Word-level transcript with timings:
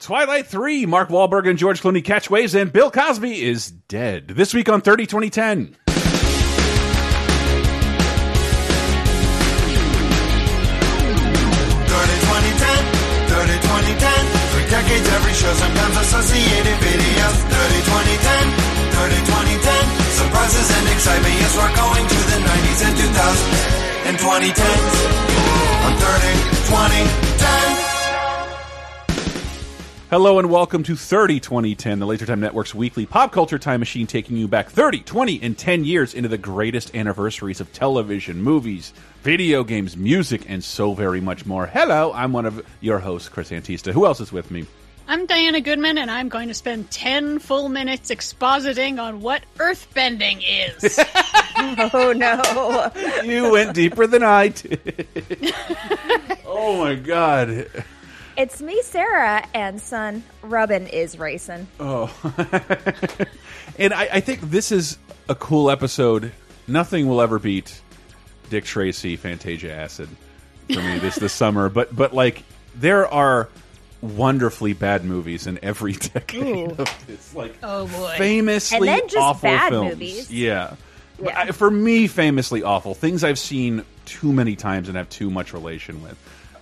Twilight 0.00 0.46
3, 0.46 0.86
Mark 0.86 1.10
Wahlberg 1.10 1.46
and 1.46 1.58
George 1.58 1.82
Clooney 1.82 2.02
catch 2.02 2.30
waves, 2.30 2.54
and 2.54 2.72
Bill 2.72 2.90
Cosby 2.90 3.44
is 3.44 3.70
dead. 3.70 4.28
This 4.28 4.54
week 4.54 4.70
on 4.70 4.80
30 4.80 5.04
2010. 5.04 5.76
30 13.30 13.52
2010, 13.60 14.26
three 14.56 14.68
decades, 14.72 15.06
every 15.12 15.34
show, 15.36 15.52
sometimes 15.52 15.96
associated 16.00 16.76
videos. 16.80 17.36
30 17.44 17.84
2010, 17.84 18.56
30 18.96 19.20
2010, 19.20 19.84
surprises 20.16 20.64
and 20.80 20.88
excitement. 20.96 21.34
Yes, 21.44 21.52
we're 21.60 21.76
going 21.76 22.04
to 22.08 22.18
the 22.24 22.40
90s 22.40 22.80
and 22.88 22.96
2000s 22.96 24.08
and 24.08 24.16
2010s 24.16 24.96
on 25.84 25.92
30 25.92 26.40
2010. 26.72 27.89
Hello 30.10 30.40
and 30.40 30.50
welcome 30.50 30.82
to 30.82 30.96
30 30.96 31.38
2010, 31.38 32.00
the 32.00 32.04
Laser 32.04 32.26
Time 32.26 32.40
Network's 32.40 32.74
weekly 32.74 33.06
pop 33.06 33.30
culture 33.30 33.60
time 33.60 33.78
machine 33.78 34.08
taking 34.08 34.36
you 34.36 34.48
back 34.48 34.68
30, 34.68 35.02
20, 35.02 35.40
and 35.40 35.56
10 35.56 35.84
years 35.84 36.14
into 36.14 36.28
the 36.28 36.36
greatest 36.36 36.96
anniversaries 36.96 37.60
of 37.60 37.72
television, 37.72 38.42
movies, 38.42 38.92
video 39.22 39.62
games, 39.62 39.96
music, 39.96 40.50
and 40.50 40.64
so 40.64 40.94
very 40.94 41.20
much 41.20 41.46
more. 41.46 41.64
Hello, 41.64 42.12
I'm 42.12 42.32
one 42.32 42.44
of 42.44 42.66
your 42.80 42.98
hosts, 42.98 43.28
Chris 43.28 43.50
Antista. 43.50 43.92
Who 43.92 44.04
else 44.04 44.18
is 44.18 44.32
with 44.32 44.50
me? 44.50 44.66
I'm 45.06 45.26
Diana 45.26 45.60
Goodman, 45.60 45.96
and 45.96 46.10
I'm 46.10 46.28
going 46.28 46.48
to 46.48 46.54
spend 46.54 46.90
10 46.90 47.38
full 47.38 47.68
minutes 47.68 48.10
expositing 48.10 49.00
on 49.00 49.20
what 49.20 49.44
earthbending 49.58 50.42
is. 50.44 50.98
Oh 51.92 52.14
no. 52.14 52.90
You 53.22 53.52
went 53.52 53.74
deeper 53.74 54.06
than 54.06 54.22
I 54.22 54.48
did. 54.48 55.52
oh 56.46 56.78
my 56.78 56.94
god. 56.94 57.66
It's 58.40 58.62
me, 58.62 58.80
Sarah, 58.80 59.46
and 59.52 59.78
son, 59.78 60.24
Rubbin 60.40 60.86
is 60.86 61.18
racing. 61.18 61.66
Oh. 61.78 62.10
and 63.78 63.92
I, 63.92 64.08
I 64.14 64.20
think 64.20 64.40
this 64.40 64.72
is 64.72 64.96
a 65.28 65.34
cool 65.34 65.70
episode. 65.70 66.32
Nothing 66.66 67.06
will 67.06 67.20
ever 67.20 67.38
beat 67.38 67.82
Dick 68.48 68.64
Tracy, 68.64 69.16
Fantasia 69.16 69.70
Acid 69.74 70.08
for 70.72 70.80
me 70.80 70.98
this 71.00 71.16
this 71.16 71.32
summer. 71.34 71.68
But 71.68 71.94
but 71.94 72.14
like 72.14 72.42
there 72.74 73.06
are 73.08 73.50
wonderfully 74.00 74.72
bad 74.72 75.04
movies 75.04 75.46
in 75.46 75.58
every 75.62 75.92
decade 76.14 76.70
Ooh. 76.70 76.76
of 76.78 77.04
this. 77.06 77.34
Like 77.34 77.54
Oh, 77.62 77.86
boy. 77.88 78.14
famously 78.16 78.78
And 78.78 78.88
then 78.88 79.00
just 79.08 79.16
awful 79.18 79.50
bad 79.50 79.68
films. 79.68 79.90
movies. 79.90 80.32
Yeah. 80.32 80.76
Yeah. 81.22 81.38
I, 81.38 81.50
for 81.52 81.70
me, 81.70 82.06
famously 82.06 82.62
awful 82.62 82.94
things 82.94 83.22
I've 83.22 83.38
seen 83.38 83.84
too 84.06 84.32
many 84.32 84.56
times 84.56 84.88
and 84.88 84.96
have 84.96 85.10
too 85.10 85.28
much 85.28 85.52
relation 85.52 86.02
with. 86.02 86.16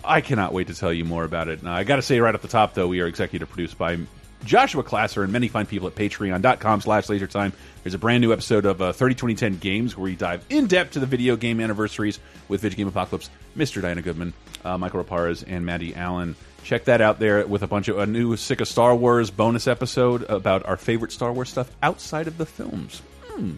I 0.05 0.21
cannot 0.21 0.53
wait 0.53 0.69
to 0.69 0.75
tell 0.75 0.93
you 0.93 1.05
more 1.05 1.25
about 1.25 1.49
it. 1.49 1.63
Now, 1.63 1.75
I 1.75 1.85
got 1.85 1.97
to 1.97 2.03
say 2.03 2.21
right 2.21 2.35
at 2.35 2.43
the 2.43 2.49
top, 2.49 2.75
though, 2.75 2.89
we 2.89 3.01
are 3.01 3.07
executive 3.07 3.49
produced 3.49 3.77
by 3.77 3.99
Joshua 4.45 4.83
Classer 4.83 5.23
and 5.23 5.33
many 5.33 5.49
fine 5.49 5.67
people 5.67 5.89
at 5.89 5.95
patreon.com 5.95 6.81
slash 6.81 7.07
lasertime. 7.07 7.53
There's 7.83 7.95
a 7.95 7.99
brand 7.99 8.21
new 8.23 8.33
episode 8.33 8.65
of 8.65 8.81
uh, 8.81 8.93
30 8.93 9.15
2010 9.15 9.59
Games 9.59 9.97
where 9.97 10.05
we 10.05 10.17
dive 10.17 10.45
in 10.49 10.67
depth 10.67 10.93
to 10.93 11.01
the 11.01 11.07
video 11.07 11.37
game 11.37 11.61
anniversaries 11.61 12.19
with 12.49 12.61
Video 12.61 12.77
Game 12.77 12.89
Apocalypse, 12.89 13.31
Mr. 13.57 13.83
Diana 13.83 14.03
Goodman, 14.03 14.33
uh, 14.65 14.79
Michael 14.79 15.03
Raparez, 15.03 15.45
and 15.47 15.67
Maddie 15.67 15.95
Allen. 15.95 16.37
Check 16.65 16.85
that 16.85 17.01
out 17.01 17.19
there 17.19 17.47
with 17.47 17.63
a 17.63 17.67
bunch 17.67 17.89
of 17.89 17.99
a 17.99 18.07
new 18.07 18.37
Sick 18.37 18.61
of 18.61 18.69
Star 18.69 18.95
Wars 18.95 19.31
bonus 19.31 19.67
episode 19.67 20.23
about 20.25 20.67
our 20.67 20.77
favorite 20.77 21.13
Star 21.13 21.33
Wars 21.33 21.49
stuff 21.49 21.71
outside 21.83 22.27
of 22.27 22.37
the 22.39 22.47
films. 22.47 23.01
Hmm. 23.29 23.55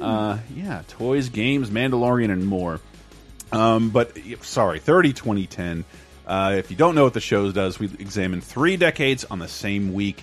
Uh, 0.00 0.38
yeah, 0.54 0.82
toys, 0.88 1.28
games, 1.28 1.70
Mandalorian, 1.70 2.30
and 2.30 2.46
more. 2.46 2.80
Um, 3.52 3.90
but 3.90 4.16
sorry, 4.42 4.78
30 4.80 5.12
2010. 5.12 5.84
Uh, 6.26 6.54
if 6.56 6.70
you 6.70 6.76
don't 6.76 6.94
know 6.94 7.04
what 7.04 7.14
the 7.14 7.20
show 7.20 7.50
does, 7.52 7.78
we 7.78 7.86
examine 7.98 8.40
three 8.40 8.76
decades 8.76 9.24
on 9.24 9.38
the 9.38 9.48
same 9.48 9.92
week. 9.92 10.22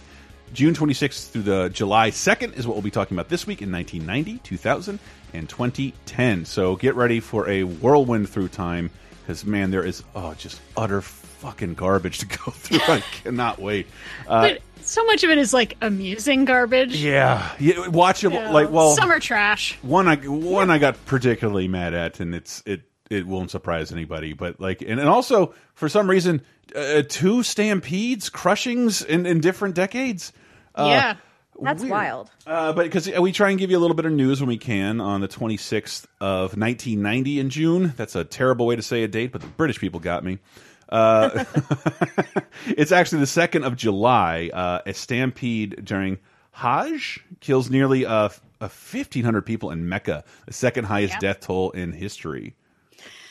June 0.54 0.74
26th 0.74 1.30
through 1.30 1.44
the 1.44 1.70
July 1.70 2.10
2nd 2.10 2.58
is 2.58 2.66
what 2.66 2.74
we'll 2.76 2.82
be 2.82 2.90
talking 2.90 3.16
about 3.16 3.30
this 3.30 3.46
week 3.46 3.62
in 3.62 3.72
1990, 3.72 4.40
2000, 4.44 5.00
and 5.34 5.48
2010. 5.48 6.46
So 6.46 6.76
get 6.76 6.96
ready 6.96 7.20
for 7.20 7.48
a 7.48 7.64
whirlwind 7.64 8.30
through 8.30 8.48
time 8.48 8.90
because, 9.22 9.46
man, 9.46 9.70
there 9.70 9.84
is 9.84 10.02
oh, 10.16 10.34
just 10.36 10.60
utter 10.76 11.02
fucking 11.02 11.76
garbage 11.76 12.20
to 12.20 12.26
go 12.46 12.52
through. 12.52 12.80
I 12.82 13.02
cannot 13.24 13.60
wait. 13.60 13.88
Uh, 14.28 14.50
but 14.50 14.62
so 14.82 15.06
much 15.06 15.24
of 15.24 15.30
it 15.30 15.38
is 15.38 15.54
like 15.54 15.78
amusing 15.82 16.46
garbage. 16.46 16.96
yeah, 16.96 17.52
yeah, 17.60 17.76
watchable. 17.76 18.34
You 18.34 18.40
know, 18.40 18.52
Like, 18.52 18.72
well, 18.72 18.96
summer 18.96 19.20
trash. 19.20 19.78
one 19.84 20.08
I 20.08 20.16
one 20.16 20.72
I 20.72 20.80
got 20.80 21.06
particularly 21.06 21.68
mad 21.68 21.94
at, 21.94 22.20
and 22.20 22.34
it's 22.34 22.64
it 22.66 22.82
it 23.10 23.28
won't 23.28 23.52
surprise 23.52 23.92
anybody. 23.92 24.34
But 24.34 24.60
like, 24.60 24.82
and, 24.82 25.00
and 25.00 25.10
also 25.10 25.54
for 25.74 25.90
some 25.90 26.10
reason, 26.10 26.42
uh, 26.76 27.04
two 27.08 27.44
stampedes, 27.44 28.30
crushings 28.30 29.04
in 29.04 29.26
in 29.26 29.40
different 29.42 29.76
decades. 29.76 30.34
Uh, 30.76 30.88
yeah. 30.90 31.16
That's 31.62 31.82
weird. 31.82 31.92
wild. 31.92 32.32
Uh, 32.48 32.74
but 32.74 32.84
because 32.84 33.10
we 33.20 33.32
try 33.32 33.50
and 33.50 33.60
give 33.60 33.70
you 33.70 33.78
a 33.78 33.82
little 33.82 33.96
bit 33.96 34.06
of 34.06 34.14
news 34.14 34.40
when 34.40 34.48
we 34.48 34.58
can 34.58 35.02
on 35.02 35.20
the 35.20 35.28
26th 35.28 36.06
of 36.22 36.58
1990 36.58 37.40
in 37.40 37.50
June. 37.50 37.94
That's 37.98 38.16
a 38.16 38.24
terrible 38.24 38.66
way 38.66 38.78
to 38.78 38.82
say 38.82 39.04
a 39.04 39.10
date, 39.10 39.34
but 39.34 39.42
the 39.42 39.48
British 39.48 39.78
people 39.78 40.00
got 40.00 40.24
me. 40.24 40.40
Uh, 40.88 41.44
it's 42.66 42.92
actually 42.92 43.20
the 43.20 43.26
2nd 43.26 43.66
of 43.66 43.76
July. 43.76 44.50
Uh, 44.54 44.80
a 44.86 44.94
stampede 44.94 45.84
during 45.84 46.18
Hajj 46.52 47.24
kills 47.40 47.70
nearly 47.70 48.06
uh, 48.06 48.30
uh, 48.30 48.30
1,500 48.60 49.46
people 49.46 49.72
in 49.72 49.88
Mecca, 49.88 50.24
the 50.46 50.54
second 50.54 50.86
highest 50.86 51.20
death 51.20 51.42
toll 51.42 51.72
in 51.72 51.92
history. 51.92 52.56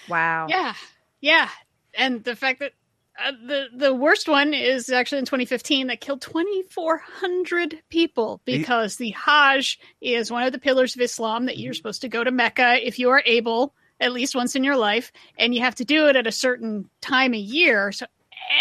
Wow. 0.08 0.46
Yeah. 0.48 0.74
Yeah. 1.20 1.48
And 1.94 2.22
the 2.22 2.36
fact 2.36 2.60
that 2.60 2.72
uh, 3.18 3.32
the 3.46 3.66
the 3.74 3.94
worst 3.94 4.28
one 4.28 4.54
is 4.54 4.90
actually 4.90 5.18
in 5.18 5.24
2015 5.24 5.88
that 5.88 6.00
killed 6.00 6.22
2400 6.22 7.82
people 7.88 8.40
because 8.44 8.96
the 8.96 9.10
Hajj 9.10 9.80
is 10.00 10.30
one 10.30 10.44
of 10.44 10.52
the 10.52 10.60
pillars 10.60 10.94
of 10.94 11.02
Islam 11.02 11.46
that 11.46 11.58
you're 11.58 11.74
supposed 11.74 12.02
to 12.02 12.08
go 12.08 12.22
to 12.22 12.30
Mecca 12.30 12.86
if 12.86 12.98
you 12.98 13.10
are 13.10 13.22
able 13.26 13.74
at 14.00 14.12
least 14.12 14.36
once 14.36 14.54
in 14.54 14.62
your 14.62 14.76
life 14.76 15.10
and 15.36 15.52
you 15.52 15.62
have 15.62 15.74
to 15.76 15.84
do 15.84 16.06
it 16.06 16.14
at 16.14 16.28
a 16.28 16.32
certain 16.32 16.88
time 17.00 17.34
of 17.34 17.40
year 17.40 17.90
so 17.90 18.06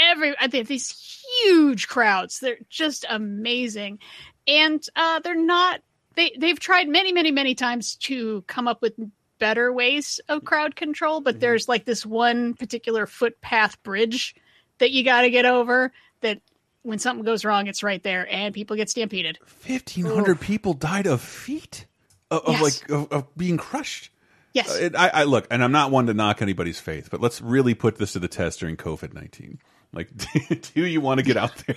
every 0.09 0.33
I 0.39 0.47
think 0.47 0.67
these 0.67 1.23
huge 1.43 1.87
crowds 1.87 2.39
they're 2.39 2.57
just 2.67 3.05
amazing 3.07 3.99
and 4.47 4.83
uh, 4.95 5.19
they're 5.19 5.35
not 5.35 5.81
they 6.15 6.35
they've 6.37 6.59
tried 6.59 6.89
many 6.89 7.13
many 7.13 7.31
many 7.31 7.53
times 7.53 7.95
to 7.95 8.43
come 8.47 8.67
up 8.67 8.81
with 8.81 8.95
better 9.39 9.71
ways 9.71 10.19
of 10.29 10.43
crowd 10.43 10.75
control 10.75 11.21
but 11.21 11.39
there's 11.39 11.67
like 11.67 11.85
this 11.85 12.05
one 12.05 12.53
particular 12.53 13.05
footpath 13.05 13.81
bridge 13.83 14.35
that 14.79 14.91
you 14.91 15.03
got 15.03 15.21
to 15.21 15.29
get 15.29 15.45
over 15.45 15.91
that 16.21 16.41
when 16.87 16.99
something 16.99 17.25
goes 17.25 17.43
wrong 17.43 17.67
it's 17.67 17.83
right 17.83 18.01
there 18.03 18.27
and 18.31 18.53
people 18.53 18.75
get 18.75 18.89
stampeded. 18.89 19.37
1,500 19.65 20.39
people 20.39 20.73
died 20.73 21.05
of 21.05 21.21
feet, 21.21 21.85
of, 22.31 22.43
of 22.45 22.61
like 22.61 22.89
of, 22.89 23.11
of 23.11 23.37
being 23.37 23.57
crushed. 23.57 24.09
yes. 24.53 24.71
Uh, 24.71 24.83
it, 24.83 24.95
I, 24.95 25.09
I 25.09 25.23
look, 25.25 25.47
and 25.51 25.63
I'm 25.63 25.73
not 25.73 25.91
one 25.91 26.07
to 26.07 26.13
knock 26.13 26.41
anybody's 26.41 26.79
faith, 26.79 27.09
but 27.11 27.19
let's 27.19 27.41
really 27.41 27.73
put 27.73 27.97
this 27.97 28.13
to 28.13 28.19
the 28.19 28.29
test 28.29 28.61
during 28.61 28.77
COVID 28.77 29.13
nineteen. 29.13 29.59
Like, 29.93 30.09
do 30.73 30.85
you 30.85 31.01
want 31.01 31.19
to 31.19 31.25
get 31.25 31.37
out 31.37 31.55
there? 31.67 31.75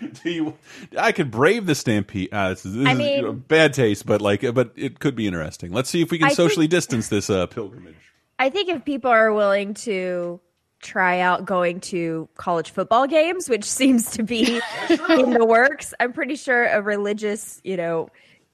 Do 0.22 0.30
you? 0.30 0.54
I 0.98 1.12
could 1.12 1.30
brave 1.30 1.66
the 1.66 1.74
stampede. 1.74 2.30
Uh, 2.32 2.50
this 2.50 2.64
is, 2.66 2.74
this 2.74 2.86
I 2.86 2.92
is, 2.92 2.98
mean- 2.98 3.38
bad 3.48 3.74
taste, 3.74 4.06
but 4.06 4.20
like, 4.20 4.42
but 4.54 4.72
it 4.76 4.98
could 5.00 5.14
be 5.16 5.26
interesting. 5.26 5.72
Let's 5.72 5.90
see 5.90 6.02
if 6.02 6.10
we 6.10 6.18
can 6.18 6.26
I 6.26 6.28
think- 6.30 6.36
socially 6.36 6.66
distance 6.68 7.08
this 7.08 7.30
uh, 7.30 7.46
pilgrimage. 7.46 7.94
I 8.38 8.50
think 8.50 8.68
if 8.68 8.84
people 8.84 9.10
are 9.10 9.32
willing 9.32 9.74
to 9.74 10.40
try 10.82 11.20
out 11.20 11.44
going 11.44 11.80
to 11.80 12.28
college 12.36 12.70
football 12.70 13.06
games, 13.06 13.48
which 13.48 13.64
seems 13.70 14.10
to 14.12 14.22
be 14.22 14.60
in 14.90 15.30
the 15.30 15.46
works, 15.48 15.94
I'm 16.00 16.12
pretty 16.12 16.36
sure 16.36 16.64
a 16.66 16.82
religious, 16.82 17.60
you 17.64 17.76
know, 17.76 18.08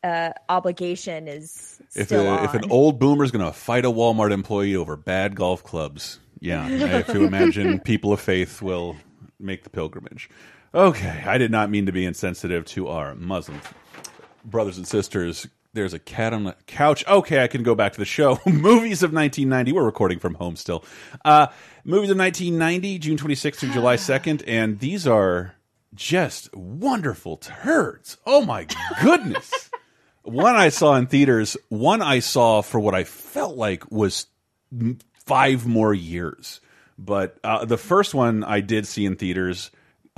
uh, 0.05 0.31
obligation 0.49 1.28
is 1.28 1.81
If, 1.95 2.12
a, 2.12 2.27
on. 2.27 2.45
if 2.45 2.55
an 2.55 2.71
old 2.71 2.99
boomer's 2.99 3.31
going 3.31 3.45
to 3.45 3.53
fight 3.53 3.84
a 3.84 3.91
Walmart 3.91 4.33
employee 4.33 4.77
over 4.77 4.97
bad 4.97 5.34
golf 5.34 5.65
clubs, 5.65 6.21
yeah, 6.41 6.62
I 6.65 6.69
have 6.69 7.07
to 7.09 7.25
imagine 7.25 7.81
people 7.84 8.12
of 8.12 8.21
faith 8.21 8.62
will 8.62 8.97
make 9.39 9.65
the 9.65 9.71
pilgrimage. 9.71 10.31
Okay, 10.73 11.25
I 11.27 11.39
did 11.39 11.51
not 11.51 11.69
mean 11.69 11.87
to 11.87 11.93
be 11.93 12.05
insensitive 12.05 12.65
to 12.67 12.89
our 12.89 13.17
Muslim 13.17 13.61
brothers 14.45 14.77
and 14.77 14.87
sisters. 14.87 15.49
There's 15.72 15.95
a 15.95 15.99
cat 15.99 16.33
on 16.33 16.45
the 16.45 16.55
couch. 16.67 17.05
Okay, 17.09 17.43
I 17.43 17.49
can 17.49 17.65
go 17.65 17.75
back 17.75 17.93
to 17.95 17.99
the 17.99 18.05
show. 18.05 18.39
movies 18.47 19.03
of 19.03 19.13
1990. 19.13 19.72
We're 19.72 19.84
recording 19.84 20.21
from 20.21 20.34
home 20.34 20.55
still. 20.55 20.84
Uh, 21.25 21.49
movies 21.84 22.11
of 22.11 22.19
1990, 22.19 22.99
June 23.01 23.17
26th 23.17 23.57
through 23.57 23.72
July 23.72 23.97
2nd, 23.97 24.45
and 24.47 24.78
these 24.78 25.09
are 25.09 25.55
just 25.95 26.55
wonderful 26.55 27.37
turds. 27.37 28.16
Oh 28.25 28.45
my 28.45 28.66
goodness. 29.03 29.71
one 30.23 30.55
I 30.55 30.69
saw 30.69 30.95
in 30.95 31.09
theaters, 31.09 31.57
one 31.69 32.01
I 32.01 32.21
saw 32.21 32.63
for 32.63 32.78
what 32.78 32.95
I 32.95 33.03
felt 33.03 33.57
like 33.57 33.91
was 33.91 34.27
five 35.27 35.66
more 35.66 35.93
years. 35.93 36.61
But 36.97 37.39
uh, 37.43 37.65
the 37.65 37.78
first 37.78 38.15
one 38.15 38.45
I 38.45 38.61
did 38.61 38.87
see 38.87 39.05
in 39.05 39.16
theaters, 39.16 39.71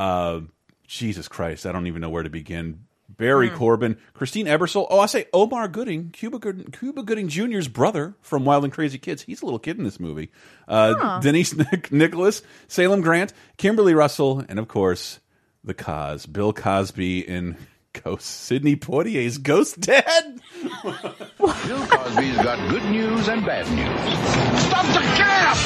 uh, 0.02 0.40
Jesus 0.86 1.28
Christ, 1.28 1.64
I 1.64 1.72
don't 1.72 1.86
even 1.86 2.00
know 2.00 2.10
where 2.10 2.22
to 2.22 2.30
begin. 2.30 2.84
Barry 3.08 3.50
Corbin, 3.50 3.98
Christine 4.14 4.46
Ebersole. 4.46 4.86
Oh, 4.90 4.98
I 4.98 5.06
say 5.06 5.26
Omar 5.32 5.68
Gooding, 5.68 6.10
Cuba 6.10 6.38
Gooding, 6.38 6.70
Cuba 6.72 7.02
Gooding 7.02 7.28
Jr.'s 7.28 7.68
brother 7.68 8.14
from 8.20 8.44
Wild 8.44 8.64
and 8.64 8.72
Crazy 8.72 8.98
Kids. 8.98 9.22
He's 9.22 9.42
a 9.42 9.44
little 9.44 9.60
kid 9.60 9.78
in 9.78 9.84
this 9.84 10.00
movie. 10.00 10.30
Uh, 10.66 11.20
Denise 11.20 11.54
Nic 11.72 11.92
Nicholas, 11.92 12.42
Salem 12.68 13.00
Grant, 13.00 13.32
Kimberly 13.58 13.94
Russell, 13.94 14.44
and 14.48 14.58
of 14.58 14.66
course 14.66 15.20
the 15.62 15.74
cause. 15.74 16.26
Bill 16.26 16.52
Cosby 16.52 17.20
in 17.20 17.56
Ghost. 18.02 18.26
Sidney 18.26 18.74
Poitier's 18.76 19.38
Ghost 19.38 19.78
Dad. 19.78 20.40
Bill 20.82 21.86
Cosby's 21.86 22.36
got 22.36 22.70
good 22.70 22.84
news 22.90 23.28
and 23.28 23.44
bad 23.46 23.70
news. 23.70 24.62
Stop 24.64 24.86
the 24.86 25.00
cab! 25.16 25.56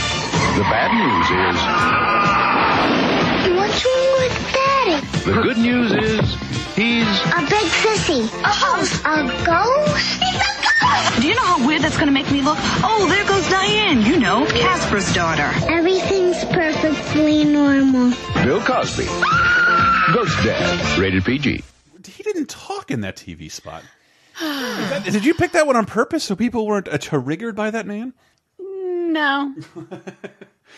The 0.57 0.63
bad 0.63 0.91
news 0.93 1.31
is 1.55 2.66
What's 3.55 3.85
wrong 3.85 4.13
with 4.19 4.53
Daddy? 4.53 5.07
the 5.25 5.41
good 5.43 5.59
news 5.59 5.93
is 5.93 6.35
he's 6.75 7.07
A 7.07 7.41
big 7.49 7.69
sissy. 7.83 8.29
Oh, 8.45 8.81
a 9.05 9.45
ghost? 9.45 10.23
He's 10.23 10.35
a 10.35 10.55
ghost! 10.81 11.21
Do 11.21 11.29
you 11.29 11.35
know 11.35 11.45
how 11.45 11.67
weird 11.67 11.83
that's 11.83 11.97
going 11.97 12.07
to 12.09 12.13
make 12.13 12.31
me 12.31 12.43
look? 12.43 12.59
Oh, 12.83 13.07
there 13.09 13.25
goes 13.27 13.49
Diane. 13.49 14.03
You 14.03 14.19
know, 14.19 14.47
Casper's 14.47 15.13
daughter. 15.15 15.51
Everything's 15.69 16.45
perfectly 16.47 17.45
normal. 17.45 18.13
Bill 18.45 18.61
Cosby. 18.61 19.05
Ghost 19.07 20.37
Dad. 20.45 20.99
Rated 20.99 21.25
PG. 21.25 21.63
He 22.07 22.23
didn't 22.23 22.49
talk 22.49 22.91
in 22.91 23.01
that 23.03 23.17
TV 23.17 23.51
spot. 23.51 23.83
That- 24.41 25.05
did 25.05 25.25
you 25.25 25.35
pick 25.35 25.53
that 25.53 25.67
one 25.67 25.77
on 25.77 25.87
purpose 25.87 26.25
so 26.25 26.35
people 26.37 26.67
weren't 26.67 26.89
uh, 26.89 26.99
triggered 26.99 27.55
by 27.57 27.71
that 27.71 27.87
man? 27.87 28.13
No. 28.59 29.55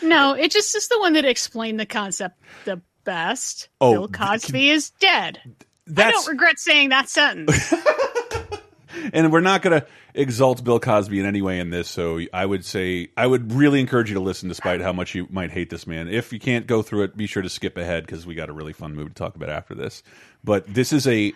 no, 0.01 0.33
it 0.33 0.51
just 0.51 0.75
is 0.75 0.87
the 0.87 0.99
one 0.99 1.13
that 1.13 1.25
explained 1.25 1.79
the 1.79 1.85
concept 1.85 2.37
the 2.65 2.81
best. 3.03 3.69
Oh, 3.81 3.93
Bill 3.93 4.07
Cosby 4.07 4.69
is 4.69 4.91
dead. 4.91 5.39
I 5.97 6.11
don't 6.11 6.27
regret 6.27 6.59
saying 6.59 6.89
that 6.89 7.09
sentence. 7.09 7.73
and 9.13 9.31
we're 9.31 9.41
not 9.41 9.61
going 9.61 9.81
to 9.81 9.87
exalt 10.13 10.63
Bill 10.63 10.79
Cosby 10.79 11.19
in 11.19 11.25
any 11.25 11.41
way 11.41 11.59
in 11.59 11.69
this. 11.69 11.87
So 11.87 12.21
I 12.33 12.45
would 12.45 12.65
say 12.65 13.09
I 13.17 13.27
would 13.27 13.51
really 13.53 13.79
encourage 13.79 14.09
you 14.09 14.15
to 14.15 14.19
listen, 14.19 14.49
despite 14.49 14.81
how 14.81 14.93
much 14.93 15.15
you 15.15 15.27
might 15.29 15.51
hate 15.51 15.69
this 15.69 15.87
man. 15.87 16.07
If 16.07 16.33
you 16.33 16.39
can't 16.39 16.67
go 16.67 16.81
through 16.81 17.03
it, 17.03 17.17
be 17.17 17.27
sure 17.27 17.43
to 17.43 17.49
skip 17.49 17.77
ahead 17.77 18.05
because 18.05 18.25
we 18.25 18.35
got 18.35 18.49
a 18.49 18.53
really 18.53 18.73
fun 18.73 18.95
movie 18.95 19.09
to 19.09 19.15
talk 19.15 19.35
about 19.35 19.49
after 19.49 19.75
this. 19.75 20.03
But 20.43 20.71
this 20.71 20.93
is 20.93 21.07
a, 21.07 21.33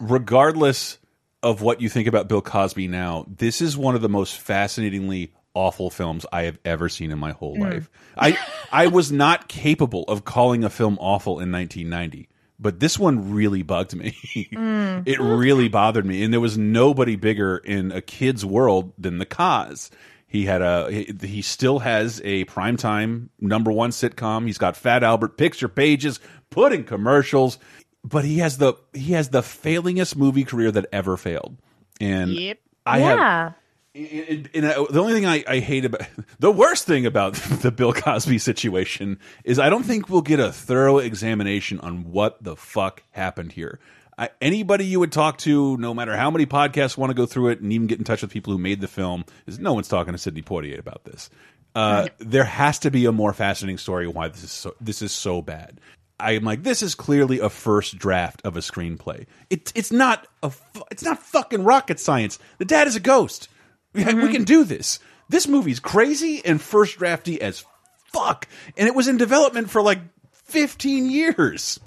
regardless 0.00 0.98
of 1.42 1.62
what 1.62 1.80
you 1.80 1.88
think 1.88 2.08
about 2.08 2.28
Bill 2.28 2.42
Cosby 2.42 2.88
now, 2.88 3.26
this 3.28 3.60
is 3.60 3.76
one 3.76 3.94
of 3.94 4.00
the 4.00 4.08
most 4.08 4.38
fascinatingly 4.38 5.32
awful 5.54 5.90
films 5.90 6.26
I 6.32 6.42
have 6.42 6.58
ever 6.64 6.88
seen 6.88 7.10
in 7.10 7.18
my 7.18 7.32
whole 7.32 7.56
mm. 7.56 7.60
life. 7.60 7.90
I 8.16 8.38
I 8.70 8.88
was 8.88 9.10
not 9.12 9.48
capable 9.48 10.04
of 10.04 10.24
calling 10.24 10.64
a 10.64 10.70
film 10.70 10.98
awful 11.00 11.40
in 11.40 11.50
1990. 11.50 12.28
But 12.58 12.78
this 12.78 12.98
one 12.98 13.32
really 13.32 13.62
bugged 13.62 13.94
me. 13.94 14.16
Mm. 14.54 15.06
it 15.06 15.20
really 15.20 15.68
bothered 15.68 16.06
me, 16.06 16.22
and 16.22 16.32
there 16.32 16.40
was 16.40 16.56
nobody 16.56 17.16
bigger 17.16 17.56
in 17.56 17.90
a 17.92 18.00
kid's 18.00 18.44
world 18.44 18.92
than 18.96 19.18
the 19.18 19.26
cause. 19.26 19.90
He 20.26 20.44
had 20.46 20.62
a 20.62 20.90
he, 20.90 21.14
he 21.22 21.42
still 21.42 21.80
has 21.80 22.20
a 22.24 22.44
primetime 22.46 23.28
number 23.40 23.70
one 23.70 23.90
sitcom. 23.90 24.46
He's 24.46 24.58
got 24.58 24.76
Fat 24.76 25.02
Albert 25.02 25.36
picture 25.36 25.68
pages, 25.68 26.20
put 26.50 26.72
in 26.72 26.84
commercials, 26.84 27.58
but 28.02 28.24
he 28.24 28.38
has 28.38 28.58
the 28.58 28.74
he 28.92 29.12
has 29.12 29.30
the 29.30 29.42
failingest 29.42 30.16
movie 30.16 30.44
career 30.44 30.70
that 30.72 30.86
ever 30.92 31.16
failed. 31.16 31.56
And 32.00 32.30
Yep. 32.32 32.58
I 32.86 32.98
have 32.98 33.18
yeah. 33.18 33.52
And, 33.94 34.50
and 34.54 34.66
I- 34.66 34.84
the 34.90 35.00
only 35.00 35.12
thing 35.12 35.26
I, 35.26 35.44
I 35.46 35.58
hate 35.60 35.84
about 35.84 36.02
the 36.38 36.50
worst 36.50 36.86
thing 36.86 37.06
about 37.06 37.34
the 37.62 37.70
Bill 37.70 37.92
Cosby 37.92 38.38
situation 38.38 39.18
is 39.44 39.58
I 39.58 39.70
don't 39.70 39.84
think 39.84 40.08
we'll 40.08 40.22
get 40.22 40.40
a 40.40 40.52
thorough 40.52 40.98
examination 40.98 41.80
on 41.80 42.10
what 42.10 42.42
the 42.42 42.56
fuck 42.56 43.02
happened 43.12 43.52
here. 43.52 43.78
I, 44.16 44.30
anybody 44.40 44.84
you 44.84 45.00
would 45.00 45.12
talk 45.12 45.38
to, 45.38 45.76
no 45.76 45.92
matter 45.92 46.16
how 46.16 46.30
many 46.30 46.46
podcasts 46.46 46.96
want 46.96 47.10
to 47.10 47.14
go 47.14 47.26
through 47.26 47.48
it, 47.48 47.60
and 47.60 47.72
even 47.72 47.88
get 47.88 47.98
in 47.98 48.04
touch 48.04 48.22
with 48.22 48.30
people 48.30 48.52
who 48.52 48.58
made 48.58 48.80
the 48.80 48.86
film, 48.86 49.24
is 49.46 49.58
no 49.58 49.74
one's 49.74 49.88
talking 49.88 50.12
to 50.12 50.18
Sidney 50.18 50.42
Poitier 50.42 50.78
about 50.78 51.04
this. 51.04 51.30
Uh, 51.74 52.06
there 52.18 52.44
has 52.44 52.78
to 52.80 52.92
be 52.92 53.06
a 53.06 53.12
more 53.12 53.32
fascinating 53.32 53.78
story 53.78 54.06
why 54.06 54.28
this 54.28 54.44
is 54.44 54.52
so, 54.52 54.74
this 54.80 55.02
is 55.02 55.10
so 55.10 55.42
bad. 55.42 55.80
I'm 56.20 56.44
like, 56.44 56.62
this 56.62 56.80
is 56.80 56.94
clearly 56.94 57.40
a 57.40 57.48
first 57.50 57.98
draft 57.98 58.40
of 58.44 58.56
a 58.56 58.60
screenplay. 58.60 59.26
It, 59.50 59.72
it's 59.74 59.90
not 59.90 60.28
a, 60.44 60.52
it's 60.92 61.02
not 61.02 61.20
fucking 61.20 61.64
rocket 61.64 61.98
science. 61.98 62.38
The 62.58 62.64
dad 62.64 62.86
is 62.86 62.94
a 62.94 63.00
ghost. 63.00 63.48
We, 63.94 64.04
we 64.04 64.12
can 64.12 64.20
mm-hmm. 64.20 64.44
do 64.44 64.64
this. 64.64 64.98
This 65.28 65.48
movie's 65.48 65.80
crazy 65.80 66.44
and 66.44 66.60
first 66.60 66.98
drafty 66.98 67.40
as 67.40 67.64
fuck, 68.12 68.46
and 68.76 68.86
it 68.86 68.94
was 68.94 69.08
in 69.08 69.16
development 69.16 69.70
for 69.70 69.80
like 69.80 70.00
15 70.32 71.10
years. 71.10 71.80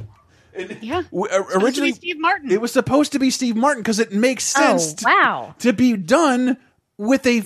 yeah. 0.82 1.04
W- 1.12 1.28
uh, 1.32 1.44
to 1.44 1.60
be 1.60 1.66
originally, 1.66 1.92
Steve 1.92 2.20
Martin. 2.20 2.52
It 2.52 2.62
was 2.62 2.72
supposed 2.72 3.12
to 3.12 3.20
be 3.20 3.30
Steve 3.30 3.56
Martin 3.56 3.84
because 3.84 4.00
it 4.00 4.12
makes 4.12 4.56
Oh, 4.58 4.78
sense. 4.78 4.94
to- 4.96 5.06
wow. 5.06 5.56
to 5.60 5.74
be 5.74 5.96
done 5.96 6.58
with 6.98 7.28
a 7.28 7.44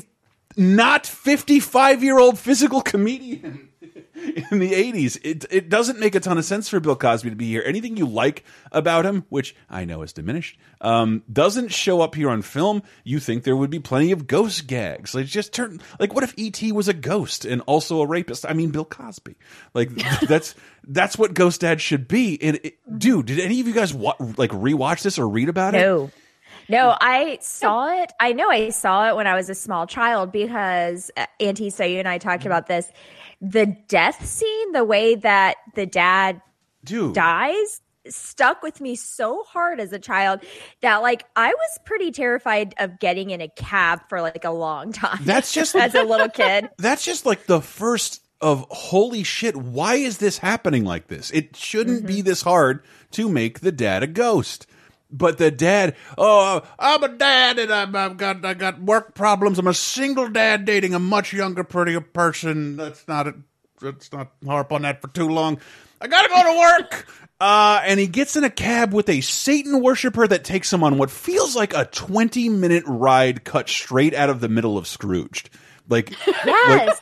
not 0.55 1.05
55 1.05 2.03
year 2.03 2.19
old 2.19 2.37
physical 2.39 2.81
comedian 2.81 3.69
in 4.51 4.59
the 4.59 4.71
80s. 4.71 5.19
It, 5.23 5.45
it 5.50 5.69
doesn't 5.69 6.00
make 6.00 6.15
a 6.15 6.19
ton 6.19 6.38
of 6.38 6.45
sense 6.45 6.69
for 6.69 6.79
Bill 6.79 6.95
Cosby 6.95 7.29
to 7.29 7.35
be 7.35 7.47
here. 7.47 7.63
Anything 7.65 7.97
you 7.97 8.06
like 8.06 8.44
about 8.71 9.06
him, 9.06 9.25
which 9.29 9.56
I 9.69 9.85
know 9.85 10.01
is 10.01 10.13
diminished, 10.13 10.57
um, 10.81 11.23
doesn't 11.31 11.69
show 11.69 12.01
up 12.01 12.15
here 12.15 12.29
on 12.29 12.41
film. 12.41 12.83
You 13.03 13.19
think 13.19 13.44
there 13.44 13.56
would 13.56 13.69
be 13.69 13.79
plenty 13.79 14.12
of 14.12 14.27
ghost 14.27 14.68
gags. 14.68 15.15
Like, 15.15 15.25
just 15.25 15.53
turn, 15.53 15.81
like, 16.00 16.13
what 16.13 16.23
if 16.23 16.33
E.T. 16.38 16.71
was 16.71 16.88
a 16.88 16.94
ghost 16.94 17.45
and 17.45 17.62
also 17.62 18.01
a 18.01 18.07
rapist? 18.07 18.45
I 18.47 18.53
mean, 18.53 18.71
Bill 18.71 18.85
Cosby. 18.85 19.35
Like, 19.73 19.89
that's. 20.27 20.56
That's 20.88 21.15
what 21.15 21.35
Ghost 21.35 21.62
Dad 21.62 21.79
should 21.79 22.07
be. 22.07 22.41
And 22.41 22.59
it, 22.63 22.79
dude, 22.97 23.27
did 23.27 23.39
any 23.39 23.62
of 23.62 23.67
you 23.67 23.74
guys 23.74 23.94
wa 23.94 24.15
like 24.19 24.50
rewatch 24.50 25.03
this 25.03 25.19
or 25.19 25.29
read 25.29 25.47
about 25.47 25.75
it? 25.75 25.77
No. 25.77 26.09
No, 26.69 26.95
I 27.01 27.38
saw 27.41 28.01
it. 28.01 28.13
I 28.19 28.31
know 28.31 28.50
I 28.50 28.69
saw 28.69 29.09
it 29.09 29.15
when 29.15 29.27
I 29.27 29.35
was 29.35 29.50
a 29.50 29.56
small 29.56 29.88
child 29.88 30.31
because 30.31 31.12
uh, 31.17 31.25
Auntie 31.39 31.69
so 31.69 31.83
you 31.83 32.00
and 32.00 32.07
I 32.07 32.17
talked 32.17 32.45
about 32.45 32.67
this. 32.67 32.89
The 33.41 33.75
death 33.88 34.25
scene, 34.25 34.71
the 34.71 34.83
way 34.83 35.15
that 35.15 35.57
the 35.75 35.85
dad 35.85 36.41
Dude, 36.83 37.15
dies, 37.15 37.81
stuck 38.07 38.61
with 38.63 38.81
me 38.81 38.95
so 38.95 39.43
hard 39.43 39.79
as 39.79 39.91
a 39.93 39.99
child 39.99 40.41
that 40.81 40.97
like 40.97 41.25
I 41.35 41.49
was 41.49 41.79
pretty 41.85 42.11
terrified 42.11 42.73
of 42.77 42.99
getting 42.99 43.29
in 43.29 43.41
a 43.41 43.47
cab 43.49 44.01
for 44.09 44.21
like 44.21 44.45
a 44.45 44.51
long 44.51 44.91
time. 44.91 45.19
That's 45.23 45.53
just 45.53 45.75
as 45.75 45.95
a 45.95 46.03
little 46.03 46.29
kid. 46.33 46.69
that's 46.77 47.05
just 47.05 47.25
like 47.25 47.45
the 47.45 47.61
first 47.61 48.21
of 48.41 48.65
holy 48.71 49.23
shit 49.23 49.55
why 49.55 49.95
is 49.95 50.17
this 50.17 50.39
happening 50.39 50.83
like 50.83 51.07
this 51.07 51.29
it 51.29 51.55
shouldn't 51.55 52.07
be 52.07 52.17
mm-hmm. 52.17 52.25
this 52.25 52.41
hard 52.41 52.83
to 53.11 53.29
make 53.29 53.59
the 53.59 53.71
dad 53.71 54.01
a 54.01 54.07
ghost 54.07 54.65
but 55.11 55.37
the 55.37 55.51
dad 55.51 55.95
oh 56.17 56.61
i'm 56.79 57.03
a 57.03 57.07
dad 57.09 57.59
and 57.59 57.71
I've, 57.71 57.93
I've 57.93 58.17
got 58.17 58.45
i 58.45 58.53
got 58.53 58.81
work 58.81 59.13
problems. 59.13 59.59
I'm 59.59 59.67
a 59.67 59.73
single 59.73 60.29
dad 60.29 60.65
dating 60.65 60.93
a 60.93 60.99
much 60.99 61.33
younger 61.33 61.63
prettier 61.63 62.01
person. 62.01 62.77
That's 62.77 63.07
not 63.07 63.27
a, 63.27 63.35
let's 63.81 64.11
not 64.11 64.31
harp 64.45 64.71
on 64.71 64.83
that 64.83 65.01
for 65.01 65.07
too 65.09 65.27
long. 65.29 65.59
I 65.99 66.07
gotta 66.07 66.29
go 66.29 66.43
to 66.43 66.59
work. 66.59 67.07
Uh, 67.41 67.81
and 67.87 67.99
he 67.99 68.05
gets 68.05 68.35
in 68.35 68.43
a 68.43 68.51
cab 68.51 68.93
with 68.93 69.09
a 69.09 69.19
Satan 69.21 69.81
worshiper 69.81 70.27
that 70.27 70.43
takes 70.43 70.71
him 70.71 70.83
on 70.83 71.00
what 71.00 71.09
feels 71.09 71.55
like 71.55 71.74
a 71.74 71.86
20 71.86 72.50
minute 72.50 72.83
ride 72.86 73.43
cut 73.43 73.67
straight 73.67 74.13
out 74.13 74.29
of 74.29 74.41
the 74.41 74.47
middle 74.47 74.77
of 74.77 74.86
Scrooged. 74.86 75.50
Like, 75.89 76.13
Yes. 76.45 77.01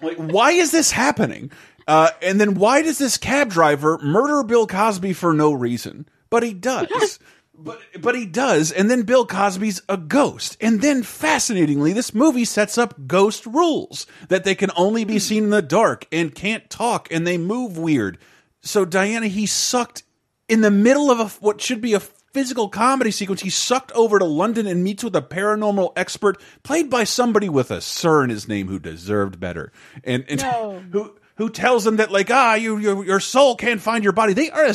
like 0.00 0.16
why 0.16 0.52
is 0.52 0.70
this 0.70 0.90
happening? 0.90 1.50
Uh, 1.86 2.08
and 2.22 2.40
then 2.40 2.54
why 2.54 2.80
does 2.80 2.96
this 2.96 3.18
cab 3.18 3.50
driver 3.50 3.98
murder 3.98 4.42
bill 4.42 4.66
cosby 4.66 5.12
for 5.12 5.34
no 5.34 5.52
reason 5.52 6.06
but 6.30 6.42
he 6.42 6.52
does. 6.54 7.18
But 7.60 7.80
but 8.00 8.14
he 8.14 8.24
does 8.24 8.70
and 8.70 8.88
then 8.88 9.02
bill 9.02 9.26
cosby's 9.26 9.82
a 9.88 9.96
ghost. 9.96 10.56
And 10.60 10.80
then 10.80 11.02
fascinatingly 11.02 11.92
this 11.92 12.14
movie 12.14 12.44
sets 12.44 12.78
up 12.78 13.08
ghost 13.08 13.46
rules 13.46 14.06
that 14.28 14.44
they 14.44 14.54
can 14.54 14.70
only 14.76 15.04
be 15.04 15.18
seen 15.18 15.44
in 15.44 15.50
the 15.50 15.60
dark 15.60 16.06
and 16.12 16.32
can't 16.32 16.70
talk 16.70 17.08
and 17.10 17.26
they 17.26 17.36
move 17.36 17.76
weird. 17.76 18.18
So 18.62 18.84
diana 18.84 19.26
he 19.26 19.46
sucked 19.46 20.04
in 20.48 20.60
the 20.60 20.70
middle 20.70 21.10
of 21.10 21.18
a, 21.18 21.26
what 21.44 21.60
should 21.60 21.80
be 21.80 21.94
a 21.94 22.00
physical 22.00 22.68
comedy 22.68 23.10
sequence, 23.10 23.40
he 23.40 23.50
sucked 23.50 23.90
over 23.92 24.18
to 24.18 24.24
London 24.24 24.66
and 24.66 24.84
meets 24.84 25.02
with 25.02 25.16
a 25.16 25.22
paranormal 25.22 25.92
expert 25.96 26.40
played 26.62 26.88
by 26.88 27.02
somebody 27.02 27.48
with 27.48 27.70
a 27.70 27.80
sir 27.80 28.22
in 28.22 28.30
his 28.30 28.46
name 28.46 28.68
who 28.68 28.78
deserved 28.78 29.40
better, 29.40 29.72
and, 30.04 30.24
and 30.28 30.40
No. 30.42 30.82
who 30.92 31.16
who 31.38 31.48
tells 31.48 31.84
them 31.84 31.96
that 31.96 32.12
like 32.12 32.30
ah 32.30 32.54
you 32.54 32.76
your 32.78 33.04
your 33.04 33.20
soul 33.20 33.56
can't 33.56 33.80
find 33.80 34.04
your 34.04 34.12
body. 34.12 34.34
They 34.34 34.50
are 34.50 34.64
a 34.64 34.74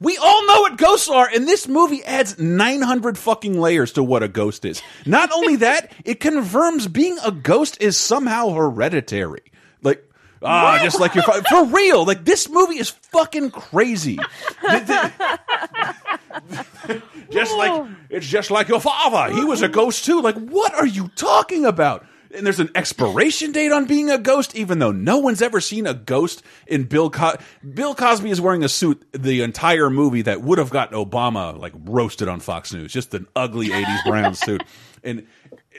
we 0.00 0.16
all 0.16 0.46
know 0.46 0.62
what 0.62 0.78
ghosts 0.78 1.08
are, 1.08 1.28
and 1.28 1.46
this 1.46 1.68
movie 1.68 2.02
adds 2.04 2.38
nine 2.38 2.80
hundred 2.80 3.18
fucking 3.18 3.60
layers 3.60 3.92
to 3.92 4.02
what 4.02 4.22
a 4.22 4.28
ghost 4.28 4.64
is. 4.64 4.82
Not 5.04 5.30
only 5.32 5.56
that, 5.66 5.92
it 6.04 6.20
confirms 6.20 6.86
being 6.86 7.18
a 7.24 7.30
ghost 7.30 7.76
is 7.80 7.98
somehow 7.98 8.50
hereditary. 8.50 9.42
Like 9.82 10.08
ah, 10.42 10.80
just 10.82 11.00
like 11.00 11.14
your 11.14 11.24
for 11.24 11.64
real. 11.66 12.06
Like 12.06 12.24
this 12.24 12.48
movie 12.48 12.78
is 12.78 12.88
fucking 12.88 13.50
crazy. 13.50 14.18
Just 17.30 17.56
like 17.56 17.88
it's 18.08 18.26
just 18.26 18.50
like 18.50 18.68
your 18.68 18.80
father. 18.80 19.34
He 19.34 19.44
was 19.44 19.62
a 19.62 19.68
ghost 19.68 20.04
too. 20.04 20.20
Like, 20.20 20.36
what 20.36 20.74
are 20.74 20.86
you 20.86 21.08
talking 21.16 21.64
about? 21.64 22.06
And 22.34 22.46
there's 22.46 22.60
an 22.60 22.70
expiration 22.74 23.52
date 23.52 23.72
on 23.72 23.86
being 23.86 24.10
a 24.10 24.18
ghost, 24.18 24.54
even 24.54 24.78
though 24.78 24.92
no 24.92 25.18
one's 25.18 25.42
ever 25.42 25.60
seen 25.60 25.86
a 25.86 25.94
ghost 25.94 26.42
in 26.66 26.84
Bill 26.84 27.10
Co- 27.10 27.36
Bill 27.74 27.94
Cosby 27.94 28.30
is 28.30 28.40
wearing 28.40 28.64
a 28.64 28.68
suit 28.68 29.04
the 29.12 29.42
entire 29.42 29.90
movie 29.90 30.22
that 30.22 30.42
would 30.42 30.58
have 30.58 30.70
gotten 30.70 30.98
Obama 30.98 31.58
like 31.58 31.72
roasted 31.76 32.28
on 32.28 32.40
Fox 32.40 32.72
News. 32.72 32.92
Just 32.92 33.14
an 33.14 33.26
ugly 33.36 33.68
'80s 33.68 34.04
brown 34.04 34.34
suit, 34.36 34.62
and 35.02 35.26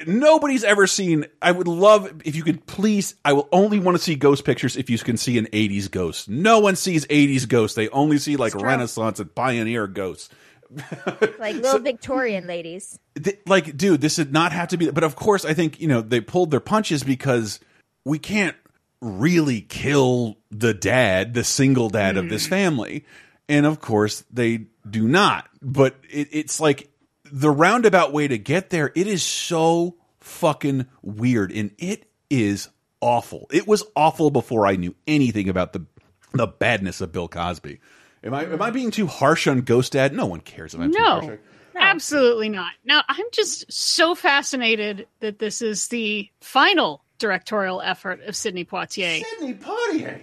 nobody's 0.05 0.63
ever 0.63 0.87
seen. 0.87 1.25
I 1.41 1.51
would 1.51 1.67
love 1.67 2.21
if 2.25 2.35
you 2.35 2.43
could 2.43 2.65
please. 2.65 3.15
I 3.25 3.33
will 3.33 3.49
only 3.51 3.79
want 3.79 3.97
to 3.97 4.03
see 4.03 4.15
ghost 4.15 4.45
pictures 4.45 4.77
if 4.77 4.89
you 4.89 4.97
can 4.97 5.17
see 5.17 5.37
an 5.37 5.47
'80s 5.47 5.91
ghost. 5.91 6.29
No 6.29 6.59
one 6.59 6.75
sees 6.75 7.05
'80s 7.07 7.47
ghosts. 7.47 7.75
They 7.75 7.89
only 7.89 8.17
see 8.17 8.37
like 8.37 8.55
Renaissance 8.55 9.19
and 9.19 9.33
Pioneer 9.33 9.87
ghosts. 9.87 10.29
Like 11.39 11.55
little 11.55 11.79
Victorian 11.79 12.47
ladies. 12.47 12.99
Th- 13.21 13.39
like, 13.45 13.77
dude, 13.77 14.01
this 14.01 14.15
did 14.15 14.33
not 14.33 14.51
have 14.51 14.69
to 14.69 14.77
be. 14.77 14.89
But 14.89 15.03
of 15.03 15.15
course, 15.15 15.45
I 15.45 15.53
think 15.53 15.79
you 15.79 15.87
know 15.87 16.01
they 16.01 16.19
pulled 16.19 16.51
their 16.51 16.59
punches 16.59 17.03
because 17.03 17.59
we 18.05 18.19
can't 18.19 18.55
really 19.01 19.61
kill 19.61 20.37
the 20.49 20.73
dad, 20.73 21.33
the 21.33 21.43
single 21.43 21.89
dad 21.89 22.17
of 22.17 22.29
this 22.29 22.47
mm. 22.47 22.49
family, 22.49 23.05
and 23.47 23.65
of 23.65 23.79
course 23.79 24.23
they 24.31 24.65
do 24.89 25.07
not. 25.07 25.47
But 25.61 25.95
it, 26.09 26.29
it's 26.31 26.59
like 26.59 26.89
the 27.31 27.51
roundabout 27.51 28.13
way 28.13 28.27
to 28.27 28.37
get 28.37 28.69
there. 28.69 28.91
It 28.95 29.07
is 29.07 29.23
so 29.23 29.95
fucking 30.19 30.87
weird, 31.01 31.51
and 31.51 31.71
it 31.77 32.09
is 32.29 32.69
awful. 33.01 33.47
It 33.51 33.67
was 33.67 33.83
awful 33.95 34.31
before 34.31 34.65
I 34.67 34.75
knew 34.75 34.95
anything 35.05 35.49
about 35.49 35.73
the 35.73 35.85
the 36.33 36.47
badness 36.47 37.01
of 37.01 37.11
Bill 37.11 37.27
Cosby. 37.27 37.79
Am 38.27 38.33
I 38.33 38.43
am 38.43 38.61
I 38.61 38.69
being 38.71 38.91
too 38.91 39.07
harsh 39.07 39.47
on 39.47 39.61
Ghost 39.61 39.93
Dad? 39.93 40.13
No 40.13 40.25
one 40.25 40.41
cares 40.41 40.73
if 40.73 40.81
I'm 40.81 40.91
too 40.91 40.99
harsh. 41.01 41.25
No, 41.25 41.37
absolutely 41.79 42.49
not. 42.49 42.73
Now, 42.83 43.01
I'm 43.07 43.25
just 43.31 43.71
so 43.71 44.15
fascinated 44.15 45.07
that 45.21 45.39
this 45.39 45.61
is 45.61 45.87
the 45.87 46.29
final 46.41 47.03
directorial 47.19 47.81
effort 47.81 48.21
of 48.23 48.35
Sidney 48.35 48.65
Poitier. 48.65 49.23
Sidney 49.23 49.53
Poitier. 49.53 50.19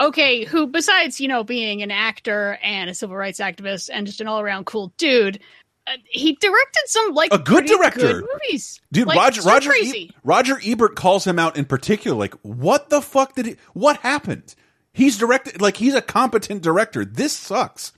Okay, 0.00 0.44
who, 0.44 0.66
besides, 0.66 1.20
you 1.20 1.28
know, 1.28 1.44
being 1.44 1.82
an 1.82 1.90
actor 1.90 2.58
and 2.62 2.88
a 2.90 2.94
civil 2.94 3.16
rights 3.16 3.40
activist 3.40 3.90
and 3.92 4.06
just 4.06 4.20
an 4.20 4.26
all 4.28 4.40
around 4.40 4.64
cool 4.66 4.92
dude, 4.96 5.38
uh, 5.86 5.92
he 6.08 6.34
directed 6.40 6.82
some, 6.86 7.12
like, 7.14 7.32
A 7.32 7.38
good 7.38 7.66
director. 7.66 8.00
good 8.20 8.24
movies. 8.32 8.80
Dude, 8.92 9.06
Like, 9.06 9.16
Roger 9.16 9.42
so 9.42 9.50
Roger 9.50 9.70
crazy. 9.70 9.98
E- 9.98 10.10
Roger 10.24 10.60
Ebert 10.64 10.96
calls 10.96 11.24
him 11.26 11.38
out 11.38 11.56
in 11.56 11.64
particular. 11.64 12.16
Like, 12.16 12.34
what 12.42 12.88
the 12.88 13.00
fuck 13.00 13.34
did 13.34 13.46
he? 13.46 13.56
What 13.74 13.98
happened? 13.98 14.54
He's 14.92 15.16
directed 15.18 15.60
like 15.60 15.76
he's 15.76 15.94
a 15.94 16.02
competent 16.02 16.62
director. 16.62 17.04
This 17.04 17.32
sucks. 17.32 17.92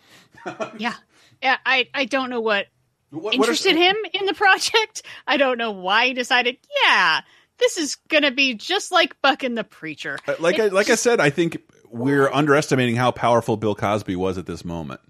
Yeah. 0.78 0.94
Yeah, 1.42 1.56
I, 1.66 1.88
I 1.94 2.04
don't 2.06 2.30
know 2.30 2.40
what 2.40 2.66
What, 3.10 3.22
what 3.22 3.34
are- 3.34 3.36
interested 3.36 3.76
him 3.76 3.96
in 4.12 4.26
the 4.26 4.34
project. 4.34 5.02
I 5.26 5.36
don't 5.38 5.58
know 5.58 5.70
why 5.72 6.06
he 6.08 6.14
decided, 6.14 6.56
yeah, 6.84 7.20
this 7.58 7.76
is 7.78 7.96
gonna 8.08 8.30
be 8.30 8.54
just 8.54 8.92
like 8.92 9.20
Buck 9.22 9.42
and 9.42 9.56
the 9.56 9.64
Preacher. 9.64 10.18
Uh, 10.28 10.34
like 10.40 10.58
I, 10.60 10.64
It 10.66 10.72
like 10.72 10.90
I 10.90 10.94
said, 10.96 11.18
I 11.20 11.30
think 11.30 11.62
we're 11.90 12.30
underestimating 12.30 12.96
how 12.96 13.10
powerful 13.10 13.56
Bill 13.56 13.74
Cosby 13.74 14.16
was 14.16 14.36
at 14.38 14.46
this 14.46 14.64
moment. 14.64 15.00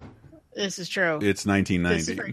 This 0.54 0.78
is 0.78 0.88
true. 0.88 1.16
It's 1.16 1.42
This 1.42 1.42
is 1.42 1.46
1990. 1.46 2.16
true. 2.16 2.32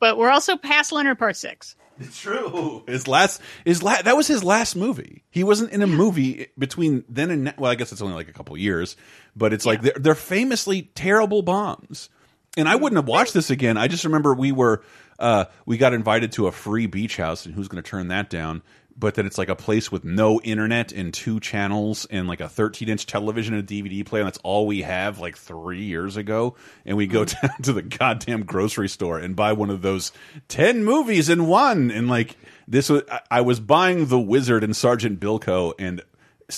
But 0.00 0.16
we're 0.18 0.30
also 0.30 0.56
past 0.56 0.90
Leonard 0.92 1.18
Part 1.18 1.36
Six. 1.36 1.76
It's 2.00 2.18
true. 2.20 2.82
His 2.86 3.06
last, 3.06 3.40
his 3.64 3.82
last, 3.82 4.04
that 4.04 4.16
was 4.16 4.26
his 4.26 4.42
last 4.42 4.74
movie. 4.74 5.22
He 5.30 5.44
wasn't 5.44 5.72
in 5.72 5.82
a 5.82 5.86
movie 5.86 6.48
between 6.58 7.04
then 7.08 7.30
and 7.30 7.44
now. 7.44 7.54
Well, 7.58 7.70
I 7.70 7.74
guess 7.74 7.92
it's 7.92 8.02
only 8.02 8.14
like 8.14 8.28
a 8.28 8.32
couple 8.32 8.56
years, 8.56 8.96
but 9.36 9.52
it's 9.52 9.66
like 9.66 9.82
they're, 9.82 9.96
they're 9.96 10.14
famously 10.14 10.90
terrible 10.94 11.42
bombs. 11.42 12.08
And 12.56 12.68
I 12.68 12.74
wouldn't 12.74 12.96
have 12.96 13.06
watched 13.06 13.34
this 13.34 13.50
again. 13.50 13.76
I 13.76 13.86
just 13.86 14.04
remember 14.04 14.34
we 14.34 14.50
were, 14.50 14.82
uh, 15.20 15.44
we 15.66 15.76
got 15.76 15.94
invited 15.94 16.32
to 16.32 16.48
a 16.48 16.52
free 16.52 16.86
beach 16.86 17.16
house, 17.16 17.46
and 17.46 17.54
who's 17.54 17.68
going 17.68 17.82
to 17.82 17.88
turn 17.88 18.08
that 18.08 18.28
down? 18.28 18.62
But 19.00 19.14
then 19.14 19.26
it's 19.26 19.38
like 19.38 19.48
a 19.48 19.56
place 19.56 19.90
with 19.90 20.04
no 20.04 20.40
internet 20.42 20.92
and 20.92 21.12
two 21.12 21.40
channels 21.40 22.06
and 22.10 22.28
like 22.28 22.40
a 22.40 22.48
13 22.48 22.88
inch 22.88 23.06
television 23.06 23.54
and 23.54 23.64
a 23.64 23.66
DVD 23.66 24.04
player. 24.04 24.22
And 24.22 24.26
that's 24.26 24.38
all 24.44 24.66
we 24.66 24.82
have 24.82 25.18
like 25.18 25.36
three 25.36 25.82
years 25.82 26.16
ago. 26.16 26.54
And 26.84 26.96
we 26.96 27.06
go 27.06 27.24
down 27.24 27.40
mm-hmm. 27.42 27.62
to 27.64 27.72
the 27.72 27.82
goddamn 27.82 28.44
grocery 28.44 28.88
store 28.88 29.18
and 29.18 29.34
buy 29.34 29.54
one 29.54 29.70
of 29.70 29.82
those 29.82 30.12
10 30.48 30.84
movies 30.84 31.28
in 31.28 31.46
one. 31.46 31.90
And 31.90 32.08
like 32.08 32.36
this 32.68 32.88
was, 32.90 33.02
I 33.30 33.40
was 33.40 33.58
buying 33.58 34.06
The 34.06 34.20
Wizard 34.20 34.62
and 34.62 34.76
Sergeant 34.76 35.18
Bilko 35.18 35.72
and 35.78 36.02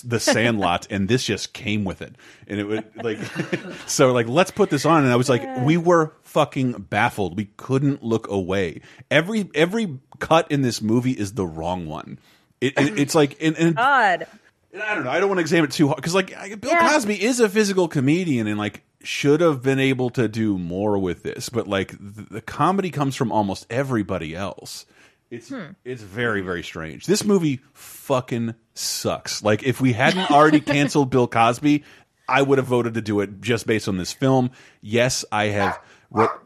the 0.01 0.19
Sandlot, 0.19 0.87
and 0.91 1.09
this 1.09 1.25
just 1.25 1.53
came 1.53 1.85
with 1.85 2.01
it. 2.03 2.17
And 2.47 2.59
it 2.59 2.65
would 2.65 2.85
like, 3.05 3.19
so 3.87 4.13
like, 4.13 4.27
let's 4.29 4.51
put 4.51 4.71
this 4.71 4.87
on. 4.87 5.05
And 5.05 5.13
I 5.13 5.17
was 5.17 5.29
like, 5.29 5.43
we 5.65 5.77
were 5.77 6.15
fucking 6.23 6.73
baffled. 6.89 7.37
We 7.37 7.47
couldn't 7.57 8.03
look 8.03 8.29
away. 8.29 8.81
Every, 9.11 9.51
every 9.55 9.99
cut 10.19 10.51
in 10.51 10.63
this 10.63 10.81
movie 10.81 11.13
is 11.13 11.35
the 11.35 11.47
wrong 11.47 11.87
one. 11.87 12.19
It, 12.61 12.79
it, 12.79 12.99
it's 12.99 13.15
like, 13.15 13.37
and, 13.43 13.57
and 13.59 13.77
God. 13.77 14.27
I 14.75 14.95
don't 14.95 15.05
know. 15.05 15.11
I 15.11 15.21
don't 15.21 15.29
want 15.29 15.37
to 15.39 15.43
examine 15.43 15.69
it 15.69 15.73
too 15.73 15.89
hard 15.89 15.97
because, 15.97 16.15
like, 16.15 16.29
Bill 16.61 16.71
Yeah. 16.71 16.89
Cosby 16.89 17.23
is 17.23 17.41
a 17.41 17.49
physical 17.49 17.89
comedian 17.89 18.47
and 18.47 18.59
like 18.59 18.83
should 19.03 19.43
have 19.43 19.63
been 19.63 19.79
able 19.79 20.09
to 20.11 20.29
do 20.29 20.57
more 20.57 20.97
with 20.97 21.23
this. 21.23 21.51
But 21.51 21.69
like, 21.69 21.91
the, 21.91 22.23
the 22.31 22.41
comedy 22.41 22.91
comes 22.91 23.15
from 23.15 23.31
almost 23.31 23.67
everybody 23.69 24.35
else. 24.35 24.87
It's 25.33 25.49
hmm. 25.49 25.73
it's 25.83 26.03
very 26.03 26.43
very 26.43 26.63
strange. 26.63 27.07
This 27.07 27.25
movie 27.25 27.61
fucking 27.73 28.55
sucks. 28.75 29.43
Like, 29.43 29.63
if 29.63 29.81
we 29.81 29.95
hadn't 29.95 30.31
already 30.31 30.61
canceled 30.75 31.09
Bill 31.09 31.27
Cosby, 31.27 31.85
I 32.29 32.43
would 32.43 32.59
have 32.59 32.67
voted 32.67 32.95
to 32.95 33.01
do 33.01 33.21
it 33.21 33.41
just 33.41 33.67
based 33.67 33.89
on 33.89 33.97
this 33.97 34.13
film. 34.13 34.51
Yes, 34.83 35.25
I 35.33 35.47
have. 35.47 35.81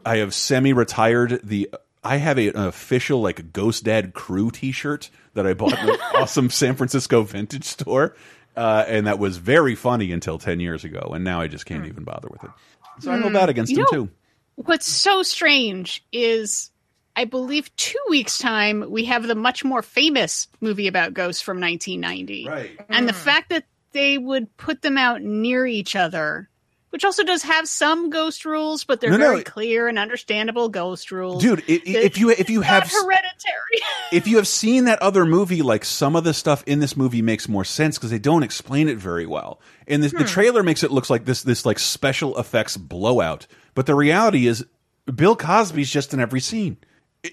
I 0.05 0.17
have 0.17 0.33
semi 0.33 0.71
retired 0.71 1.41
the. 1.43 1.69
I 2.01 2.15
have 2.15 2.39
a, 2.39 2.47
an 2.47 2.55
official 2.55 3.19
like 3.19 3.51
Ghost 3.51 3.83
Dad 3.83 4.13
crew 4.13 4.51
T-shirt 4.51 5.09
that 5.33 5.45
I 5.45 5.53
bought 5.53 5.77
in 5.77 5.89
an 5.89 5.99
awesome 6.15 6.49
San 6.49 6.75
Francisco 6.75 7.23
vintage 7.23 7.65
store, 7.65 8.15
uh, 8.55 8.85
and 8.87 9.05
that 9.07 9.19
was 9.19 9.35
very 9.35 9.75
funny 9.75 10.13
until 10.13 10.37
ten 10.37 10.61
years 10.61 10.85
ago, 10.85 11.11
and 11.13 11.25
now 11.25 11.41
I 11.41 11.47
just 11.47 11.65
can't 11.65 11.81
hmm. 11.81 11.89
even 11.89 12.05
bother 12.05 12.29
with 12.31 12.45
it. 12.45 12.51
So 12.99 13.11
I 13.11 13.17
hmm. 13.17 13.23
hold 13.23 13.35
that 13.35 13.49
against 13.49 13.73
You 13.73 13.79
him 13.79 13.83
know- 13.91 14.05
too. 14.05 14.09
What's 14.55 14.87
so 14.87 15.21
strange 15.21 16.03
is, 16.11 16.71
I 17.17 17.25
believe, 17.25 17.75
two 17.75 17.99
weeks 18.09 18.37
time 18.37 18.85
we 18.89 19.03
have 19.05 19.27
the 19.27 19.35
much 19.35 19.65
more 19.65 19.81
famous 19.81 20.47
movie 20.61 20.87
about 20.87 21.13
ghosts 21.15 21.41
from 21.41 21.59
1990, 21.59 22.47
Right. 22.47 22.79
and 22.89 23.09
the 23.09 23.13
mm. 23.13 23.15
fact 23.15 23.49
that 23.49 23.65
they 23.91 24.17
would 24.17 24.55
put 24.57 24.83
them 24.83 24.97
out 24.97 25.21
near 25.23 25.65
each 25.65 25.95
other. 25.95 26.49
Which 26.89 27.03
also 27.03 27.23
does 27.25 27.43
have 27.43 27.67
some 27.67 28.09
ghost 28.09 28.45
rules, 28.45 28.85
but 28.85 29.01
they're 29.01 29.11
No, 29.11 29.17
no, 29.17 29.27
very 29.27 29.39
it- 29.41 29.45
clear 29.45 29.87
and 29.89 29.99
understandable 29.99 30.69
ghost 30.69 31.11
rules. 31.11 31.43
Dude, 31.43 31.59
i- 31.67 31.73
i- 31.73 31.81
if 31.85 32.17
you 32.17 32.29
if 32.29 32.49
you 32.49 32.61
have 32.61 32.89
hereditary, 32.89 33.81
if 34.13 34.25
you 34.25 34.37
have 34.37 34.47
seen 34.47 34.85
that 34.85 34.99
other 35.01 35.25
movie, 35.25 35.61
like 35.61 35.83
some 35.83 36.15
of 36.15 36.23
the 36.23 36.33
stuff 36.33 36.63
in 36.65 36.79
this 36.79 36.95
movie 36.95 37.21
makes 37.21 37.49
more 37.49 37.65
sense 37.65 37.97
because 37.97 38.09
they 38.09 38.19
don't 38.19 38.41
explain 38.41 38.87
it 38.87 38.97
very 38.97 39.25
well. 39.25 39.59
And 39.85 40.01
the, 40.01 40.07
the 40.09 40.23
trailer 40.23 40.63
makes 40.63 40.81
it 40.81 40.89
look 40.91 41.09
like 41.09 41.25
this 41.25 41.43
this 41.43 41.65
like 41.65 41.77
special 41.77 42.37
effects 42.39 42.77
blowout, 42.77 43.47
but 43.75 43.85
the 43.85 43.93
reality 43.93 44.47
is 44.47 44.65
Bill 45.13 45.35
Cosby's 45.35 45.91
just 45.91 46.13
in 46.13 46.21
every 46.21 46.39
scene 46.39 46.77
i- 46.81 46.85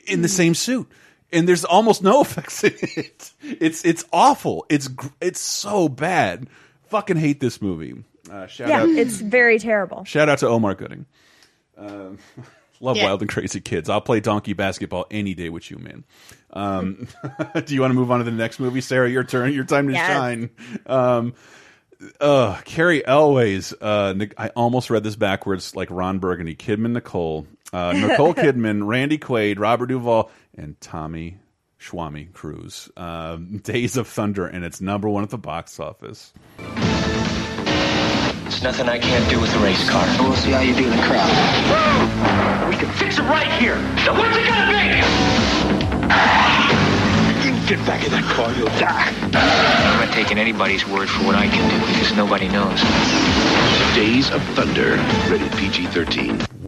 in 0.06 0.22
the 0.22 0.28
same 0.28 0.54
suit, 0.54 0.90
and 1.32 1.48
there's 1.48 1.64
almost 1.64 2.02
no 2.02 2.20
effects 2.22 2.64
in 2.64 2.74
it. 2.80 3.32
It's 3.42 3.84
it's 3.84 4.04
awful. 4.12 4.66
It's 4.68 4.88
it's 5.20 5.40
so 5.40 5.88
bad. 5.88 6.48
Fucking 6.88 7.16
hate 7.16 7.40
this 7.40 7.60
movie. 7.62 8.04
Uh, 8.30 8.46
shout 8.46 8.68
Yeah, 8.68 8.82
out 8.82 8.88
it's 8.88 9.20
very 9.20 9.58
terrible. 9.58 10.04
shout 10.04 10.28
out 10.28 10.38
to 10.38 10.48
Omar 10.48 10.74
Gooding. 10.74 11.06
Um, 11.76 12.18
love 12.80 12.96
Yeah. 12.96 13.04
Wild 13.06 13.20
and 13.22 13.28
Crazy 13.30 13.60
Kids. 13.60 13.88
I'll 13.90 14.00
play 14.00 14.20
donkey 14.20 14.52
basketball 14.52 15.06
any 15.10 15.34
day 15.34 15.48
with 15.50 15.70
you, 15.70 15.78
man. 15.78 16.04
Um, 16.52 17.08
do 17.64 17.74
you 17.74 17.80
want 17.80 17.90
to 17.90 17.94
move 17.94 18.10
on 18.10 18.18
to 18.18 18.24
the 18.24 18.30
next 18.30 18.60
movie, 18.60 18.80
Sarah? 18.80 19.10
Your 19.10 19.24
turn. 19.24 19.52
Your 19.52 19.64
time 19.64 19.88
to 19.88 19.92
Yes. 19.92 20.06
shine. 20.06 20.50
Um, 20.86 21.34
uh, 22.20 22.60
Cary 22.64 23.04
Elwes. 23.06 23.72
Uh, 23.80 24.14
I 24.38 24.48
almost 24.50 24.88
read 24.90 25.02
this 25.04 25.16
backwards, 25.16 25.74
like 25.74 25.88
Ron 25.90 26.18
Burgundy. 26.18 26.54
Kidman 26.54 26.92
Nicole, 26.92 27.46
uh, 27.74 27.92
Nicole 27.92 28.34
Kidman, 28.42 28.86
Randy 28.86 29.18
Quaid, 29.18 29.58
Robert 29.58 29.86
Duvall, 29.86 30.30
and 30.56 30.80
Tommy 30.80 31.38
Schwami 31.80 32.32
Cruise. 32.32 32.88
Um, 32.96 33.58
Days 33.64 33.96
of 33.96 34.06
Thunder, 34.06 34.46
and 34.46 34.64
it's 34.64 34.80
number 34.80 35.08
one 35.08 35.24
at 35.24 35.30
the 35.30 35.38
box 35.38 35.80
office. 35.80 36.32
There's 38.44 38.62
nothing 38.62 38.88
I 38.88 38.98
can't 38.98 39.28
do 39.28 39.40
with 39.40 39.52
a 39.54 39.58
race 39.58 39.90
car. 39.90 40.06
We'll 40.20 40.36
see 40.36 40.52
how 40.52 40.60
you 40.60 40.74
do 40.74 40.84
in 40.84 40.90
the 40.90 41.02
crowd. 41.02 42.68
We 42.70 42.76
can 42.76 42.88
fix 42.94 43.18
it 43.18 43.22
right 43.22 43.50
here. 43.60 43.76
Now 44.06 44.16
what's 44.16 44.36
it 44.36 44.46
gonna 44.46 44.70
be? 44.70 44.84
You 47.44 47.66
get 47.66 47.84
back 47.86 48.04
in 48.04 48.12
that 48.12 48.24
car, 48.24 48.52
you'll 48.52 48.68
die. 48.78 49.10
I'm 49.32 50.06
not 50.06 50.14
taking 50.14 50.38
anybody's 50.38 50.86
word 50.86 51.08
for 51.08 51.24
what 51.24 51.34
I 51.34 51.48
can 51.48 51.68
do 51.68 51.86
because 51.92 52.14
nobody 52.14 52.48
knows. 52.48 52.80
Days 53.96 54.30
of 54.30 54.42
Thunder, 54.54 54.96
rated 55.30 55.50
PG-13. 55.52 56.63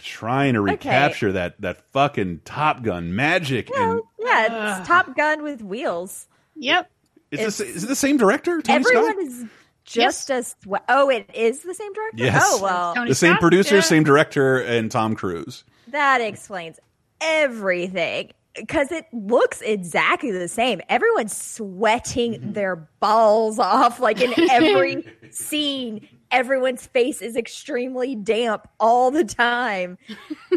Ooh, 0.00 0.04
trying 0.04 0.54
to 0.54 0.60
Okay. 0.62 0.72
recapture 0.72 1.32
that 1.32 1.60
that 1.60 1.82
fucking 1.92 2.40
Top 2.44 2.82
Gun 2.82 3.14
magic. 3.14 3.70
and 3.76 3.94
Well, 3.94 4.10
yeah, 4.18 4.78
it's 4.78 4.88
Top 4.88 5.16
Gun 5.16 5.42
with 5.42 5.62
wheels. 5.62 6.26
yep. 6.56 6.90
is, 7.30 7.40
this, 7.40 7.60
is 7.60 7.84
it 7.84 7.86
the 7.88 7.94
same 7.96 8.16
director? 8.16 8.60
Tony 8.62 8.76
Everyone 8.84 9.12
Scott? 9.12 9.22
is 9.24 9.44
just 9.84 10.30
as 10.30 10.54
swe- 10.62 10.78
oh, 10.88 11.08
it 11.10 11.28
is 11.34 11.60
the 11.62 11.74
same 11.74 11.92
director. 11.92 12.24
Yes. 12.24 12.42
Oh 12.44 12.60
well, 12.62 12.94
Tony 12.94 13.08
the 13.08 13.14
same 13.14 13.32
Scott? 13.32 13.40
producer, 13.40 13.74
Yeah. 13.76 13.80
same 13.82 14.04
director, 14.04 14.58
and 14.58 14.90
Tom 14.90 15.14
Cruise. 15.14 15.64
that 15.88 16.20
explains 16.20 16.78
everything 17.20 18.30
because 18.56 18.90
it 18.92 19.06
looks 19.12 19.60
exactly 19.62 20.30
the 20.32 20.48
same. 20.48 20.80
Everyone's 20.88 21.36
sweating 21.36 22.34
Mm-hmm. 22.34 22.52
their 22.52 22.88
balls 23.00 23.58
off, 23.58 24.00
like 24.00 24.20
in 24.20 24.32
every 24.50 25.04
scene. 25.30 26.06
Everyone's 26.30 26.86
face 26.86 27.20
is 27.22 27.36
extremely 27.36 28.14
damp 28.14 28.68
all 28.78 29.10
the 29.10 29.24
time. 29.24 29.98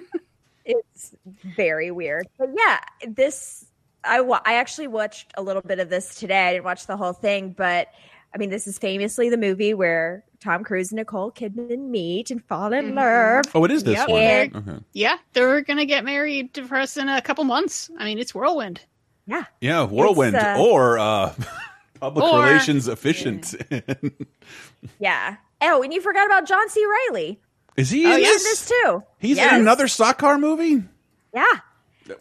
it's 0.65 1.15
very 1.55 1.91
weird, 1.91 2.27
but 2.37 2.49
yeah, 2.55 2.79
this 3.07 3.65
I 4.03 4.21
wa- 4.21 4.41
I 4.45 4.55
actually 4.55 4.87
watched 4.87 5.31
a 5.35 5.41
little 5.41 5.61
bit 5.61 5.79
of 5.79 5.89
this 5.89 6.15
today. 6.15 6.47
I 6.49 6.51
didn't 6.53 6.65
watch 6.65 6.85
the 6.87 6.97
whole 6.97 7.13
thing, 7.13 7.53
but 7.57 7.87
I 8.33 8.37
mean, 8.37 8.49
this 8.49 8.67
is 8.67 8.77
famously 8.79 9.29
the 9.29 9.37
movie 9.37 9.73
where 9.73 10.23
Tom 10.41 10.63
Cruise 10.63 10.91
and 10.91 10.97
Nicole 10.97 11.31
Kidman 11.31 11.89
meet 11.89 12.31
and 12.31 12.43
fall 12.45 12.73
in 12.73 12.95
love. 12.95 13.45
Oh, 13.55 13.63
it 13.63 13.71
is 13.71 13.83
this 13.83 13.95
Yep. 13.97 14.09
one. 14.09 14.21
And- 14.21 14.55
Okay. 14.55 14.83
Yeah, 14.93 15.17
they're 15.33 15.61
gonna 15.61 15.85
get 15.85 16.03
married 16.03 16.53
to 16.55 16.63
us 16.75 16.97
in 16.97 17.09
a 17.09 17.21
couple 17.21 17.43
months. 17.45 17.89
I 17.97 18.05
mean, 18.05 18.19
it's 18.19 18.33
whirlwind. 18.35 18.81
Yeah, 19.25 19.45
Yeah, 19.61 19.85
whirlwind 19.85 20.35
uh, 20.35 20.57
or 20.59 20.99
uh, 20.99 21.33
public 22.01 22.25
Or- 22.25 22.41
relations 22.43 22.87
efficient. 22.89 23.55
yeah. 24.99 25.37
Oh, 25.71 25.81
and 25.83 25.93
you 25.93 26.01
forgot 26.01 26.25
about 26.25 26.47
John 26.47 26.69
C. 26.69 26.83
Reilly. 26.85 27.39
is 27.77 27.89
he? 27.89 28.05
Oh, 28.05 28.13
in 28.15 28.21
yes. 28.21 28.43
this 28.43 28.67
too. 28.69 29.03
He's 29.19 29.37
Yes. 29.37 29.53
in 29.53 29.61
another 29.61 29.87
stock 29.87 30.17
car 30.17 30.37
movie. 30.37 30.83
Yeah. 31.33 31.45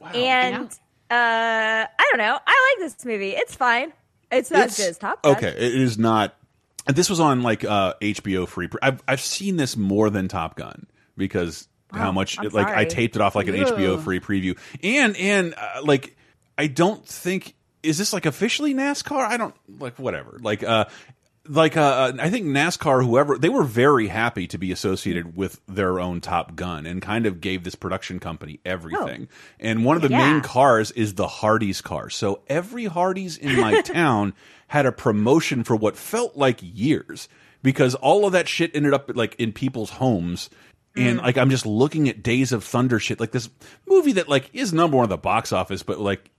Wow. 0.01 0.09
And 0.15 0.65
uh 1.11 1.87
I 1.91 2.09
don't 2.11 2.19
know. 2.19 2.39
I 2.47 2.75
like 2.79 2.89
this 2.93 3.05
movie. 3.05 3.31
It's 3.31 3.55
fine. 3.55 3.93
It's 4.31 4.51
not 4.51 4.67
as 4.69 4.77
good 4.77 4.89
as 4.91 4.99
Top 4.99 5.23
Gun. 5.23 5.37
Okay, 5.37 5.49
it 5.49 5.75
is 5.75 5.99
not. 5.99 6.35
and 6.87 6.97
This 6.97 7.11
was 7.11 7.21
on 7.21 7.43
like 7.43 7.65
uh, 7.65 7.95
HBO 8.01 8.49
free. 8.49 8.69
I've 8.81 9.03
I've 9.07 9.21
seen 9.21 9.57
this 9.57 9.77
more 9.77 10.09
than 10.09 10.29
Top 10.29 10.57
Gun 10.57 10.87
because 11.19 11.69
how 11.93 12.13
much 12.13 12.39
I'm 12.39 12.47
it, 12.47 12.55
like 12.55 12.69
I 12.69 12.87
taped 12.87 13.17
it 13.17 13.21
off 13.23 13.35
like 13.35 13.49
an 13.49 13.55
HBO 13.57 14.03
free 14.03 14.21
preview 14.21 14.59
and 14.83 15.15
and 15.19 15.55
uh, 15.59 15.83
like 15.85 16.17
I 16.57 16.67
don't 16.69 17.07
think 17.07 17.55
is 17.83 17.99
this 17.99 18.15
like 18.15 18.25
officially 18.25 18.73
NASCAR? 18.73 19.19
I 19.27 19.37
don't 19.37 19.55
like 19.79 19.99
whatever 19.99 20.39
like 20.41 20.63
uh 20.63 20.87
like 21.49 21.77
uh 21.77 22.13
I 22.21 22.31
think 22.31 22.47
NASCAR 22.47 23.05
whoever 23.05 23.37
they 23.37 23.49
were 23.49 23.65
very 23.65 24.07
happy 24.09 24.47
to 24.47 24.59
be 24.59 24.71
associated 24.71 25.37
with 25.37 25.61
their 25.67 25.99
own 25.99 26.21
Top 26.21 26.55
Gun 26.55 26.87
and 26.87 27.03
kind 27.03 27.27
of 27.27 27.41
gave 27.41 27.65
this 27.65 27.75
production 27.75 28.21
company 28.21 28.61
everything. 28.65 29.29
And 29.59 29.85
one 29.85 29.97
of 29.97 30.03
the 30.03 30.09
Yeah. 30.11 30.33
main 30.33 30.41
cars 30.43 30.91
is 30.93 31.15
the 31.15 31.27
Hardee's 31.27 31.81
car. 31.81 32.11
So 32.11 32.43
every 32.47 32.85
Hardee's 32.85 33.37
in 33.37 33.61
my 33.61 33.81
town 33.83 34.35
had 34.69 34.87
a 34.87 34.93
promotion 34.93 35.65
for 35.65 35.75
what 35.75 35.97
felt 35.97 36.37
like 36.37 36.61
years 36.63 37.29
because 37.63 37.95
all 37.97 38.25
of 38.27 38.33
that 38.33 38.49
shit 38.49 38.71
ended 38.75 38.95
up 38.95 39.11
like 39.15 39.35
in 39.37 39.53
people's 39.53 39.91
homes. 39.91 40.49
And 40.95 41.19
like 41.19 41.39
I'm 41.39 41.49
just 41.49 41.65
looking 41.65 42.09
at 42.11 42.23
Days 42.23 42.53
of 42.53 42.63
Thunder 42.63 42.99
shit, 43.01 43.19
like 43.19 43.33
this 43.33 43.49
movie 43.89 44.13
that 44.13 44.29
like 44.29 44.51
is 44.53 44.73
number 44.75 44.99
one 44.99 45.05
at 45.05 45.09
the 45.11 45.17
box 45.17 45.51
office, 45.51 45.83
but 45.83 45.99
like 45.99 46.31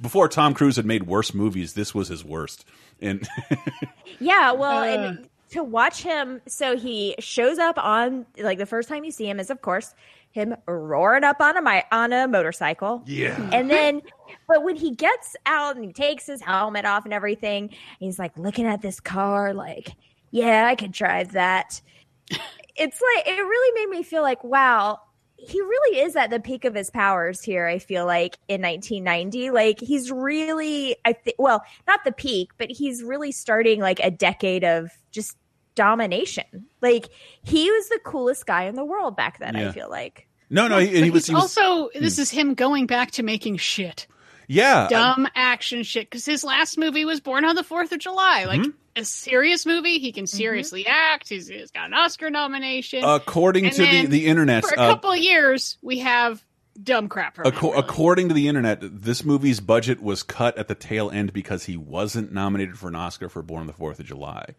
before 0.00 0.28
Tom 0.28 0.54
Cruise 0.54 0.76
had 0.76 0.86
made 0.86 1.04
worse 1.06 1.34
movies, 1.34 1.74
this 1.74 1.94
was 1.94 2.08
his 2.08 2.24
worst. 2.24 2.64
And 3.00 3.26
Yeah, 4.20 4.52
well, 4.52 4.82
and 4.82 5.18
uh. 5.18 5.22
to 5.50 5.62
watch 5.62 6.02
him, 6.02 6.40
so 6.46 6.76
he 6.76 7.14
shows 7.18 7.58
up 7.58 7.78
on 7.78 8.26
like 8.38 8.58
the 8.58 8.66
first 8.66 8.88
time 8.88 9.04
you 9.04 9.10
see 9.10 9.28
him 9.28 9.38
is 9.40 9.50
of 9.50 9.60
course 9.62 9.94
him 10.30 10.54
roaring 10.66 11.24
up 11.24 11.40
on 11.40 11.56
a 11.56 11.62
mi- 11.62 11.82
on 11.90 12.12
a 12.12 12.28
motorcycle. 12.28 13.02
yeah, 13.06 13.40
And 13.52 13.70
then, 13.70 14.02
but 14.46 14.62
when 14.62 14.76
he 14.76 14.94
gets 14.94 15.34
out 15.46 15.76
and 15.76 15.84
he 15.84 15.92
takes 15.94 16.26
his 16.26 16.42
helmet 16.42 16.84
off 16.84 17.04
and 17.06 17.14
everything, 17.14 17.70
he's 17.98 18.18
like 18.18 18.36
looking 18.36 18.66
at 18.66 18.82
this 18.82 19.00
car, 19.00 19.54
like, 19.54 19.94
yeah, 20.30 20.66
I 20.66 20.74
could 20.74 20.92
drive 20.92 21.32
that. 21.32 21.80
it's 22.76 23.00
like, 23.16 23.26
it 23.26 23.40
really 23.40 23.80
made 23.86 23.96
me 23.96 24.02
feel 24.02 24.20
like, 24.20 24.44
wow, 24.44 25.00
he 25.36 25.60
really 25.60 26.00
is 26.00 26.16
at 26.16 26.30
the 26.30 26.40
peak 26.40 26.64
of 26.64 26.74
his 26.74 26.90
powers 26.90 27.42
here. 27.42 27.66
I 27.66 27.78
feel 27.78 28.06
like 28.06 28.38
in 28.48 28.62
1990, 28.62 29.50
like 29.50 29.78
he's 29.78 30.10
really, 30.10 30.96
I 31.04 31.12
think, 31.12 31.36
well, 31.38 31.62
not 31.86 32.04
the 32.04 32.12
peak, 32.12 32.50
but 32.58 32.70
he's 32.70 33.02
really 33.02 33.32
starting 33.32 33.80
like 33.80 34.00
a 34.00 34.10
decade 34.10 34.64
of 34.64 34.90
just 35.10 35.36
domination. 35.74 36.66
Like 36.80 37.08
he 37.42 37.70
was 37.70 37.88
the 37.88 38.00
coolest 38.04 38.46
guy 38.46 38.64
in 38.64 38.74
the 38.74 38.84
world 38.84 39.16
back 39.16 39.38
then, 39.38 39.54
Yeah. 39.54 39.68
I 39.68 39.72
feel 39.72 39.90
like. 39.90 40.26
no, 40.48 40.68
no, 40.68 40.78
he, 40.78 41.02
he 41.02 41.10
was 41.10 41.26
he 41.26 41.34
was 41.34 41.56
also 41.56 41.90
this 41.94 42.16
hmm. 42.16 42.22
is 42.22 42.30
him 42.30 42.54
going 42.54 42.86
back 42.86 43.12
to 43.12 43.22
making 43.22 43.58
shit, 43.58 44.06
yeah, 44.46 44.88
dumb 44.88 45.28
action 45.34 45.82
shit. 45.82 46.08
Because 46.10 46.24
his 46.24 46.44
last 46.44 46.78
movie 46.78 47.04
was 47.04 47.20
Born 47.20 47.44
on 47.44 47.54
the 47.56 47.64
Fourth 47.64 47.92
of 47.92 47.98
July, 47.98 48.44
like 48.44 48.60
Mm-hmm. 48.60 48.70
a 48.96 49.04
serious 49.04 49.66
movie. 49.66 49.98
He 49.98 50.12
can 50.12 50.26
seriously 50.26 50.86
act. 50.86 51.28
He's, 51.28 51.48
he's 51.48 51.70
got 51.70 51.86
an 51.86 51.94
Oscar 51.94 52.30
nomination. 52.30 53.04
according 53.04 53.66
And 53.66 53.74
to 53.74 53.82
the 53.82 54.06
the 54.06 54.26
internet. 54.26 54.64
For 54.64 54.74
a 54.74 54.80
uh, 54.80 54.88
couple 54.94 55.12
of 55.12 55.18
years, 55.18 55.78
we 55.82 55.98
have 56.00 56.42
dumb 56.82 57.08
crap. 57.08 57.36
Acco- 57.36 57.62
really. 57.62 57.78
According 57.78 58.28
to 58.28 58.34
the 58.34 58.48
internet, 58.48 58.78
this 58.82 59.24
movie's 59.24 59.60
budget 59.60 60.02
was 60.02 60.22
cut 60.22 60.56
at 60.58 60.68
the 60.68 60.74
tail 60.74 61.10
end 61.10 61.32
because 61.32 61.64
he 61.64 61.76
wasn't 61.76 62.32
nominated 62.32 62.78
for 62.78 62.88
an 62.88 62.94
Oscar 62.94 63.28
for 63.28 63.42
Born 63.42 63.62
on 63.62 63.66
the 63.66 63.72
Fourth 63.72 63.98
of 64.00 64.06
July. 64.06 64.54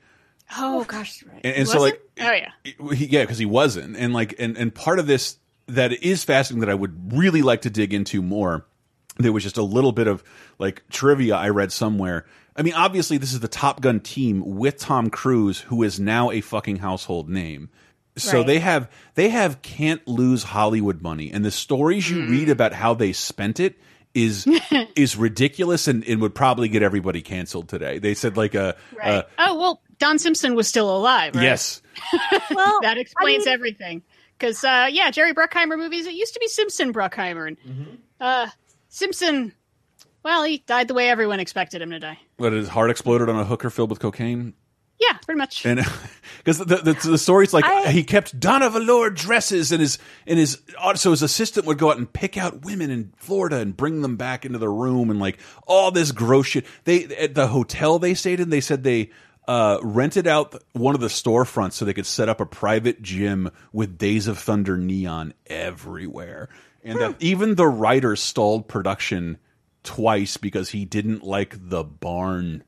oh 0.58 0.84
gosh, 0.86 1.24
right. 1.24 1.42
And, 1.44 1.56
and 1.58 1.68
so, 1.68 1.82
like, 1.82 2.02
oh 2.22 2.32
yeah, 2.32 2.52
he, 2.94 3.06
yeah, 3.08 3.24
because 3.24 3.38
he 3.38 3.46
wasn't, 3.46 3.98
and 3.98 4.14
like, 4.14 4.36
and 4.40 4.58
and 4.58 4.74
part 4.74 5.00
of 5.00 5.06
this 5.08 5.38
that 5.68 5.92
is 5.92 6.24
fascinating 6.24 6.62
that 6.62 6.70
I 6.70 6.76
would 6.76 7.12
really 7.18 7.42
like 7.42 7.64
to 7.64 7.70
dig 7.70 7.94
into 7.94 8.22
more. 8.22 8.66
There 9.20 9.32
was 9.32 9.44
just 9.44 9.58
a 9.58 9.64
little 9.64 9.92
bit 9.92 10.08
of 10.08 10.24
like 10.60 10.84
trivia 10.90 11.36
I 11.36 11.50
read 11.50 11.72
somewhere. 11.72 12.26
I 12.56 12.62
mean, 12.64 12.74
obviously, 12.74 13.18
this 13.18 13.34
is 13.34 13.40
the 13.40 13.48
Top 13.48 13.82
Gun 13.82 14.00
team 14.00 14.42
with 14.58 14.78
Tom 14.80 15.10
Cruise, 15.10 15.60
who 15.60 15.84
is 15.84 16.00
now 16.00 16.32
a 16.32 16.42
fucking 16.42 16.78
household 16.78 17.30
name. 17.30 17.70
So 18.16 18.40
Right. 18.40 18.48
they 18.48 18.60
have 18.60 18.90
they 19.14 19.30
have 19.30 19.62
can't 19.62 20.06
lose 20.08 20.42
Hollywood 20.44 21.02
money, 21.02 21.32
and 21.32 21.46
the 21.46 21.52
stories 21.52 22.10
you 22.10 22.26
read 22.28 22.50
about 22.50 22.74
how 22.74 22.96
they 22.96 23.14
spent 23.14 23.60
it 23.60 23.76
is 24.16 24.48
is 24.96 25.16
ridiculous 25.16 25.88
and, 25.88 26.04
and 26.08 26.20
would 26.22 26.34
probably 26.34 26.68
get 26.68 26.82
everybody 26.82 27.22
canceled 27.22 27.70
today. 27.70 28.00
They 28.00 28.16
said 28.16 28.36
like 28.36 28.56
a, 28.56 28.76
right. 28.98 29.24
oh 29.38 29.56
well, 29.60 29.82
Don 30.00 30.18
Simpson 30.18 30.56
was 30.56 30.68
still 30.68 30.96
alive. 30.96 31.36
Right? 31.36 31.44
yes, 31.44 31.82
Well, 32.52 32.80
that 32.82 32.98
explains 32.98 33.46
mean- 33.46 33.54
everything. 33.54 34.02
Because 34.40 34.64
uh, 34.64 34.88
yeah, 34.92 35.10
Jerry 35.12 35.34
Bruckheimer 35.34 35.78
movies. 35.78 36.06
It 36.08 36.14
used 36.14 36.34
to 36.36 36.40
be 36.40 36.48
Simpson 36.48 36.94
Bruckheimer, 36.94 37.48
and 37.50 37.58
Mm-hmm. 37.60 37.96
uh, 38.20 38.48
Simpson. 38.98 39.54
Well, 40.24 40.44
he 40.44 40.58
died 40.66 40.88
the 40.88 40.94
way 40.96 41.08
everyone 41.10 41.40
expected 41.40 41.82
him 41.82 41.92
to 41.92 42.00
die. 42.00 42.20
but 42.38 42.52
his 42.52 42.68
heart 42.68 42.90
exploded 42.90 43.30
on 43.30 43.36
a 43.38 43.46
hooker 43.46 43.70
filled 43.70 43.90
with 43.92 44.00
cocaine. 44.00 44.54
Yeah, 45.00 45.16
pretty 45.24 45.38
much. 45.38 45.64
and 45.64 45.80
because 46.40 46.58
the, 46.58 46.78
the 46.78 46.94
the 47.12 47.18
story's 47.20 47.54
like 47.54 47.64
I- 47.64 47.92
he 47.92 48.04
kept 48.04 48.40
Donna 48.40 48.68
Valor 48.72 49.12
dresses 49.12 49.72
and 49.72 49.80
his 49.80 50.00
and 50.26 50.40
his 50.40 50.60
so 50.96 51.12
his 51.12 51.22
assistant 51.22 51.68
would 51.68 51.78
go 51.78 51.92
out 51.92 51.98
and 51.98 52.12
pick 52.12 52.36
out 52.36 52.66
women 52.66 52.90
in 52.90 53.14
Florida 53.18 53.58
and 53.58 53.78
bring 53.78 54.02
them 54.02 54.16
back 54.18 54.44
into 54.44 54.58
the 54.58 54.68
room 54.70 55.12
and 55.12 55.20
like 55.20 55.38
all 55.68 55.92
this 55.92 56.12
gross 56.12 56.48
shit. 56.48 56.66
They 56.86 57.06
at 57.06 57.36
the 57.36 57.46
hotel 57.48 58.00
they 58.00 58.16
stayed 58.16 58.40
in, 58.40 58.50
they 58.50 58.60
said 58.60 58.84
they 58.84 59.12
uh, 59.48 59.78
rented 59.84 60.26
out 60.26 60.56
one 60.74 60.96
of 60.96 61.00
the 61.00 61.08
storefronts 61.08 61.74
so 61.74 61.86
they 61.86 61.94
could 61.94 62.08
set 62.08 62.28
up 62.28 62.42
a 62.42 62.46
private 62.48 63.02
gym 63.04 63.52
with 63.72 64.00
Days 64.00 64.28
of 64.28 64.40
Thunder 64.40 64.78
neon 64.78 65.36
everywhere, 65.46 66.50
and 66.88 67.00
that 67.00 67.16
even 67.20 67.56
the 67.56 67.68
writer 67.68 68.16
stalled 68.16 68.68
production 68.68 69.38
twice 69.84 70.38
because 70.38 70.70
he 70.70 70.86
didn't 70.86 71.24
like 71.24 71.56
the 71.70 71.84
barn 71.84 72.64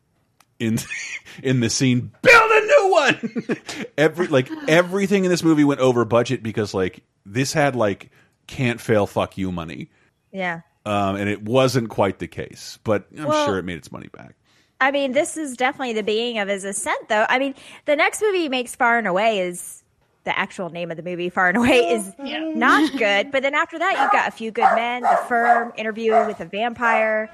in 0.59 0.77
in 1.43 1.59
the 1.59 1.69
scene 1.69 2.11
build 2.21 2.51
a 2.51 2.65
new 2.65 2.91
one 2.91 3.57
every 3.97 4.27
like 4.27 4.49
everything 4.67 5.25
in 5.25 5.29
this 5.29 5.43
movie 5.43 5.63
went 5.63 5.79
over 5.79 6.05
budget 6.05 6.43
because 6.43 6.73
like 6.73 7.03
this 7.25 7.53
had 7.53 7.75
like 7.75 8.09
can't 8.47 8.79
fail 8.79 9.07
fuck 9.07 9.37
you 9.37 9.51
money 9.51 9.89
yeah. 10.31 10.61
um 10.85 11.15
and 11.15 11.29
it 11.29 11.41
wasn't 11.43 11.89
quite 11.89 12.19
the 12.19 12.27
case 12.27 12.79
but 12.83 13.07
i'm 13.17 13.25
Well- 13.25 13.45
sure 13.45 13.57
it 13.57 13.63
made 13.65 13.77
its 13.77 13.91
money 13.91 14.07
back 14.07 14.35
I 14.81 14.91
mean, 14.91 15.11
this 15.11 15.35
is 15.35 15.57
definitely 15.57 15.91
the 15.91 16.03
beginning 16.03 16.39
of 16.39 16.47
his 16.47 16.63
ascent, 16.63 17.09
though. 17.09 17.25
I 17.27 17.37
mean, 17.37 17.53
the 17.83 17.97
next 17.97 18.21
movie 18.21 18.43
he 18.43 18.47
makes, 18.47 18.75
Far 18.77 18.97
and 18.97 19.07
Away, 19.07 19.39
is 19.39 19.83
the 20.25 20.37
actual 20.37 20.69
name 20.69 20.91
of 20.91 20.97
the 20.97 21.03
movie. 21.03 21.29
Far 21.29 21.47
and 21.49 21.57
Away 21.57 21.77
is 21.91 22.13
Yeah. 22.23 22.39
not 22.55 22.91
good. 22.97 23.31
But 23.31 23.41
then 23.41 23.55
after 23.55 23.79
that, 23.79 23.99
you've 24.01 24.11
got 24.11 24.27
A 24.27 24.31
Few 24.31 24.51
Good 24.51 24.73
Men, 24.75 25.01
The 25.01 25.19
Firm, 25.27 25.71
Interview 25.77 26.11
with 26.25 26.39
a 26.41 26.45
Vampire, 26.45 27.29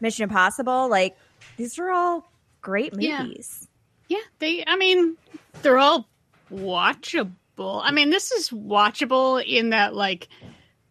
Mission 0.00 0.24
Impossible. 0.24 0.88
Like, 0.88 1.16
these 1.56 1.78
are 1.78 1.90
all 1.90 2.30
great 2.60 2.92
Yeah. 2.98 3.22
movies. 3.22 3.68
Yeah, 4.08 4.18
they. 4.38 4.62
I 4.66 4.76
mean, 4.76 5.16
they're 5.62 5.78
all 5.78 6.06
watchable. 6.52 7.80
I 7.82 7.90
mean, 7.90 8.10
this 8.10 8.30
is 8.32 8.50
watchable 8.50 9.42
in 9.44 9.70
that 9.70 9.94
like 9.94 10.28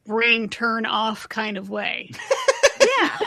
brain 0.06 0.50
turn 0.50 0.86
off 0.86 1.30
kind 1.30 1.58
of 1.58 1.70
way. 1.70 2.12
Yeah. 3.00 3.18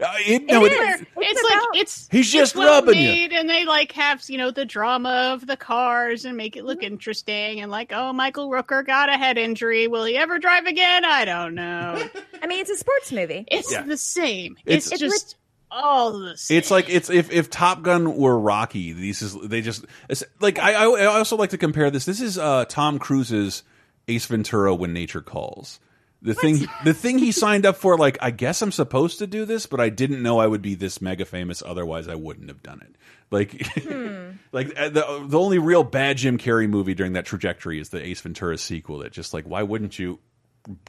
Uh, 0.00 0.12
it, 0.26 0.44
no, 0.44 0.64
It 0.64 0.72
it- 0.72 0.74
is. 0.80 1.00
It's, 1.00 1.10
It's 1.16 1.42
like 1.42 1.52
about- 1.54 1.76
it's 1.76 2.08
He's 2.12 2.20
it's 2.26 2.30
just 2.32 2.54
well 2.56 2.82
rubbing 2.82 3.00
you. 3.00 3.28
and 3.36 3.50
they 3.50 3.64
like 3.64 3.90
have 3.92 4.22
you 4.28 4.38
know 4.38 4.50
the 4.52 4.64
drama 4.64 5.32
of 5.34 5.46
the 5.46 5.56
cars 5.56 6.24
and 6.24 6.36
make 6.36 6.56
it 6.56 6.64
look 6.64 6.82
interesting 6.84 7.60
and 7.60 7.70
like 7.70 7.90
oh 7.92 8.12
Michael 8.12 8.48
Rooker 8.48 8.86
got 8.86 9.08
a 9.08 9.16
head 9.18 9.38
injury. 9.38 9.88
Will 9.88 10.04
he 10.04 10.16
ever 10.16 10.38
drive 10.38 10.66
again? 10.66 11.04
I 11.04 11.24
don't 11.24 11.54
know. 11.56 12.08
I 12.42 12.46
mean, 12.46 12.60
it's 12.60 12.70
a 12.70 12.76
sports 12.76 13.10
movie. 13.10 13.44
It's 13.48 13.72
Yeah. 13.72 13.82
the 13.82 13.96
same. 13.96 14.56
It's- 14.64 14.86
It's, 14.86 14.92
It's 14.92 15.00
just 15.00 15.36
all 15.70 16.18
the 16.18 16.36
same. 16.36 16.58
It's 16.58 16.70
like 16.70 16.88
it's 16.88 17.10
if 17.10 17.30
if 17.32 17.50
Top 17.50 17.82
Gun 17.82 18.16
were 18.16 18.38
Rocky, 18.38 18.92
these 18.92 19.20
is 19.20 19.36
they 19.42 19.60
just 19.62 19.84
it's, 20.08 20.22
like 20.40 20.58
I 20.60 20.74
I 20.74 21.06
also 21.06 21.36
like 21.36 21.50
to 21.50 21.58
compare 21.58 21.90
this. 21.90 22.04
This 22.04 22.20
is 22.20 22.38
uh 22.38 22.64
Tom 22.66 22.98
Cruise's 23.00 23.64
Ace 24.06 24.26
Ventura: 24.26 24.74
When 24.74 24.92
Nature 24.92 25.20
Calls. 25.22 25.80
The 26.20 26.34
thing 26.34 26.66
the 26.84 26.94
thing 26.94 27.18
he 27.18 27.30
signed 27.30 27.64
up 27.64 27.76
for, 27.76 27.96
like 27.96 28.18
I 28.20 28.32
guess 28.32 28.60
I'm 28.60 28.72
supposed 28.72 29.18
to 29.18 29.26
do 29.26 29.44
this, 29.44 29.66
but 29.66 29.78
I 29.80 29.88
didn't 29.88 30.20
know 30.20 30.38
I 30.40 30.46
would 30.48 30.62
be 30.62 30.74
this 30.74 31.00
mega 31.00 31.24
famous. 31.24 31.62
Otherwise, 31.64 32.08
I 32.08 32.16
wouldn't 32.16 32.48
have 32.48 32.62
done 32.62 32.80
it. 32.82 32.96
Like, 33.30 33.52
like 34.52 34.76
uh, 34.76 34.88
the 34.88 35.24
the 35.28 35.38
only 35.38 35.58
real 35.58 35.84
bad 35.84 36.16
Jim 36.16 36.36
Carrey 36.36 36.68
movie 36.68 36.94
during 36.94 37.12
that 37.12 37.24
trajectory 37.24 37.78
is 37.78 37.90
the 37.90 38.04
Ace 38.04 38.20
Ventura 38.20 38.58
sequel. 38.58 38.98
That 38.98 39.12
just 39.12 39.32
like 39.32 39.44
why 39.44 39.62
wouldn't 39.62 39.98
you 39.98 40.18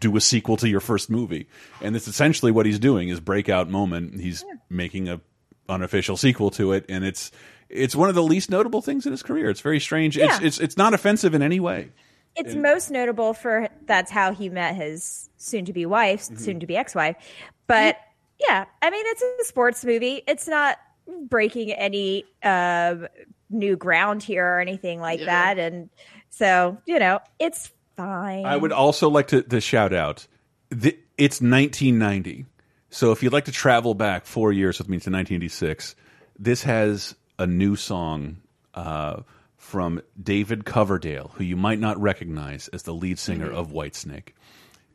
do 0.01 0.15
a 0.17 0.21
sequel 0.21 0.57
to 0.57 0.67
your 0.67 0.79
first 0.79 1.11
movie, 1.11 1.47
and 1.79 1.95
it's 1.95 2.07
essentially 2.07 2.51
what 2.51 2.65
he's 2.65 2.79
doing. 2.79 3.07
His 3.07 3.19
breakout 3.19 3.69
moment. 3.69 4.19
He's 4.19 4.43
making 4.67 5.09
a 5.09 5.21
unofficial 5.67 6.17
sequel 6.17 6.49
to 6.51 6.71
it, 6.71 6.85
and 6.89 7.03
it's 7.03 7.31
it's 7.69 7.95
one 7.95 8.09
of 8.09 8.15
the 8.15 8.23
least 8.23 8.49
notable 8.49 8.81
things 8.81 9.05
in 9.05 9.11
his 9.11 9.21
career. 9.21 9.49
It's 9.49 9.61
very 9.61 9.79
strange. 9.79 10.17
It's 10.17 10.39
it's 10.39 10.59
it's 10.59 10.77
not 10.77 10.93
offensive 10.95 11.35
in 11.35 11.41
any 11.41 11.59
way. 11.59 11.91
It's 12.35 12.55
most 12.55 12.89
notable 12.89 13.33
for 13.33 13.67
that's 13.85 14.09
how 14.11 14.33
he 14.33 14.49
met 14.49 14.75
his 14.75 15.29
soon 15.37 15.65
to 15.65 15.73
be 15.73 15.85
wife, 15.85 16.23
Mm-hmm. 16.25 16.37
soon 16.37 16.59
to 16.61 16.65
be 16.67 16.77
ex 16.77 16.95
wife. 16.95 17.15
But 17.67 17.97
yeah, 18.39 18.65
I 18.81 18.89
mean, 18.89 19.03
it's 19.07 19.21
a 19.21 19.45
sports 19.45 19.83
movie. 19.83 20.21
It's 20.25 20.47
not 20.47 20.77
breaking 21.23 21.71
any 21.71 22.23
um, 22.43 23.07
new 23.49 23.75
ground 23.75 24.23
here 24.23 24.45
or 24.45 24.59
anything 24.59 25.01
like 25.01 25.19
that. 25.25 25.59
And 25.59 25.89
so, 26.29 26.77
you 26.85 26.99
know, 26.99 27.19
it's 27.39 27.71
fine. 27.97 28.45
I 28.45 28.55
would 28.55 28.71
also 28.71 29.09
like 29.09 29.27
to, 29.29 29.41
to 29.41 29.59
shout 29.59 29.91
out. 29.93 30.25
The, 30.69 30.97
it's 31.17 31.41
1990, 31.41 32.45
so 32.91 33.11
if 33.11 33.21
you'd 33.21 33.33
like 33.33 33.45
to 33.45 33.51
travel 33.51 33.93
back 33.95 34.25
four 34.25 34.53
years 34.53 34.77
with 34.77 34.87
me 34.87 34.93
to 34.97 35.09
1986, 35.09 35.95
this 36.37 36.63
has 36.63 37.15
a 37.37 37.45
new 37.45 37.75
song 37.75 38.37
uh, 38.75 39.21
from 39.69 40.01
David 40.21 40.65
Coverdale, 40.65 41.29
who 41.35 41.43
you 41.43 41.55
might 41.55 41.77
not 41.77 42.01
recognize 42.01 42.69
as 42.69 42.81
the 42.83 42.93
lead 42.93 43.19
singer 43.19 43.51
of 43.51 43.71
Whitesnake, 43.71 44.29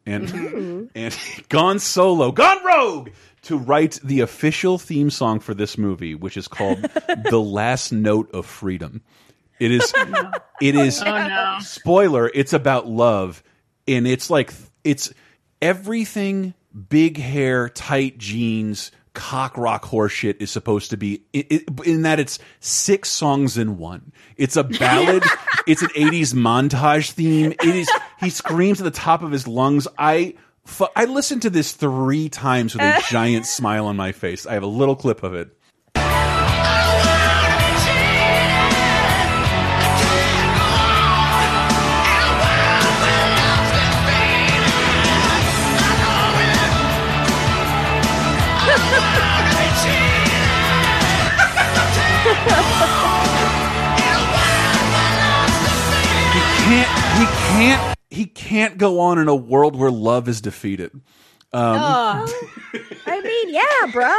and 0.04 0.26
mm-hmm. 0.26 0.84
and 0.96 1.16
gone 1.48 1.78
solo, 1.78 2.32
gone 2.32 2.64
rogue 2.64 3.10
to 3.42 3.56
write 3.56 4.00
the 4.02 4.20
official 4.20 4.76
theme 4.76 5.10
song 5.10 5.38
for 5.38 5.54
this 5.54 5.78
movie, 5.78 6.16
which 6.16 6.36
is 6.36 6.48
called 6.48 6.82
"The 7.30 7.38
Last 7.38 7.92
Note 7.92 8.32
of 8.32 8.46
Freedom." 8.46 9.00
It 9.60 9.70
is. 9.70 9.94
Oh, 10.06 10.32
it 10.60 10.76
is. 10.76 11.02
Oh 11.02 11.04
no. 11.04 11.58
Spoiler: 11.60 12.30
It's 12.32 12.52
about 12.52 12.86
love, 12.86 13.42
and 13.86 14.06
it's 14.06 14.28
like 14.30 14.52
it's 14.82 15.12
everything. 15.62 16.54
Big 16.88 17.16
hair, 17.16 17.68
tight 17.68 18.18
jeans, 18.18 18.90
cock 19.14 19.56
rock 19.56 19.84
horseshit 19.84 20.36
is 20.40 20.50
supposed 20.50 20.90
to 20.90 20.96
be. 20.96 21.22
in 21.32 22.02
that, 22.02 22.20
it's 22.20 22.38
six 22.60 23.08
songs 23.08 23.56
in 23.56 23.78
one. 23.78 24.12
It's 24.36 24.56
a 24.56 24.64
ballad. 24.64 25.24
it's 25.66 25.82
an 25.82 25.88
'80s 25.90 26.34
montage 26.34 27.12
theme. 27.12 27.52
It 27.52 27.74
is. 27.74 27.90
He 28.20 28.30
screams 28.30 28.80
at 28.80 28.84
the 28.84 28.90
top 28.90 29.22
of 29.22 29.30
his 29.30 29.48
lungs. 29.48 29.88
I. 29.98 30.34
I 30.96 31.04
listened 31.04 31.42
to 31.42 31.50
this 31.50 31.72
three 31.72 32.30
times 32.30 32.74
with 32.74 32.82
a 32.82 33.02
giant 33.10 33.44
smile 33.44 33.84
on 33.84 33.96
my 33.96 34.12
face. 34.12 34.46
I 34.46 34.54
have 34.54 34.62
a 34.62 34.66
little 34.66 34.96
clip 34.96 35.22
of 35.22 35.34
it. 35.34 35.54
He 58.14 58.26
can't 58.26 58.78
go 58.78 59.00
on 59.00 59.18
in 59.18 59.28
a 59.28 59.34
world 59.34 59.74
where 59.76 59.90
love 59.90 60.28
is 60.28 60.40
defeated. 60.40 60.92
Um, 61.52 61.76
oh 61.78 62.48
I 63.06 63.20
mean, 63.20 63.54
yeah, 63.54 63.92
bruh. 63.92 64.16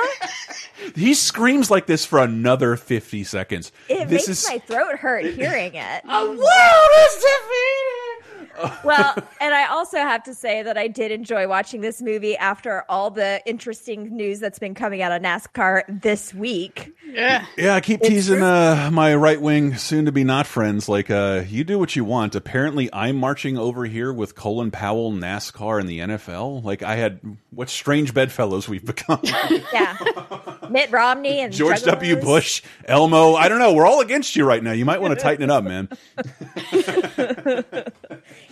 He 0.95 1.13
screams 1.15 1.71
like 1.71 1.87
this 1.87 2.05
for 2.05 2.19
another 2.19 2.75
fifty 2.75 3.23
seconds. 3.23 3.71
It 3.89 4.07
this 4.07 4.27
makes 4.27 4.43
is 4.43 4.47
my 4.47 4.59
throat 4.59 4.99
hurt 4.99 5.25
hearing 5.25 5.73
it. 5.73 6.01
a 6.07 6.25
world 6.25 6.37
is 6.37 7.15
defeated. 7.15 8.04
well, 8.83 9.15
and 9.39 9.53
I 9.53 9.67
also 9.67 9.97
have 9.97 10.23
to 10.23 10.33
say 10.33 10.63
that 10.63 10.77
I 10.77 10.87
did 10.87 11.11
enjoy 11.11 11.47
watching 11.47 11.81
this 11.81 12.01
movie 12.01 12.35
after 12.37 12.83
all 12.89 13.09
the 13.11 13.41
interesting 13.45 14.15
news 14.15 14.39
that's 14.39 14.59
been 14.59 14.73
coming 14.73 15.01
out 15.01 15.11
of 15.11 15.21
NASCAR 15.21 16.01
this 16.01 16.33
week. 16.33 16.93
Yeah. 17.05 17.45
Yeah, 17.57 17.75
I 17.75 17.81
keep 17.81 18.01
teasing 18.01 18.41
uh, 18.41 18.89
my 18.91 19.15
right 19.15 19.39
wing, 19.39 19.75
soon 19.77 20.05
to 20.05 20.11
be 20.11 20.23
not 20.23 20.47
friends. 20.47 20.89
Like, 20.89 21.09
uh, 21.09 21.43
you 21.47 21.63
do 21.63 21.79
what 21.79 21.95
you 21.95 22.03
want. 22.03 22.35
Apparently, 22.35 22.89
I'm 22.93 23.17
marching 23.17 23.57
over 23.57 23.85
here 23.85 24.11
with 24.11 24.35
Colin 24.35 24.71
Powell, 24.71 25.11
NASCAR, 25.11 25.79
and 25.79 25.89
the 25.89 25.99
NFL. 25.99 26.63
Like, 26.63 26.83
I 26.83 26.95
had 26.95 27.19
what 27.51 27.69
strange 27.69 28.13
bedfellows 28.13 28.67
we've 28.67 28.85
become. 28.95 29.21
Yeah. 29.73 29.97
Mitt 30.69 30.91
Romney 30.91 31.39
and 31.39 31.53
George 31.53 31.83
W. 31.83 32.15
Bush, 32.17 32.61
Elmo. 32.85 33.35
I 33.35 33.47
don't 33.49 33.59
know. 33.59 33.73
We're 33.73 33.85
all 33.85 34.01
against 34.01 34.35
you 34.35 34.45
right 34.45 34.61
now. 34.61 34.71
You 34.71 34.85
might 34.85 35.01
want 35.01 35.13
to 35.13 35.19
tighten 35.21 35.43
it 35.43 35.51
up, 35.51 35.63
man. 35.63 35.89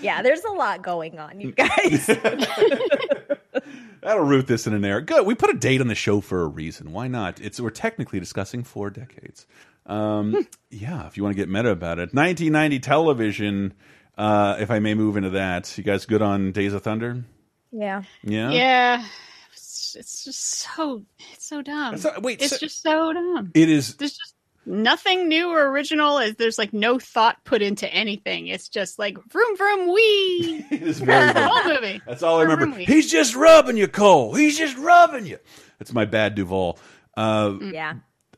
Yeah, 0.03 0.21
there's 0.21 0.43
a 0.43 0.51
lot 0.51 0.81
going 0.83 1.17
on, 1.19 1.39
you 1.39 1.51
guys. 1.57 2.05
That'll 4.01 4.25
root 4.25 4.47
this 4.47 4.67
in 4.67 4.73
an 4.73 4.83
error. 4.83 4.99
Good. 5.01 5.25
We 5.25 5.33
put 5.33 5.49
a 5.49 5.53
date 5.57 5.79
on 5.79 5.87
the 5.87 5.95
show 5.95 6.19
for 6.19 6.41
a 6.41 6.47
reason. 6.47 6.91
Why 6.91 7.07
not? 7.07 7.39
It's 7.39 7.59
we're 7.59 7.69
technically 7.69 8.19
discussing 8.19 8.63
four 8.63 8.89
decades. 8.89 9.47
Um, 9.85 10.45
yeah, 10.69 11.07
if 11.07 11.15
you 11.15 11.23
want 11.23 11.35
to 11.35 11.41
get 11.41 11.47
meta 11.49 11.69
about 11.69 11.99
it, 11.99 12.13
1990 12.13 12.79
television. 12.79 13.73
Uh, 14.17 14.57
if 14.59 14.69
I 14.69 14.79
may 14.79 14.93
move 14.93 15.15
into 15.17 15.31
that, 15.31 15.75
you 15.77 15.83
guys 15.83 16.05
good 16.05 16.21
on 16.21 16.51
Days 16.51 16.73
of 16.73 16.83
Thunder? 16.83 17.23
yeah. 17.71 18.03
Yeah. 18.23 18.51
Yeah. 18.51 19.05
It's, 19.53 19.95
it's 19.97 20.23
just 20.25 20.41
so 20.59 21.03
it's 21.33 21.45
so 21.47 21.61
dumb. 21.61 21.97
So- 21.97 22.19
wait, 22.21 22.41
it's 22.41 22.51
so- 22.51 22.57
just 22.57 22.81
so 22.83 23.13
dumb. 23.13 23.51
It 23.53 23.69
is. 23.69 23.95
There's 23.95 24.17
just 24.17 24.32
nothing 24.65 25.28
new 25.28 25.49
or 25.49 25.69
original. 25.69 26.19
Is 26.19 26.36
There's 26.36 26.58
like 26.58 26.73
no 26.73 26.99
thought 26.99 27.43
put 27.43 27.62
into 27.62 27.91
anything. 27.93 28.47
It's 28.47 28.69
just 28.69 28.97
like 28.99 29.17
vroom 29.32 29.58
vroom 29.58 29.93
wee. 29.93 30.65
It 30.71 30.82
is 30.82 30.99
very 30.99 31.32
good. 31.34 31.43
Whole 31.43 31.73
movie. 31.73 32.02
That's 32.06 32.23
all 32.23 32.39
I 32.39 32.43
remember. 32.43 32.65
vroom. 32.67 32.86
He's 32.86 33.12
just 33.12 33.36
rubbing 33.36 33.78
you, 33.78 33.88
Cole. 33.88 34.34
He's 34.36 34.58
just 34.58 34.78
rubbing 34.78 35.26
you. 35.26 35.38
That's 35.80 35.93
my 35.93 36.06
bad 36.06 36.36
Duvall. 36.36 36.80
Uh, 37.15 37.58
Yeah. 37.62 37.93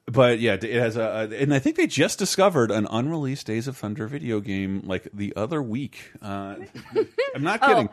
but 0.08 0.40
yeah, 0.40 0.54
it 0.54 0.64
has 0.80 0.98
a, 0.98 1.30
and 1.40 1.54
I 1.54 1.60
think 1.60 1.76
they 1.78 1.88
just 1.88 2.20
discovered 2.20 2.72
an 2.72 2.88
unreleased 2.90 3.48
Days 3.48 3.68
of 3.68 3.78
Thunder 3.78 4.08
video 4.08 4.40
game 4.40 4.82
like 4.86 5.08
the 5.14 5.34
other 5.36 5.62
week. 5.64 6.12
Uh, 6.22 6.56
I'm 7.36 7.44
not 7.44 7.62
kidding. 7.62 7.90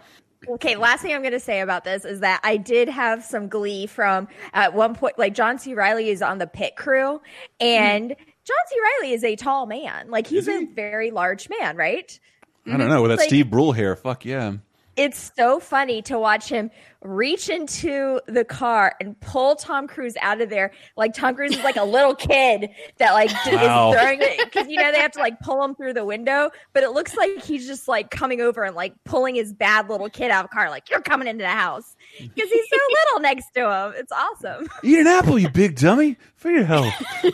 Okay, 0.49 0.77
last 0.77 1.03
thing 1.03 1.15
I'm 1.15 1.23
going 1.23 1.33
to 1.33 1.41
say 1.41 1.61
about 1.61 1.85
this 1.85 2.05
is 2.05 2.21
that 2.21 2.41
I 2.43 2.57
did 2.57 2.89
have 2.89 3.25
some 3.25 3.49
glee 3.49 3.87
from 3.87 4.29
at 4.53 4.75
one 4.75 4.95
point, 4.95 5.19
like 5.19 5.35
John 5.35 5.59
C. 5.59 5.75
Reilly 5.75 6.09
is 6.09 6.23
on 6.23 6.39
the 6.39 6.47
pit 6.47 6.77
crew, 6.77 7.21
and 7.61 8.11
mm-hmm. 8.11 8.23
John 8.45 8.57
C. 8.69 8.77
Reilly 8.83 9.15
is 9.15 9.25
a 9.25 9.37
tall 9.37 9.67
man. 9.67 10.11
Like 10.11 10.27
he's 10.27 10.47
he? 10.47 10.65
a 10.65 10.67
very 10.67 11.11
large 11.11 11.49
man, 11.49 11.77
right? 11.77 12.19
I 12.67 12.71
don't 12.71 12.81
mm-hmm. 12.81 12.89
know 12.89 13.03
with 13.03 13.11
that 13.11 13.19
Like- 13.19 13.29
Steve 13.29 13.51
Brule 13.51 13.73
hair. 13.73 13.97
Fuck 13.97 14.25
yeah. 14.25 14.55
It's 14.95 15.33
so 15.35 15.59
funny 15.59 16.03
to 16.03 16.19
watch 16.19 16.49
him 16.51 16.71
reach 17.03 17.49
into 17.49 18.21
the 18.27 18.45
car 18.45 18.95
and 19.01 19.19
pull 19.21 19.57
Tom 19.57 19.87
Cruise 19.89 20.15
out 20.21 20.41
of 20.41 20.49
there. 20.51 20.71
Like 20.97 21.15
Tom 21.15 21.35
Cruise 21.35 21.57
is 21.57 21.65
like 21.65 21.77
a 21.77 21.85
little 21.85 22.15
kid 22.15 22.71
that 22.99 23.13
like 23.13 23.31
Wow. 23.47 23.93
is 23.93 23.99
throwing 23.99 24.19
it 24.23 24.39
because 24.45 24.69
you 24.69 24.77
know 24.81 24.93
they 24.93 24.99
have 25.01 25.13
to 25.13 25.19
like 25.19 25.41
pull 25.41 25.63
him 25.65 25.75
through 25.75 25.95
the 25.95 26.05
window, 26.05 26.51
but 26.73 26.83
it 26.83 26.91
looks 26.93 27.17
like 27.17 27.43
he's 27.43 27.67
just 27.67 27.89
like 27.89 28.11
coming 28.11 28.41
over 28.41 28.63
and 28.65 28.77
like 28.77 28.95
pulling 29.05 29.35
his 29.35 29.53
bad 29.53 29.89
little 29.89 30.09
kid 30.09 30.31
out 30.31 30.45
of 30.45 30.51
the 30.51 30.55
car, 30.55 30.71
like 30.71 30.89
you're 30.91 31.01
coming 31.03 31.27
into 31.29 31.43
the 31.43 31.49
house 31.51 31.97
because 32.19 32.51
he's 32.51 32.69
so 32.71 32.77
little 33.07 33.21
next 33.23 33.51
to 33.55 33.61
him. 33.71 33.93
It's 33.97 34.13
awesome. 34.13 34.69
Eat 34.85 34.99
an 35.01 35.07
apple, 35.07 35.39
you 35.39 35.49
big 35.51 35.77
dummy. 35.77 36.17
For 36.37 36.51
your 36.51 36.65
health. 36.65 36.93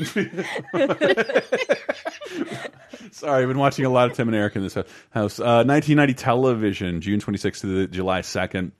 Sorry, 3.13 3.43
I've 3.43 3.49
been 3.49 3.59
watching 3.59 3.85
a 3.85 3.89
lot 3.91 4.11
of 4.11 4.17
Tim 4.17 4.29
and 4.29 4.37
Eric 4.37 4.57
in 4.57 4.63
this 4.63 4.75
house. 4.75 5.41
Uh, 5.41 5.65
1990 5.65 6.15
television, 6.15 7.01
June 7.01 7.21
26th 7.21 7.61
to 7.63 7.67
the 7.67 7.87
July 7.87 8.21
2nd. 8.21 8.73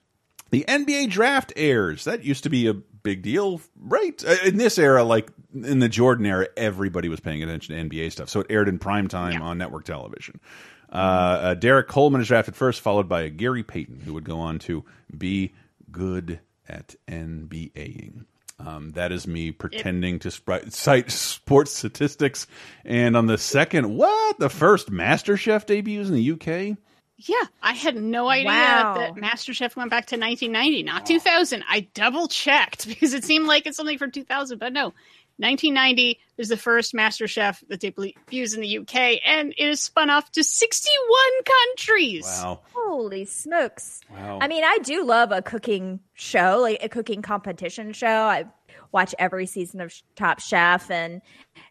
The 0.51 0.65
NBA 0.67 1.09
draft 1.09 1.53
airs. 1.55 2.05
That 2.05 2.23
used 2.23 2.43
to 2.43 2.49
be 2.49 2.67
a 2.67 2.73
big 2.73 3.21
deal, 3.21 3.61
right? 3.79 4.21
Uh, 4.25 4.35
In 4.45 4.57
this 4.57 4.77
era, 4.77 5.03
like 5.03 5.29
in 5.53 5.79
the 5.79 5.89
Jordan 5.89 6.25
era, 6.25 6.47
everybody 6.57 7.09
was 7.09 7.19
paying 7.19 7.41
attention 7.43 7.75
to 7.75 7.81
NBA 7.97 8.11
stuff. 8.11 8.29
So 8.29 8.41
it 8.41 8.47
aired 8.49 8.67
in 8.67 8.79
prime 8.79 9.07
time 9.07 9.41
on 9.41 9.57
network 9.57 9.85
television. 9.85 10.39
Uh, 10.91 10.95
uh, 10.95 11.53
Derrick 11.53 11.87
Coleman 11.87 12.21
is 12.21 12.27
drafted 12.27 12.55
first, 12.55 12.81
followed 12.81 13.07
by 13.07 13.29
Gary 13.29 13.63
Payton, 13.63 14.01
who 14.01 14.13
would 14.15 14.23
go 14.23 14.39
on 14.39 14.57
to 14.59 14.83
be 15.15 15.53
good 15.91 16.39
at 16.67 16.95
NBAing. 17.07 18.25
Um, 18.59 18.91
that 18.91 19.11
is 19.11 19.25
me 19.25 19.51
pretending 19.51 20.19
to 20.19 20.29
spri- 20.29 20.71
cite 20.73 21.11
sports 21.11 21.71
statistics. 21.71 22.45
And 22.83 23.15
on 23.15 23.25
the 23.27 23.37
second, 23.37 23.95
what? 23.95 24.37
The 24.39 24.49
first 24.49 24.91
MasterChef 24.91 25.65
debuts 25.65 26.09
in 26.09 26.15
the 26.15 26.31
UK? 26.33 26.77
Yeah, 27.27 27.43
I 27.61 27.73
had 27.73 27.95
no 27.97 28.29
idea 28.29 28.45
Wow. 28.47 28.93
that 28.97 29.15
MasterChef 29.15 29.75
went 29.75 29.89
back 29.89 30.05
to 30.07 30.15
1990, 30.17 30.83
not 30.83 31.05
2000. 31.05 31.63
I 31.69 31.81
double 31.93 32.27
checked 32.29 32.87
because 32.87 33.13
it 33.13 33.23
seemed 33.25 33.45
like 33.45 33.67
it's 33.67 33.75
something 33.77 33.97
from 33.97 34.11
2000, 34.11 34.57
but 34.57 34.71
no. 34.73 34.93
1990 35.37 36.19
is 36.37 36.49
the 36.49 36.57
first 36.57 36.93
MasterChef 36.93 37.63
that 37.69 37.79
they 37.79 37.91
debuts 37.91 38.53
in 38.53 38.61
the 38.61 38.77
UK, 38.79 39.21
and 39.25 39.53
it 39.57 39.67
is 39.69 39.81
spun 39.81 40.09
off 40.09 40.29
to 40.33 40.43
61 40.43 41.19
countries. 41.45 42.25
Wow. 42.25 42.59
Holy 42.73 43.23
smokes. 43.23 44.01
Wow. 44.11 44.39
I 44.41 44.49
mean, 44.49 44.65
I 44.65 44.79
do 44.83 45.05
love 45.05 45.31
a 45.31 45.41
cooking 45.41 46.01
show, 46.13 46.59
like 46.61 46.83
a 46.83 46.89
cooking 46.89 47.21
competition 47.21 47.93
show. 47.93 48.07
I 48.07 48.45
watch 48.91 49.13
every 49.19 49.45
season 49.45 49.81
of 49.81 49.93
Top 50.15 50.39
Chef, 50.39 50.89
and 50.89 51.21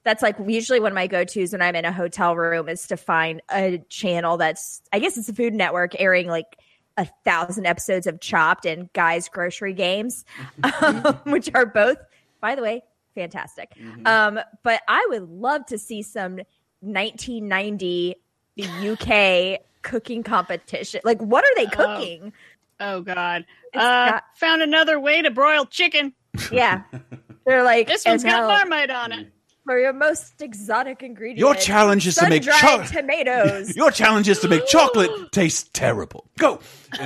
that's 0.04 0.22
like 0.22 0.37
usually 0.46 0.81
one 0.81 0.92
of 0.92 0.94
my 0.94 1.07
go 1.07 1.24
tos 1.24 1.52
when 1.52 1.62
I'm 1.62 1.74
in 1.76 1.85
a 1.85 1.92
hotel 1.92 2.37
room 2.37 2.68
is 2.68 2.87
to 2.88 2.96
find 2.96 3.42
a 3.50 3.78
channel 3.88 4.37
that's, 4.37 4.83
I 4.92 4.98
guess 4.98 5.16
it's 5.16 5.28
a 5.28 5.35
Food 5.35 5.54
Network 5.54 5.98
airing 6.00 6.28
like 6.28 6.57
a 6.96 7.07
thousand 7.24 7.66
episodes 7.66 8.07
of 8.07 8.20
Chopped 8.20 8.66
and 8.66 8.92
Guys 8.92 9.28
Grocery 9.28 9.72
Games, 9.72 10.24
um, 10.83 11.02
which 11.24 11.50
are 11.54 11.66
both, 11.66 11.98
by 12.40 12.54
the 12.54 12.62
way, 12.62 12.83
fantastic. 13.14 13.72
Um, 14.04 14.40
but 14.62 14.83
I 14.88 15.07
would 15.11 15.28
love 15.31 15.66
to 15.66 15.78
see 15.78 16.02
some 16.02 16.40
1990 16.81 18.16
UK 18.61 19.61
cooking 19.83 20.22
competition. 20.22 21.00
Like, 21.04 21.20
what 21.20 21.44
are 21.44 21.54
they 21.57 21.66
cooking? 21.66 22.33
Oh 22.81 23.00
God! 23.00 23.44
Uh, 23.74 24.11
got- 24.11 24.24
found 24.37 24.62
another 24.62 25.00
way 25.00 25.22
to 25.22 25.31
broil 25.31 25.66
chicken. 25.66 26.14
Yeah, 26.53 26.83
they're 27.46 27.62
like 27.62 27.87
This 27.88 28.05
one's 28.05 28.24
got 28.24 28.31
now 28.42 28.48
Marmite 28.48 28.90
on 28.90 29.12
it. 29.12 29.33
for 29.64 29.79
your 29.79 29.92
most 29.92 30.40
exotic 30.40 31.03
ingredient. 31.03 31.38
Your 31.38 31.55
challenge 31.55 32.07
is 32.07 32.14
to 32.16 32.29
make 32.29 32.44
sun-dried 32.44 32.61
chocolate. 32.61 32.88
tomatoes. 32.88 33.77
Your 33.77 33.90
challenge 33.90 34.29
is 34.29 34.38
to 34.40 34.48
make 34.48 34.66
chocolate 34.66 35.11
taste 35.33 35.72
terrible. 35.74 36.29
Go. 36.38 36.61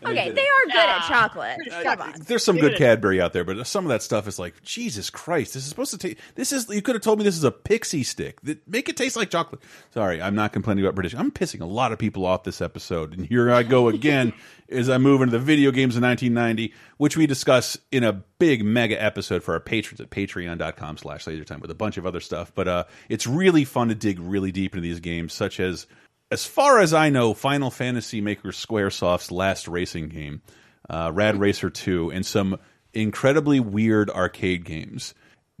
okay, 0.04 0.30
they 0.30 0.40
are 0.40 0.66
good 0.66 0.76
at 0.76 1.02
chocolate. 1.06 1.58
Come 1.82 2.00
on. 2.00 2.14
There's 2.26 2.44
some 2.44 2.58
good 2.58 2.76
Cadbury 2.76 3.20
out 3.20 3.32
there, 3.32 3.44
but 3.44 3.66
some 3.66 3.84
of 3.84 3.88
that 3.90 4.02
stuff 4.02 4.26
is 4.26 4.38
like 4.38 4.62
Jesus 4.62 5.10
Christ. 5.10 5.54
This 5.54 5.62
is 5.62 5.68
supposed 5.68 5.92
to 5.92 5.98
taste. 5.98 6.18
This 6.34 6.52
is 6.52 6.68
you 6.68 6.82
could 6.82 6.94
have 6.94 7.02
told 7.02 7.18
me 7.18 7.24
this 7.24 7.36
is 7.36 7.44
a 7.44 7.50
pixie 7.50 8.02
stick. 8.02 8.40
That 8.42 8.66
make 8.68 8.88
it 8.88 8.96
taste 8.96 9.16
like 9.16 9.30
chocolate. 9.30 9.62
Sorry, 9.92 10.20
I'm 10.20 10.34
not 10.34 10.52
complaining 10.52 10.84
about 10.84 10.94
British. 10.94 11.14
I'm 11.14 11.30
pissing 11.30 11.60
a 11.60 11.66
lot 11.66 11.92
of 11.92 11.98
people 11.98 12.26
off 12.26 12.44
this 12.44 12.60
episode, 12.60 13.16
and 13.16 13.26
here 13.26 13.50
I 13.50 13.62
go 13.62 13.88
again 13.88 14.32
as 14.68 14.88
I 14.90 14.98
move 14.98 15.22
into 15.22 15.32
the 15.32 15.44
video 15.44 15.70
games 15.70 15.96
of 15.96 16.02
1990, 16.02 16.74
which 16.98 17.16
we 17.16 17.26
discuss 17.26 17.78
in 17.90 18.04
a 18.04 18.12
big 18.12 18.64
mega 18.64 19.02
episode 19.02 19.42
for 19.42 19.54
our 19.54 19.60
patrons 19.60 20.00
at 20.00 20.10
Patreon.com/slash 20.10 21.24
LaserTime 21.24 21.60
with 21.60 21.70
a 21.70 21.74
bunch 21.74 21.96
of 21.96 22.06
other 22.06 22.20
stuff. 22.20 22.52
But 22.54 22.68
uh, 22.68 22.84
it's 23.08 23.26
really 23.26 23.64
fun 23.64 23.88
to 23.88 23.94
dig 23.94 24.18
really 24.18 24.52
deep 24.52 24.74
into 24.74 24.82
these 24.82 25.00
games, 25.00 25.32
such 25.32 25.60
as. 25.60 25.86
As 26.30 26.44
far 26.44 26.80
as 26.80 26.92
I 26.92 27.08
know, 27.10 27.34
Final 27.34 27.70
Fantasy 27.70 28.20
Maker 28.20 28.48
Squaresoft's 28.48 29.30
last 29.30 29.68
racing 29.68 30.08
game, 30.08 30.42
uh, 30.90 31.12
Rad 31.14 31.38
Racer 31.38 31.70
2, 31.70 32.10
and 32.10 32.26
some 32.26 32.58
incredibly 32.92 33.60
weird 33.60 34.10
arcade 34.10 34.64
games. 34.64 35.14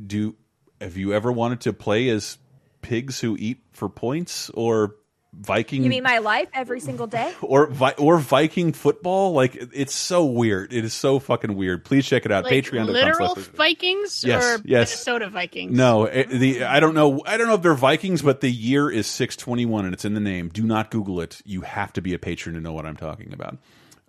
Do 0.04 0.34
have 0.80 0.96
you 0.96 1.12
ever 1.12 1.30
wanted 1.30 1.60
to 1.62 1.72
play 1.72 2.08
as 2.08 2.38
pigs 2.82 3.20
who 3.20 3.36
eat 3.38 3.58
for 3.72 3.88
points 3.88 4.50
or 4.50 4.96
Viking 5.38 5.82
You 5.82 5.90
mean 5.90 6.02
my 6.02 6.18
life 6.18 6.48
every 6.54 6.80
single 6.80 7.06
day? 7.06 7.32
or 7.42 7.66
Vi 7.66 7.92
or 7.98 8.18
Viking 8.18 8.72
football? 8.72 9.32
Like 9.32 9.54
it's 9.72 9.94
so 9.94 10.24
weird. 10.24 10.72
It 10.72 10.84
is 10.84 10.94
so 10.94 11.18
fucking 11.18 11.54
weird. 11.54 11.84
Please 11.84 12.06
check 12.06 12.24
it 12.24 12.32
out. 12.32 12.44
Like 12.44 12.64
Patreon. 12.64 12.86
literal 12.86 13.34
Vikings 13.34 14.24
Yes, 14.24 14.42
or 14.44 14.62
yes. 14.64 14.90
Minnesota 14.90 15.28
Vikings? 15.28 15.76
No, 15.76 16.04
it, 16.04 16.28
the 16.30 16.64
I 16.64 16.80
don't 16.80 16.94
know. 16.94 17.22
I 17.26 17.36
don't 17.36 17.48
know 17.48 17.54
if 17.54 17.62
they're 17.62 17.74
Vikings, 17.74 18.22
but 18.22 18.40
the 18.40 18.50
year 18.50 18.90
is 18.90 19.06
six 19.06 19.36
twenty 19.36 19.66
one, 19.66 19.84
and 19.84 19.92
it's 19.94 20.04
in 20.04 20.14
the 20.14 20.20
name. 20.20 20.48
Do 20.48 20.64
not 20.64 20.90
Google 20.90 21.20
it. 21.20 21.40
You 21.44 21.60
have 21.60 21.92
to 21.94 22.00
be 22.00 22.14
a 22.14 22.18
patron 22.18 22.54
to 22.54 22.60
know 22.60 22.72
what 22.72 22.86
I'm 22.86 22.96
talking 22.96 23.32
about. 23.32 23.58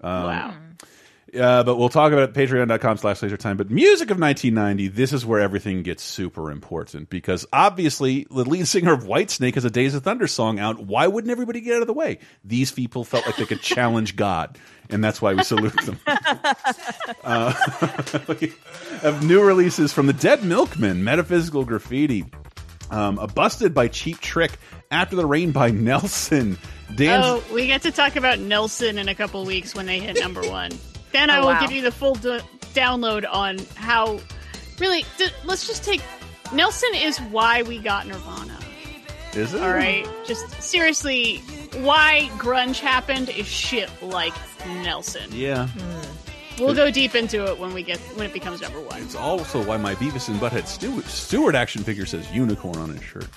Um, 0.02 0.24
Wow. 0.24 0.54
Uh, 1.34 1.62
but 1.64 1.78
we'll 1.78 1.90
talk 1.90 2.14
about 2.14 2.30
it 2.30 2.34
patreon.com 2.34 2.98
slash 2.98 3.22
laser 3.22 3.36
time. 3.36 3.58
But 3.58 3.70
music 3.70 4.10
of 4.12 4.20
1990, 4.20 4.88
this 4.88 5.12
is 5.12 5.26
where 5.26 5.42
everything 5.42 5.84
gets 5.84 6.02
super 6.02 6.52
important 6.52 7.10
because 7.10 7.46
obviously 7.52 8.26
the 8.32 8.46
lead 8.46 8.68
singer 8.68 8.94
of 8.94 9.04
Whitesnake 9.04 9.56
has 9.56 9.66
a 9.66 9.70
Days 9.70 9.94
of 9.94 10.04
Thunder 10.04 10.28
song 10.28 10.58
out. 10.58 10.80
Why 10.80 11.08
wouldn't 11.08 11.30
everybody 11.30 11.60
get 11.60 11.76
out 11.76 11.82
of 11.82 11.88
the 11.88 11.94
way? 11.94 12.20
These 12.46 12.72
people 12.72 13.04
felt 13.04 13.26
like 13.26 13.36
they 13.36 13.46
could 13.46 13.62
challenge 13.62 14.16
God, 14.16 14.58
and 14.90 15.04
that's 15.04 15.22
why 15.22 15.34
we 15.34 15.44
salute 15.44 15.76
them. 15.86 16.00
uh, 17.26 17.54
of 19.04 19.24
new 19.26 19.44
releases 19.44 19.92
from 19.92 20.08
the 20.08 20.14
Dead 20.14 20.46
Milkmen, 20.46 21.04
Metaphysical 21.04 21.66
Graffiti, 21.66 22.26
um, 22.90 23.20
a 23.20 23.28
Busted 23.28 23.74
by 23.74 23.90
Cheap 23.90 24.22
Trick, 24.22 24.54
After 24.92 25.18
the 25.18 25.26
Rain 25.26 25.52
by 25.52 25.72
Nelson, 25.72 26.58
Dan's 26.96 27.26
Oh, 27.26 27.44
we 27.54 27.68
get 27.68 27.82
to 27.82 27.92
talk 27.92 28.16
about 28.16 28.40
Nelson 28.40 28.98
in 28.98 29.10
a 29.10 29.16
couple 29.16 29.44
weeks 29.44 29.76
when 29.76 29.86
they 29.88 30.00
hit 30.00 30.18
number 30.22 30.42
one. 30.50 30.72
Then 31.12 31.30
I 31.30 31.38
Oh, 31.38 31.42
will 31.42 31.48
wow. 31.48 31.62
give 31.62 31.72
you 31.72 31.82
the 31.82 31.92
full 31.92 32.16
d- 32.16 32.40
download 32.74 33.26
on 33.32 33.60
how. 33.76 34.20
Really, 34.80 35.06
d- 35.18 35.28
let's 35.46 35.66
just 35.68 35.84
take. 35.84 36.02
Nelson 36.54 36.90
is 36.96 37.18
why 37.20 37.64
we 37.64 37.80
got 37.80 38.08
Nirvana. 38.08 38.58
is 39.34 39.54
it? 39.54 39.62
All 39.62 39.72
right, 39.74 40.08
just 40.26 40.62
seriously, 40.62 41.38
why 41.82 42.30
grunge 42.38 42.80
happened 42.80 43.30
is 43.30 43.46
shit 43.48 43.90
like 44.02 44.34
Nelson. 44.66 45.30
Yeah. 45.32 45.68
We'll 46.60 46.74
go 46.74 46.90
deep 46.90 47.14
into 47.14 47.46
it 47.46 47.60
when 47.60 47.72
we 47.74 47.84
get 47.84 48.00
when 48.16 48.26
it 48.26 48.34
becomes 48.34 48.62
number 48.62 48.80
one. 48.82 49.02
It's 49.04 49.16
also 49.16 49.64
why 49.64 49.78
my 49.78 49.94
Beavis 49.96 50.28
and 50.30 50.40
Butthead 50.40 50.66
Stewart, 50.68 51.06
Stewart 51.06 51.54
action 51.54 51.84
figure 51.84 52.06
says 52.08 52.30
unicorn 52.32 52.78
on 52.78 52.90
his 52.90 53.04
shirt. 53.04 53.28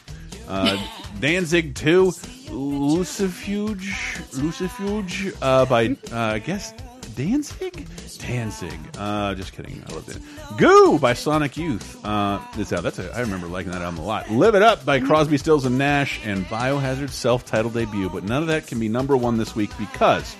Uh, 0.49 0.83
Danzig 1.21 1.75
2, 1.75 2.13
Lucifuge, 2.49 3.93
Lucifuge 4.33 5.37
uh, 5.43 5.65
by, 5.67 5.89
uh, 6.13 6.35
I 6.35 6.39
guess, 6.39 6.73
Danzig? 7.21 7.87
Danzig. 8.19 8.79
Uh, 8.97 9.35
just 9.35 9.53
kidding. 9.53 9.85
I 9.87 9.93
loved 9.93 10.09
it. 10.09 10.17
Goo 10.57 10.99
by 10.99 11.13
Sonic 11.13 11.55
Youth. 11.55 12.03
Uh, 12.03 12.41
it's 12.55 12.73
out. 12.73 12.83
That's 12.83 12.99
a, 12.99 13.15
I 13.15 13.21
remember 13.21 13.47
liking 13.47 13.73
that 13.73 13.83
album 13.83 14.01
a 14.01 14.07
lot. 14.07 14.31
Live 14.31 14.55
It 14.55 14.63
Up 14.63 14.87
by 14.87 15.01
Crosby, 15.01 15.37
Stills, 15.37 15.67
and 15.67 15.77
Nash, 15.77 16.19
and 16.25 16.47
Biohazard 16.47 17.11
self 17.11 17.45
titled 17.45 17.75
debut. 17.75 18.09
But 18.09 18.25
none 18.25 18.41
of 18.41 18.49
that 18.49 18.67
can 18.67 18.81
be 18.81 18.89
number 18.89 19.19
one 19.19 19.37
this 19.37 19.55
week 19.55 19.71
because 19.79 20.35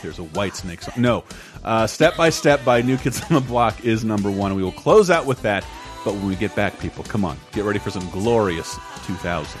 there's 0.00 0.18
a 0.18 0.24
White 0.24 0.56
Snake 0.56 0.80
song. 0.80 0.94
No. 0.96 1.24
Uh, 1.62 1.86
Step 1.86 2.16
by 2.16 2.30
Step 2.30 2.64
by 2.64 2.80
New 2.80 2.96
Kids 2.96 3.20
on 3.28 3.34
the 3.34 3.40
Block 3.40 3.84
is 3.84 4.02
number 4.02 4.30
one. 4.30 4.54
We 4.54 4.62
will 4.62 4.72
close 4.72 5.10
out 5.10 5.26
with 5.26 5.42
that. 5.42 5.66
But 6.02 6.14
when 6.14 6.28
we 6.28 6.36
get 6.36 6.54
back, 6.56 6.78
people, 6.80 7.04
come 7.04 7.26
on. 7.26 7.36
Get 7.52 7.64
ready 7.64 7.78
for 7.78 7.90
some 7.90 8.08
glorious 8.08 8.78
2000. 9.04 9.60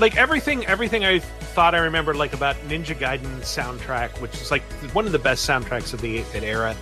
Like 0.00 0.16
everything 0.16 0.66
everything 0.66 1.04
I 1.04 1.18
thought 1.18 1.74
I 1.74 1.78
remembered 1.78 2.16
like 2.16 2.32
about 2.32 2.56
Ninja 2.68 2.96
Gaiden 2.96 3.40
soundtrack, 3.40 4.20
which 4.20 4.34
is 4.34 4.50
like 4.50 4.62
one 4.94 5.06
of 5.06 5.12
the 5.12 5.18
best 5.18 5.48
soundtracks 5.48 5.92
of 5.92 6.00
the 6.00 6.18
8-bit 6.18 6.42
era. 6.42 6.74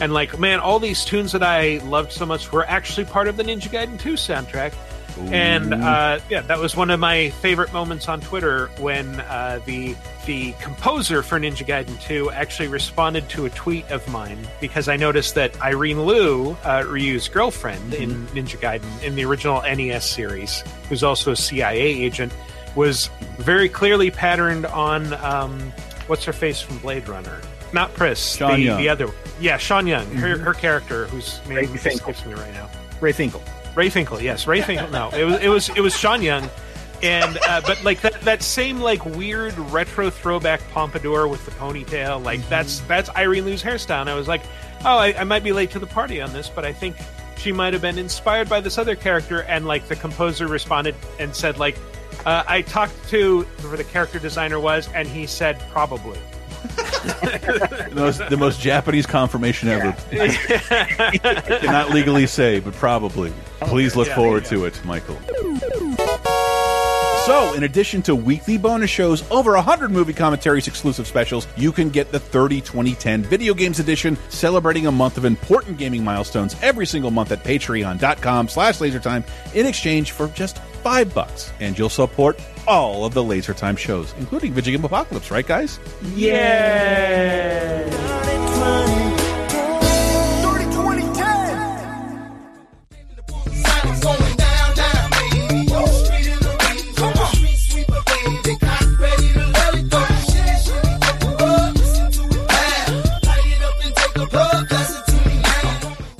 And 0.00 0.14
like, 0.14 0.38
man, 0.38 0.60
all 0.60 0.78
these 0.78 1.04
tunes 1.04 1.32
that 1.32 1.42
I 1.42 1.78
loved 1.78 2.12
so 2.12 2.24
much 2.24 2.52
were 2.52 2.64
actually 2.64 3.04
part 3.04 3.28
of 3.28 3.36
the 3.36 3.42
Ninja 3.42 3.68
Gaiden 3.68 3.98
2 4.00 4.14
soundtrack. 4.14 4.72
And 5.26 5.74
uh, 5.74 6.20
yeah, 6.30 6.40
that 6.42 6.58
was 6.58 6.76
one 6.76 6.88
of 6.90 7.00
my 7.00 7.30
favorite 7.30 7.72
moments 7.72 8.08
on 8.08 8.20
Twitter 8.20 8.68
when 8.78 9.20
uh, 9.20 9.60
the 9.66 9.94
the 10.24 10.52
composer 10.60 11.22
for 11.22 11.38
Ninja 11.38 11.66
Gaiden 11.66 12.00
2 12.00 12.30
actually 12.30 12.68
responded 12.68 13.28
to 13.30 13.46
a 13.46 13.50
tweet 13.50 13.90
of 13.90 14.06
mine 14.08 14.38
because 14.60 14.88
I 14.88 14.96
noticed 14.96 15.34
that 15.34 15.60
Irene 15.60 16.06
Lew, 16.06 16.56
uh, 16.64 16.84
Ryu's 16.86 17.28
girlfriend 17.28 17.94
in 17.94 18.26
Ninja 18.28 18.58
Gaiden 18.58 19.02
in 19.02 19.14
the 19.14 19.24
original 19.24 19.60
NES 19.62 20.08
series, 20.08 20.62
who's 20.88 21.02
also 21.02 21.32
a 21.32 21.36
CIA 21.36 21.80
agent, 21.80 22.32
was 22.74 23.10
very 23.38 23.68
clearly 23.68 24.10
patterned 24.10 24.66
on 24.66 25.12
um, 25.14 25.72
what's 26.06 26.24
her 26.24 26.32
face 26.32 26.60
from 26.60 26.78
Blade 26.78 27.08
Runner, 27.08 27.40
not 27.72 27.92
Pris, 27.94 28.36
Sean 28.36 28.54
the, 28.54 28.62
Young. 28.62 28.80
the 28.80 28.88
other, 28.88 29.08
yeah, 29.40 29.56
Sean 29.56 29.86
Young, 29.86 30.06
her, 30.14 30.38
her 30.38 30.54
character, 30.54 31.06
whose 31.06 31.40
Ray 31.46 31.62
name 31.62 31.76
Finkel. 31.76 32.10
escapes 32.10 32.26
me 32.26 32.34
right 32.34 32.52
now. 32.52 32.68
Ray 33.00 33.12
Finkel. 33.12 33.42
Ray 33.74 33.88
Finkel, 33.88 34.20
yes, 34.20 34.46
Ray 34.46 34.62
Finkel. 34.62 34.90
No, 34.90 35.10
it 35.10 35.24
was 35.24 35.40
it 35.40 35.48
was 35.48 35.68
it 35.70 35.80
was 35.80 35.96
Sean 35.96 36.22
Young, 36.22 36.48
and 37.02 37.38
uh, 37.46 37.60
but 37.64 37.82
like 37.84 38.00
that 38.00 38.20
that 38.22 38.42
same 38.42 38.80
like 38.80 39.04
weird 39.04 39.56
retro 39.56 40.10
throwback 40.10 40.60
pompadour 40.70 41.28
with 41.28 41.44
the 41.44 41.52
ponytail, 41.52 42.22
like 42.22 42.46
that's 42.48 42.80
that's 42.80 43.08
Irene 43.10 43.44
Lew's 43.44 43.62
hairstyle. 43.62 44.00
And 44.00 44.10
I 44.10 44.14
was 44.14 44.26
like, 44.28 44.42
oh, 44.84 44.98
I, 44.98 45.14
I 45.18 45.24
might 45.24 45.44
be 45.44 45.52
late 45.52 45.70
to 45.70 45.78
the 45.78 45.86
party 45.86 46.20
on 46.20 46.32
this, 46.32 46.48
but 46.48 46.64
I 46.64 46.72
think 46.72 46.96
she 47.36 47.52
might 47.52 47.72
have 47.72 47.80
been 47.82 47.96
inspired 47.98 48.48
by 48.48 48.60
this 48.60 48.76
other 48.76 48.96
character. 48.96 49.42
And 49.42 49.66
like 49.66 49.86
the 49.88 49.96
composer 49.96 50.46
responded 50.46 50.94
and 51.18 51.34
said 51.34 51.58
like, 51.58 51.76
uh, 52.26 52.44
I 52.46 52.62
talked 52.62 53.08
to 53.10 53.42
where 53.42 53.76
the 53.76 53.84
character 53.84 54.18
designer 54.18 54.58
was, 54.60 54.88
and 54.94 55.06
he 55.08 55.26
said 55.26 55.58
probably. 55.70 56.18
The 57.00 57.92
most, 57.94 58.18
the 58.28 58.36
most 58.36 58.60
Japanese 58.60 59.06
confirmation 59.06 59.68
ever. 59.70 59.96
I 60.12 61.58
cannot 61.62 61.90
legally 61.90 62.26
say, 62.26 62.60
but 62.60 62.74
probably. 62.74 63.32
Please 63.62 63.96
look 63.96 64.08
Yeah, 64.08 64.16
forward 64.16 64.44
there 64.44 64.58
to 64.58 64.64
it, 64.66 64.84
Michael. 64.84 65.16
So, 67.26 67.54
in 67.54 67.62
addition 67.64 68.02
to 68.02 68.14
weekly 68.16 68.58
bonus 68.58 68.90
shows, 68.90 69.28
over 69.30 69.52
100 69.52 69.90
movie 69.90 70.12
commentaries, 70.12 70.66
exclusive 70.68 71.06
specials, 71.06 71.46
you 71.56 71.70
can 71.72 71.88
get 71.90 72.10
the 72.12 72.18
30 72.18 72.60
2010 72.60 73.22
Video 73.22 73.54
Games 73.54 73.78
Edition, 73.78 74.18
celebrating 74.28 74.86
a 74.86 74.92
month 74.92 75.16
of 75.16 75.24
important 75.24 75.78
gaming 75.78 76.02
milestones 76.04 76.56
every 76.62 76.86
single 76.86 77.10
month 77.10 77.30
at 77.32 77.42
patreon.com 77.44 78.48
slash 78.48 78.78
lasertime 78.78 79.24
in 79.54 79.64
exchange 79.66 80.12
for 80.12 80.28
just 80.28 80.60
five 80.82 81.14
bucks. 81.14 81.52
And 81.60 81.78
you'll 81.78 81.88
support 81.88 82.40
all 82.66 83.04
of 83.04 83.14
the 83.14 83.22
Laser 83.22 83.54
Time 83.54 83.76
shows, 83.76 84.14
including 84.18 84.52
Video 84.52 84.76
Game 84.76 84.84
Apocalypse, 84.84 85.30
right, 85.30 85.46
guys? 85.46 85.78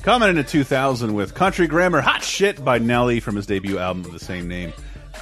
Coming 0.03 0.31
into 0.31 0.43
2000 0.45 1.13
with 1.15 1.35
Country 1.35 1.67
Grammar 1.67 2.01
Hot 2.01 2.23
Shit 2.23 2.65
by 2.65 2.79
Nelly 2.79 3.21
from 3.21 3.37
his 3.37 3.47
debut 3.47 3.79
album 3.79 4.05
of 4.07 4.13
the 4.13 4.19
same 4.19 4.49
name. 4.49 4.73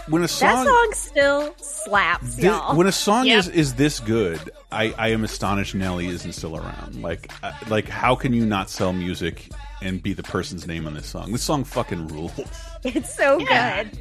When 0.08 0.22
a 0.22 0.28
song, 0.28 0.48
That 0.48 0.66
song, 0.66 0.66
song 0.66 0.92
still 0.94 1.54
slaps, 1.58 2.36
thi- 2.36 2.42
y'all. 2.46 2.76
when 2.76 2.86
a 2.86 2.92
song 2.92 3.26
Yep. 3.26 3.38
is 3.40 3.48
is 3.48 3.74
this 3.74 3.98
good, 4.00 4.38
I, 4.70 4.94
I 4.96 5.08
am 5.08 5.24
astonished 5.24 5.74
Nelly 5.74 6.06
isn't 6.06 6.32
still 6.32 6.56
around. 6.56 7.02
Like 7.02 7.30
uh, 7.42 7.52
like 7.68 7.88
how 7.88 8.14
can 8.14 8.32
you 8.32 8.46
not 8.46 8.70
sell 8.70 8.92
music 8.92 9.50
and 9.82 10.00
be 10.02 10.12
the 10.14 10.22
person's 10.22 10.66
name 10.66 10.86
on 10.86 10.94
this 10.94 11.06
song? 11.06 11.32
This 11.32 11.42
song 11.42 11.64
fucking 11.64 12.06
rules. 12.08 12.32
it's 12.84 13.12
so 13.14 13.38
Yeah. 13.40 13.82
good. 13.84 13.98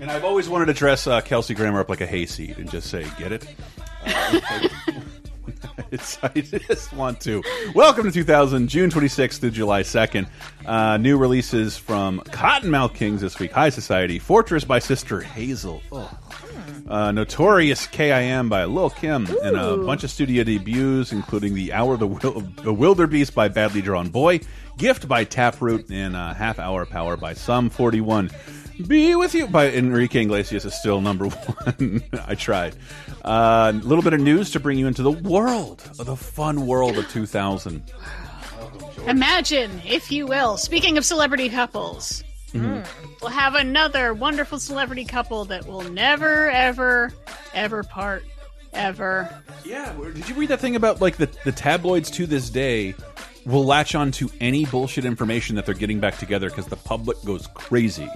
And 0.00 0.10
I've 0.10 0.24
always 0.24 0.48
wanted 0.48 0.66
to 0.66 0.74
dress 0.74 1.06
uh, 1.06 1.20
Kelsey 1.22 1.54
Grammer 1.54 1.80
up 1.80 1.88
like 1.88 2.00
a 2.02 2.06
hayseed 2.06 2.58
and 2.58 2.70
just 2.70 2.90
say, 2.90 3.06
"Get 3.18 3.32
it." 3.32 3.46
Uh, 4.06 4.40
it's, 4.52 4.74
I 6.22 6.40
just 6.40 6.92
want 6.92 7.20
to. 7.22 7.42
Welcome 7.74 8.04
to 8.04 8.10
2000, 8.10 8.68
June 8.68 8.90
26th 8.90 9.38
through 9.38 9.50
July 9.50 9.82
2nd. 9.82 10.26
Uh, 10.64 10.96
new 10.96 11.18
releases 11.18 11.76
from 11.76 12.20
Kottonmouth 12.20 12.94
Kings 12.94 13.20
this 13.20 13.38
week: 13.38 13.52
High 13.52 13.70
Society, 13.70 14.18
Fortress 14.18 14.64
by 14.64 14.78
Sister 14.78 15.20
Hazel. 15.20 15.82
Oh. 15.92 16.18
Uh, 16.88 17.12
Notorious 17.12 17.86
KIM 17.86 18.48
by 18.48 18.64
Lil 18.64 18.90
Kim, 18.90 19.26
and 19.42 19.56
a 19.56 19.76
bunch 19.76 20.02
of 20.02 20.10
studio 20.10 20.42
debuts, 20.44 21.12
including 21.12 21.54
The 21.54 21.72
Hour 21.72 21.94
of 21.94 22.00
the, 22.00 22.06
Wil 22.06 22.40
the 22.40 22.74
Wilderbeast 22.74 23.34
by 23.34 23.48
Badly 23.48 23.80
Drawn 23.80 24.08
Boy, 24.08 24.40
Gift 24.76 25.06
by 25.06 25.24
Taproot, 25.24 25.90
and 25.90 26.16
uh, 26.16 26.34
Half 26.34 26.58
Hour 26.58 26.86
Power 26.86 27.16
by 27.16 27.34
Sum 27.34 27.70
41. 27.70 28.30
Be 28.86 29.14
With 29.14 29.34
You 29.34 29.46
by 29.46 29.70
Enrique 29.70 30.22
Iglesias 30.22 30.64
is 30.64 30.74
still 30.74 31.00
number 31.00 31.26
one. 31.26 32.02
I 32.26 32.34
tried. 32.34 32.74
Uh, 33.24 33.72
A 33.74 33.78
little 33.86 34.02
bit 34.02 34.12
of 34.12 34.20
news 34.20 34.50
to 34.52 34.60
bring 34.60 34.78
you 34.78 34.86
into 34.86 35.02
the 35.02 35.10
world, 35.10 35.82
of 35.98 36.06
the 36.06 36.16
fun 36.16 36.66
world 36.66 36.96
of 36.98 37.08
2000. 37.10 37.82
Imagine, 39.06 39.70
if 39.86 40.12
you 40.12 40.26
will, 40.26 40.56
speaking 40.56 40.98
of 40.98 41.04
celebrity 41.04 41.48
couples, 41.48 42.22
we'll 42.54 43.30
have 43.30 43.54
another 43.54 44.12
wonderful 44.14 44.58
celebrity 44.58 45.04
couple 45.04 45.44
that 45.46 45.66
will 45.66 45.82
never, 45.82 46.50
ever, 46.50 47.12
ever 47.54 47.82
part. 47.82 48.24
Ever. 48.72 49.42
Yeah, 49.64 49.92
did 50.14 50.28
you 50.28 50.36
read 50.36 50.50
that 50.50 50.60
thing 50.60 50.76
about 50.76 51.00
like 51.00 51.16
the, 51.16 51.28
the 51.44 51.50
tabloids 51.50 52.08
to 52.12 52.24
this 52.24 52.50
day 52.50 52.94
will 53.44 53.64
latch 53.64 53.96
on 53.96 54.12
to 54.12 54.30
any 54.40 54.64
bullshit 54.64 55.04
information 55.04 55.56
that 55.56 55.66
they're 55.66 55.74
getting 55.74 55.98
back 55.98 56.18
together 56.18 56.50
because 56.50 56.66
the 56.66 56.76
public 56.76 57.16
goes 57.24 57.48
crazy 57.54 58.08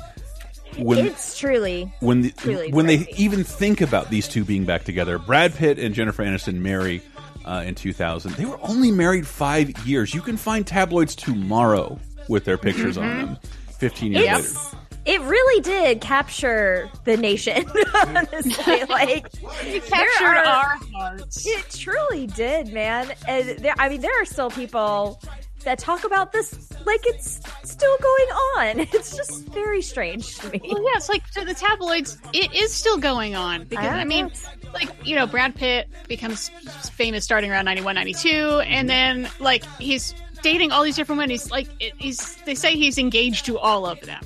when 0.78 1.06
It's 1.06 1.38
truly 1.38 1.92
when 2.00 2.22
the, 2.22 2.34
really 2.44 2.72
when 2.72 2.86
they 2.86 3.06
even 3.16 3.44
think 3.44 3.80
about 3.80 4.10
these 4.10 4.28
two 4.28 4.44
being 4.44 4.64
back 4.64 4.84
together. 4.84 5.18
Brad 5.18 5.54
Pitt 5.54 5.78
and 5.78 5.94
Jennifer 5.94 6.22
Aniston 6.24 6.56
marry 6.56 7.02
uh, 7.44 7.62
in 7.66 7.74
2000. 7.74 8.32
They 8.34 8.44
were 8.44 8.58
only 8.62 8.90
married 8.90 9.26
five 9.26 9.70
years. 9.86 10.14
You 10.14 10.20
can 10.22 10.36
find 10.36 10.66
tabloids 10.66 11.14
tomorrow 11.14 11.98
with 12.28 12.44
their 12.44 12.58
pictures 12.58 12.96
on 12.96 13.08
them. 13.08 13.38
15 13.78 14.12
years 14.12 14.56
later. 14.56 14.78
It 15.04 15.20
really 15.20 15.60
did 15.60 16.00
capture 16.00 16.88
the 17.04 17.18
nation. 17.18 17.66
Honestly, 17.94 18.84
like 18.88 19.30
there 19.32 19.80
Captured 19.82 20.24
are- 20.24 20.46
our 20.46 20.78
hearts. 20.94 21.46
It 21.46 21.68
truly 21.78 22.26
did, 22.28 22.72
man. 22.72 23.12
And 23.28 23.58
there, 23.58 23.74
I 23.78 23.90
mean, 23.90 24.00
there 24.00 24.22
are 24.22 24.24
still 24.24 24.48
people 24.48 25.20
that 25.64 25.78
talk 25.78 26.04
about 26.04 26.32
this 26.32 26.70
like 26.86 27.00
it's 27.04 27.40
still 27.62 27.96
going 27.98 28.28
on. 28.28 28.86
It's 28.94 29.16
just 29.16 29.48
very 29.48 29.82
strange 29.82 30.36
to 30.38 30.50
me. 30.50 30.60
Well, 30.62 30.82
yeah, 30.82 30.96
it's 30.96 31.08
like 31.08 31.28
to 31.30 31.44
the 31.44 31.54
tabloids, 31.54 32.16
it 32.32 32.54
is 32.54 32.72
still 32.72 32.96
going 32.96 33.34
on 33.34 33.64
because 33.64 33.86
I 33.86 34.00
I 34.00 34.04
mean, 34.04 34.30
like 34.72 34.88
you 35.04 35.16
know, 35.16 35.26
Brad 35.26 35.54
Pitt 35.54 35.88
becomes 36.06 36.48
famous 36.92 37.24
starting 37.24 37.50
around 37.50 37.64
91, 37.64 37.94
92, 37.94 38.60
and 38.66 38.88
then 38.88 39.28
like 39.40 39.64
he's 39.78 40.14
dating 40.42 40.70
all 40.70 40.84
these 40.84 40.96
different 40.96 41.18
women. 41.18 41.30
He's 41.30 41.50
like, 41.50 41.68
it, 41.80 41.94
he's 41.98 42.36
they 42.44 42.54
say 42.54 42.76
he's 42.76 42.98
engaged 42.98 43.46
to 43.46 43.58
all 43.58 43.86
of 43.86 44.00
them. 44.02 44.22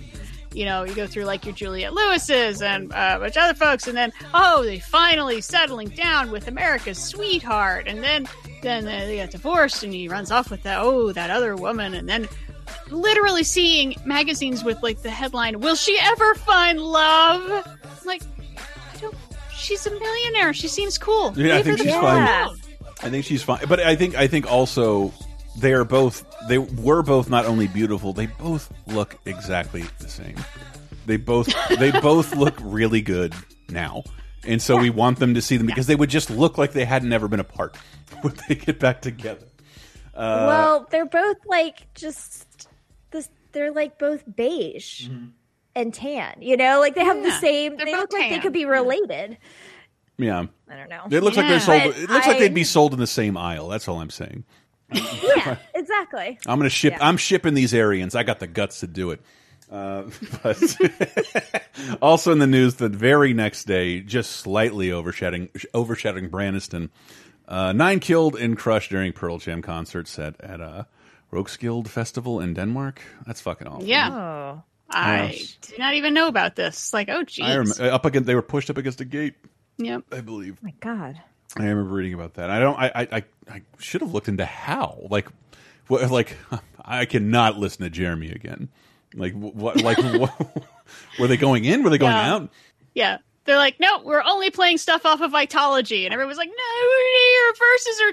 You 0.53 0.65
know, 0.65 0.85
you 0.85 0.95
go 0.95 1.07
through 1.07 1.25
like 1.25 1.45
your 1.45 1.55
Juliette 1.55 1.95
Lewis's 1.95 2.61
and 2.61 2.93
uh, 2.93 3.15
a 3.17 3.21
bunch 3.21 3.37
of 3.37 3.43
other 3.45 3.55
folks, 3.55 3.87
and 3.87 3.97
then 3.97 4.13
oh, 4.35 4.65
they 4.65 4.81
finally 4.81 5.41
settling 5.41 5.89
down 5.89 6.31
with 6.31 6.49
America's 6.49 6.99
sweetheart, 6.99 7.87
and 7.87 8.03
then 8.03 8.27
then 8.63 8.87
uh, 8.87 9.07
they 9.07 9.17
get 9.17 9.31
divorced, 9.31 9.83
and 9.83 9.93
he 9.93 10.09
runs 10.09 10.31
off 10.31 10.51
with 10.51 10.63
that 10.63 10.79
oh 10.81 11.13
that 11.13 11.31
other 11.31 11.57
woman, 11.57 11.95
and 11.95 12.09
then 12.09 12.29
literally 12.91 13.45
seeing 13.45 13.95
magazines 14.05 14.65
with 14.65 14.83
like 14.83 15.01
the 15.03 15.11
headline 15.11 15.61
will 15.61 15.75
she 15.75 15.99
ever 16.01 16.35
find 16.35 16.81
love? 16.81 17.67
Like 18.05 18.23
i 18.95 18.97
don't 18.99 19.15
she's 19.59 19.87
a 19.87 19.91
millionaire. 19.91 20.53
She 20.53 20.69
seems 20.69 20.99
cool. 20.99 21.33
Yeah, 21.37 21.55
I 21.55 21.57
Leave 21.57 21.67
her 21.67 21.77
think 21.77 21.89
she's 21.89 22.01
fine. 22.01 22.49
I 23.01 23.11
think 23.11 23.25
she's 23.25 23.43
fine, 23.43 23.67
but 23.69 23.81
I 23.81 23.97
think 23.97 24.17
I 24.17 24.27
think 24.27 24.51
also 24.51 25.13
they 25.59 25.73
are 25.73 25.85
both 25.85 26.25
they 26.49 26.59
were 26.59 27.03
both 27.03 27.29
not 27.29 27.45
only 27.45 27.67
beautiful, 27.69 28.13
they 28.13 28.27
both 28.27 28.73
look 28.87 29.17
exactly 29.27 29.85
the 29.99 30.09
same. 30.09 30.37
They 31.07 31.17
both 31.17 31.53
they 31.79 31.91
both 31.91 32.35
look 32.35 32.55
really 32.61 33.03
good 33.03 33.35
now, 33.69 34.03
and 34.49 34.61
so 34.61 34.77
we 34.77 34.91
want 34.91 35.19
them 35.21 35.35
to 35.35 35.43
see 35.43 35.57
them 35.57 35.67
because 35.67 35.87
they 35.87 35.95
would 35.95 36.11
just 36.11 36.31
look 36.31 36.59
like 36.59 36.73
they 36.73 36.85
had 36.85 37.05
never 37.05 37.29
been 37.29 37.41
apart 37.41 37.77
when 38.23 38.35
they 38.49 38.55
get 38.57 38.79
back 38.81 39.01
together. 39.03 39.47
Uh, 40.15 40.47
well, 40.49 40.87
they're 40.91 41.07
both 41.07 41.37
like 41.47 41.93
just 41.95 42.69
this. 43.13 43.29
They're 43.53 43.71
like 43.73 43.99
both 43.99 44.25
beige 44.35 45.09
Mm-hmm. 45.09 45.27
and 45.77 45.95
tan. 45.95 46.39
You 46.41 46.57
know, 46.57 46.81
like 46.81 46.95
they 46.97 47.05
have 47.05 47.23
the 47.23 47.31
same. 47.39 47.77
they're 47.77 47.87
They 47.87 47.93
both 47.93 48.01
look 48.11 48.13
like 48.15 48.31
they 48.31 48.41
could 48.41 48.53
be 48.53 48.65
related. 48.65 49.39
yeah, 50.17 50.47
I 50.69 50.77
don't 50.77 50.89
know. 50.89 51.05
it 51.11 51.23
looks 51.23 51.37
like 51.37 51.47
they're 51.47 51.61
sold. 51.61 51.83
But 51.85 51.97
It 51.97 52.11
looks 52.11 52.27
like 52.27 52.39
they'd 52.41 52.53
be 52.55 52.65
sold 52.65 52.93
in 52.95 52.99
the 52.99 53.07
same 53.07 53.37
aisle. 53.37 53.69
That's 53.69 53.87
all 53.87 54.01
I'm 54.01 54.11
saying. 54.11 54.45
yeah, 54.93 55.57
exactly. 55.75 56.39
I'm 56.47 56.59
gonna 56.59 56.71
ship. 56.71 56.95
Yeah. 56.95 57.07
I'm 57.07 57.17
shipping 57.19 57.55
these 57.55 57.75
Aryans. 57.75 58.15
I 58.15 58.23
got 58.23 58.41
the 58.41 58.47
guts 58.47 58.81
to 58.81 58.87
do 58.87 59.11
it. 59.11 59.21
Uh, 59.71 60.05
but 60.43 60.77
also 62.03 62.33
in 62.33 62.39
the 62.39 62.47
news, 62.47 62.77
the 62.77 62.89
very 62.89 63.33
next 63.35 63.65
day, 63.65 64.01
just 64.01 64.33
slightly 64.33 64.93
overshadowing 64.93 65.51
overshadowing 65.75 66.29
Braniston, 66.29 66.91
uh, 67.47 67.73
nine 67.73 68.01
killed 68.01 68.37
and 68.37 68.57
crushed 68.57 68.91
during 68.91 69.13
Pearl 69.13 69.39
Jam 69.39 69.63
concert 69.63 70.09
set 70.09 70.41
at 70.41 70.61
a 70.61 70.87
Roskilde 71.31 71.89
Festival 71.89 72.41
in 72.41 72.55
Denmark. 72.55 73.03
That's 73.27 73.41
fucking 73.41 73.67
awful. 73.69 73.85
yeah 73.85 74.09
Oh, 74.11 74.63
i 74.91 75.25
Yes. 75.33 75.57
did 75.61 75.79
not 75.79 75.93
even 75.95 76.15
know 76.15 76.29
about 76.29 76.57
this 76.57 76.93
like 76.95 77.09
oh 77.11 77.21
I 77.21 77.25
jeez 77.25 77.93
up 77.93 78.05
against. 78.07 78.27
They 78.27 78.35
were 78.35 78.43
pushed 78.43 78.71
up 78.71 78.79
against 78.79 79.01
a 79.03 79.05
gate. 79.05 79.35
yep 79.77 80.03
I 80.11 80.21
believe. 80.23 80.63
my 80.63 80.73
God. 80.81 81.21
I 81.57 81.63
remember 81.65 81.95
reading 81.95 82.15
about 82.15 82.35
that. 82.35 82.51
I 82.51 82.59
don't. 82.59 82.79
I. 82.79 82.87
I. 82.95 83.03
I, 83.13 83.25
I 83.51 83.63
should 83.79 84.03
have 84.03 84.13
looked 84.13 84.29
into 84.29 84.45
how. 84.45 85.07
Like, 85.11 85.29
what? 85.89 86.11
Like, 86.11 86.37
I 86.85 87.07
cannot 87.07 87.59
listen 87.59 87.85
to 87.85 87.91
Jeremy 87.91 88.31
again. 88.31 88.69
Like, 89.15 89.33
what? 89.35 89.81
Like, 89.83 89.99
what, 89.99 90.65
were 91.19 91.27
they 91.27 91.37
going 91.37 91.65
in? 91.65 91.83
Were 91.83 91.91
they 91.91 91.99
going 91.99 92.13
Yeah. 92.13 92.35
out? 92.35 92.51
yeah 92.95 93.19
they're 93.45 93.57
like 93.59 93.79
no 93.81 94.03
we're 94.03 94.23
only 94.25 94.51
playing 94.51 94.77
stuff 94.77 95.07
off 95.07 95.21
of 95.21 95.31
Vitalogy 95.31 96.05
and 96.05 96.13
everyone's 96.13 96.37
like 96.39 96.49
no 96.49 96.89
your 97.35 97.55
verses 97.55 98.01
are 98.03 98.13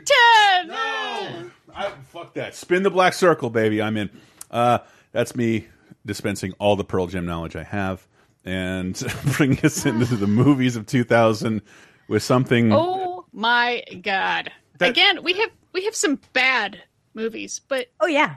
10 0.59 0.67
No, 0.67 1.51
I, 1.75 1.91
fuck 2.09 2.33
that. 2.35 2.55
Spin 2.55 2.83
the 2.83 2.89
black 2.91 3.13
circle, 3.13 3.49
baby. 3.49 3.81
I'm 3.81 3.97
in. 3.97 4.09
Uh, 4.51 4.79
that's 5.11 5.35
me 5.35 5.67
dispensing 6.05 6.53
all 6.59 6.75
the 6.75 6.83
Pearl 6.85 7.07
Jam 7.07 7.25
knowledge 7.25 7.55
I 7.55 7.63
have 7.63 8.05
and 8.45 9.01
bringing 9.37 9.59
us 9.65 9.85
into 9.85 10.15
the 10.15 10.27
movies 10.27 10.75
of 10.75 10.85
2000 10.85 11.61
with 12.07 12.21
something. 12.23 12.71
oh 12.71 13.25
my 13.33 13.83
god 14.03 14.51
That- 14.77 14.89
again 14.89 15.23
we 15.23 15.33
have 15.33 15.49
we 15.73 15.83
have 15.85 15.95
some 15.95 16.19
bad 16.33 16.81
movies 17.13 17.59
but 17.67 17.87
Oh 17.99 18.07
yeah. 18.07 18.35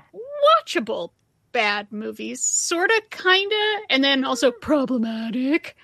watchable 0.65 1.11
bad 1.53 1.91
movies, 1.93 2.43
sort 2.43 2.91
of, 2.91 3.11
kind 3.11 3.51
of, 3.51 3.83
and 3.91 4.03
then 4.05 4.25
also 4.25 4.51
problematic. 4.51 5.77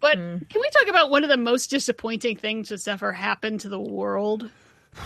But 0.00 0.12
can 0.14 0.46
we 0.54 0.70
talk 0.70 0.88
about 0.88 1.10
one 1.10 1.24
of 1.24 1.30
the 1.30 1.36
most 1.36 1.70
disappointing 1.70 2.36
things 2.36 2.68
that's 2.68 2.86
ever 2.86 3.12
happened 3.12 3.60
to 3.60 3.68
the 3.68 3.80
world? 3.80 4.50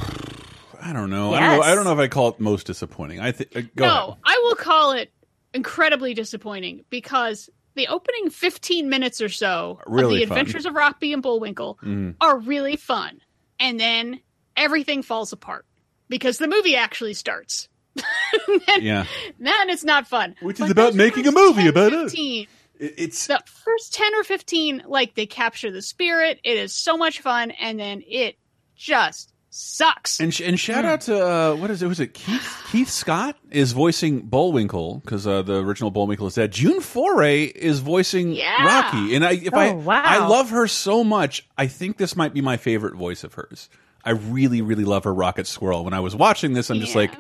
I 0.82 0.92
don't 0.92 1.10
know. 1.10 1.34
I 1.34 1.40
don't 1.40 1.56
know. 1.58 1.62
I 1.62 1.74
don't 1.74 1.84
know 1.84 1.92
if 1.92 1.98
I 1.98 2.08
call 2.08 2.28
it 2.28 2.40
most 2.40 2.66
disappointing. 2.66 3.20
I 3.20 3.32
think. 3.32 3.54
Uh, 3.54 3.60
go 3.76 3.86
no, 3.86 4.04
ahead. 4.08 4.18
I 4.24 4.40
will 4.44 4.56
call 4.56 4.92
it 4.92 5.12
incredibly 5.52 6.14
disappointing 6.14 6.84
because 6.90 7.50
the 7.74 7.88
opening 7.88 8.30
15 8.30 8.88
minutes 8.88 9.20
or 9.20 9.28
so 9.28 9.80
Really 9.86 10.22
of 10.22 10.28
the 10.28 10.34
fun. 10.34 10.38
Adventures 10.38 10.66
of 10.66 10.74
Rocky 10.74 11.12
and 11.12 11.22
Bullwinkle 11.22 11.78
Mm. 11.82 12.14
are 12.20 12.38
really 12.38 12.76
fun, 12.76 13.20
and 13.58 13.78
then 13.78 14.20
everything 14.56 15.02
falls 15.02 15.32
apart 15.32 15.66
because 16.08 16.38
the 16.38 16.48
movie 16.48 16.76
actually 16.76 17.14
starts. 17.14 17.68
Then, 17.96 18.60
Yeah. 18.82 19.04
then 19.38 19.70
it's 19.70 19.84
not 19.84 20.06
fun. 20.06 20.34
Which 20.42 20.58
But 20.58 20.66
is 20.66 20.70
about 20.70 20.94
making 20.94 21.26
a 21.26 21.32
movie 21.32 21.62
10, 21.62 21.68
about 21.68 21.92
it. 21.92 22.02
15, 22.10 22.46
It- 22.78 22.94
It's 22.96 23.26
the 23.26 23.40
first 23.46 23.92
10 23.94 24.14
or 24.14 24.24
15 24.24 24.84
like 24.86 25.14
they 25.14 25.26
capture 25.26 25.70
the 25.70 25.82
spirit 25.82 26.40
it 26.44 26.56
is 26.56 26.72
so 26.72 26.96
much 26.96 27.20
fun 27.20 27.50
and 27.52 27.78
then 27.78 28.02
it 28.08 28.36
just 28.76 29.32
sucks 29.52 30.20
And 30.20 30.32
sh- 30.32 30.42
and 30.42 30.58
shout 30.58 30.84
out 30.84 31.00
to 31.02 31.20
uh, 31.26 31.54
what 31.56 31.70
is 31.70 31.82
it? 31.82 31.88
Was 31.88 31.98
it 32.00 32.14
Keith 32.14 32.56
Keith 32.70 32.88
Scott 32.88 33.36
is 33.50 33.72
voicing 33.72 34.20
Bullwinkle 34.20 35.00
because 35.04 35.26
uh, 35.26 35.42
the 35.42 35.56
original 35.62 35.90
Bullwinkle 35.90 36.28
is 36.28 36.36
dead. 36.36 36.52
June 36.52 36.80
Foray 36.80 37.44
is 37.44 37.80
voicing 37.80 38.32
Yeah. 38.32 38.64
Rocky, 38.64 39.14
and 39.16 39.26
I 39.26 39.32
if 39.32 39.52
I 39.52 39.70
Oh, 39.70 39.74
wow. 39.74 40.02
I 40.04 40.26
love 40.28 40.50
her 40.50 40.66
so 40.68 41.02
much. 41.04 41.46
I 41.58 41.66
think 41.66 41.96
this 41.98 42.14
might 42.16 42.32
be 42.32 42.40
my 42.40 42.56
favorite 42.56 42.94
voice 42.94 43.24
of 43.24 43.34
hers. 43.34 43.68
I 44.04 44.12
really 44.12 44.62
really 44.62 44.84
love 44.84 45.02
her 45.04 45.12
Rocket 45.12 45.46
Squirrel. 45.48 45.84
When 45.84 45.92
I 45.94 46.00
was 46.00 46.14
watching 46.16 46.52
this, 46.54 46.70
I'm 46.70 46.78
just 46.80 46.92
Yeah. 46.94 47.00
like, 47.02 47.14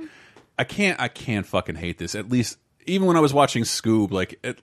I 0.60 0.64
can't 0.64 1.00
I 1.00 1.08
can't 1.08 1.46
fucking 1.46 1.76
hate 1.76 1.96
this. 1.96 2.14
At 2.14 2.28
least 2.28 2.58
even 2.84 3.06
when 3.06 3.16
I 3.16 3.20
was 3.20 3.32
watching 3.32 3.62
Scoob, 3.62 4.10
like 4.10 4.38
at, 4.44 4.58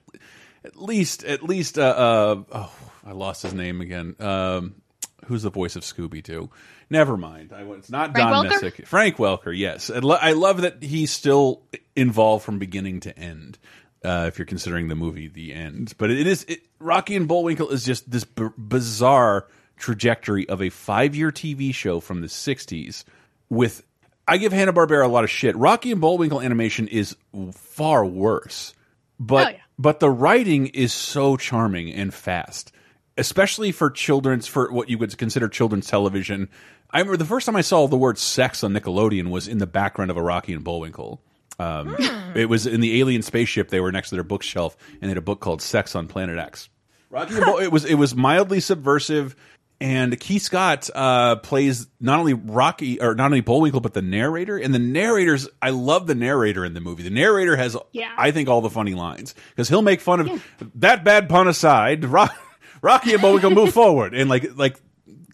at 0.64 0.76
least 0.76 1.24
at 1.24 1.42
least 1.42 1.76
uh, 1.76 1.82
uh 1.82 2.42
oh 2.52 2.72
I 3.04 3.12
lost 3.12 3.42
his 3.42 3.52
name 3.52 3.80
again. 3.80 4.14
Um, 4.20 4.76
who's 5.24 5.42
the 5.42 5.50
voice 5.50 5.74
of 5.74 5.82
Scooby 5.82 6.22
Doo? 6.22 6.50
Never 6.88 7.16
mind. 7.16 7.52
I, 7.52 7.62
it's 7.62 7.90
not 7.90 8.12
Frank 8.12 8.28
Don 8.28 8.46
Welker? 8.46 8.48
Messick. 8.50 8.86
Frank 8.86 9.16
Welker, 9.16 9.56
yes. 9.56 9.90
I, 9.90 9.98
lo 9.98 10.14
I 10.14 10.34
love 10.34 10.60
that 10.60 10.84
he's 10.84 11.10
still 11.10 11.62
involved 11.96 12.44
from 12.44 12.60
beginning 12.60 13.00
to 13.00 13.18
end. 13.18 13.58
Uh, 14.04 14.26
if 14.28 14.38
you're 14.38 14.46
considering 14.46 14.86
the 14.86 14.94
movie 14.94 15.26
the 15.26 15.52
end, 15.52 15.94
but 15.98 16.12
it 16.12 16.28
is 16.28 16.44
it, 16.44 16.60
Rocky 16.78 17.16
and 17.16 17.26
Bullwinkle 17.26 17.70
is 17.70 17.84
just 17.84 18.08
this 18.08 18.22
b 18.22 18.46
bizarre 18.56 19.48
trajectory 19.76 20.48
of 20.48 20.62
a 20.62 20.70
five 20.70 21.16
year 21.16 21.32
TV 21.32 21.74
show 21.74 21.98
from 21.98 22.20
the 22.20 22.28
'60s. 22.28 23.02
With 23.50 23.82
I 24.28 24.36
give 24.36 24.52
Hanna 24.52 24.72
Barbera 24.72 25.04
a 25.04 25.08
lot 25.08 25.24
of 25.24 25.30
shit. 25.30 25.56
Rocky 25.56 25.90
and 25.90 26.00
Bullwinkle 26.00 26.40
animation 26.40 26.86
is 26.88 27.16
far 27.52 28.04
worse, 28.04 28.74
but 29.18 29.46
Oh, 29.46 29.50
yeah. 29.50 29.56
but 29.78 30.00
the 30.00 30.10
writing 30.10 30.66
is 30.68 30.92
so 30.92 31.36
charming 31.36 31.92
and 31.92 32.12
fast 32.14 32.72
especially 33.16 33.72
for 33.72 33.90
children's 33.90 34.46
for 34.46 34.70
what 34.72 34.88
you 34.88 34.96
would 34.96 35.18
consider 35.18 35.48
children's 35.48 35.88
television. 35.88 36.48
I 36.88 37.00
remember 37.00 37.16
the 37.16 37.24
first 37.24 37.46
time 37.46 37.56
I 37.56 37.62
saw 37.62 37.88
the 37.88 37.96
word 37.98 38.16
sex 38.16 38.62
on 38.62 38.72
Nickelodeon 38.72 39.30
was 39.30 39.48
in 39.48 39.58
the 39.58 39.66
background 39.66 40.12
of 40.12 40.16
a 40.16 40.22
Rocky 40.22 40.52
and 40.52 40.62
Bullwinkle. 40.62 41.20
Um, 41.58 41.96
It 42.36 42.48
was 42.48 42.64
in 42.64 42.80
the 42.80 43.00
alien 43.00 43.22
spaceship. 43.22 43.70
They 43.70 43.80
were 43.80 43.90
next 43.90 44.10
to 44.10 44.14
their 44.14 44.22
bookshelf, 44.22 44.76
and 44.92 45.02
they 45.02 45.08
had 45.08 45.16
a 45.18 45.20
book 45.20 45.40
called 45.40 45.60
"Sex 45.60 45.96
on 45.96 46.06
Planet 46.06 46.38
X." 46.38 46.68
Rocky 47.10 47.34
and 47.34 47.44
Bull, 47.44 47.58
it 47.58 47.72
was 47.72 47.84
it 47.84 47.94
was 47.96 48.14
mildly 48.14 48.60
subversive, 48.60 49.34
and 49.80 50.18
Keith 50.18 50.42
Scott 50.42 50.90
uh, 50.94 51.36
plays 51.36 51.86
not 52.00 52.18
only 52.18 52.34
Rocky 52.34 53.00
or 53.00 53.14
not 53.14 53.26
only 53.26 53.40
Bullwinkle 53.40 53.80
but 53.80 53.94
the 53.94 54.02
narrator. 54.02 54.56
And 54.58 54.74
the 54.74 54.78
narrators, 54.80 55.48
I 55.62 55.70
love 55.70 56.06
the 56.06 56.14
narrator 56.16 56.64
in 56.64 56.74
the 56.74 56.80
movie. 56.80 57.04
The 57.04 57.10
narrator 57.10 57.56
has, 57.56 57.76
Yeah. 57.92 58.12
I 58.16 58.32
think, 58.32 58.48
all 58.48 58.60
the 58.60 58.70
funny 58.70 58.94
lines 58.94 59.34
because 59.50 59.68
he'll 59.68 59.82
make 59.82 60.00
fun 60.00 60.20
of 60.20 60.44
that 60.76 61.04
bad 61.04 61.28
pun 61.28 61.46
aside. 61.46 62.04
Rock, 62.04 62.34
Rocky 62.82 63.12
and 63.12 63.22
Bullwinkle 63.22 63.50
move 63.50 63.72
forward, 63.72 64.14
and 64.14 64.28
like 64.28 64.56
like 64.56 64.80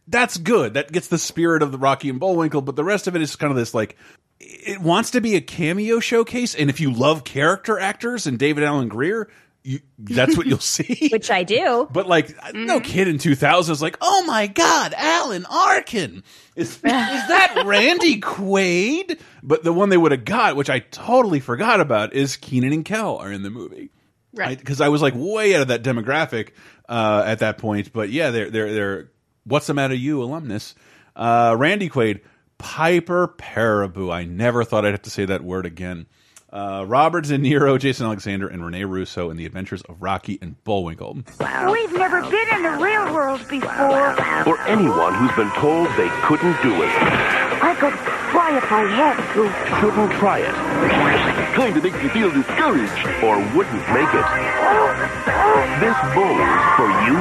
that's 0.09 0.37
good. 0.37 0.75
That 0.75 0.93
gets 0.93 1.09
the 1.09 1.19
spirit 1.19 1.63
of 1.63 1.73
the 1.73 1.79
Rocky 1.79 2.11
and 2.11 2.21
Bullwinkle, 2.21 2.61
but 2.61 2.77
the 2.77 2.85
rest 2.85 3.07
of 3.07 3.17
it 3.17 3.23
is 3.23 3.37
kind 3.37 3.51
of 3.51 3.57
this 3.57 3.73
like 3.73 3.97
it 4.41 4.81
wants 4.81 5.13
to 5.13 5.21
be 5.23 5.37
a 5.37 5.41
cameo 5.41 6.01
showcase, 6.01 6.55
and 6.55 6.69
if 6.69 6.81
you 6.81 6.93
love 6.93 7.25
character 7.25 7.79
actors 7.79 8.27
and 8.27 8.39
David 8.39 8.65
Alan 8.65 8.89
Grier, 8.89 9.31
you, 9.65 9.81
that's 9.99 10.37
what 10.37 10.47
you'll 10.47 10.59
see. 10.61 11.09
which 11.11 11.31
I 11.31 11.43
do. 11.43 11.89
But 11.91 12.07
like, 12.07 12.37
no 12.55 12.81
kid 12.81 13.09
in 13.09 13.19
2000 13.19 13.73
is 13.73 13.83
like, 13.83 13.97
oh 14.01 14.23
my 14.27 14.47
god, 14.47 14.95
Alan 14.97 15.47
Arkin 15.47 16.23
is 16.55 16.75
is 16.77 16.83
that 16.83 17.63
Randy 17.67 18.21
Quaid? 18.21 19.19
But 19.43 19.65
the 19.65 19.73
one 19.73 19.89
they 19.89 19.97
would 19.97 20.13
have 20.13 20.25
got, 20.25 20.55
which 20.57 20.71
I 20.71 20.79
totally 20.79 21.41
forgot 21.41 21.81
about, 21.81 22.13
is 22.13 22.37
Kenan 22.37 22.73
and 22.73 22.85
Kel 22.85 23.17
are 23.17 23.33
in 23.33 23.43
the 23.43 23.51
movie. 23.51 23.91
Right. 24.35 24.59
Because 24.59 24.81
I 24.81 24.89
was 24.89 25.01
like 25.01 25.15
way 25.17 25.55
out 25.55 25.63
of 25.63 25.69
that 25.69 25.83
demographic 25.83 26.51
uh, 26.89 27.23
at 27.27 27.39
that 27.39 27.59
point. 27.59 27.93
But 27.93 28.11
yeah, 28.11 28.31
they're 28.31 28.51
they're 28.51 28.73
they're 28.73 29.11
what's 29.45 29.67
the 29.67 29.75
matter, 29.75 29.95
you 29.95 30.23
alumnus? 30.23 30.75
Uh, 31.17 31.55
Randy 31.57 31.89
Quaid, 31.89 32.21
Piper 32.59 33.29
Parabo. 33.29 34.13
I 34.13 34.25
never 34.25 34.65
thought 34.65 34.85
I'd 34.85 34.93
have 34.93 35.03
to 35.03 35.11
say 35.11 35.25
that 35.27 35.43
word 35.45 35.67
again. 35.67 36.07
Uh, 36.55 36.85
Robert 36.87 37.25
De 37.25 37.37
Niro, 37.37 37.77
Jason 37.81 38.07
Alexander, 38.07 38.47
and 38.47 38.65
Rene 38.65 38.85
Russo 38.85 39.29
in 39.31 39.37
the 39.37 39.45
Adventures 39.45 39.83
of 39.83 40.01
Rocky 40.01 40.39
and 40.41 40.55
Bullwinkle. 40.63 41.15
We've 41.15 41.93
never 41.93 42.23
been 42.23 42.49
in 42.55 42.63
the 42.63 42.79
real 42.81 43.13
world 43.13 43.41
before. 43.49 44.15
For 44.45 44.61
anyone 44.63 45.15
who's 45.17 45.35
been 45.35 45.51
told 45.59 45.89
they 45.97 46.09
couldn't 46.23 46.55
do 46.63 46.81
it, 46.81 46.95
I 47.61 47.75
could 47.75 47.93
fly 48.31 48.57
if 48.57 48.71
I 48.71 48.87
had 48.87 49.17
to. 49.35 49.81
Couldn't 49.81 50.11
try 50.21 50.39
it, 50.47 50.55
Kind 51.57 51.77
of 51.77 51.83
makes 51.83 52.01
you 52.01 52.09
feel 52.11 52.31
discouraged. 52.31 53.03
or 53.25 53.37
wouldn't 53.57 53.83
make 53.91 54.15
it, 54.15 54.27
this 55.83 55.99
bowl's 56.15 56.63
for 56.79 56.87
you. 57.11 57.19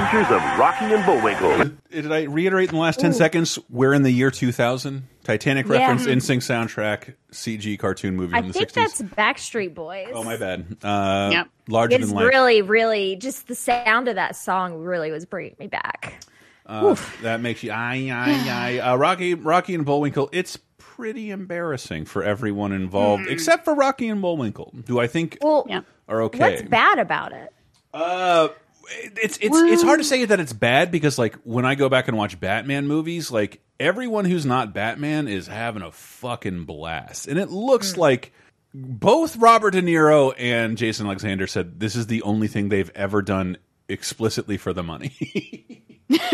Adventures 0.00 0.34
of 0.36 0.58
Rocky 0.58 0.84
and 0.86 1.04
Bullwinkle. 1.04 1.76
Did 1.90 2.10
I 2.10 2.22
reiterate 2.22 2.70
in 2.70 2.74
the 2.74 2.80
last 2.80 3.00
10 3.00 3.12
seconds? 3.12 3.58
We're 3.68 3.92
in 3.92 4.02
the 4.02 4.10
year 4.10 4.30
2000. 4.30 5.02
Titanic 5.24 5.66
Yeah. 5.66 5.72
reference, 5.90 6.06
NSYNC 6.06 6.40
soundtrack, 6.42 7.14
CG 7.30 7.76
cartoon 7.78 8.16
movie 8.16 8.34
I 8.34 8.38
from 8.40 8.48
the 8.48 8.52
think 8.54 8.70
60s. 8.70 8.74
that's 8.74 9.02
Backstreet 9.02 9.74
Boys. 9.74 10.08
Oh, 10.14 10.24
my 10.24 10.36
bad. 10.38 10.78
Uh, 10.82 11.28
Yep. 11.32 11.48
Larger 11.68 11.96
It's 11.96 12.06
than 12.06 12.14
life. 12.16 12.24
really, 12.28 12.62
really 12.62 13.16
just 13.16 13.46
the 13.46 13.54
sound 13.54 14.08
of 14.08 14.14
that 14.14 14.36
song 14.36 14.78
really 14.82 15.10
was 15.10 15.26
bringing 15.26 15.54
me 15.58 15.66
back. 15.66 16.20
Uh, 16.66 16.96
that 17.22 17.40
makes 17.42 17.62
you 17.62 17.70
aye 17.70 18.10
aye 18.10 18.48
aye. 18.48 18.78
Uh, 18.78 18.96
Rocky, 18.96 19.34
Rocky 19.34 19.74
and 19.74 19.84
Bullwinkle. 19.84 20.30
It's 20.32 20.56
pretty 20.78 21.30
embarrassing 21.30 22.06
for 22.06 22.22
everyone 22.24 22.72
involved, 22.72 23.26
except 23.28 23.64
for 23.66 23.74
Rocky 23.74 24.08
and 24.08 24.22
Bullwinkle, 24.22 24.72
who 24.86 24.98
I 24.98 25.06
think 25.08 25.36
Well, 25.42 25.66
Yeah. 25.68 25.80
are 26.08 26.22
okay. 26.22 26.38
what's 26.38 26.62
bad 26.62 26.98
about 26.98 27.32
it? 27.32 27.52
Uh, 27.92 28.48
it's 28.90 29.38
it's 29.38 29.56
it's 29.56 29.82
hard 29.82 30.00
to 30.00 30.04
say 30.04 30.24
that 30.24 30.40
it's 30.40 30.52
bad 30.52 30.90
because 30.90 31.18
like 31.18 31.36
when 31.44 31.64
I 31.64 31.74
go 31.74 31.88
back 31.88 32.08
and 32.08 32.16
watch 32.16 32.38
Batman 32.40 32.86
movies, 32.86 33.30
like 33.30 33.60
everyone 33.78 34.24
who's 34.24 34.46
not 34.46 34.74
Batman 34.74 35.28
is 35.28 35.46
having 35.46 35.82
a 35.82 35.90
fucking 35.90 36.64
blast, 36.64 37.28
and 37.28 37.38
it 37.38 37.50
looks 37.50 37.94
hmm. 37.94 38.00
like 38.00 38.32
both 38.74 39.36
Robert 39.36 39.72
De 39.72 39.82
Niro 39.82 40.34
and 40.38 40.76
Jason 40.76 41.06
Alexander 41.06 41.46
said 41.46 41.80
this 41.80 41.96
is 41.96 42.06
the 42.06 42.22
only 42.22 42.48
thing 42.48 42.68
they've 42.68 42.92
ever 42.94 43.22
done 43.22 43.58
explicitly 43.88 44.56
for 44.56 44.72
the 44.72 44.82
money. 44.82 45.76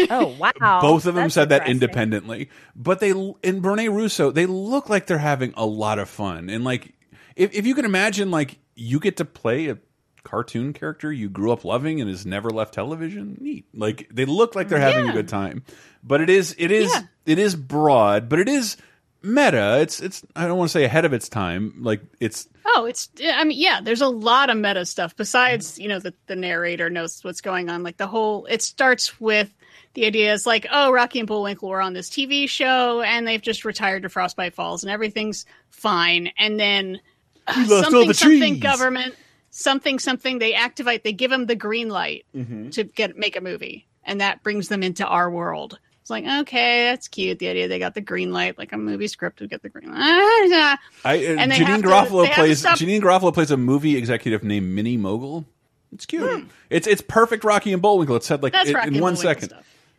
Oh 0.08 0.34
wow! 0.38 0.80
Both 0.80 1.04
of 1.04 1.14
them 1.14 1.24
That's 1.24 1.34
said 1.34 1.48
that 1.50 1.68
independently, 1.68 2.48
but 2.74 2.98
they 2.98 3.10
in 3.10 3.60
Rene 3.60 3.88
Russo 3.88 4.30
they 4.30 4.46
look 4.46 4.88
like 4.88 5.06
they're 5.06 5.18
having 5.18 5.52
a 5.54 5.66
lot 5.66 5.98
of 5.98 6.08
fun, 6.08 6.48
and 6.48 6.64
like 6.64 6.94
if 7.34 7.54
if 7.54 7.66
you 7.66 7.74
can 7.74 7.84
imagine, 7.84 8.30
like 8.30 8.58
you 8.74 8.98
get 8.98 9.18
to 9.18 9.26
play 9.26 9.68
a 9.68 9.78
cartoon 10.26 10.72
character 10.72 11.12
you 11.12 11.28
grew 11.28 11.52
up 11.52 11.64
loving 11.64 12.00
and 12.00 12.10
has 12.10 12.26
never 12.26 12.50
left 12.50 12.74
television. 12.74 13.38
Neat, 13.40 13.64
like 13.72 14.08
they 14.12 14.24
look 14.24 14.54
like 14.54 14.68
they're 14.68 14.78
having 14.78 15.08
a 15.08 15.12
good 15.12 15.28
time, 15.28 15.64
but 16.02 16.20
it 16.20 16.28
is 16.28 16.54
it 16.58 16.70
is 16.70 16.90
Yeah. 16.92 17.02
it 17.24 17.38
is 17.38 17.54
broad, 17.54 18.28
but 18.28 18.38
it 18.38 18.48
is 18.48 18.76
meta. 19.22 19.78
It's 19.80 20.00
it's 20.00 20.24
I 20.34 20.46
don't 20.46 20.58
want 20.58 20.68
to 20.70 20.72
say 20.72 20.84
ahead 20.84 21.04
of 21.04 21.12
its 21.12 21.28
time, 21.28 21.74
like 21.82 22.02
it's 22.20 22.48
Oh, 22.78 22.84
it's. 22.84 23.08
I 23.24 23.44
mean, 23.44 23.58
yeah. 23.58 23.80
There's 23.80 24.00
a 24.02 24.08
lot 24.08 24.50
of 24.50 24.56
meta 24.58 24.84
stuff 24.84 25.16
besides, 25.16 25.78
you 25.78 25.88
know, 25.88 25.98
the 26.00 26.12
the 26.26 26.36
narrator 26.36 26.90
knows 26.90 27.22
what's 27.22 27.40
going 27.40 27.70
on. 27.70 27.82
Like 27.82 27.96
the 27.96 28.08
whole. 28.08 28.44
It 28.46 28.60
starts 28.60 29.18
with 29.20 29.48
the 29.94 30.04
idea 30.04 30.32
is 30.32 30.46
like, 30.46 30.66
oh, 30.70 30.90
Rocky 30.92 31.20
and 31.20 31.28
Bullwinkle 31.28 31.68
were 31.70 31.80
on 31.80 31.94
this 31.94 32.10
TV 32.10 32.48
show, 32.48 33.00
and 33.00 33.26
they've 33.26 33.40
just 33.40 33.64
retired 33.64 34.02
to 34.02 34.08
Frostbite 34.10 34.54
Falls, 34.54 34.82
and 34.82 34.90
everything's 34.90 35.46
fine. 35.70 36.32
And 36.36 36.58
then 36.60 37.00
uh, 37.46 37.54
We 37.56 37.62
lost 37.62 37.72
all 37.72 37.82
something 37.84 38.08
the 38.08 38.14
something 38.14 38.58
government 38.58 39.14
something 39.56 39.98
something 39.98 40.38
they 40.38 40.54
activate. 40.54 41.02
They 41.04 41.12
give 41.12 41.30
them 41.30 41.46
the 41.46 41.56
green 41.56 41.88
light 41.88 42.26
Mm-hmm. 42.34 42.70
to 42.70 42.84
get 42.84 43.16
make 43.16 43.36
a 43.36 43.40
movie, 43.40 43.86
and 44.04 44.20
that 44.20 44.42
brings 44.42 44.68
them 44.68 44.82
into 44.82 45.06
our 45.06 45.30
world. 45.30 45.78
It's 46.02 46.10
like, 46.10 46.24
okay, 46.24 46.84
that's 46.84 47.08
cute. 47.08 47.40
The 47.40 47.48
idea 47.48 47.66
they 47.66 47.80
got 47.80 47.94
the 47.94 48.00
green 48.00 48.32
light, 48.32 48.56
like 48.58 48.72
a 48.72 48.76
movie 48.76 49.08
script 49.08 49.40
would 49.40 49.50
get 49.50 49.62
the 49.62 49.68
green 49.68 49.90
light. 49.90 49.98
I 51.04 51.16
uh, 51.26 51.30
And 51.38 51.50
Janeane 51.50 51.82
Garofalo 51.82 52.28
to 52.28 52.34
plays 52.34 52.62
Janeane 52.62 53.00
Garofalo 53.00 53.34
plays 53.34 53.50
a 53.50 53.56
movie 53.56 53.96
executive 53.96 54.44
named 54.44 54.72
Minnie 54.72 54.96
Mogul. 54.96 55.44
It's 55.92 56.06
cute. 56.06 56.44
It's 56.70 56.86
it's 56.86 57.00
perfect 57.00 57.42
Rocky 57.42 57.72
and 57.72 57.82
Bullwinkle. 57.82 58.14
It's 58.16 58.26
said 58.26 58.42
like 58.42 58.52
Hmm. 58.52 58.58
That's 58.58 58.68
in, 58.70 58.74
Rocky 58.76 58.88
in 58.88 58.94
and 58.94 59.02
one 59.02 59.16
second. 59.16 59.52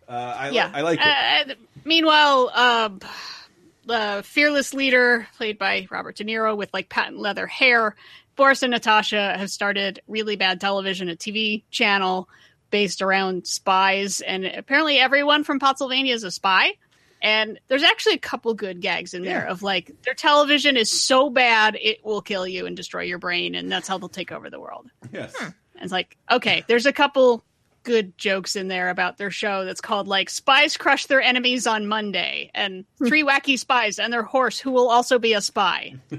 Uh, 0.07 0.11
I, 0.37 0.49
yeah, 0.51 0.71
I 0.73 0.81
like 0.81 0.99
it. 1.01 1.49
Uh, 1.51 1.55
meanwhile, 1.83 2.49
uh, 2.53 2.89
the 3.85 4.21
fearless 4.25 4.73
leader, 4.73 5.27
played 5.35 5.57
by 5.57 5.87
Robert 5.89 6.15
De 6.15 6.23
Niro, 6.23 6.55
with 6.55 6.73
like 6.73 6.87
patent 6.87 7.17
leather 7.19 7.47
hair, 7.47 7.95
Boris 8.37 8.63
and 8.63 8.71
Natasha 8.71 9.35
have 9.37 9.49
started 9.49 9.99
really 10.07 10.37
bad 10.37 10.61
television, 10.61 11.09
a 11.09 11.15
TV 11.15 11.63
channel 11.71 12.29
based 12.69 13.01
around 13.01 13.47
spies, 13.47 14.21
and 14.21 14.45
apparently 14.45 14.99
everyone 14.99 15.43
from 15.43 15.59
Pennsylvania 15.59 16.13
is 16.13 16.23
a 16.23 16.31
spy. 16.31 16.73
And 17.21 17.59
there's 17.67 17.83
actually 17.83 18.13
a 18.13 18.19
couple 18.19 18.53
good 18.53 18.79
gags 18.79 19.15
in 19.15 19.23
there 19.23 19.47
of 19.47 19.63
like 19.63 19.91
their 20.03 20.13
television 20.13 20.77
is 20.77 20.91
so 20.91 21.31
bad 21.31 21.75
it 21.81 22.05
will 22.05 22.21
kill 22.21 22.47
you 22.47 22.67
and 22.67 22.77
destroy 22.77 23.01
your 23.01 23.17
brain, 23.17 23.55
and 23.55 23.71
that's 23.71 23.87
how 23.87 23.97
they'll 23.97 24.07
take 24.07 24.31
over 24.31 24.49
the 24.51 24.59
world. 24.59 24.89
Yes. 25.11 25.33
Hmm. 25.35 25.45
And 25.45 25.83
it's 25.83 25.91
like, 25.91 26.15
okay, 26.29 26.63
there's 26.67 26.85
a 26.85 26.93
couple 26.93 27.43
good 27.87 28.17
jokes 28.17 28.57
in 28.57 28.67
there 28.67 28.89
about 28.89 29.17
their 29.17 29.31
show 29.31 29.63
that's 29.63 29.79
called 29.79 30.09
like 30.09 30.29
Spies 30.29 30.75
Crush 30.75 31.05
Their 31.05 31.21
Enemies 31.21 31.65
on 31.65 31.87
Monday 31.87 32.51
and 32.53 32.83
hmm. 32.99 33.07
Three 33.07 33.23
Wacky 33.23 33.57
Spies 33.57 33.97
and 33.97 34.11
Their 34.11 34.23
Horse 34.23 34.59
Who 34.59 34.71
Will 34.71 34.89
Also 34.89 35.17
Be 35.17 35.31
a 35.33 35.41
Spy. 35.41 35.95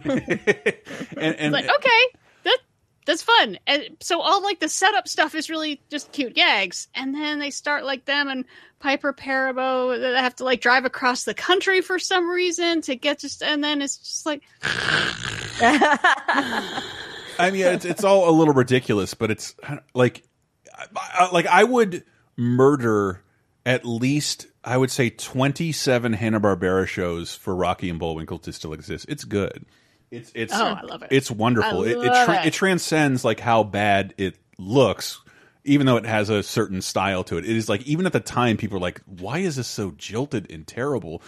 And, 1.17 1.35
and 1.37 1.53
like, 1.53 1.65
okay, 1.65 2.07
that 2.45 2.59
that's 3.05 3.23
fun. 3.23 3.59
And 3.67 3.97
so 4.01 4.21
all 4.21 4.43
like 4.43 4.61
the 4.61 4.69
setup 4.69 5.09
stuff 5.09 5.35
is 5.35 5.51
really 5.51 5.81
just 5.91 6.13
cute 6.13 6.35
gags. 6.35 6.89
And 6.95 7.15
then 7.15 7.39
they 7.39 7.51
start 7.51 7.85
like 7.85 8.05
them 8.05 8.29
and 8.29 8.45
Piper 8.79 9.13
Parabo 9.13 10.01
that 10.01 10.23
have 10.23 10.37
to 10.37 10.45
like 10.45 10.61
drive 10.61 10.85
across 10.85 11.25
the 11.25 11.35
country 11.35 11.81
for 11.81 11.99
some 11.99 12.31
reason 12.31 12.83
to 12.83 12.95
get 12.95 13.19
just 13.19 13.43
and 13.43 13.63
then 13.63 13.83
it's 13.83 13.97
just 13.97 14.27
like 14.27 14.43
I 17.39 17.51
mean, 17.51 17.67
it's 17.67 17.85
it's 17.85 18.05
all 18.05 18.29
a 18.29 18.33
little 18.33 18.55
ridiculous, 18.55 19.15
but 19.15 19.31
it's 19.31 19.55
like, 19.95 20.23
I, 20.23 20.23
I- 20.23 20.28
like 21.33 21.47
I 21.47 21.65
would 21.65 22.05
murder 22.37 23.23
at 23.67 23.85
least 23.85 24.47
I 24.65 24.77
would 24.77 24.91
say 24.91 25.11
twenty 25.11 25.73
seven 25.73 26.13
Hanna 26.13 26.41
Barbera 26.41 26.87
shows 26.87 27.35
for 27.35 27.55
Rocky 27.55 27.91
and 27.91 27.99
Bullwinkle 27.99 28.39
to 28.41 28.53
still 28.53 28.73
exist. 28.73 29.07
It's 29.09 29.25
good. 29.25 29.65
It's 30.11 30.33
it's 30.35 30.53
Oh, 30.55 30.65
I 30.65 30.83
love 30.83 31.03
it. 31.03 31.09
It's 31.11 31.31
wonderful. 31.31 31.85
It 31.85 31.99
it, 31.99 32.25
tra 32.25 32.43
it. 32.43 32.47
it 32.49 32.53
transcends 32.53 33.25
like 33.25 33.41
how 33.41 33.63
bad 33.63 34.15
it 34.17 34.37
looks. 34.59 35.21
Even 35.65 35.87
though 35.87 35.97
it 35.97 36.07
has 36.07 36.31
a 36.31 36.43
certain 36.43 36.81
style 36.81 37.25
to 37.25 37.37
it, 37.37 37.45
it 37.45 37.55
is 37.55 37.69
like 37.69 37.83
even 37.83 38.07
at 38.07 38.13
the 38.13 38.21
time 38.21 38.57
people 38.57 38.79
are 38.79 38.81
like, 38.81 39.03
"Why 39.05 39.39
is 39.39 39.57
this 39.57 39.69
so 39.69 39.91
jilted 39.91 40.51
and 40.51 40.67
terrible?" 40.67 41.23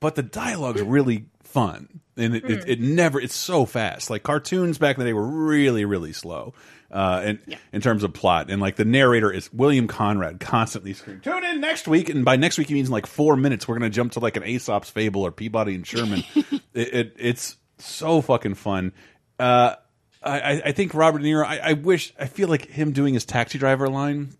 But 0.00 0.14
the 0.14 0.22
dialogue's 0.22 0.82
really 0.82 1.26
fun, 1.42 2.00
and 2.16 2.36
it, 2.36 2.44
it, 2.44 2.64
hmm. 2.64 2.70
it 2.70 2.80
never. 2.80 3.18
It's 3.18 3.34
so 3.34 3.64
fast. 3.64 4.10
Like 4.10 4.22
cartoons 4.22 4.76
back 4.76 4.96
in 4.96 5.00
the 5.00 5.06
day 5.06 5.12
were 5.14 5.26
really, 5.26 5.86
really 5.86 6.12
slow, 6.12 6.52
uh, 6.90 7.22
and 7.24 7.38
in 7.72 7.80
terms 7.80 8.02
of 8.02 8.12
plot. 8.12 8.50
And 8.50 8.60
like 8.60 8.76
the 8.76 8.84
narrator 8.84 9.30
is 9.30 9.52
William 9.52 9.86
Conrad, 9.86 10.40
constantly 10.40 10.92
screaming, 10.94 11.22
"Tune 11.22 11.44
in 11.44 11.60
next 11.60 11.86
week!" 11.88 12.08
And 12.08 12.24
by 12.24 12.36
next 12.36 12.58
week, 12.58 12.68
he 12.68 12.74
means 12.74 12.90
like 12.90 13.06
four 13.06 13.36
minutes. 13.36 13.66
We're 13.68 13.74
gonna 13.76 13.90
jump 13.90 14.12
to 14.12 14.20
like 14.20 14.36
an 14.36 14.44
Aesop's 14.44 14.90
Fable 14.90 15.22
or 15.22 15.30
Peabody 15.32 15.74
and 15.74 15.86
Sherman. 15.86 16.24
it, 16.34 16.94
it 16.94 17.16
it's 17.18 17.56
so 17.78 18.20
fucking 18.20 18.54
fun. 18.54 18.92
Uh, 19.38 19.74
I, 20.22 20.40
I- 20.40 20.62
I 20.66 20.72
think 20.72 20.94
Robert 20.94 21.18
De 21.20 21.24
Niro. 21.28 21.44
I, 21.44 21.58
I 21.58 21.72
wish. 21.74 22.12
I 22.18 22.26
feel 22.26 22.48
like 22.48 22.66
him 22.66 22.92
doing 22.92 23.14
his 23.14 23.24
taxi 23.24 23.58
driver 23.58 23.88
line 23.88 24.30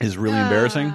is 0.00 0.16
really 0.16 0.38
embarrassing. 0.38 0.94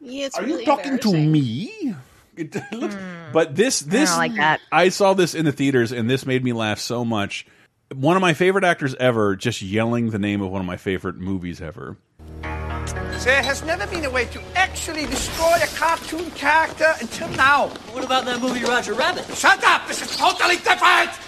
yeah, 0.00 0.26
it's 0.26 0.36
Are 0.38 0.44
really 0.44 0.60
you 0.60 0.66
talking 0.66 0.98
to 0.98 1.12
me? 1.12 1.94
It 2.36 2.54
looks, 2.72 2.94
but 3.32 3.56
this 3.56 3.80
this 3.80 4.14
like 4.16 4.34
that. 4.34 4.60
I 4.70 4.90
saw 4.90 5.14
this 5.14 5.34
in 5.34 5.46
the 5.46 5.52
theaters 5.52 5.90
and 5.92 6.08
this 6.10 6.26
made 6.26 6.44
me 6.44 6.52
laugh 6.52 6.78
so 6.78 7.02
much. 7.04 7.46
One 7.94 8.16
of 8.16 8.20
my 8.20 8.34
favorite 8.34 8.64
actors 8.64 8.94
ever 8.96 9.36
just 9.36 9.62
yelling 9.62 10.10
the 10.10 10.18
name 10.18 10.42
of 10.42 10.50
one 10.50 10.60
of 10.60 10.66
my 10.66 10.76
favorite 10.76 11.16
movies 11.16 11.60
ever. 11.60 11.96
There 12.42 13.42
has 13.42 13.62
never 13.64 13.86
been 13.86 14.04
a 14.04 14.10
way 14.10 14.26
to 14.26 14.40
actually 14.54 15.06
destroy 15.06 15.54
a 15.62 15.66
cartoon 15.76 16.30
character 16.32 16.92
until 17.00 17.28
now. 17.30 17.68
What 17.92 18.04
about 18.04 18.24
that 18.26 18.40
movie 18.40 18.64
Roger 18.64 18.94
Rabbit? 18.94 19.24
Shut 19.36 19.62
up! 19.64 19.86
This 19.88 20.02
is 20.02 20.16
totally 20.16 20.56
different! 20.56 21.10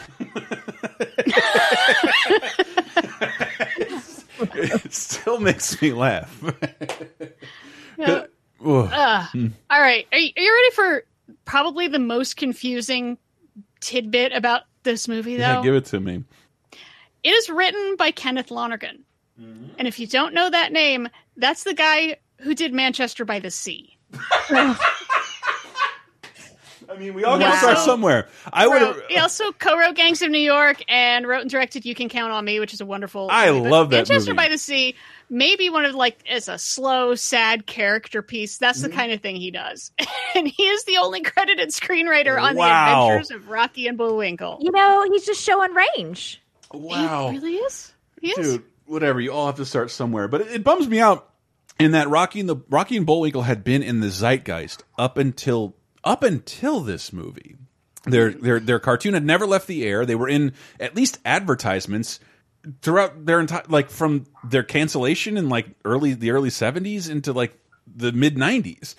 It 4.41 4.93
still 4.93 5.41
makes 5.41 5.81
me 5.83 5.93
laugh. 5.93 6.43
Yeah. 7.99 8.27
Ugh. 8.65 8.89
Uh, 8.93 9.27
Hmm. 9.33 9.47
all 9.69 9.81
right. 9.81 10.07
Are 10.13 10.19
you, 10.19 10.31
are 10.37 10.41
you 10.41 10.55
ready 10.55 10.71
for 10.77 11.05
probably 11.45 11.89
the 11.89 11.99
most 11.99 12.37
confusing 12.37 13.19
tidbit 13.81 14.31
about 14.33 14.63
this 14.85 15.09
movie, 15.09 15.35
though? 15.37 15.43
Yeah, 15.43 15.63
give 15.65 15.75
it 15.75 15.87
to 15.87 15.99
me. 15.99 16.23
It 17.29 17.33
is 17.33 17.51
written 17.51 17.97
by 17.97 18.11
Kenneth 18.11 18.51
Lonergan. 18.51 19.05
Mm-hmm. 19.39 19.75
And 19.79 19.87
if 19.87 19.99
you 19.99 20.07
don't 20.07 20.33
know 20.33 20.49
that 20.49 20.73
name, 20.73 21.09
that's 21.37 21.63
the 21.65 21.75
guy 21.75 22.17
who 22.39 22.55
did 22.55 22.73
Manchester 22.73 23.27
by 23.27 23.39
the 23.39 23.51
Sea. 23.51 23.99
I 26.91 26.97
mean, 26.99 27.13
we 27.13 27.23
all 27.25 27.39
got 27.39 27.53
to 27.53 27.59
start 27.59 27.79
somewhere. 27.79 28.29
I 28.51 28.67
would. 28.67 29.03
He 29.11 29.19
also 29.19 29.53
co-wrote 29.53 29.95
Gangs 29.95 30.23
of 30.23 30.31
New 30.31 30.39
York 30.39 30.83
and 30.89 31.27
wrote 31.29 31.43
and 31.43 31.51
directed 31.51 31.85
You 31.85 31.95
Can 31.95 32.09
Count 32.09 32.33
on 32.33 32.47
Me, 32.47 32.61
which 32.61 32.73
is 32.73 32.81
a 32.81 32.87
wonderful. 32.87 33.29
I 33.31 33.51
movie. 33.51 33.61
But 33.65 33.71
love 33.71 33.91
that 33.91 33.97
Manchester 34.09 34.31
movie. 34.31 34.37
by 34.47 34.49
the 34.49 34.57
Sea, 34.57 34.95
maybe 35.29 35.69
one 35.69 35.85
of 35.85 35.95
like 35.95 36.19
as 36.31 36.49
a 36.49 36.57
slow, 36.59 37.15
sad 37.15 37.67
character 37.67 38.23
piece. 38.23 38.57
That's 38.57 38.79
Mm-hmm. 38.81 38.91
the 38.91 38.97
kind 38.97 39.13
of 39.13 39.21
thing 39.21 39.37
he 39.37 39.51
does, 39.51 39.93
and 40.35 40.49
he 40.49 40.63
is 40.63 40.85
the 40.85 40.97
only 40.97 41.21
credited 41.21 41.69
screenwriter 41.71 42.41
on 42.41 42.57
Wow. 42.57 43.09
the 43.09 43.13
Adventures 43.17 43.31
of 43.37 43.49
Rocky 43.51 43.87
and 43.87 43.99
Bullwinkle. 43.99 44.59
You 44.63 44.73
know, 44.73 45.05
he's 45.13 45.27
just 45.27 45.43
showing 45.43 45.75
range. 45.75 46.41
Wow. 46.73 47.31
Really 47.31 47.55
is. 47.55 47.93
He 48.21 48.29
is. 48.29 48.37
dude, 48.37 48.65
whatever. 48.87 49.21
You 49.21 49.33
all 49.33 49.47
have 49.47 49.57
to 49.57 49.65
start 49.65 49.91
somewhere. 49.91 50.29
But 50.29 50.43
it, 50.43 50.49
it 50.49 50.65
bums 50.65 50.89
me 50.89 51.01
out 51.01 51.31
in 51.79 51.93
that 51.93 52.09
Rocky 52.09 52.41
and 52.41 52.49
the 52.49 52.57
Rocky 52.69 52.97
and 52.97 53.07
Bullwinkle 53.07 53.43
had 53.43 53.65
been 53.65 53.83
in 53.83 54.01
the 54.01 54.11
zeitgeist 54.11 54.83
up 54.99 55.17
until 55.17 55.75
up 56.05 56.23
until 56.23 56.81
this 56.81 57.13
movie. 57.13 57.57
Their 58.05 58.33
their 58.33 58.61
their 58.61 58.79
cartoon 58.79 59.15
had 59.15 59.25
never 59.25 59.47
left 59.47 59.67
the 59.67 59.85
air. 59.85 60.07
They 60.07 60.15
were 60.15 60.29
in 60.29 60.53
at 60.81 60.97
least 60.97 61.19
advertisements 61.25 62.21
throughout 62.83 63.27
their 63.27 63.41
entire 63.41 63.65
like 63.69 63.91
from 63.91 64.27
their 64.45 64.63
cancellation 64.63 65.37
in 65.37 65.49
like 65.49 65.69
early 65.85 66.15
the 66.15 66.31
early 66.31 66.51
70s 66.51 67.11
into 67.11 67.33
like 67.33 67.59
the 67.87 68.13
mid 68.13 68.37
90s. 68.37 68.95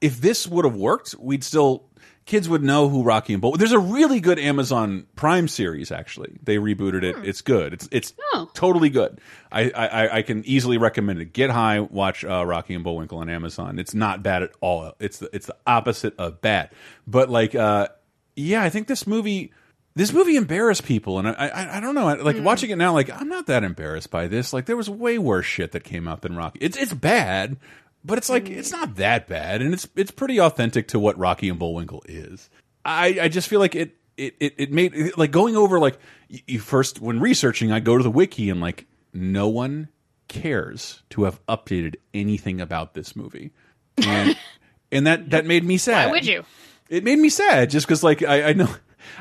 If 0.00 0.20
this 0.20 0.46
would 0.46 0.64
have 0.64 0.76
worked, 0.76 1.14
we'd 1.18 1.44
still 1.44 1.87
kids 2.28 2.48
would 2.48 2.62
know 2.62 2.88
who 2.88 3.02
Rocky 3.02 3.32
and 3.32 3.42
Bull. 3.42 3.56
There's 3.56 3.72
a 3.72 3.78
really 3.78 4.20
good 4.20 4.38
Amazon 4.38 5.06
Prime 5.16 5.48
series 5.48 5.90
actually. 5.90 6.36
They 6.42 6.58
rebooted 6.58 7.02
it. 7.02 7.16
It's 7.24 7.40
good. 7.40 7.72
It's 7.72 7.88
it's 7.90 8.12
Oh. 8.34 8.48
totally 8.54 8.90
good. 8.90 9.20
I, 9.50 9.70
I 9.70 10.16
I 10.18 10.22
can 10.22 10.44
easily 10.44 10.78
recommend 10.78 11.20
it. 11.20 11.32
Get 11.32 11.50
high, 11.50 11.80
watch 11.80 12.24
uh, 12.24 12.44
Rocky 12.46 12.74
and 12.74 12.84
Bullwinkle 12.84 13.18
on 13.18 13.28
Amazon. 13.28 13.78
It's 13.78 13.94
not 13.94 14.22
bad 14.22 14.42
at 14.44 14.50
all. 14.60 14.92
It's 15.00 15.18
the 15.18 15.28
it's 15.34 15.46
the 15.46 15.56
opposite 15.66 16.14
of 16.18 16.40
bad. 16.40 16.70
But 17.06 17.30
like 17.30 17.54
uh 17.56 17.88
yeah, 18.36 18.62
I 18.62 18.68
think 18.70 18.86
this 18.86 19.06
movie 19.06 19.52
this 19.96 20.12
movie 20.12 20.36
embarrassed 20.36 20.84
people, 20.84 21.18
and 21.18 21.26
I 21.26 21.32
I, 21.48 21.76
I 21.78 21.80
don't 21.80 21.94
know. 21.96 22.06
Like 22.22 22.36
watching 22.40 22.70
it 22.70 22.76
now, 22.76 22.92
like 22.92 23.10
I'm 23.10 23.28
not 23.28 23.46
that 23.46 23.64
embarrassed 23.64 24.10
by 24.10 24.28
this. 24.28 24.52
Like 24.52 24.66
there 24.66 24.76
was 24.76 24.88
way 24.90 25.18
worse 25.18 25.46
shit 25.46 25.72
that 25.72 25.82
came 25.82 26.06
out 26.06 26.20
than 26.20 26.36
Rocky. 26.36 26.58
It's 26.60 26.76
it's 26.76 26.92
bad, 26.92 27.56
but 28.04 28.18
it's 28.18 28.30
like 28.30 28.48
it's 28.48 28.72
not 28.72 28.96
that 28.96 29.28
bad, 29.28 29.62
and 29.62 29.74
it's 29.74 29.88
it's 29.96 30.10
pretty 30.10 30.40
authentic 30.40 30.88
to 30.88 30.98
what 30.98 31.18
Rocky 31.18 31.48
and 31.48 31.58
Bullwinkle 31.58 32.02
is. 32.08 32.48
I 32.84 33.18
I 33.22 33.28
just 33.28 33.48
feel 33.48 33.60
like 33.60 33.74
it 33.74 33.96
it 34.16 34.34
it, 34.40 34.54
it 34.58 34.72
made 34.72 35.16
like 35.16 35.30
going 35.30 35.56
over 35.56 35.78
like 35.78 35.98
you, 36.28 36.40
you 36.46 36.60
first 36.60 37.00
when 37.00 37.20
researching, 37.20 37.72
I 37.72 37.80
go 37.80 37.96
to 37.96 38.02
the 38.02 38.10
wiki 38.10 38.50
and 38.50 38.60
like 38.60 38.86
no 39.12 39.48
one 39.48 39.88
cares 40.28 41.02
to 41.10 41.24
have 41.24 41.44
updated 41.46 41.96
anything 42.14 42.60
about 42.60 42.94
this 42.94 43.16
movie, 43.16 43.52
and 43.98 44.36
and 44.92 45.06
that 45.06 45.30
that 45.30 45.46
made 45.46 45.64
me 45.64 45.76
sad 45.78 46.06
Why 46.06 46.12
would 46.12 46.26
you? 46.26 46.44
it 46.88 47.04
made 47.04 47.18
me 47.18 47.28
sad 47.28 47.70
just 47.70 47.86
because 47.86 48.02
like 48.02 48.22
I, 48.22 48.50
I 48.50 48.52
know 48.52 48.68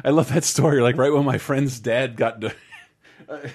I 0.04 0.10
love 0.10 0.34
that 0.34 0.44
story. 0.44 0.82
Like 0.82 0.98
right 0.98 1.12
when 1.12 1.26
my 1.26 1.38
friend's 1.38 1.80
dad 1.80 2.16
got 2.16 2.42
to, 2.42 2.54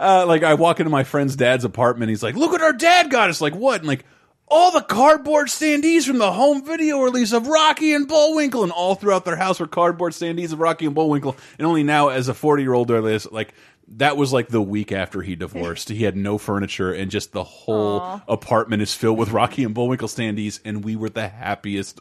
uh, 0.00 0.26
like 0.26 0.42
I 0.42 0.54
walk 0.54 0.80
into 0.80 0.90
my 0.90 1.04
friend's 1.04 1.36
dad's 1.36 1.64
apartment, 1.64 2.10
he's 2.10 2.22
like, 2.22 2.36
"Look 2.36 2.52
what 2.52 2.62
our 2.62 2.72
dad 2.72 3.10
got 3.10 3.30
us!" 3.30 3.40
Like 3.40 3.54
what? 3.54 3.80
And 3.80 3.88
like 3.88 4.04
all 4.50 4.70
the 4.72 4.82
cardboard 4.82 5.46
standees 5.48 6.04
from 6.06 6.18
the 6.18 6.32
home 6.32 6.64
video 6.64 7.00
release 7.00 7.32
of 7.32 7.46
Rocky 7.46 7.94
and 7.94 8.06
Bullwinkle, 8.08 8.62
and 8.62 8.72
all 8.72 8.94
throughout 8.96 9.24
their 9.24 9.36
house 9.36 9.60
were 9.60 9.66
cardboard 9.66 10.12
standees 10.12 10.52
of 10.52 10.60
Rocky 10.60 10.86
and 10.86 10.94
Bullwinkle. 10.94 11.36
And 11.58 11.66
only 11.66 11.82
now, 11.84 12.08
as 12.08 12.28
a 12.28 12.34
forty 12.34 12.62
year 12.62 12.74
old, 12.74 12.90
I 12.90 12.98
like 13.30 13.54
that 13.94 14.16
was 14.16 14.32
like 14.32 14.48
the 14.48 14.62
week 14.62 14.92
after 14.92 15.22
he 15.22 15.34
divorced. 15.36 15.88
he 15.88 16.04
had 16.04 16.16
no 16.16 16.38
furniture, 16.38 16.92
and 16.92 17.10
just 17.10 17.32
the 17.32 17.44
whole 17.44 18.00
Aw. 18.00 18.20
apartment 18.28 18.82
is 18.82 18.94
filled 18.94 19.18
with 19.18 19.30
Rocky 19.30 19.64
and 19.64 19.74
Bullwinkle 19.74 20.08
standees, 20.08 20.60
and 20.64 20.84
we 20.84 20.96
were 20.96 21.10
the 21.10 21.28
happiest 21.28 22.00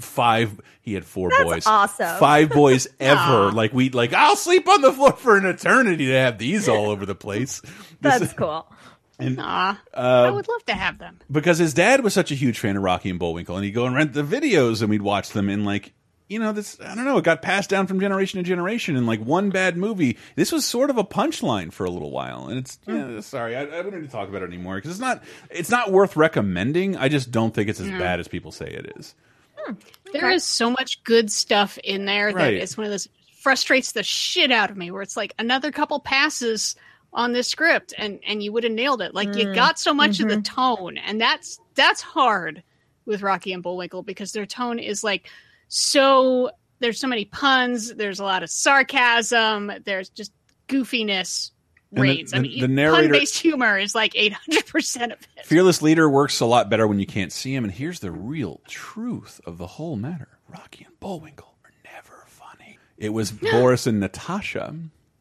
five 0.00 0.60
he 0.80 0.92
had 0.94 1.04
four 1.04 1.30
That's 1.30 1.44
boys 1.44 1.66
awesome. 1.68 2.18
five 2.18 2.50
boys 2.50 2.88
ever 2.98 3.52
like 3.52 3.72
we 3.72 3.90
like 3.90 4.12
i'll 4.12 4.34
sleep 4.34 4.68
on 4.68 4.80
the 4.82 4.90
floor 4.92 5.12
for 5.12 5.36
an 5.36 5.46
eternity 5.46 6.06
to 6.06 6.12
have 6.14 6.36
these 6.36 6.68
all 6.68 6.90
over 6.90 7.06
the 7.06 7.14
place 7.14 7.60
This- 7.60 8.18
That's 8.18 8.32
cool. 8.32 8.66
And, 9.18 9.38
Aw, 9.40 9.80
I 9.94 10.26
uh, 10.26 10.32
would 10.32 10.48
love 10.48 10.64
to 10.66 10.74
have 10.74 10.98
them. 10.98 11.20
because 11.30 11.58
his 11.58 11.74
dad 11.74 12.02
was 12.02 12.14
such 12.14 12.30
a 12.30 12.34
huge 12.34 12.58
fan 12.58 12.76
of 12.76 12.82
rocky 12.82 13.10
and 13.10 13.18
bullwinkle 13.18 13.56
and 13.56 13.64
he'd 13.64 13.72
go 13.72 13.86
and 13.86 13.94
rent 13.94 14.12
the 14.12 14.22
videos 14.22 14.80
and 14.80 14.90
we'd 14.90 15.02
watch 15.02 15.30
them 15.30 15.48
and 15.48 15.64
like 15.64 15.92
you 16.28 16.38
know 16.38 16.52
this 16.52 16.80
i 16.80 16.94
don't 16.94 17.04
know 17.04 17.18
it 17.18 17.24
got 17.24 17.42
passed 17.42 17.68
down 17.70 17.86
from 17.86 18.00
generation 18.00 18.38
to 18.38 18.42
generation 18.42 18.96
and 18.96 19.06
like 19.06 19.20
one 19.20 19.50
bad 19.50 19.76
movie 19.76 20.16
this 20.36 20.50
was 20.50 20.64
sort 20.64 20.88
of 20.90 20.96
a 20.98 21.04
punchline 21.04 21.70
for 21.72 21.84
a 21.84 21.90
little 21.90 22.10
while 22.10 22.48
and 22.48 22.58
it's 22.58 22.78
yeah, 22.86 23.04
hmm. 23.04 23.20
sorry 23.20 23.54
I, 23.54 23.64
I 23.64 23.76
wouldn't 23.82 24.02
need 24.02 24.08
to 24.08 24.12
talk 24.12 24.28
about 24.28 24.42
it 24.42 24.46
anymore 24.46 24.76
because 24.76 24.90
it's 24.90 25.00
not 25.00 25.22
it's 25.50 25.70
not 25.70 25.92
worth 25.92 26.16
recommending 26.16 26.96
i 26.96 27.08
just 27.08 27.30
don't 27.30 27.54
think 27.54 27.68
it's 27.68 27.78
as 27.78 27.86
No. 27.88 27.98
bad 27.98 28.20
as 28.20 28.26
people 28.28 28.52
say 28.52 28.66
it 28.66 28.92
is 28.96 29.14
hmm. 29.56 29.74
There 30.12 30.30
is 30.30 30.44
so 30.44 30.70
much 30.70 31.02
good 31.04 31.30
stuff 31.30 31.76
in 31.84 32.04
there 32.04 32.32
that 32.32 32.38
Right. 32.38 32.54
it's 32.54 32.76
one 32.76 32.84
of 32.86 32.90
those 32.90 33.08
frustrates 33.36 33.92
the 33.92 34.02
shit 34.04 34.50
out 34.52 34.70
of 34.70 34.76
me. 34.76 34.90
Where 34.92 35.02
it's 35.02 35.16
like 35.16 35.34
another 35.40 35.72
couple 35.72 35.98
passes, 36.00 36.76
on 37.14 37.32
this 37.32 37.48
script 37.48 37.94
and 37.96 38.18
and 38.26 38.42
you 38.42 38.52
would 38.52 38.64
have 38.64 38.72
nailed 38.72 39.00
it. 39.00 39.14
Like 39.14 39.34
you 39.36 39.46
Mm, 39.46 39.54
got 39.54 39.78
so 39.78 39.94
much 39.94 40.20
of 40.20 40.28
the 40.28 40.36
mhm. 40.36 40.44
tone 40.44 40.98
and 40.98 41.20
that's 41.20 41.60
that's 41.74 42.00
hard 42.02 42.62
with 43.06 43.22
Rocky 43.22 43.52
and 43.52 43.62
Bullwinkle 43.62 44.02
because 44.02 44.32
their 44.32 44.46
tone 44.46 44.78
is 44.78 45.04
like 45.04 45.28
so 45.68 46.50
there's 46.80 46.98
so 46.98 47.06
many 47.06 47.24
puns, 47.26 47.94
there's 47.94 48.18
a 48.20 48.24
lot 48.24 48.42
of 48.42 48.50
sarcasm, 48.50 49.72
there's 49.84 50.08
just 50.10 50.32
goofiness 50.68 51.50
And 51.92 51.98
the- 51.98 52.02
reigns. 52.02 52.34
I 52.34 52.40
mean, 52.40 52.60
the 52.60 52.68
narrator- 52.68 53.02
pun-based 53.12 53.38
humor 53.38 53.78
is 53.78 53.94
like 53.94 54.12
800% 54.14 55.12
of 55.12 55.18
it. 55.36 55.46
Fearless 55.46 55.82
leader 55.82 56.10
works 56.10 56.40
a 56.40 56.46
lot 56.46 56.68
better 56.68 56.86
when 56.88 56.98
you 56.98 57.06
can't 57.06 57.32
see 57.32 57.54
him. 57.54 57.62
And 57.64 57.72
here's 57.72 58.00
the 58.00 58.10
real 58.10 58.60
truth 58.66 59.40
of 59.46 59.58
the 59.58 59.66
whole 59.68 59.94
matter: 59.96 60.38
Rocky 60.48 60.84
and 60.84 60.98
Bullwinkle 61.00 61.54
are 61.64 61.70
never 61.84 62.24
funny. 62.26 62.78
It 62.98 63.10
was 63.10 63.30
Boris 63.52 63.86
and 63.86 64.00
Natasha 64.00 64.74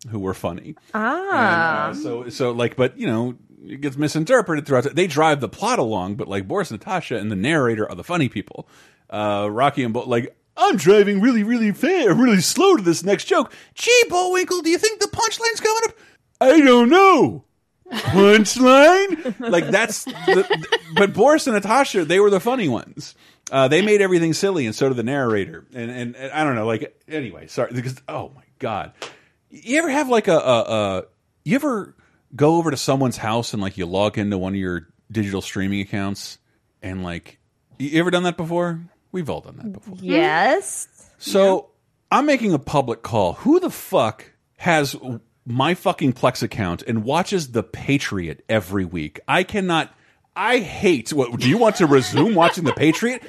who 0.10 0.20
were 0.20 0.34
funny. 0.34 0.76
Ah. 0.94 1.90
And, 1.90 1.98
uh, 1.98 2.02
so 2.02 2.30
so 2.30 2.52
like, 2.52 2.76
but 2.76 2.98
you 2.98 3.08
know, 3.08 3.36
it 3.66 3.82
gets 3.82 3.98
misinterpreted 3.98 4.66
throughout. 4.66 4.84
The, 4.84 4.90
they 4.92 5.08
drive 5.08 5.40
the 5.40 5.50
plot 5.50 5.80
along, 5.80 6.16
but 6.16 6.28
like 6.28 6.48
Boris 6.48 6.72
and 6.72 6.80
Natasha 6.80 7.18
and 7.18 7.32
the 7.32 7.36
narrator 7.36 7.90
are 7.90 7.96
the 7.96 8.04
funny 8.04 8.30
people. 8.30 8.68
Uh, 9.10 9.48
Rocky 9.52 9.84
and 9.84 9.94
Bull, 9.94 10.06
like. 10.06 10.36
I'm 10.56 10.76
driving 10.78 11.20
really, 11.20 11.42
really 11.42 11.72
fast, 11.72 12.10
really 12.10 12.40
slow 12.40 12.76
to 12.76 12.84
this 12.84 13.04
next 13.04 13.26
joke. 13.26 13.52
Gee, 13.74 14.04
Bullwinkle, 14.08 14.62
do 14.62 14.70
you 14.70 14.78
think 14.78 15.00
the 15.00 15.08
punchline's 15.08 15.60
coming 15.60 15.82
up? 15.86 15.96
I 16.40 16.60
don't 16.60 16.92
know. 16.92 17.44
Punchline? 17.92 19.40
like 19.40 19.68
that's, 19.70 20.06
the, 20.06 20.68
but 20.96 21.14
Boris 21.14 21.48
and 21.48 21.56
Natasha, 21.56 22.06
they 22.06 22.20
were 22.20 22.30
the 22.30 22.40
funny 22.40 22.70
ones. 22.70 23.16
Uh, 23.52 23.68
they 23.68 23.82
made 23.82 24.02
everything 24.02 24.34
silly, 24.34 24.66
and 24.66 24.74
so 24.76 24.88
did 24.90 24.98
the 24.98 25.04
narrator. 25.04 25.66
And, 25.74 25.92
and 25.92 26.16
and 26.16 26.32
I 26.32 26.44
don't 26.44 26.56
know, 26.56 26.66
like 26.66 27.00
anyway, 27.08 27.48
sorry, 27.48 27.74
because 27.74 27.96
oh 28.08 28.32
my 28.36 28.44
god, 28.60 28.94
you 29.54 29.78
ever 29.80 29.90
have 29.90 30.10
like 30.10 30.28
a, 30.28 30.38
a, 30.38 30.62
a 30.62 31.04
you 31.44 31.56
ever 31.56 31.96
go 32.36 32.56
over 32.56 32.72
to 32.72 32.78
someone's 32.78 33.18
house 33.18 33.54
and 33.54 33.62
like 33.62 33.78
you 33.78 33.86
log 33.86 34.18
into 34.18 34.38
one 34.38 34.54
of 34.54 34.60
your 34.60 34.88
digital 35.12 35.42
streaming 35.42 35.82
accounts 35.82 36.40
and 36.82 37.04
like 37.04 37.38
you 37.78 38.00
ever 38.00 38.10
done 38.12 38.24
that 38.24 38.38
before? 38.38 38.82
We've 39.12 39.30
all 39.30 39.42
done 39.42 39.58
that 39.58 39.72
before. 39.74 39.98
Yes. 40.02 40.88
So 41.20 41.70
I'm 42.12 42.26
making 42.26 42.54
a 42.54 42.60
public 42.60 43.04
call. 43.04 43.34
Who 43.34 43.60
the 43.60 43.70
fuck 43.70 44.32
has 44.58 44.96
my 45.46 45.76
fucking 45.76 46.14
Plex 46.14 46.42
account 46.42 46.82
and 46.84 47.04
watches 47.04 47.52
The 47.52 47.62
Patriot 47.64 48.44
every 48.50 48.86
week? 48.86 49.20
I 49.28 49.44
cannot. 49.44 49.94
I 50.36 50.60
hate. 50.60 51.14
What 51.14 51.40
do 51.40 51.48
you 51.48 51.60
want 51.60 51.76
to 51.76 51.86
resume 51.86 52.34
watching 52.34 52.64
The 52.64 52.74
Patriot? 52.74 53.22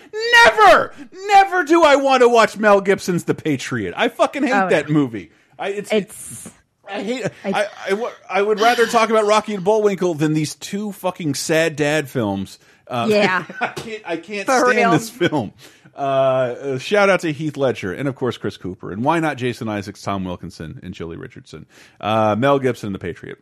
Never, 0.47 0.95
never 1.29 1.63
do 1.65 1.83
I 1.85 1.97
want 1.97 2.23
to 2.23 2.29
watch 2.31 2.57
Mel 2.57 2.81
Gibson's 2.81 3.25
The 3.25 3.35
Patriot. 3.35 3.93
I 3.95 4.09
fucking 4.09 4.43
hate 4.43 4.53
Oh, 4.55 4.69
that 4.71 4.89
no. 4.89 4.95
movie. 4.95 5.31
I, 5.59 5.69
it's, 5.71 5.93
It's 5.93 6.51
I 6.89 7.03
hate. 7.03 7.27
I, 7.45 7.67
I, 7.91 7.93
wa- 7.95 8.13
I 8.29 8.43
would 8.43 8.61
rather 8.61 8.87
talk 8.87 9.11
about 9.11 9.27
Rocky 9.27 9.55
and 9.55 9.65
Bullwinkle 9.65 10.15
than 10.15 10.35
these 10.35 10.55
two 10.55 10.93
fucking 10.93 11.35
sad 11.35 11.77
dad 11.77 12.09
films. 12.11 12.59
Uh, 12.87 13.07
Yeah. 13.11 13.45
I 13.61 13.69
can't. 13.69 14.03
I 14.05 14.17
can't 14.19 14.47
For 14.47 14.61
stand 14.61 14.77
real. 14.77 14.91
this 14.93 15.09
film. 15.11 15.53
Uh, 15.97 15.99
uh, 15.99 16.79
shout 16.79 17.09
out 17.09 17.21
to 17.21 17.33
Heath 17.33 17.57
Ledger 17.57 17.93
and 17.93 18.09
of 18.09 18.17
course 18.17 18.37
Chris 18.37 18.57
Cooper 18.57 18.91
and 18.91 19.05
why 19.05 19.21
not 19.21 19.37
Jason 19.37 19.69
Isaacs, 19.69 20.03
Tom 20.03 20.25
Wilkinson, 20.25 20.81
and 20.83 20.93
Joely 20.93 21.17
Richardson, 21.17 21.67
uh, 22.01 22.35
Mel 22.37 22.59
Gibson, 22.59 22.89
and 22.89 22.95
The 22.95 22.99
Patriot. 22.99 23.39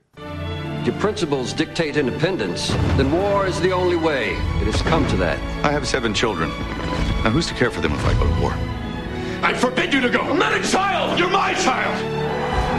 Your 0.85 0.95
principles 1.01 1.53
dictate 1.55 1.97
independence, 1.97 2.69
then 2.99 3.11
war 3.11 3.47
is 3.47 3.59
the 3.63 3.71
only 3.73 3.97
way. 3.97 4.31
It 4.33 4.67
has 4.67 4.83
come 4.83 5.07
to 5.09 5.17
that. 5.17 5.39
I 5.65 5.71
have 5.73 5.89
seven 5.89 6.13
children. 6.13 6.51
Now, 7.25 7.31
who's 7.31 7.47
to 7.47 7.55
care 7.55 7.71
for 7.71 7.81
them 7.81 7.93
if 7.93 8.05
I 8.05 8.13
go 8.15 8.25
to 8.35 8.41
war? 8.41 8.51
I 9.43 9.53
forbid 9.55 9.93
you 9.93 10.01
to 10.01 10.09
go. 10.09 10.21
I'm 10.21 10.39
not 10.39 10.53
a 10.55 10.63
child. 10.71 11.19
You're 11.19 11.29
my 11.31 11.53
child. 11.55 11.99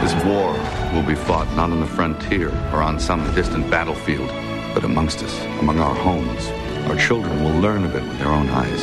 This 0.02 0.14
war 0.24 0.52
will 0.94 1.06
be 1.06 1.14
fought 1.14 1.46
not 1.56 1.70
on 1.70 1.80
the 1.80 1.86
frontier 1.86 2.48
or 2.72 2.82
on 2.82 2.98
some 2.98 3.22
distant 3.34 3.70
battlefield, 3.70 4.28
but 4.74 4.84
amongst 4.84 5.22
us, 5.22 5.38
among 5.60 5.78
our 5.78 5.94
homes. 5.94 6.48
Our 6.88 6.96
children 6.96 7.42
will 7.44 7.58
learn 7.60 7.84
of 7.84 7.94
it 7.94 8.02
with 8.02 8.18
their 8.18 8.28
own 8.28 8.48
eyes. 8.48 8.82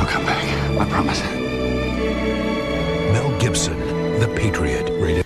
I'll 0.00 0.06
come 0.06 0.24
back. 0.26 0.44
I 0.78 0.88
promise. 0.88 1.22
Mel 3.12 3.38
Gibson, 3.40 3.78
The 4.20 4.28
Patriot, 4.36 4.88
rated. 5.00 5.24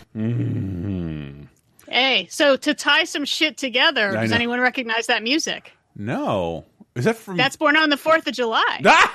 Hey, 1.88 2.26
so 2.30 2.56
to 2.56 2.74
tie 2.74 3.04
some 3.04 3.24
shit 3.24 3.56
together, 3.58 4.16
I 4.16 4.22
does 4.22 4.30
know. 4.30 4.36
anyone 4.36 4.60
recognize 4.60 5.08
that 5.08 5.22
music? 5.22 5.72
No, 5.94 6.64
is 6.94 7.04
that 7.04 7.16
from 7.16 7.36
That's 7.36 7.56
born 7.56 7.76
on 7.76 7.90
the 7.90 7.96
4th 7.96 8.26
of 8.26 8.32
July. 8.34 8.80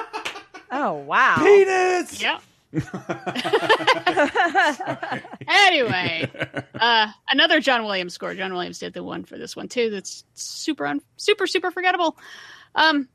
Oh 0.70 0.94
wow. 0.94 1.36
Peanuts? 1.38 2.22
Yep. 2.22 2.42
anyway, 5.48 6.30
uh, 6.78 7.06
another 7.30 7.60
John 7.60 7.84
Williams 7.84 8.14
score. 8.14 8.34
John 8.34 8.52
Williams 8.52 8.78
did 8.78 8.92
the 8.92 9.02
one 9.02 9.24
for 9.24 9.38
this 9.38 9.56
one 9.56 9.68
too. 9.68 9.90
That's 9.90 10.24
super, 10.34 10.86
un- 10.86 11.00
super, 11.16 11.46
super 11.46 11.70
forgettable. 11.70 12.16
Um, 12.74 13.08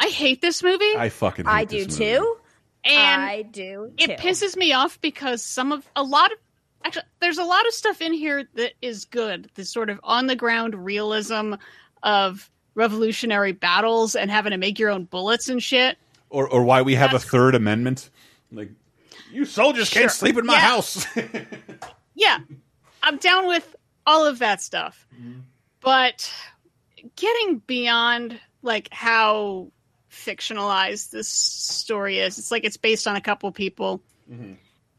I 0.00 0.08
hate 0.08 0.40
this 0.40 0.62
movie, 0.62 0.96
I 0.96 1.08
fucking. 1.08 1.44
Hate 1.44 1.50
I 1.50 1.64
do 1.64 1.84
this 1.84 1.98
movie. 1.98 2.14
too. 2.16 2.36
and 2.84 3.22
I 3.22 3.42
do. 3.42 3.92
it 3.98 4.18
pisses 4.18 4.56
me 4.56 4.72
off 4.72 5.00
because 5.00 5.44
some 5.44 5.72
of 5.72 5.88
a 5.96 6.02
lot 6.02 6.32
of 6.32 6.38
actually 6.84 7.02
there's 7.20 7.38
a 7.38 7.44
lot 7.44 7.66
of 7.66 7.72
stuff 7.72 8.00
in 8.00 8.12
here 8.12 8.44
that 8.54 8.72
is 8.82 9.04
good. 9.04 9.50
The 9.54 9.64
sort 9.64 9.90
of 9.90 10.00
on 10.02 10.26
the 10.26 10.36
ground 10.36 10.74
realism 10.74 11.54
of 12.02 12.50
revolutionary 12.74 13.52
battles 13.52 14.14
and 14.14 14.30
having 14.30 14.52
to 14.52 14.56
make 14.56 14.78
your 14.78 14.90
own 14.90 15.04
bullets 15.04 15.48
and 15.48 15.62
shit. 15.62 15.98
Or, 16.30 16.48
or 16.48 16.62
why 16.64 16.82
we 16.82 16.94
have 16.94 17.14
a 17.14 17.18
Third 17.18 17.54
Amendment? 17.54 18.10
Like, 18.52 18.70
you 19.32 19.44
soldiers 19.44 19.88
Sure. 19.88 20.02
can't 20.02 20.12
sleep 20.12 20.36
in 20.36 20.44
my 20.46 20.54
Yeah. 20.54 20.60
house. 20.60 21.06
yeah, 22.14 22.38
I'm 23.02 23.16
down 23.18 23.46
with 23.46 23.76
all 24.06 24.26
of 24.26 24.38
that 24.40 24.60
stuff. 24.60 25.06
But 25.80 26.32
getting 27.16 27.58
beyond 27.58 28.38
like 28.62 28.88
how 28.92 29.70
fictionalized 30.10 31.10
this 31.10 31.28
story 31.28 32.18
is, 32.18 32.38
it's 32.38 32.50
like 32.50 32.64
it's 32.64 32.76
based 32.76 33.06
on 33.06 33.16
a 33.16 33.20
couple 33.20 33.50
people. 33.52 34.02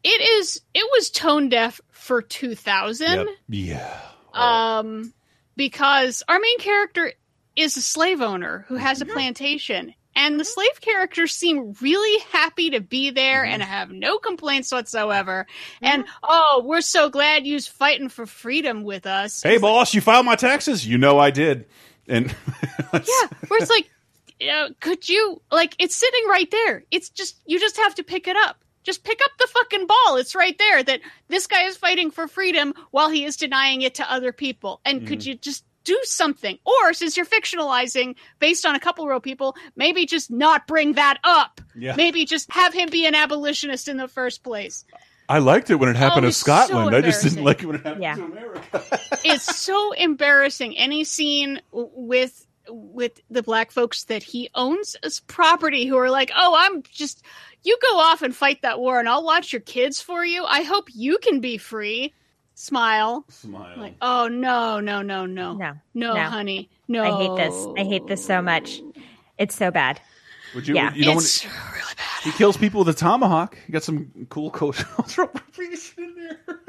It 0.03 0.21
is 0.39 0.61
it 0.73 0.87
was 0.91 1.09
tone 1.09 1.49
deaf 1.49 1.81
for 1.91 2.21
2000 2.21 3.07
Yep. 3.11 3.27
Yeah. 3.49 3.99
um 4.33 5.13
because 5.55 6.23
our 6.27 6.39
main 6.39 6.57
character 6.59 7.11
is 7.55 7.75
a 7.77 7.81
slave 7.81 8.21
owner 8.21 8.65
who 8.69 8.75
has 8.75 9.01
a 9.01 9.05
plantation 9.05 9.93
and 10.19 10.39
the 10.39 10.43
slave 10.45 10.81
characters 10.81 11.33
seem 11.33 11.73
really 11.81 12.23
happy 12.31 12.71
to 12.71 12.81
be 12.81 13.09
there 13.09 13.43
and 13.45 13.63
have 13.63 13.89
no 13.91 14.17
complaints 14.17 14.71
whatsoever. 14.71 15.47
And 15.81 16.03
oh 16.21 16.61
we're 16.65 16.81
so 16.81 17.09
glad 17.09 17.47
you's 17.47 17.67
fighting 17.67 18.09
for 18.09 18.25
freedom 18.25 18.83
with 18.83 19.05
us. 19.05 19.41
Hey, 19.41 19.57
boss, 19.57 19.93
you 19.93 20.01
filed 20.01 20.25
my 20.25 20.35
taxes. 20.35 20.85
You 20.85 20.97
know 20.97 21.17
I 21.17 21.31
did. 21.31 21.65
And 22.07 22.35
yeah 22.93 23.27
where 23.47 23.59
it's 23.61 23.69
like 23.69 23.89
you 24.39 24.47
know, 24.47 24.69
could 24.79 25.07
you 25.07 25.41
like 25.51 25.75
it's 25.79 25.95
sitting 25.95 26.27
right 26.29 26.49
there. 26.51 26.83
It's 26.91 27.09
just 27.09 27.37
you 27.45 27.59
just 27.59 27.77
have 27.77 27.95
to 27.95 28.03
pick 28.03 28.27
it 28.27 28.35
up. 28.37 28.63
Just 28.83 29.03
pick 29.03 29.19
up 29.23 29.31
the 29.37 29.47
fucking 29.47 29.87
ball. 29.87 30.15
It's 30.17 30.35
right 30.35 30.57
there 30.57 30.81
that 30.81 31.01
this 31.27 31.47
guy 31.47 31.63
is 31.63 31.75
fighting 31.77 32.11
for 32.11 32.27
freedom 32.27 32.73
while 32.91 33.09
he 33.09 33.25
is 33.25 33.35
denying 33.35 33.81
it 33.81 33.95
to 33.95 34.11
other 34.11 34.31
people. 34.31 34.79
And 34.85 35.05
could 35.05 35.19
Mhm. 35.19 35.25
you 35.25 35.35
just 35.35 35.65
do 35.89 35.99
something 36.03 36.57
or 36.65 36.93
since 36.93 37.17
you're 37.17 37.25
fictionalizing 37.25 38.15
based 38.39 38.65
on 38.65 38.75
a 38.75 38.79
couple 38.79 39.07
real 39.07 39.19
people 39.19 39.55
maybe 39.75 40.05
just 40.05 40.29
not 40.31 40.67
bring 40.67 40.93
that 40.93 41.17
up 41.23 41.61
Yeah. 41.75 41.95
maybe 41.95 42.25
just 42.25 42.51
have 42.51 42.73
him 42.73 42.89
be 42.89 43.05
an 43.05 43.15
abolitionist 43.15 43.87
in 43.87 43.97
the 43.97 44.07
first 44.07 44.43
place 44.43 44.85
I 45.31 45.37
liked 45.37 45.69
it 45.69 45.75
when 45.75 45.89
it 45.89 45.95
oh, 45.95 45.99
happened 45.99 46.19
Oh, 46.19 46.21
to 46.21 46.27
it's 46.29 46.37
so 46.37 46.45
Scotland. 46.65 46.95
I 46.95 47.01
just 47.01 47.21
didn't 47.21 47.43
like 47.43 47.61
it 47.61 47.67
when 47.67 47.75
it 47.75 47.83
happened 47.83 48.01
Yeah. 48.01 48.15
to 48.15 48.23
America. 48.23 48.83
it's 49.23 49.55
so 49.57 49.91
embarrassing. 49.91 50.75
Any 50.75 51.03
scene 51.03 51.61
with 51.71 52.47
with 52.67 53.19
the 53.29 53.43
black 53.43 53.71
folks 53.71 54.05
that 54.05 54.23
he 54.23 54.49
owns 54.55 54.95
as 55.03 55.19
property 55.19 55.85
who 55.85 55.97
are 55.97 56.09
like, 56.09 56.31
"Oh, 56.35 56.55
I'm 56.57 56.81
just 56.81 57.21
you 57.61 57.77
go 57.91 57.99
off 57.99 58.23
and 58.23 58.35
fight 58.35 58.63
that 58.63 58.79
war, 58.79 58.97
and 58.99 59.07
I'll 59.07 59.23
watch 59.23 59.53
your 59.53 59.61
kids 59.61 60.01
for 60.01 60.25
you. 60.25 60.45
I 60.45 60.63
hope 60.63 60.87
you 60.93 61.19
can 61.19 61.39
be 61.41 61.57
free." 61.59 62.11
Smile. 62.59 63.23
Smile. 63.29 63.77
Like, 63.79 63.95
oh 64.01 64.27
no, 64.27 64.81
no, 64.81 65.01
no, 65.01 65.25
no, 65.25 65.53
No, 65.53 65.73
no, 65.93 66.13
no. 66.13 66.21
honey, 66.23 66.69
no. 66.89 67.03
I 67.03 67.17
hate 67.17 67.35
this. 67.49 67.67
I 67.77 67.83
hate 67.87 68.05
this 68.07 68.25
so 68.25 68.41
much. 68.41 68.81
It's 69.37 69.55
so 69.55 69.71
bad. 69.71 70.01
Would 70.55 70.67
you, 70.67 70.75
Yeah. 70.75 70.93
you 70.93 71.05
know, 71.05 71.11
when 71.11 71.19
It's 71.19 71.45
he 72.23 72.31
kills 72.33 72.57
people 72.57 72.79
with 72.83 72.89
a 72.93 72.99
tomahawk. 72.99 73.57
You 73.65 73.71
got 73.71 73.83
some 73.83 74.11
cool 74.29 74.51
cultural 74.51 74.89
appropriation 74.97 76.03
in 76.03 76.15
there. 76.15 76.59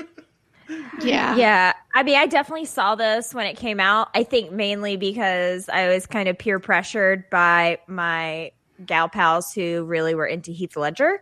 Yeah. 1.02 1.34
Yeah. 1.34 1.72
I 1.92 2.04
mean, 2.04 2.16
I 2.16 2.26
definitely 2.26 2.66
saw 2.66 2.94
this 2.94 3.34
when 3.34 3.46
it 3.46 3.56
came 3.56 3.80
out. 3.80 4.10
I 4.14 4.22
think 4.22 4.52
mainly 4.52 4.96
because 4.96 5.68
I 5.68 5.88
was 5.88 6.06
kind 6.06 6.28
of 6.28 6.38
peer 6.38 6.60
pressured 6.60 7.28
by 7.30 7.80
my 7.88 8.52
gal 8.86 9.08
pals 9.08 9.52
who 9.52 9.82
really 9.82 10.14
were 10.14 10.26
into 10.26 10.52
Heath 10.52 10.76
Ledger. 10.76 11.20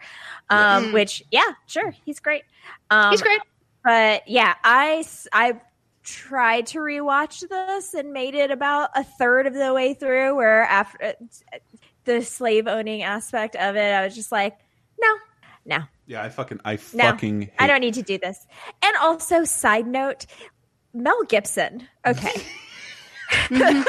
Um, 0.50 0.88
Mm. 0.88 0.92
which, 0.92 1.22
yeah, 1.30 1.52
sure, 1.66 1.94
he's 2.04 2.20
great. 2.20 2.42
Um, 2.90 3.12
He's 3.12 3.22
great. 3.22 3.40
But 3.88 4.28
yeah, 4.28 4.54
I 4.64 5.02
I 5.32 5.62
tried 6.02 6.66
to 6.66 6.78
rewatch 6.78 7.48
this 7.48 7.94
and 7.94 8.12
made 8.12 8.34
it 8.34 8.50
about 8.50 8.90
a 8.94 9.02
third 9.02 9.46
of 9.46 9.54
the 9.54 9.72
way 9.72 9.94
through. 9.94 10.36
Where 10.36 10.64
after 10.64 11.02
uh, 11.02 11.58
the 12.04 12.22
slave 12.22 12.68
owning 12.68 13.02
aspect 13.02 13.56
of 13.56 13.76
it, 13.76 13.94
I 13.94 14.04
was 14.04 14.14
just 14.14 14.30
like, 14.30 14.58
no, 15.00 15.08
no. 15.64 15.84
Yeah, 16.04 16.22
I 16.22 16.28
fucking, 16.28 16.60
I 16.66 16.72
No, 16.92 17.04
fucking. 17.04 17.50
I 17.58 17.66
don't 17.66 17.80
need 17.80 17.94
to 17.94 18.02
do 18.02 18.18
this. 18.18 18.46
And 18.82 18.94
also, 19.00 19.44
side 19.44 19.86
note, 19.86 20.26
Mel 20.92 21.22
Gibson. 21.22 21.88
Okay, 22.06 22.42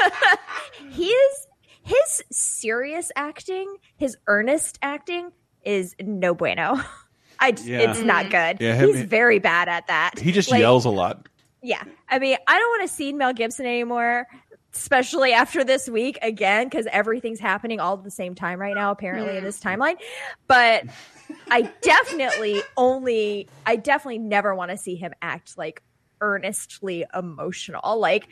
he 0.88 1.08
is 1.08 1.46
his 1.82 2.22
serious 2.32 3.12
acting, 3.16 3.76
his 3.98 4.16
earnest 4.28 4.78
acting 4.80 5.32
is 5.62 5.94
no 6.00 6.34
bueno. 6.34 6.80
I 7.40 7.52
just, 7.52 7.66
Yeah. 7.66 7.90
it's 7.90 8.00
not 8.00 8.26
mm-hmm. 8.26 8.56
good. 8.58 8.64
Yeah, 8.64 8.74
him- 8.74 8.94
He's 8.94 9.02
very 9.02 9.38
bad 9.38 9.68
at 9.68 9.86
that. 9.88 10.18
He 10.18 10.32
just 10.32 10.50
Like, 10.50 10.60
yells 10.60 10.84
a 10.84 10.90
lot. 10.90 11.26
Yeah, 11.62 11.82
I 12.08 12.18
mean, 12.18 12.36
I 12.46 12.58
don't 12.58 12.70
want 12.70 12.88
to 12.88 12.94
see 12.94 13.12
Mel 13.12 13.32
Gibson 13.34 13.66
anymore, 13.66 14.26
especially 14.74 15.32
after 15.32 15.62
this 15.62 15.88
week 15.88 16.18
again, 16.22 16.66
because 16.66 16.86
everything's 16.90 17.40
happening 17.40 17.80
all 17.80 17.98
at 17.98 18.04
the 18.04 18.10
same 18.10 18.34
time 18.34 18.58
right 18.58 18.74
now, 18.74 18.90
apparently 18.90 19.36
in 19.36 19.44
this 19.44 19.60
timeline. 19.60 19.96
But 20.46 20.84
I 21.50 21.70
definitely 21.82 22.62
only, 22.76 23.48
I 23.66 23.76
definitely 23.76 24.20
never 24.20 24.54
want 24.54 24.70
to 24.70 24.78
see 24.78 24.96
him 24.96 25.12
act 25.20 25.58
like 25.58 25.82
earnestly 26.22 27.04
emotional. 27.14 28.00
Like 28.00 28.28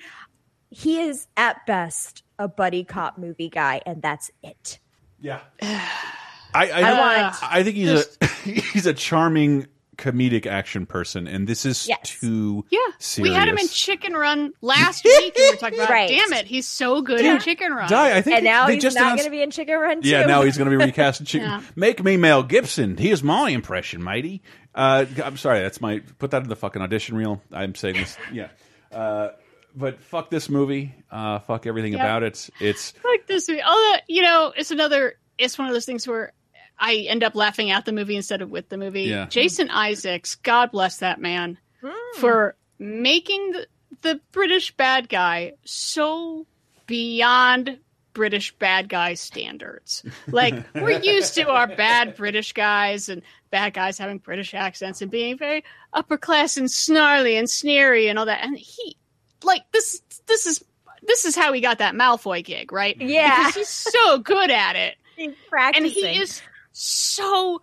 he 0.70 1.00
is 1.02 1.26
at 1.36 1.66
best 1.66 2.22
a 2.38 2.48
buddy 2.48 2.84
cop 2.84 3.18
movie 3.18 3.50
guy, 3.50 3.82
and 3.84 4.00
that's 4.00 4.30
it. 4.42 4.78
Yeah. 5.20 5.40
I 6.54 6.70
I, 6.70 6.80
I 6.80 6.98
want- 7.24 7.36
I 7.42 7.62
think 7.62 7.76
he's 7.76 7.90
a 8.20 8.26
he's 8.44 8.86
a 8.86 8.94
charming 8.94 9.66
comedic 9.96 10.46
action 10.46 10.86
person, 10.86 11.26
and 11.26 11.48
this 11.48 11.66
is 11.66 11.90
too 12.04 12.64
Yeah, 12.70 12.78
serious. 12.98 13.30
we 13.32 13.34
had 13.36 13.48
him 13.48 13.58
in 13.58 13.66
Chicken 13.66 14.12
Run 14.12 14.52
last 14.60 15.04
week, 15.04 15.36
and 15.36 15.42
we 15.44 15.50
were 15.50 15.56
talking 15.56 15.78
about, 15.80 15.90
Right. 15.90 16.08
damn 16.08 16.32
it, 16.34 16.46
he's 16.46 16.68
so 16.68 17.02
good 17.02 17.20
in 17.20 17.40
Chicken 17.40 17.72
Run. 17.72 17.88
Die, 17.90 18.16
I 18.16 18.22
think 18.22 18.36
and 18.36 18.44
now 18.44 18.68
they 18.68 18.74
he's 18.74 18.82
just 18.84 18.94
not 18.96 19.06
announced- 19.06 19.22
going 19.24 19.32
to 19.32 19.36
be 19.36 19.42
in 19.42 19.50
Chicken 19.50 19.76
Run 19.76 20.00
too. 20.02 20.08
Yeah, 20.08 20.24
now 20.26 20.42
he's 20.42 20.56
going 20.56 20.70
to 20.70 20.78
be 20.78 20.84
recast 20.84 21.18
in 21.18 21.26
Chicken. 21.26 21.48
Yeah. 21.50 21.62
Make 21.74 22.04
me 22.04 22.16
Mel 22.16 22.44
Gibson. 22.44 22.96
Here's 22.96 23.24
my 23.24 23.50
impression, 23.50 24.04
matey. 24.04 24.40
Uh, 24.72 25.04
I'm 25.24 25.36
sorry, 25.36 25.60
that's 25.62 25.80
my 25.80 25.98
put 26.20 26.30
that 26.30 26.42
in 26.44 26.48
the 26.48 26.54
fucking 26.56 26.80
audition 26.80 27.16
reel. 27.16 27.42
I'm 27.52 27.74
saying 27.74 27.96
this. 27.96 28.16
Yeah. 28.32 28.48
Uh, 28.92 29.30
but 29.74 30.00
fuck 30.00 30.30
this 30.30 30.48
movie. 30.48 30.94
Uh, 31.10 31.40
fuck 31.40 31.66
everything 31.66 31.94
Yeah. 31.94 32.04
about 32.04 32.22
it. 32.22 32.48
It's 32.60 32.94
like 33.04 33.26
this 33.26 33.48
movie. 33.48 33.62
That- 33.62 34.02
you 34.06 34.22
know, 34.22 34.52
it's 34.56 34.70
another. 34.70 35.14
It's 35.38 35.58
one 35.58 35.66
of 35.66 35.74
those 35.74 35.86
things 35.86 36.06
where 36.06 36.32
I 36.78 37.06
end 37.08 37.24
up 37.24 37.34
laughing 37.34 37.70
at 37.70 37.84
the 37.84 37.92
movie 37.92 38.16
instead 38.16 38.42
of 38.42 38.50
with 38.50 38.68
the 38.68 38.76
movie. 38.76 39.02
Yeah. 39.02 39.26
Jason 39.26 39.70
Isaacs, 39.70 40.36
God 40.36 40.70
bless 40.70 40.98
that 40.98 41.20
man, 41.20 41.58
hmm. 41.80 42.20
for 42.20 42.56
making 42.78 43.52
the, 43.52 43.66
the 44.02 44.20
British 44.32 44.76
bad 44.76 45.08
guy 45.08 45.54
so 45.64 46.46
beyond 46.86 47.78
British 48.12 48.52
bad 48.56 48.88
guy 48.88 49.14
standards. 49.14 50.04
Like 50.26 50.54
we're 50.74 51.00
used 51.00 51.34
to 51.34 51.48
our 51.48 51.66
bad 51.66 52.16
British 52.16 52.52
guys 52.52 53.08
and 53.08 53.22
bad 53.50 53.74
guys 53.74 53.98
having 53.98 54.18
British 54.18 54.54
accents 54.54 55.02
and 55.02 55.10
being 55.10 55.38
very 55.38 55.64
upper 55.92 56.16
class 56.16 56.56
and 56.56 56.70
snarly 56.70 57.36
and 57.36 57.48
sneery 57.48 58.08
and 58.08 58.18
all 58.18 58.26
that. 58.26 58.44
And 58.44 58.58
he, 58.58 58.96
like 59.42 59.62
this, 59.72 60.02
this 60.26 60.46
is 60.46 60.64
this 61.02 61.24
is 61.24 61.34
how 61.36 61.52
he 61.52 61.60
got 61.60 61.78
that 61.78 61.94
Malfoy 61.94 62.44
gig, 62.44 62.72
right? 62.72 62.96
Yeah. 63.00 63.38
because 63.38 63.54
he's 63.54 63.68
so 63.68 64.18
good 64.18 64.50
at 64.50 64.76
it, 64.76 64.96
He's 65.16 65.26
and 65.28 65.36
practicing. 65.48 65.90
he 65.90 66.20
is 66.20 66.42
so. 66.78 67.60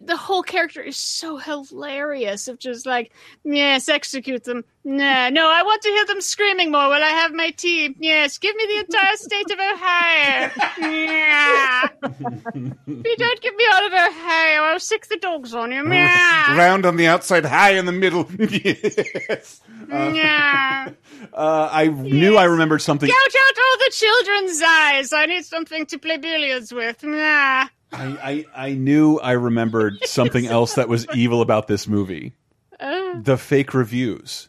The 0.00 0.16
whole 0.16 0.42
character 0.42 0.82
is 0.82 0.96
so 0.96 1.36
hilarious 1.36 2.48
of 2.48 2.58
just 2.58 2.84
like, 2.84 3.12
yes, 3.44 3.88
execute 3.88 4.42
them. 4.42 4.64
Nah, 4.82 5.28
no, 5.30 5.48
I 5.48 5.62
want 5.62 5.82
to 5.82 5.88
hear 5.88 6.04
them 6.04 6.20
screaming 6.20 6.72
more 6.72 6.88
while 6.88 7.04
I 7.04 7.10
have 7.10 7.32
my 7.32 7.50
tea. 7.50 7.94
Yes, 8.00 8.38
give 8.38 8.56
me 8.56 8.66
the 8.66 8.80
entire 8.80 9.16
state 9.16 9.48
of 9.52 9.58
Ohio. 9.60 10.50
Yeah. 10.80 11.88
if 12.02 13.06
you 13.06 13.16
don't 13.18 13.40
give 13.40 13.54
me 13.54 13.64
all 13.72 13.86
of 13.86 13.92
Ohio, 13.92 14.62
I'll 14.62 14.80
sick 14.80 15.06
the 15.06 15.16
dogs 15.18 15.54
on 15.54 15.70
you. 15.70 15.84
Meow. 15.84 16.06
round 16.56 16.84
on 16.84 16.96
the 16.96 17.06
outside, 17.06 17.44
high 17.44 17.74
in 17.74 17.86
the 17.86 17.92
middle. 17.92 18.28
yes. 18.38 19.60
Uh, 19.92 20.10
Meow. 20.10 20.86
uh, 21.34 21.68
I 21.70 21.86
knew 21.86 22.36
I 22.36 22.44
remembered 22.46 22.82
something. 22.82 23.08
Gout 23.08 23.16
out 23.16 23.58
all 23.62 23.78
the 23.78 23.92
children's 23.92 24.60
eyes. 24.60 25.12
I 25.12 25.26
need 25.26 25.44
something 25.44 25.86
to 25.86 25.98
play 26.00 26.16
billiards 26.16 26.72
with. 26.72 27.04
Nah. 27.04 27.68
I, 27.92 28.44
I 28.56 28.66
I 28.68 28.72
knew 28.72 29.18
I 29.18 29.32
remembered 29.32 29.98
something 30.06 30.46
else 30.46 30.74
that 30.74 30.88
was 30.88 31.06
evil 31.14 31.40
about 31.40 31.66
this 31.66 31.86
movie. 31.88 32.34
Uh, 32.78 33.20
The 33.20 33.36
fake 33.36 33.74
reviews. 33.74 34.48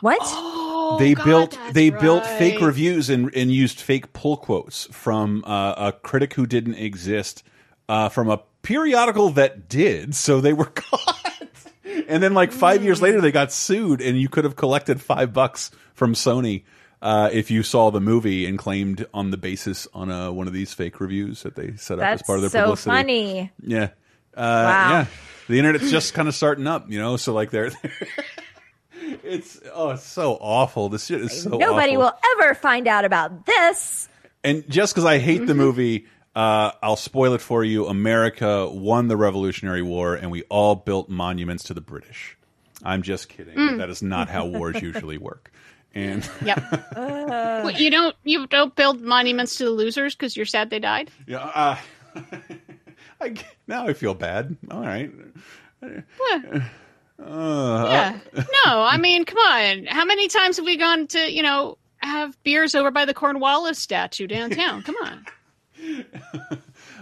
What? 0.00 0.18
oh, 0.24 0.96
they 0.98 1.14
God, 1.14 1.24
built 1.24 1.50
that's 1.52 1.72
they 1.74 1.90
built 1.90 2.24
fake 2.26 2.60
reviews 2.60 3.10
and, 3.10 3.34
and 3.34 3.50
used 3.50 3.80
fake 3.80 4.12
pull 4.12 4.36
quotes 4.36 4.84
from 4.92 5.42
uh, 5.46 5.74
a 5.76 5.92
critic 5.92 6.34
who 6.34 6.46
didn't 6.46 6.74
exist 6.74 7.42
uh, 7.88 8.08
from 8.08 8.28
a 8.28 8.40
periodical 8.62 9.30
that 9.30 9.68
did 9.68 10.14
so 10.14 10.40
they 10.40 10.52
were 10.52 10.64
caught 10.74 11.36
and 12.08 12.20
then 12.22 12.34
like 12.34 12.50
five 12.52 12.82
years 12.82 13.00
later 13.00 13.20
they 13.20 13.30
got 13.30 13.52
sued 13.52 14.00
and 14.00 14.20
you 14.20 14.28
could 14.28 14.42
have 14.42 14.56
collected 14.56 15.00
five 15.00 15.32
bucks 15.32 15.70
from 15.94 16.14
sony 16.14 16.64
uh, 17.02 17.30
if 17.32 17.50
you 17.50 17.62
saw 17.62 17.90
the 17.90 18.00
movie 18.00 18.46
and 18.46 18.58
claimed 18.58 19.06
on 19.14 19.30
the 19.30 19.36
basis 19.36 19.86
on 19.94 20.10
uh, 20.10 20.30
one 20.32 20.46
of 20.46 20.52
these 20.52 20.72
fake 20.72 21.00
reviews 21.00 21.42
that 21.42 21.54
they 21.56 21.74
set 21.76 21.94
up 21.94 22.00
That's 22.00 22.22
as 22.22 22.26
part 22.26 22.38
of 22.38 22.42
their 22.42 22.50
so 22.50 22.60
publicity 22.62 22.90
funny. 22.90 23.52
yeah 23.62 23.84
uh, 24.34 24.38
Wow. 24.38 24.88
yeah 24.90 25.06
the 25.48 25.58
internet's 25.58 25.90
just 25.90 26.14
kind 26.14 26.26
of 26.28 26.34
starting 26.34 26.66
up 26.66 26.90
you 26.90 26.98
know 26.98 27.16
so 27.16 27.32
like 27.32 27.50
they're 27.50 27.70
it's 29.22 29.60
oh 29.74 29.90
it's 29.90 30.02
so 30.04 30.34
awful 30.40 30.88
this 30.88 31.06
shit 31.06 31.20
is 31.20 31.42
so 31.42 31.50
Nobody 31.50 31.96
awful. 31.96 31.98
will 31.98 32.12
ever 32.42 32.54
find 32.54 32.88
out 32.88 33.04
about 33.04 33.46
this. 33.46 34.08
And 34.42 34.68
just 34.70 34.94
because 34.94 35.04
I 35.04 35.18
hate 35.18 35.38
the 35.38 35.52
Mm-hmm. 35.52 35.58
movie, 35.58 36.06
uh, 36.36 36.70
I'll 36.82 36.96
spoil 36.96 37.32
it 37.34 37.40
for 37.40 37.64
you. 37.64 37.86
America 37.86 38.68
won 38.70 39.08
the 39.08 39.16
Revolutionary 39.16 39.82
War, 39.82 40.14
and 40.14 40.30
we 40.30 40.42
all 40.44 40.76
built 40.76 41.08
monuments 41.08 41.64
to 41.64 41.74
the 41.74 41.80
British. 41.80 42.36
I'm 42.84 43.02
just 43.02 43.28
kidding. 43.28 43.56
Mm. 43.56 43.78
That 43.78 43.90
is 43.90 44.02
not 44.02 44.28
how 44.28 44.46
wars 44.46 44.80
usually 44.80 45.18
work. 45.18 45.50
And 45.96 46.28
Yep. 46.44 46.60
What, 47.64 47.80
you 47.80 47.90
don't 47.90 48.14
you 48.22 48.46
don't 48.48 48.74
build 48.76 49.00
monuments 49.00 49.56
to 49.56 49.64
the 49.64 49.70
losers 49.70 50.14
because 50.14 50.36
you're 50.36 50.44
sad 50.46 50.68
they 50.70 50.78
died. 50.78 51.10
yeah, 51.26 51.38
uh, 51.38 51.76
I, 53.20 53.34
now 53.66 53.86
I 53.88 53.94
feel 53.94 54.12
bad. 54.14 54.54
All 54.70 54.80
right. 54.82 55.10
What? 55.80 56.44
Uh, 57.18 57.88
Yeah. 57.90 58.18
No, 58.36 58.82
I 58.82 58.98
mean, 58.98 59.24
come 59.24 59.38
on. 59.38 59.86
How 59.86 60.04
many 60.04 60.28
times 60.28 60.58
have 60.58 60.66
we 60.66 60.76
gone 60.76 61.06
to 61.08 61.32
you 61.32 61.42
know 61.42 61.78
have 61.98 62.36
beers 62.44 62.74
over 62.74 62.90
by 62.90 63.06
the 63.06 63.14
Cornwallis 63.14 63.78
statue 63.78 64.26
downtown? 64.26 64.82
Come 64.82 64.96
on. 65.02 65.26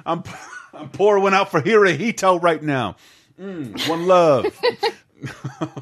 I'm 0.06 0.22
I'm 0.72 0.88
pouring 0.90 1.24
one 1.24 1.34
out 1.34 1.50
for 1.50 1.60
Hirohito 1.60 2.40
right 2.40 2.62
now. 2.62 2.94
Mm, 3.40 3.88
one 3.88 4.06
love. 4.06 4.46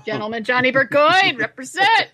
Gentleman 0.06 0.44
Johnny 0.44 0.70
Burgoyne, 0.70 1.36
represent. 1.36 2.08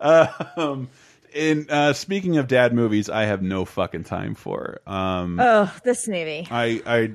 Um, 0.00 0.88
and 1.34 1.70
uh, 1.70 1.92
speaking 1.92 2.36
of 2.38 2.46
dad 2.48 2.72
movies, 2.72 3.10
I 3.10 3.24
have 3.24 3.42
no 3.42 3.64
fucking 3.64 4.04
time 4.04 4.34
for. 4.34 4.80
Um, 4.86 5.38
Oh, 5.40 5.72
this 5.84 6.08
movie. 6.08 6.46
I 6.50 6.82
I 6.86 7.12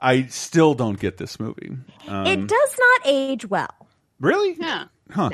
I 0.00 0.26
still 0.26 0.74
don't 0.74 0.98
get 0.98 1.16
this 1.16 1.40
movie. 1.40 1.70
Um, 2.06 2.26
it 2.26 2.46
does 2.46 2.76
not 2.78 3.00
age 3.06 3.46
well. 3.48 3.70
really, 4.20 4.54
Yeah. 4.60 4.84
huh? 5.10 5.30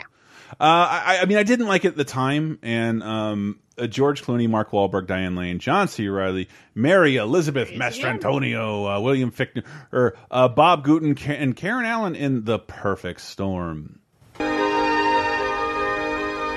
Uh, 0.59 0.65
I, 0.65 1.19
I 1.23 1.25
mean, 1.27 1.39
I 1.39 1.43
didn't 1.45 1.67
like 1.69 1.85
it 1.85 1.89
at 1.89 1.97
the 1.97 2.05
time, 2.05 2.59
and 2.63 3.03
um, 3.05 3.61
uh, 3.79 3.87
George 3.87 4.23
Clooney, 4.25 4.49
Mark 4.49 4.73
Wahlberg, 4.73 5.07
Diane 5.07 5.37
Lane, 5.37 5.59
John 5.61 5.87
C. 5.87 6.09
Reilly, 6.09 6.49
Mary 6.75 7.17
Elizabeth 7.17 7.71
Mastrantonio, 7.71 8.97
uh, 8.97 9.01
William 9.01 9.31
Fichtner, 9.31 9.65
or 9.93 10.17
uh, 10.31 10.49
Bob 10.49 10.85
Gunton, 10.85 11.15
Ka- 11.15 11.33
and 11.33 11.55
Karen 11.55 11.85
Allen 11.87 12.17
in 12.17 12.45
The 12.45 12.59
Perfect 12.59 13.21
Storm. 13.21 14.01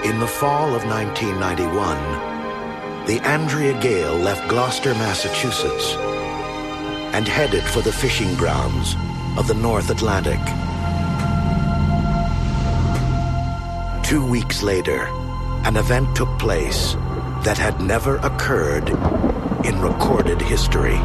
In 0.03 0.19
the 0.19 0.27
fall 0.27 0.75
of 0.75 0.83
1991, 0.83 3.05
the 3.05 3.25
Andrea 3.25 3.79
Gail 3.79 4.17
left 4.17 4.49
Gloucester, 4.49 4.93
Massachusetts, 4.95 5.95
and 7.15 7.25
headed 7.25 7.63
for 7.63 7.79
the 7.79 7.93
fishing 7.93 8.35
grounds 8.35 8.97
of 9.37 9.47
the 9.47 9.53
North 9.53 9.89
Atlantic. 9.89 10.41
Two 14.03 14.25
weeks 14.25 14.61
later, 14.61 15.07
an 15.63 15.77
event 15.77 16.13
took 16.17 16.37
place 16.37 16.95
that 17.45 17.57
had 17.57 17.79
never 17.79 18.17
occurred 18.17 18.89
in 19.65 19.81
recorded 19.81 20.41
history. 20.41 20.99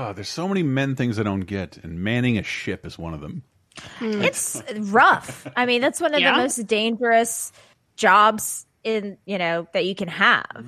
Oh, 0.00 0.12
there's 0.14 0.28
so 0.28 0.48
many 0.48 0.62
men 0.62 0.96
things 0.96 1.18
I 1.18 1.22
don't 1.22 1.40
get, 1.42 1.76
and 1.78 2.00
manning 2.02 2.38
a 2.38 2.42
ship 2.42 2.86
is 2.86 2.98
one 2.98 3.12
of 3.12 3.20
them. 3.20 3.42
Hmm. 3.98 4.22
It's 4.22 4.62
rough. 4.76 5.46
I 5.56 5.66
mean, 5.66 5.80
that's 5.80 6.00
one 6.00 6.14
of 6.14 6.20
Yeah. 6.20 6.32
the 6.32 6.38
most 6.38 6.56
dangerous 6.66 7.52
jobs 7.96 8.66
in 8.82 9.18
you 9.26 9.36
know 9.36 9.68
that 9.74 9.84
you 9.84 9.94
can 9.94 10.08
have. 10.08 10.64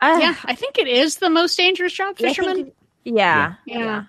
Uh, 0.00 0.18
yeah, 0.20 0.34
I 0.44 0.54
think 0.56 0.78
it 0.78 0.88
is 0.88 1.16
the 1.16 1.30
most 1.30 1.56
dangerous 1.56 1.92
job, 1.92 2.16
I 2.18 2.22
think- 2.22 2.36
fisherman. 2.36 2.72
yeah, 3.04 3.54
Yeah. 3.66 4.04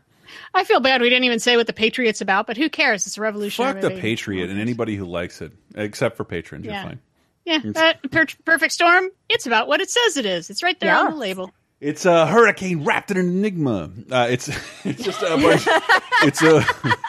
I 0.56 0.64
feel 0.64 0.80
bad 0.80 1.02
we 1.02 1.10
didn't 1.10 1.26
even 1.26 1.40
say 1.40 1.56
what 1.56 1.68
the 1.68 1.74
Patriot's 1.74 2.20
about, 2.22 2.48
but 2.48 2.58
who 2.58 2.68
cares? 2.70 3.06
It's 3.06 3.18
a 3.20 3.22
revolutionary 3.22 3.74
Fuck 3.74 3.82
the 3.82 3.90
movie. 3.92 4.02
Patriot 4.02 4.50
and 4.50 4.60
anybody 4.60 4.96
who 4.96 5.06
likes 5.06 5.40
it, 5.42 5.52
except 5.76 6.18
for 6.18 6.24
patrons. 6.24 6.66
Yeah. 6.66 6.74
You're 6.82 6.90
fine. 6.90 7.00
Yeah, 7.46 7.58
It's- 7.64 7.76
uh, 8.04 8.08
per- 8.10 8.26
Perfect 8.46 8.74
Storm, 8.74 9.10
it's 9.30 9.46
about 9.46 9.68
what 9.68 9.82
it 9.82 9.90
says 9.92 10.18
it 10.18 10.26
is. 10.26 10.50
It's 10.50 10.64
right 10.64 10.80
there 10.80 10.96
on 10.96 11.12
the 11.12 11.18
label. 11.18 11.52
It's 11.84 12.06
a 12.06 12.26
hurricane 12.26 12.86
wrapped 12.86 13.12
in 13.12 13.18
an 13.18 13.28
enigma. 13.28 13.92
Uh, 14.10 14.28
it's 14.30 14.48
it's 14.86 15.04
just 15.04 15.22
a 15.22 15.36
bunch. 15.38 15.68
it's 16.24 16.42
a 16.42 16.66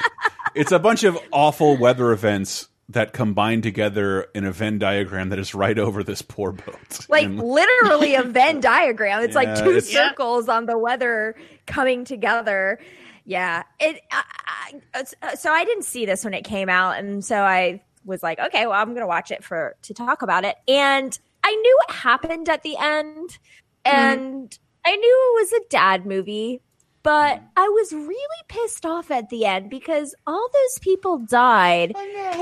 it's 0.54 0.72
a 0.72 0.78
bunch 0.78 1.04
of 1.04 1.16
awful 1.30 1.76
weather 1.76 2.10
events 2.12 2.68
that 2.88 3.12
combine 3.12 3.62
together 3.62 4.26
in 4.34 4.44
a 4.44 4.52
Venn 4.52 4.78
diagram 4.78 5.30
that 5.30 5.38
is 5.38 5.54
right 5.54 5.78
over 5.78 6.02
this 6.02 6.20
poor 6.22 6.52
boat. 6.52 7.06
like 7.08 7.24
And- 7.24 7.40
literally 7.42 8.14
a 8.14 8.22
Venn 8.24 8.60
diagram. 8.60 9.22
It's 9.22 9.34
like 9.34 9.54
two 9.56 9.70
it's- 9.70 9.92
Yeah. 9.92 10.08
circles 10.10 10.48
on 10.48 10.66
the 10.66 10.76
weather 10.76 11.34
coming 11.66 12.04
together. 12.04 12.78
Yeah, 13.24 13.62
it. 13.80 14.02
I, 14.12 14.80
I, 15.22 15.34
so 15.36 15.50
I 15.50 15.64
didn't 15.64 15.84
see 15.84 16.04
this 16.04 16.24
when 16.24 16.34
it 16.34 16.44
came 16.44 16.68
out, 16.68 16.98
and 16.98 17.24
so 17.24 17.36
I 17.36 17.80
was 18.04 18.22
like, 18.22 18.38
okay, 18.38 18.66
well, 18.66 18.78
I'm 18.78 18.92
gonna 18.92 19.06
watch 19.06 19.30
it 19.30 19.42
for 19.42 19.76
to 19.82 19.94
talk 19.94 20.20
about 20.20 20.44
it. 20.44 20.56
And 20.68 21.18
I 21.42 21.50
knew 21.54 21.78
what 21.86 21.96
happened 21.96 22.50
at 22.50 22.62
the 22.62 22.76
end, 22.76 23.38
and 23.86 24.58
I 24.86 24.96
knew 24.96 25.36
it 25.38 25.42
was 25.42 25.52
a 25.52 25.68
dad 25.70 26.06
movie. 26.06 26.60
But 27.02 27.42
I 27.54 27.68
was 27.68 27.92
really 27.92 28.16
pissed 28.48 28.86
off 28.86 29.10
at 29.10 29.28
the 29.28 29.44
end 29.44 29.68
because 29.68 30.14
all 30.26 30.48
those 30.50 30.78
people 30.80 31.18
died 31.18 31.92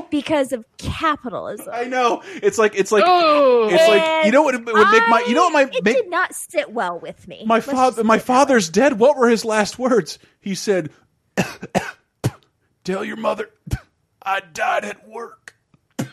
because 0.09 0.53
of 0.53 0.64
capitalism. 0.78 1.68
I 1.72 1.82
know. 1.86 2.22
It's 2.40 2.59
like 2.59 2.76
it's 2.76 2.93
like 2.93 3.03
Oh. 3.05 3.68
it's 3.72 3.88
like 3.88 4.24
you 4.26 4.30
know 4.30 4.43
what 4.43 4.55
would 4.55 4.64
make 4.64 5.09
my 5.09 5.24
you 5.26 5.34
know 5.34 5.43
what 5.47 5.53
my 5.53 5.62
It 5.62 5.82
make 5.84 5.97
did 5.97 6.09
not 6.09 6.32
sit 6.32 6.70
well 6.70 6.97
with 7.01 7.26
me. 7.26 7.43
my 7.45 7.59
father 7.61 8.05
my 8.05 8.18
put 8.18 8.22
it 8.22 8.26
that 8.28 8.32
father's 8.32 8.68
dead. 8.68 9.01
What 9.01 9.16
were 9.16 9.28
his 9.28 9.45
last 9.45 9.80
words? 9.80 10.20
He 10.40 10.55
said, 10.55 10.90
"Tell 12.84 13.05
your 13.05 13.16
mother 13.16 13.51
I 14.22 14.43
died 14.53 14.84
at 14.84 15.09
work." 15.09 15.57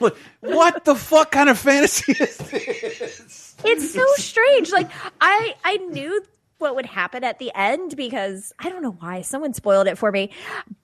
Like, 0.00 0.14
what 0.40 0.84
the 0.84 0.94
fuck 0.94 1.30
kind 1.32 1.48
of 1.48 1.58
fantasy 1.58 2.12
is 2.12 2.36
this? 2.36 3.45
It's 3.66 3.92
so 3.92 4.04
strange. 4.16 4.70
Like 4.70 4.90
I 5.20 5.54
I 5.64 5.76
knew 5.76 6.22
what 6.58 6.74
would 6.76 6.86
happen 6.86 7.24
at 7.24 7.38
the 7.38 7.52
end 7.54 7.96
because 7.96 8.52
I 8.58 8.70
don't 8.70 8.82
know 8.82 8.96
why 8.98 9.22
someone 9.22 9.54
spoiled 9.54 9.86
it 9.86 9.98
for 9.98 10.10
me, 10.10 10.30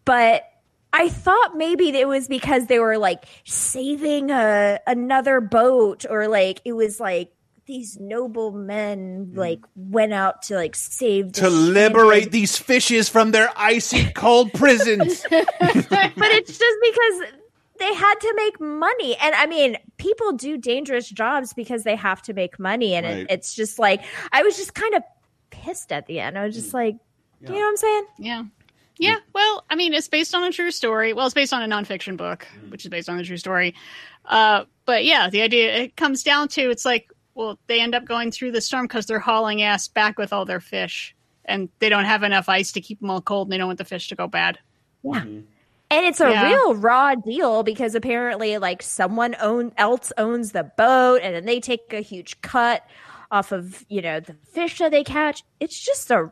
but 0.05 0.45
I 0.93 1.09
thought 1.09 1.57
maybe 1.57 1.89
it 1.89 2.07
was 2.07 2.29
because 2.29 2.67
they 2.67 2.79
were 2.79 2.99
like 2.99 3.25
saving 3.45 4.31
a 4.31 4.79
another 4.87 5.41
boat 5.41 6.05
or 6.09 6.29
like 6.29 6.61
it 6.65 6.75
was 6.75 7.01
like 7.01 7.33
these 7.67 7.99
noble 7.99 8.53
men 8.53 9.31
mm. 9.33 9.37
like 9.37 9.61
went 9.75 10.13
out 10.13 10.43
to 10.43 10.57
like 10.57 10.75
save 10.75 11.33
to 11.33 11.49
liberate 11.49 12.31
these 12.31 12.59
fishes 12.59 13.09
from 13.09 13.31
their 13.31 13.49
icy 13.57 14.11
cold 14.13 14.53
prisons. 14.55 15.25
but 15.31 15.47
it's 15.71 16.59
just 16.59 16.79
because 16.83 17.42
they 17.83 17.95
had 17.95 18.15
to 18.15 18.33
make 18.37 18.61
money 18.61 19.17
and 19.21 19.35
i 19.35 19.47
mean 19.47 19.77
people 19.97 20.33
do 20.33 20.57
dangerous 20.57 21.09
jobs 21.09 21.53
because 21.53 21.83
they 21.83 21.97
have 21.97 22.23
to 22.23 22.33
make 22.33 22.59
money 22.59 22.95
and 22.95 23.05
Right. 23.05 23.17
it, 23.19 23.27
it's 23.31 23.55
just 23.55 23.79
like 23.79 24.03
i 24.33 24.43
was 24.43 24.57
just 24.57 24.75
kind 24.75 24.95
of 24.95 25.03
pissed 25.51 25.93
at 25.93 26.07
the 26.07 26.21
end 26.21 26.39
i 26.39 26.47
was 26.47 26.55
just 26.55 26.71
mm. 26.71 26.75
like 26.75 26.97
you 27.41 27.49
know 27.49 27.55
what 27.55 27.69
i'm 27.69 27.77
saying 27.77 28.07
Yeah. 28.19 28.45
Yeah, 28.99 29.17
well, 29.35 29.65
I 29.69 29.75
mean, 29.75 29.95
it's 29.95 30.07
based 30.07 30.33
on 30.33 30.45
a 30.45 30.53
true 30.53 30.71
story. 30.71 31.13
Well, 31.13 31.27
it's 31.27 31.35
based 31.35 31.53
on 31.53 31.63
a 31.63 31.67
nonfiction 31.67 32.17
book, 32.17 32.47
mm. 32.55 32.71
which 32.71 32.85
is 32.85 32.89
based 32.91 33.09
on 33.09 33.19
a 33.19 33.25
true 33.25 33.39
story. 33.39 33.75
Uh, 34.27 34.65
but 34.85 35.05
yeah, 35.05 35.29
the 35.29 35.43
idea 35.43 35.75
it 35.75 35.97
comes 35.97 36.23
down 36.23 36.47
to 36.49 36.71
it's 36.71 36.85
like, 36.85 37.11
well, 37.35 37.59
they 37.67 37.81
end 37.81 37.97
up 37.97 38.05
going 38.05 38.31
through 38.31 38.53
the 38.53 38.61
storm 38.61 38.85
because 38.85 39.07
they're 39.07 39.19
hauling 39.19 39.63
ass 39.63 39.89
back 39.89 40.19
with 40.19 40.33
all 40.33 40.45
their 40.45 40.61
fish, 40.61 41.17
and 41.47 41.69
they 41.81 41.89
don't 41.89 42.05
have 42.05 42.23
enough 42.23 42.49
ice 42.49 42.71
to 42.73 42.81
keep 42.81 43.01
them 43.01 43.11
all 43.11 43.23
cold, 43.23 43.49
and 43.49 43.53
they 43.53 43.59
don't 43.59 43.67
want 43.67 43.79
the 43.79 43.85
fish 43.85 44.09
to 44.09 44.15
go 44.15 44.29
bad. 44.29 44.59
yeah 45.03 45.21
mm-hmm. 45.21 45.41
And 45.93 46.07
it's 46.07 46.21
a 46.21 46.31
Yeah. 46.31 46.49
real 46.49 46.75
raw 46.75 47.15
deal 47.15 47.63
because 47.63 47.95
apparently 47.95 48.59
like 48.59 48.83
someone 48.83 49.37
own 49.41 49.73
else 49.77 50.13
owns 50.19 50.53
the 50.53 50.65
boat 50.65 51.21
and 51.23 51.35
then 51.35 51.45
they 51.45 51.61
take 51.61 51.93
a 51.93 52.01
huge 52.01 52.41
cut 52.41 52.85
off 53.31 53.53
of 53.53 53.85
you 53.89 54.03
know 54.03 54.21
the 54.21 54.35
fish 54.53 54.79
that 54.79 54.91
they 54.91 55.05
catch 55.05 55.43
it's 55.61 55.79
just 55.79 56.11
a 56.11 56.31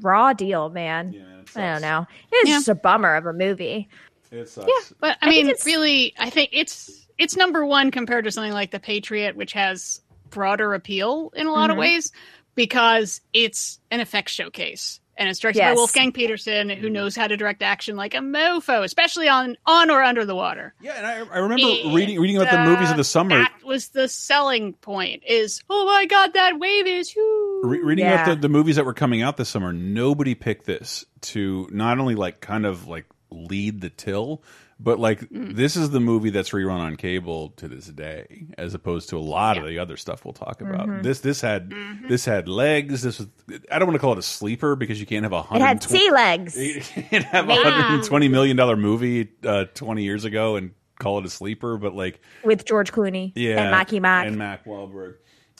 raw 0.00 0.32
deal 0.32 0.68
man 0.70 1.14
i 1.56 1.60
don't 1.72 1.82
know 1.82 2.06
it's 2.32 2.48
Yeah. 2.48 2.56
just 2.56 2.68
a 2.68 2.74
bummer 2.74 3.14
of 3.14 3.26
a 3.26 3.32
movie 3.32 3.88
It 4.30 4.48
sucks. 4.48 4.66
Yeah, 4.66 4.96
but 5.00 5.18
I, 5.20 5.26
I 5.26 5.30
mean, 5.30 5.46
it's- 5.48 5.66
really, 5.66 6.14
I 6.18 6.30
think 6.30 6.50
it's 6.54 7.06
it's 7.18 7.36
number 7.36 7.66
one 7.66 7.90
compared 7.90 8.24
to 8.24 8.30
something 8.30 8.54
like 8.54 8.70
The 8.70 8.80
Patriot, 8.80 9.36
which 9.36 9.52
has 9.52 10.00
broader 10.30 10.72
appeal 10.72 11.30
in 11.36 11.46
a 11.46 11.52
lot 11.52 11.68
of 11.68 11.76
Mhm. 11.76 11.80
ways 11.80 12.12
because 12.54 13.20
it's 13.34 13.78
an 13.90 14.00
effects 14.00 14.32
showcase 14.32 15.00
and 15.16 15.28
it's 15.28 15.38
directed 15.38 15.60
by 15.60 15.74
Wolfgang 15.74 16.12
Petersen, 16.12 16.68
who 16.70 16.86
mm-hmm. 16.86 16.92
knows 16.92 17.16
how 17.16 17.26
to 17.26 17.36
direct 17.36 17.62
action 17.62 17.96
like 17.96 18.14
a 18.14 18.18
mofo, 18.18 18.82
especially 18.82 19.28
on 19.28 19.56
on 19.66 19.90
or 19.90 20.02
under 20.02 20.24
the 20.24 20.34
water. 20.34 20.74
Yeah, 20.80 20.92
and 20.96 21.06
I, 21.06 21.34
I 21.34 21.38
remember 21.38 21.66
And, 21.66 21.94
reading 21.94 22.18
reading 22.20 22.36
about 22.36 22.50
the 22.50 22.64
movies 22.64 22.90
of 22.90 22.96
the 22.96 23.04
summer. 23.04 23.38
That 23.38 23.52
was 23.64 23.88
the 23.88 24.08
selling 24.08 24.72
point. 24.74 25.22
Is 25.26 25.62
oh 25.68 25.86
my 25.86 26.06
god, 26.06 26.34
that 26.34 26.58
wave 26.58 26.86
is 26.86 27.10
huge. 27.10 27.64
Re 27.64 27.80
reading 27.82 28.04
Yeah. 28.04 28.22
about 28.22 28.34
the, 28.34 28.40
the 28.42 28.48
movies 28.48 28.76
that 28.76 28.84
were 28.84 28.94
coming 28.94 29.22
out 29.22 29.36
this 29.36 29.48
summer, 29.48 29.72
nobody 29.72 30.34
picked 30.34 30.66
this 30.66 31.04
to 31.22 31.68
not 31.70 31.98
only 31.98 32.14
like 32.14 32.40
kind 32.40 32.66
of 32.66 32.88
like 32.88 33.06
lead 33.30 33.80
the 33.80 33.90
till, 33.90 34.42
but 34.82 34.98
like 34.98 35.20
Mm. 35.30 35.54
this 35.54 35.76
is 35.76 35.90
the 35.90 36.00
movie 36.00 36.30
that's 36.30 36.50
rerun 36.50 36.78
on 36.80 36.96
cable 36.96 37.50
to 37.58 37.68
this 37.68 37.86
day, 37.86 38.46
as 38.58 38.74
opposed 38.74 39.08
to 39.10 39.18
a 39.18 39.20
lot 39.20 39.56
of 39.58 39.64
the 39.66 39.78
other 39.78 39.96
stuff 39.96 40.24
we'll 40.24 40.32
talk 40.34 40.60
about. 40.60 40.88
Mhm. 40.88 41.02
This 41.02 41.20
this 41.20 41.40
had 41.40 41.70
Mm-hmm. 41.70 42.08
this 42.08 42.24
had 42.24 42.48
legs. 42.48 43.02
This 43.02 43.18
was 43.18 43.28
I 43.70 43.78
don't 43.78 43.86
want 43.88 43.94
to 43.96 44.00
call 44.00 44.12
it 44.12 44.18
a 44.18 44.22
sleeper 44.22 44.74
because 44.76 44.98
you 45.00 45.06
can't 45.06 45.22
have 45.24 45.32
a 45.32 45.38
it 45.38 45.44
hundred. 45.46 45.64
had 45.66 45.82
sea 45.82 46.10
legs 46.10 46.56
You 46.60 46.80
can't 46.80 47.24
have 47.24 47.44
a 47.44 47.48
Wow. 47.48 47.62
hundred 47.62 47.94
and 47.94 48.04
twenty 48.04 48.28
million 48.28 48.56
dollar 48.56 48.76
movie 48.76 49.28
uh, 49.44 49.66
twenty 49.74 50.02
years 50.04 50.24
ago 50.24 50.56
and 50.56 50.72
call 50.98 51.18
it 51.18 51.26
a 51.26 51.30
sleeper, 51.30 51.76
but 51.78 51.94
like 51.94 52.20
with 52.44 52.64
george 52.64 52.92
clooney 52.92 53.32
yeah, 53.34 53.60
and 53.62 53.70
Mackie 53.70 54.00
Mack. 54.00 54.26
and 54.26 54.36
Mac 54.36 54.64
Wahlberg. 54.64 55.14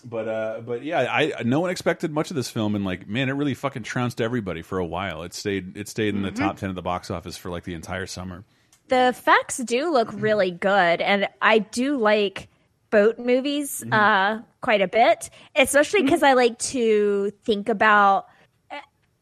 But 0.05 0.27
uh, 0.29 0.61
but 0.66 0.83
yeah, 0.83 1.07
I 1.09 1.43
no 1.45 1.61
one 1.61 1.70
expected 1.70 2.11
much 2.12 2.31
of 2.31 2.37
this 2.37 2.51
film, 2.51 2.75
and 2.75 2.85
like 2.85 3.07
man, 3.09 3.29
it 3.29 3.33
really 3.35 3.55
fucking 3.55 3.85
trounced 3.85 4.20
everybody 4.20 4.62
for 4.62 4.79
a 4.79 4.85
while. 4.87 5.23
It 5.23 5.33
stayed 5.33 5.77
it 5.77 5.89
stayed 5.89 6.14
in 6.16 6.23
the 6.23 6.31
Mm-hmm. 6.33 6.43
top 6.43 6.57
ten 6.57 6.70
of 6.70 6.75
the 6.75 6.83
box 6.83 7.09
office 7.09 7.37
for 7.37 7.51
like 7.51 7.62
the 7.62 7.75
entire 7.75 8.07
summer. 8.07 8.45
The 8.93 9.09
effects 9.09 9.57
do 9.57 9.90
look 9.90 10.09
mm-hmm. 10.09 10.20
really 10.20 10.51
good 10.51 11.01
and 11.01 11.26
i 11.40 11.59
do 11.59 11.97
like 11.97 12.49
boat 12.90 13.18
movies 13.18 13.80
mm-hmm. 13.80 13.93
uh 13.93 14.43
quite 14.61 14.82
a 14.82 14.88
bit 14.88 15.30
especially 15.57 16.01
mm-hmm. 16.01 16.07
because 16.07 16.22
i 16.22 16.34
like 16.34 16.59
to 16.59 17.32
think 17.45 17.70
about 17.70 18.26
uh, 18.70 18.76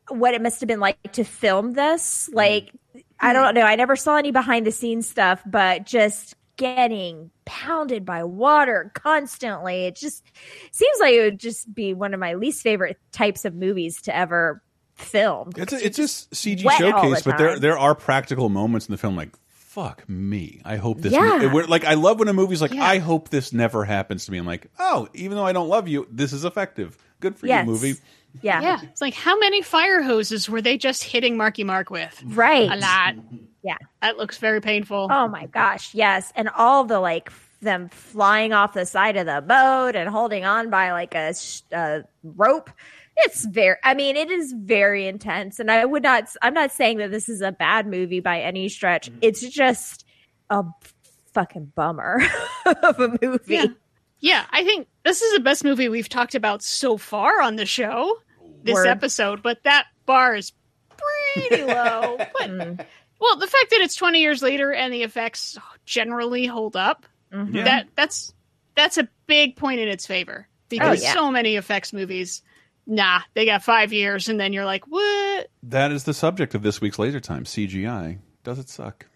what 0.08 0.34
it 0.34 0.42
must 0.42 0.60
have 0.60 0.66
been 0.66 0.80
like 0.80 1.00
to 1.12 1.22
film 1.22 1.72
this. 1.74 2.28
Like 2.32 2.72
i 3.20 3.32
don't 3.32 3.54
know 3.54 3.62
i 3.62 3.76
never 3.76 3.94
saw 3.94 4.16
any 4.16 4.32
behind 4.32 4.66
the 4.66 4.72
scenes 4.72 5.08
stuff 5.08 5.40
but 5.46 5.86
just 5.86 6.34
getting 6.56 7.30
pounded 7.44 8.04
by 8.04 8.22
water 8.24 8.90
constantly 8.94 9.84
it 9.84 9.96
just 9.96 10.22
seems 10.72 10.98
like 11.00 11.14
it 11.14 11.22
would 11.22 11.40
just 11.40 11.72
be 11.72 11.94
one 11.94 12.12
of 12.12 12.20
my 12.20 12.34
least 12.34 12.62
favorite 12.62 12.98
types 13.12 13.44
of 13.44 13.54
movies 13.54 14.02
to 14.02 14.14
ever 14.14 14.62
film. 15.00 15.50
It's 15.56 15.72
a, 15.72 15.84
it's 15.84 15.96
just 15.96 16.30
CG 16.32 16.60
showcase, 16.60 17.22
the 17.22 17.30
but 17.30 17.38
there 17.38 17.58
there 17.58 17.78
are 17.78 17.94
practical 17.94 18.48
moments 18.48 18.86
in 18.86 18.92
the 18.92 18.98
film 18.98 19.16
like. 19.16 19.30
Fuck 19.82 20.08
me! 20.08 20.60
I 20.64 20.76
hope 20.76 21.00
this. 21.00 21.12
Yeah. 21.12 21.42
it- 21.42 21.68
like 21.70 21.84
I 21.84 21.94
love 21.94 22.18
when 22.18 22.28
a 22.28 22.32
movie's 22.32 22.60
like, 22.62 22.74
I 22.74 22.98
hope 22.98 23.28
this 23.30 23.52
never 23.52 23.84
happens 23.84 24.26
to 24.26 24.32
me. 24.32 24.38
I'm 24.38 24.46
like, 24.46 24.66
oh, 24.78 25.08
even 25.14 25.36
though 25.36 25.46
I 25.46 25.52
don't 25.52 25.68
love 25.68 25.88
you, 25.88 26.06
this 26.10 26.32
is 26.32 26.44
effective. 26.44 26.96
Good 27.20 27.36
for 27.36 27.46
Yes. 27.46 27.64
you, 27.66 27.72
movie. 27.72 27.94
Yeah. 28.42 28.60
Yeah, 28.62 28.80
it's 28.82 29.00
like 29.00 29.14
how 29.14 29.38
many 29.38 29.60
fire 29.62 30.02
hoses 30.02 30.48
were 30.48 30.62
they 30.62 30.78
just 30.78 31.02
hitting 31.04 31.36
Marky 31.36 31.64
Mark 31.64 31.90
with? 31.90 32.22
Right. 32.24 32.70
a 32.70 32.76
lot. 32.76 33.14
Yeah. 33.62 33.76
That 34.02 34.16
looks 34.16 34.38
very 34.38 34.60
painful. 34.60 35.08
Oh 35.10 35.28
my 35.28 35.46
gosh, 35.46 35.94
yes. 35.94 36.32
And 36.36 36.48
all 36.48 36.84
the 36.84 37.00
like 37.00 37.26
f- 37.28 37.49
them 37.60 37.88
flying 37.88 38.52
off 38.52 38.72
the 38.72 38.86
side 38.86 39.16
of 39.16 39.26
the 39.26 39.42
boat 39.46 39.96
and 39.96 40.08
holding 40.08 40.44
on 40.44 40.70
by 40.70 40.92
like 40.92 41.14
a, 41.14 41.34
sh- 41.34 41.62
a 41.72 42.04
rope. 42.22 42.70
It's 43.18 43.44
very 43.44 43.76
I 43.84 43.94
mean, 43.94 44.16
it 44.16 44.30
is 44.30 44.54
very 44.56 45.06
intense 45.06 45.60
and 45.60 45.70
I 45.70 45.84
would 45.84 46.02
not 46.02 46.24
I'm 46.40 46.54
not 46.54 46.72
saying 46.72 46.98
that 46.98 47.10
this 47.10 47.28
is 47.28 47.42
a 47.42 47.52
bad 47.52 47.86
movie 47.86 48.20
by 48.20 48.40
any 48.40 48.68
stretch. 48.68 49.10
Mm-hmm. 49.10 49.18
It's 49.22 49.40
just 49.40 50.06
a 50.48 50.64
fucking 51.32 51.72
bummer 51.74 52.22
of 52.66 52.98
a 53.00 53.18
movie. 53.20 53.54
Yeah. 53.54 53.66
Yeah, 54.22 54.44
I 54.50 54.64
think 54.64 54.86
this 55.02 55.22
is 55.22 55.32
the 55.32 55.40
best 55.40 55.64
movie 55.64 55.88
we've 55.88 56.08
talked 56.08 56.34
about 56.34 56.62
so 56.62 56.98
far 56.98 57.40
on 57.40 57.56
the 57.56 57.64
show 57.64 58.18
this 58.62 58.74
Word. 58.74 58.86
episode, 58.86 59.42
but 59.42 59.62
that 59.64 59.86
bar 60.04 60.36
is 60.36 60.52
pretty 61.34 61.62
low. 61.64 62.16
But 62.18 62.50
mm. 62.50 62.84
well, 63.18 63.36
the 63.36 63.46
fact 63.46 63.70
that 63.70 63.80
it's 63.80 63.94
20 63.96 64.20
years 64.20 64.42
later 64.42 64.72
and 64.72 64.92
the 64.92 65.02
effects 65.02 65.58
generally 65.86 66.46
hold 66.46 66.76
up, 66.76 67.06
Mhm. 67.32 67.64
that 67.64 67.86
that's 67.94 68.32
that's 68.74 68.98
a 68.98 69.08
big 69.26 69.56
point 69.56 69.80
in 69.80 69.88
its 69.88 70.06
favor 70.06 70.46
because 70.68 71.00
Oh, 71.00 71.04
yeah. 71.04 71.12
so 71.14 71.30
many 71.30 71.56
effects 71.56 71.92
movies 71.92 72.42
nah, 72.86 73.20
they 73.34 73.44
got 73.44 73.62
5 73.62 73.92
years 73.92 74.28
and 74.28 74.40
then 74.40 74.52
you're 74.52 74.64
like, 74.64 74.86
"What?" 74.88 75.48
That 75.62 75.92
is 75.92 76.04
the 76.04 76.14
subject 76.14 76.54
of 76.56 76.62
this 76.62 76.80
week's 76.80 76.98
Laser 76.98 77.20
Time. 77.20 77.44
CGI 77.44 78.18
does 78.42 78.58
it 78.58 78.68
suck? 78.68 79.06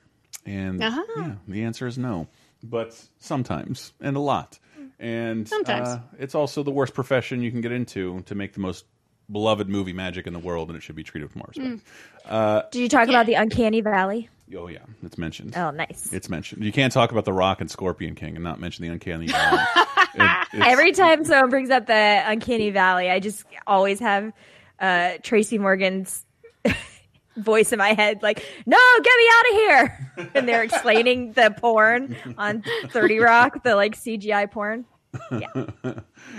And 0.46 0.82
Uh-huh. 0.82 1.02
yeah, 1.16 1.32
the 1.48 1.64
answer 1.64 1.86
is 1.86 1.96
no, 1.98 2.28
but 2.62 2.94
sometimes 3.18 3.92
and 4.00 4.16
a 4.16 4.20
lot. 4.20 4.58
And 5.00 5.48
Sometimes. 5.48 5.88
uh, 5.88 6.00
it's 6.18 6.34
also 6.36 6.62
the 6.62 6.70
worst 6.70 6.94
profession 6.94 7.42
you 7.42 7.50
can 7.50 7.60
get 7.60 7.72
into 7.72 8.22
to 8.26 8.34
make 8.34 8.52
the 8.52 8.60
most 8.60 8.84
beloved 9.30 9.68
movie 9.68 9.92
magic 9.92 10.26
in 10.26 10.32
the 10.32 10.38
world, 10.38 10.68
and 10.68 10.76
it 10.76 10.82
should 10.82 10.94
be 10.94 11.02
treated 11.02 11.26
with 11.28 11.36
more 11.36 11.46
respect. 11.48 11.68
Mm. 11.68 12.30
Uh, 12.30 12.62
Did 12.70 12.80
you 12.80 12.88
talk 12.88 13.08
about 13.08 13.26
the 13.26 13.34
Uncanny 13.34 13.80
Valley? 13.80 14.28
Oh 14.56 14.68
yeah, 14.68 14.78
it's 15.02 15.18
mentioned. 15.18 15.54
Oh, 15.56 15.70
nice. 15.70 16.12
It's 16.12 16.28
mentioned. 16.28 16.64
You 16.64 16.72
can't 16.72 16.92
talk 16.92 17.12
about 17.12 17.24
The 17.24 17.32
Rock 17.32 17.60
and 17.60 17.70
Scorpion 17.70 18.14
King 18.14 18.34
and 18.36 18.44
not 18.44 18.60
mention 18.60 18.84
the 18.84 18.92
Uncanny 18.92 19.26
Valley. 19.28 19.62
It- 20.16 20.62
Every 20.62 20.92
time 20.92 21.24
someone 21.24 21.50
brings 21.50 21.70
up 21.70 21.86
the 21.86 22.22
Uncanny 22.24 22.70
Valley, 22.70 23.10
I 23.10 23.18
just 23.18 23.44
always 23.66 23.98
have 23.98 24.32
uh, 24.78 25.14
Tracy 25.24 25.58
Morgan's 25.58 26.24
voice 27.36 27.72
in 27.72 27.78
my 27.80 27.94
head, 27.94 28.22
like, 28.22 28.44
"No, 28.64 28.78
get 29.02 29.12
me 29.18 29.28
out 29.32 29.50
of 29.50 29.56
here!" 29.56 30.30
And 30.36 30.46
they're 30.48 30.62
explaining 30.62 31.32
the 31.32 31.52
porn 31.58 32.16
on 32.38 32.62
Thirty 32.90 33.18
Rock, 33.18 33.64
the 33.64 33.74
like 33.74 33.96
CGI 33.96 34.48
porn. 34.48 34.84
Yeah. 35.32 35.48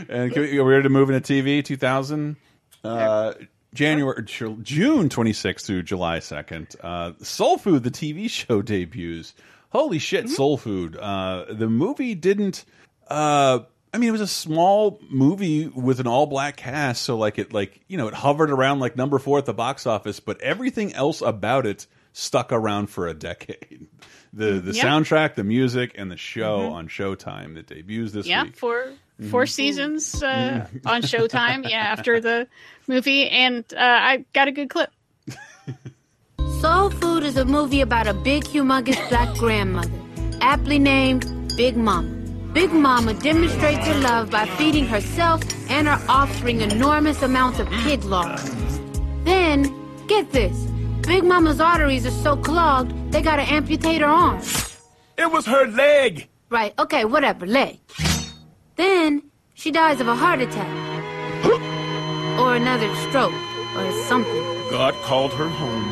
and 0.07 0.31
can 0.31 0.41
we, 0.43 0.57
are 0.57 0.63
we 0.63 0.71
ready 0.71 0.83
to 0.83 0.89
move 0.89 1.09
into 1.09 1.33
TV 1.33 1.63
2000? 1.63 2.37
Uh, 2.85 3.33
January, 3.75 4.23
June 4.25 5.09
26th 5.09 5.65
through 5.65 5.83
July 5.83 6.19
2nd. 6.19 6.75
Uh, 6.81 7.11
Soul 7.23 7.57
Food, 7.57 7.83
the 7.83 7.91
TV 7.91 8.29
show 8.29 8.61
debuts. 8.61 9.33
Holy 9.69 9.99
shit, 9.99 10.29
Soul 10.29 10.57
Food. 10.57 10.95
Uh, 10.97 11.45
the 11.49 11.67
movie 11.69 12.15
didn't. 12.15 12.65
Uh, 13.07 13.59
I 13.93 13.97
mean, 13.97 14.09
it 14.09 14.11
was 14.13 14.21
a 14.21 14.27
small 14.27 14.99
movie 15.09 15.67
with 15.67 15.99
an 15.99 16.07
all 16.07 16.25
black 16.25 16.57
cast, 16.57 17.01
so 17.03 17.17
like 17.17 17.37
it, 17.39 17.53
like 17.53 17.79
you 17.87 17.97
know, 17.97 18.07
it 18.07 18.13
hovered 18.13 18.51
around 18.51 18.79
like 18.79 18.95
number 18.95 19.19
four 19.19 19.37
at 19.37 19.45
the 19.45 19.53
box 19.53 19.85
office, 19.85 20.19
but 20.19 20.41
everything 20.41 20.93
else 20.93 21.21
about 21.21 21.65
it 21.65 21.87
stuck 22.13 22.51
around 22.51 22.87
for 22.87 23.07
a 23.07 23.13
decade. 23.13 23.87
The 24.33 24.59
the 24.59 24.73
Yeah. 24.73 24.83
soundtrack, 24.83 25.35
the 25.35 25.45
music, 25.45 25.93
and 25.97 26.11
the 26.11 26.17
show 26.17 26.59
Mhm. 26.59 26.71
on 26.73 26.87
Showtime 26.89 27.53
that 27.55 27.67
debuts 27.67 28.11
this 28.11 28.27
yeah, 28.27 28.43
week. 28.43 28.57
four 28.57 28.91
four 29.31 29.43
Mhm. 29.45 29.49
seasons 29.49 30.23
uh, 30.23 30.67
on 30.85 31.01
Showtime. 31.01 31.69
Yeah, 31.69 31.77
after 31.79 32.19
the 32.19 32.47
movie, 32.87 33.29
and 33.29 33.63
uh, 33.73 33.79
I 34.11 34.25
got 34.33 34.47
a 34.47 34.51
good 34.51 34.69
clip. 34.69 34.89
Soul 36.61 36.89
Food 36.89 37.23
is 37.23 37.37
a 37.37 37.45
movie 37.45 37.81
about 37.81 38.07
a 38.07 38.13
big, 38.13 38.43
humongous 38.45 38.99
black 39.09 39.35
grandmother, 39.37 39.91
aptly 40.41 40.79
named 40.79 41.25
Big 41.57 41.77
Mama. 41.77 42.09
Big 42.53 42.71
Mama 42.71 43.13
demonstrates 43.15 43.85
her 43.87 43.95
love 43.99 44.29
by 44.31 44.45
feeding 44.57 44.85
herself 44.85 45.41
and 45.69 45.87
her 45.87 45.99
offspring 46.09 46.61
enormous 46.61 47.21
amounts 47.21 47.59
of 47.59 47.67
pig 47.83 48.03
lard. 48.05 48.39
Then, 49.25 49.73
get 50.07 50.31
this 50.31 50.55
Big 51.07 51.23
Mama's 51.23 51.59
arteries 51.61 52.05
are 52.05 52.11
so 52.23 52.35
clogged, 52.37 52.91
they 53.11 53.21
gotta 53.21 53.43
amputate 53.43 54.01
her 54.01 54.07
arm. 54.07 54.41
It 55.17 55.31
was 55.31 55.45
her 55.45 55.67
leg. 55.67 56.27
Right, 56.49 56.73
okay, 56.79 57.05
whatever, 57.05 57.45
leg. 57.45 57.79
Then, 58.75 59.23
she 59.53 59.71
dies 59.71 59.99
of 60.01 60.07
a 60.07 60.15
heart 60.15 60.41
attack. 60.41 60.71
or 62.39 62.55
another 62.55 62.93
stroke, 63.07 63.33
or 63.77 63.91
something. 64.07 64.43
God 64.69 64.93
called 65.03 65.31
her 65.33 65.47
home. 65.47 65.83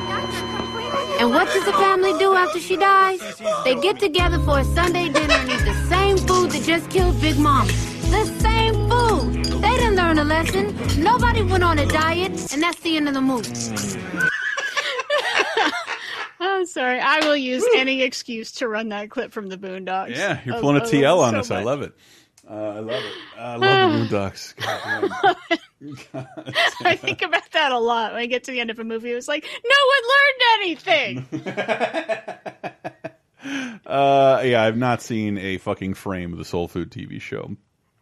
And 1.20 1.30
what 1.30 1.48
does 1.48 1.64
the 1.66 1.74
family 1.74 2.12
do 2.20 2.34
after 2.36 2.60
she 2.60 2.76
dies? 2.76 3.22
They 3.64 3.76
get 3.76 4.00
together 4.00 4.40
for 4.40 4.60
a 4.60 4.64
Sunday 4.66 5.08
dinner 5.10 5.34
and 5.34 5.50
eat 5.50 5.64
the 5.64 5.86
same 5.88 6.18
food 6.18 6.52
that 6.52 6.64
just 6.64 6.90
killed 6.90 7.20
Big 7.22 7.38
Mama. 7.40 7.72
The 8.10 8.26
same 8.40 8.74
food. 8.90 9.46
They 9.62 9.70
didn't 9.78 9.96
learn 9.96 10.20
a 10.20 10.24
lesson. 10.26 10.76
Nobody 11.02 11.44
went 11.44 11.64
on 11.64 11.80
a 11.80 11.86
diet, 11.86 12.52
and 12.54 12.62
that's 12.62 12.80
the 12.82 12.98
end 12.98 13.08
of 13.08 13.14
the 13.14 13.22
movie. 13.22 13.52
Oh, 16.46 16.66
sorry. 16.66 17.00
I 17.00 17.20
will 17.26 17.38
use 17.38 17.66
any 17.76 18.02
excuse 18.02 18.52
to 18.54 18.68
run 18.68 18.90
that 18.90 19.10
clip 19.10 19.32
from 19.32 19.48
the 19.48 19.58
Boondocks. 19.58 20.10
Yeah, 20.10 20.42
you're 20.46 20.56
I- 20.56 20.60
pulling 20.60 20.76
a 20.78 20.82
TL 20.86 21.18
on 21.20 21.36
it 21.36 21.40
us. 21.40 21.48
so 21.48 21.56
I 21.56 21.64
love 21.64 21.82
it. 21.82 21.94
Uh, 22.50 22.54
I 22.54 22.80
love 22.80 23.06
it. 23.06 23.18
I 23.38 23.56
love 23.58 23.80
the 23.80 23.88
Moondocks. 23.88 24.56
God 24.64 24.82
damn. 24.84 25.18
I 26.86 26.96
think 26.96 27.22
about 27.22 27.52
that 27.52 27.72
a 27.74 27.80
lot 27.80 28.14
when 28.14 28.22
I 28.22 28.26
get 28.26 28.46
to 28.46 28.52
the 28.52 28.60
end 28.62 28.70
of 28.70 28.80
a 28.80 28.84
movie. 28.84 29.12
It 29.12 29.16
was 29.16 29.28
like, 29.28 29.44
no 29.44 29.76
one 29.88 30.04
learned 30.14 30.42
anything. 30.62 31.26
Uh, 33.86 34.42
yeah, 34.46 34.64
I've 34.64 34.78
not 34.78 35.02
seen 35.02 35.38
a 35.38 35.58
fucking 35.58 35.96
frame 35.96 36.32
of 36.32 36.40
the 36.40 36.46
Soul 36.46 36.70
Food 36.70 36.92
TV 36.92 37.20
show, 37.22 37.44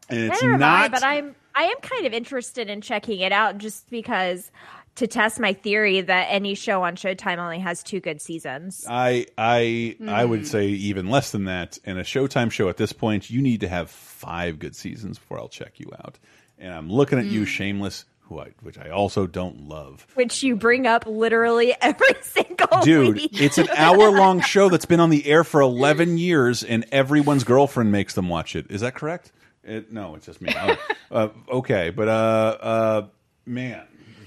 and 0.10 0.20
it's 0.20 0.42
Neither 0.42 0.52
have 0.54 0.62
I, 0.62 0.82
not. 0.84 0.92
but 0.92 1.04
I'm 1.04 1.36
I 1.56 1.64
am 1.64 1.78
kind 1.82 2.06
of 2.06 2.14
interested 2.14 2.70
in 2.70 2.82
checking 2.82 3.20
it 3.22 3.32
out 3.32 3.58
just 3.58 3.89
because 3.89 4.52
to 4.96 5.08
test 5.08 5.39
my 5.39 5.54
theory 5.54 6.02
that 6.02 6.28
any 6.30 6.54
show 6.54 6.84
on 6.84 6.96
Showtime 6.96 7.39
only 7.39 7.58
has 7.60 7.82
two 7.82 8.00
good 8.00 8.22
seasons. 8.22 8.86
I 8.88 9.26
I 9.38 9.96
I 10.08 10.26
Hmm. 10.26 10.30
would 10.30 10.46
say 10.48 10.68
even 10.68 11.10
less 11.10 11.32
than 11.32 11.46
that. 11.46 11.80
And 11.86 11.98
a 11.98 12.04
Showtime 12.04 12.52
show 12.52 12.70
at 12.70 12.78
this 12.78 12.94
point, 12.94 13.32
you 13.32 13.42
need 13.42 13.62
to 13.62 13.68
have 13.68 13.89
five 14.22 14.59
good 14.59 14.76
seasons 14.76 15.17
before 15.19 15.39
I'll 15.39 15.49
check 15.49 15.80
you 15.80 15.91
out. 16.03 16.17
And 16.59 16.74
I'm 16.74 16.89
looking 16.91 17.17
at 17.19 17.26
Hmm. 17.26 17.32
you, 17.32 17.45
Shameless, 17.45 18.05
who 18.22 18.39
I 18.39 18.49
which 18.61 18.78
I 18.78 18.89
also 18.89 19.26
don't 19.28 19.67
love. 19.67 20.05
Which 20.13 20.43
you 20.43 20.55
bring 20.55 20.86
up 20.88 21.05
literally 21.07 21.76
every 21.82 22.15
single 22.22 22.82
Dude, 22.82 23.15
week. 23.17 23.41
it's 23.41 23.57
an 23.57 23.67
hour 23.76 24.11
long 24.11 24.39
show 24.41 24.69
that's 24.69 24.86
been 24.86 24.99
on 24.99 25.09
the 25.09 25.26
air 25.26 25.43
for 25.43 25.59
11 25.61 26.17
years, 26.30 26.63
and 26.63 26.86
everyone's 26.91 27.43
girlfriend 27.43 27.91
makes 27.91 28.13
them 28.13 28.30
watch 28.30 28.55
it. 28.55 28.67
Is 28.69 28.82
that 28.82 28.95
correct? 28.95 29.32
It, 29.63 29.91
no, 29.91 30.15
it's 30.15 30.26
just 30.26 30.41
me. 30.41 30.53
Oh, 30.55 30.78
uh, 31.11 31.28
okay, 31.49 31.89
but 31.89 32.07
uh, 32.07 32.57
uh, 32.61 33.07
man, 33.45 33.82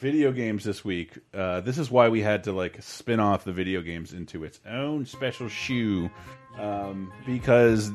video 0.05 0.33
games 0.33 0.65
this 0.65 0.85
week. 0.85 1.13
Uh, 1.33 1.63
this 1.63 1.79
is 1.79 1.91
why 1.91 2.11
we 2.11 2.21
had 2.21 2.45
to 2.45 2.53
like 2.53 2.77
spin 2.83 3.21
off 3.21 3.43
the 3.45 3.53
video 3.53 3.81
games 3.81 4.13
into 4.13 4.45
its 4.45 4.61
own 4.69 5.07
special 5.07 5.49
shoe, 5.49 6.11
um, 6.59 7.11
because 7.25 7.91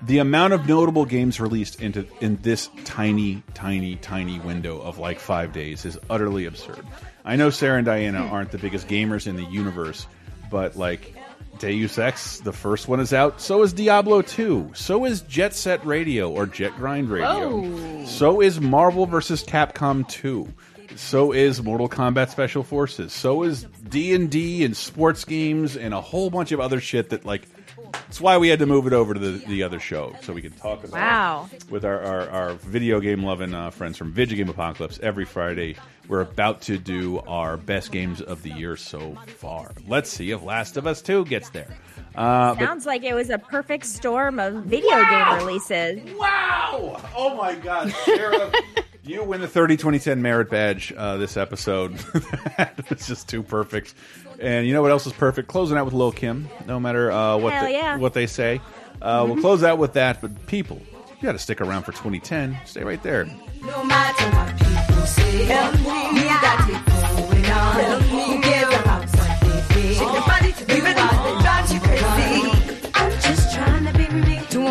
the 0.00 0.16
amount 0.16 0.54
of 0.54 0.66
notable 0.66 1.04
games 1.04 1.38
released 1.38 1.78
into 1.82 2.06
in 2.22 2.36
this 2.36 2.70
tiny, 2.84 3.42
tiny, 3.52 3.96
tiny 3.96 4.40
window 4.40 4.80
of 4.80 4.98
like 4.98 5.20
five 5.20 5.52
days 5.52 5.84
is 5.84 5.98
utterly 6.08 6.46
absurd. 6.46 6.82
I 7.26 7.36
know 7.36 7.50
Sarah 7.50 7.76
and 7.76 7.84
Diana 7.84 8.20
aren't 8.20 8.52
the 8.52 8.58
biggest 8.58 8.88
gamers 8.88 9.26
in 9.26 9.36
the 9.36 9.44
universe, 9.44 10.06
but 10.50 10.78
like 10.78 11.14
Deus 11.58 11.98
Ex, 11.98 12.40
the 12.40 12.54
first 12.54 12.88
one 12.88 13.00
is 13.00 13.12
out. 13.12 13.38
So 13.38 13.62
is 13.62 13.74
Diablo 13.74 14.22
2. 14.22 14.70
So 14.72 15.04
is 15.04 15.20
Jet 15.20 15.54
Set 15.54 15.84
Radio 15.84 16.30
or 16.30 16.46
Jet 16.46 16.74
Grind 16.76 17.10
Radio. 17.10 17.58
Whoa. 17.58 18.06
So 18.06 18.40
is 18.40 18.62
Marvel 18.62 19.04
vs. 19.04 19.44
Capcom 19.44 20.08
2. 20.08 20.48
So 20.96 21.32
is 21.32 21.62
Mortal 21.62 21.88
Kombat 21.88 22.30
Special 22.30 22.62
Forces. 22.62 23.12
So 23.12 23.42
is 23.44 23.64
D&D 23.88 24.64
and 24.64 24.76
sports 24.76 25.24
games 25.24 25.76
and 25.76 25.94
a 25.94 26.00
whole 26.00 26.30
bunch 26.30 26.52
of 26.52 26.60
other 26.60 26.80
shit 26.80 27.10
that 27.10 27.24
like 27.24 27.46
that's 27.92 28.20
why 28.20 28.38
we 28.38 28.48
had 28.48 28.58
to 28.58 28.66
move 28.66 28.86
it 28.86 28.92
over 28.92 29.14
to 29.14 29.20
the, 29.20 29.30
the 29.46 29.62
other 29.62 29.78
show 29.80 30.14
so 30.22 30.32
we 30.32 30.42
could 30.42 30.56
talk 30.56 30.82
about 30.84 30.92
Wow. 31.00 31.48
it 31.52 31.64
with 31.70 31.84
our, 31.84 32.00
our, 32.00 32.28
our 32.30 32.52
video 32.54 33.00
game 33.00 33.22
loving 33.22 33.54
uh, 33.54 33.70
friends 33.70 33.96
from 33.96 34.12
Video 34.12 34.36
Game 34.36 34.48
Apocalypse 34.48 34.98
every 35.02 35.24
Friday. 35.24 35.76
We're 36.08 36.20
about 36.22 36.60
to 36.62 36.76
do 36.76 37.20
our 37.20 37.56
best 37.56 37.92
games 37.92 38.20
of 38.20 38.42
the 38.42 38.50
year 38.50 38.76
so 38.76 39.14
far. 39.38 39.72
Let's 39.86 40.10
see 40.10 40.32
if 40.32 40.42
Last 40.42 40.76
of 40.76 40.86
Us 40.88 41.02
2 41.02 41.24
gets 41.26 41.50
there. 41.50 41.68
Uh, 42.16 42.56
Sounds 42.56 42.84
like 42.84 43.04
it 43.04 43.14
was 43.14 43.30
a 43.30 43.38
perfect 43.38 43.86
storm 43.86 44.38
of 44.40 44.54
video 44.64 44.90
Wow. 44.90 45.36
game 45.38 45.46
releases. 45.46 46.18
Wow! 46.18 47.00
Oh 47.16 47.36
my 47.36 47.54
God, 47.54 47.92
Sarah, 48.04 48.50
you 49.02 49.24
win 49.24 49.40
the 49.40 49.48
30 49.48 49.76
2010 49.76 50.22
merit 50.22 50.50
badge 50.50 50.92
uh, 50.96 51.16
this 51.16 51.36
episode. 51.36 51.92
it's 52.88 53.06
just 53.06 53.28
too 53.28 53.42
perfect. 53.42 53.94
And 54.38 54.66
you 54.66 54.72
know 54.72 54.82
what 54.82 54.90
else 54.90 55.06
is 55.06 55.12
perfect? 55.12 55.48
Closing 55.48 55.76
out 55.76 55.84
with 55.84 55.94
Lil 55.94 56.12
Kim, 56.12 56.48
no 56.66 56.80
matter 56.80 57.10
uh, 57.10 57.36
what 57.36 57.52
Hell 57.52 57.64
they, 57.64 57.72
yeah. 57.72 57.96
what 57.96 58.14
they 58.14 58.26
say. 58.26 58.60
Uh, 59.00 59.24
We'll 59.28 59.40
close 59.40 59.62
out 59.62 59.78
with 59.78 59.94
that. 59.94 60.20
But 60.20 60.46
people, 60.46 60.80
you 61.18 61.22
got 61.22 61.32
to 61.32 61.38
stick 61.38 61.60
around 61.60 61.82
for 61.84 61.92
2010. 61.92 62.58
Stay 62.66 62.84
right 62.84 63.02
there. 63.02 63.26
No 63.62 63.84
matter 63.84 64.24
what 64.36 64.58
people 64.58 65.06
say, 65.06 65.46
tell 65.46 65.72
you 65.76 65.84
got 66.24 66.68
it 66.68 66.86
going 66.86 67.44
on. 67.46 67.76
Tell 67.76 68.00
me 68.00 68.06
who 68.08 68.40
cares 68.40 68.74
about 68.74 69.00
what 69.02 69.10
they 69.40 69.74
say. 69.74 69.94
Shake 69.94 70.12
your 70.12 70.26
body 70.26 70.52
to 70.52 70.64
do 70.64 70.82
what 70.82 70.96
they 70.96 71.42
drive 71.42 71.72
you 71.72 71.80
crazy. 71.80 72.59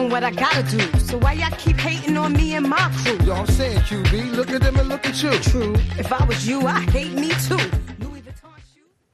Doing 0.09 0.11
what 0.11 0.23
I 0.23 0.31
gotta 0.31 0.63
do. 0.63 0.99
So 0.99 1.17
why 1.17 1.33
y'all 1.33 1.51
keep 1.57 1.77
hating 1.77 2.17
on 2.17 2.33
me 2.33 2.55
and 2.55 2.67
my 2.67 2.91
crew? 3.03 3.17
Yo, 3.25 3.33
I'm 3.33 3.47
saying, 3.47 3.79
QB, 3.79 4.35
look 4.35 4.51
at 4.51 4.61
them 4.61 4.77
and 4.77 4.89
look 4.89 5.05
at 5.05 5.21
you. 5.21 5.31
True. 5.39 5.75
If 5.97 6.11
I 6.11 6.23
was 6.25 6.47
you, 6.47 6.67
I 6.67 6.81
hate 6.81 7.13
me 7.13 7.29
too. 7.47 7.88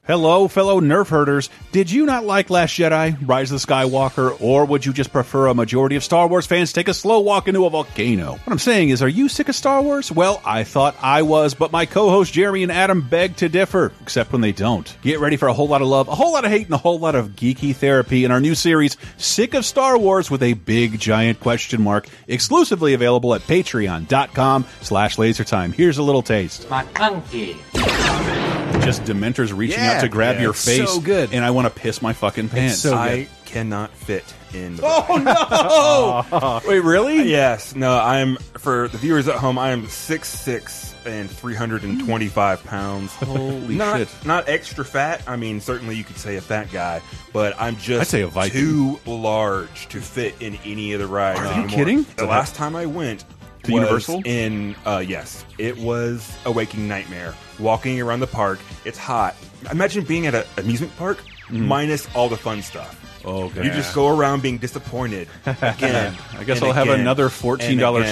Hello, 0.08 0.48
fellow 0.48 0.80
nerf 0.80 1.08
herders. 1.08 1.50
Did 1.72 1.90
you 1.90 2.06
not 2.06 2.26
like 2.26 2.52
Last 2.52 2.78
Jedi, 2.78 3.18
Rise 3.28 3.52
of 3.52 3.60
the 3.60 3.66
Skywalker, 3.66 4.40
or 4.40 4.66
would 4.66 4.86
you 4.86 4.94
just 4.94 5.12
prefer 5.12 5.48
a 5.48 5.56
majority 5.56 5.96
of 5.96 6.04
Star 6.04 6.28
Wars 6.28 6.46
fans 6.46 6.72
take 6.72 6.88
a 6.88 6.94
slow 6.94 7.22
walk 7.22 7.48
into 7.48 7.66
a 7.66 7.72
volcano? 7.72 8.34
What 8.34 8.52
I'm 8.52 8.60
saying 8.60 8.90
is, 8.90 9.02
are 9.02 9.08
you 9.08 9.28
sick 9.28 9.50
of 9.50 9.56
Star 9.56 9.82
Wars? 9.82 10.12
Well, 10.12 10.44
I 10.46 10.64
thought 10.64 10.96
I 11.02 11.24
was, 11.24 11.56
but 11.56 11.72
my 11.72 11.88
co-hosts 11.88 12.32
Jeremy 12.32 12.62
and 12.62 12.72
Adam 12.72 13.02
beg 13.02 13.38
to 13.38 13.50
differ, 13.50 13.94
except 14.00 14.32
when 14.32 14.42
they 14.42 14.52
don't. 14.52 14.96
Get 15.02 15.20
ready 15.20 15.38
for 15.38 15.48
a 15.48 15.54
whole 15.54 15.68
lot 15.68 15.82
of 15.82 15.88
love, 15.88 16.08
a 16.08 16.14
whole 16.14 16.34
lot 16.34 16.46
of 16.46 16.52
hate, 16.52 16.68
and 16.68 16.76
a 16.76 16.78
whole 16.78 17.00
lot 17.00 17.16
of 17.16 17.30
geeky 17.30 17.76
therapy 17.76 18.26
in 18.26 18.32
our 18.32 18.40
new 18.40 18.54
series, 18.54 18.98
Sick 19.18 19.56
of 19.56 19.66
Star 19.66 19.98
Wars 19.98 20.30
with 20.30 20.44
a 20.44 20.54
big 20.54 21.00
giant 21.00 21.40
question 21.40 21.82
mark, 21.82 22.08
exclusively 22.28 22.94
available 22.94 23.34
at 23.34 23.42
patreon.com 23.42 24.68
slash 24.82 25.16
lasertime. 25.16 25.74
Here's 25.74 25.98
a 25.98 26.04
little 26.04 26.22
taste. 26.22 26.70
My 26.70 26.86
monkey. 27.00 27.58
Just 28.86 29.04
Dementors 29.04 29.56
reaching 29.56 29.80
Yeah. 29.80 29.94
out 29.98 30.02
to 30.02 30.10
grab 30.10 30.36
Yeah, 30.36 30.44
your 30.44 30.52
it's 30.52 30.66
face. 30.66 30.90
so 30.90 31.00
good. 31.00 31.34
And 31.34 31.44
I 31.44 31.52
want 31.52 31.66
to 31.74 31.80
piss 31.80 32.02
my 32.02 32.14
fucking 32.14 32.50
pants. 32.50 32.80
so 32.80 32.92
good. 32.92 32.98
I 32.98 33.28
cannot 33.46 33.92
fit 33.92 34.24
in. 34.54 34.76
The 34.78 34.84
Oh, 34.86 35.18
no! 35.18 36.62
Wait, 36.70 36.80
really? 36.80 37.30
Yes. 37.30 37.76
No, 37.76 37.98
I'm 37.98 38.38
for 38.58 38.88
the 38.88 38.98
viewers 38.98 39.28
at 39.28 39.36
home. 39.36 39.58
I 39.58 39.72
am 39.72 39.88
six 39.88 40.30
six 40.30 40.94
and 41.06 41.30
three 41.30 41.56
hundred 41.56 41.84
and 41.84 42.06
twenty 42.06 42.28
five 42.28 42.64
pounds. 42.64 43.12
Holy 43.14 43.76
not, 43.76 43.98
shit. 43.98 44.10
Not 44.26 44.50
extra 44.50 44.84
fat. 44.86 45.22
I 45.28 45.36
mean, 45.36 45.62
certainly 45.62 45.96
you 45.96 46.04
could 46.04 46.18
say 46.18 46.36
a 46.38 46.42
fat 46.42 46.72
guy, 46.72 47.02
but 47.34 47.56
I'm 47.60 47.76
just 47.78 48.02
I'd 48.02 48.08
say 48.08 48.22
a 48.22 48.28
Viking. 48.28 48.60
too 48.62 49.00
large 49.06 49.88
to 49.90 50.02
fit 50.02 50.36
in 50.42 50.56
any 50.66 50.94
of 50.94 51.00
the 51.00 51.08
rides. 51.08 51.40
Are 51.42 51.62
you 51.62 51.68
kidding? 51.68 52.06
The 52.18 52.26
last 52.26 52.56
time 52.56 52.76
I 52.76 52.86
went. 52.86 53.24
To 53.64 53.72
Universal? 53.72 54.22
in 54.26 54.76
uh, 54.86 55.04
yes, 55.08 55.44
it 55.58 55.76
was 55.80 56.32
a 56.46 56.52
waking 56.52 56.88
nightmare. 56.88 57.34
Walking 57.60 58.02
around 58.02 58.20
the 58.20 58.28
park, 58.28 58.60
it's 58.84 58.98
hot. 58.98 59.36
Imagine 59.72 60.04
being 60.04 60.28
at 60.28 60.36
an 60.36 60.44
amusement 60.58 60.96
park 60.98 61.24
mm. 61.48 61.66
minus 61.66 62.08
all 62.16 62.30
the 62.30 62.38
fun 62.38 62.62
stuff. 62.62 63.02
Okay. 63.26 63.64
You 63.64 63.72
just 63.72 63.96
go 63.96 64.08
around 64.08 64.44
being 64.44 64.60
disappointed 64.60 65.28
again. 65.46 66.16
I 66.38 66.44
guess 66.44 66.60
and 66.60 66.68
I'll 66.68 66.74
have 66.74 66.90
another 66.90 67.30
$14 67.30 67.60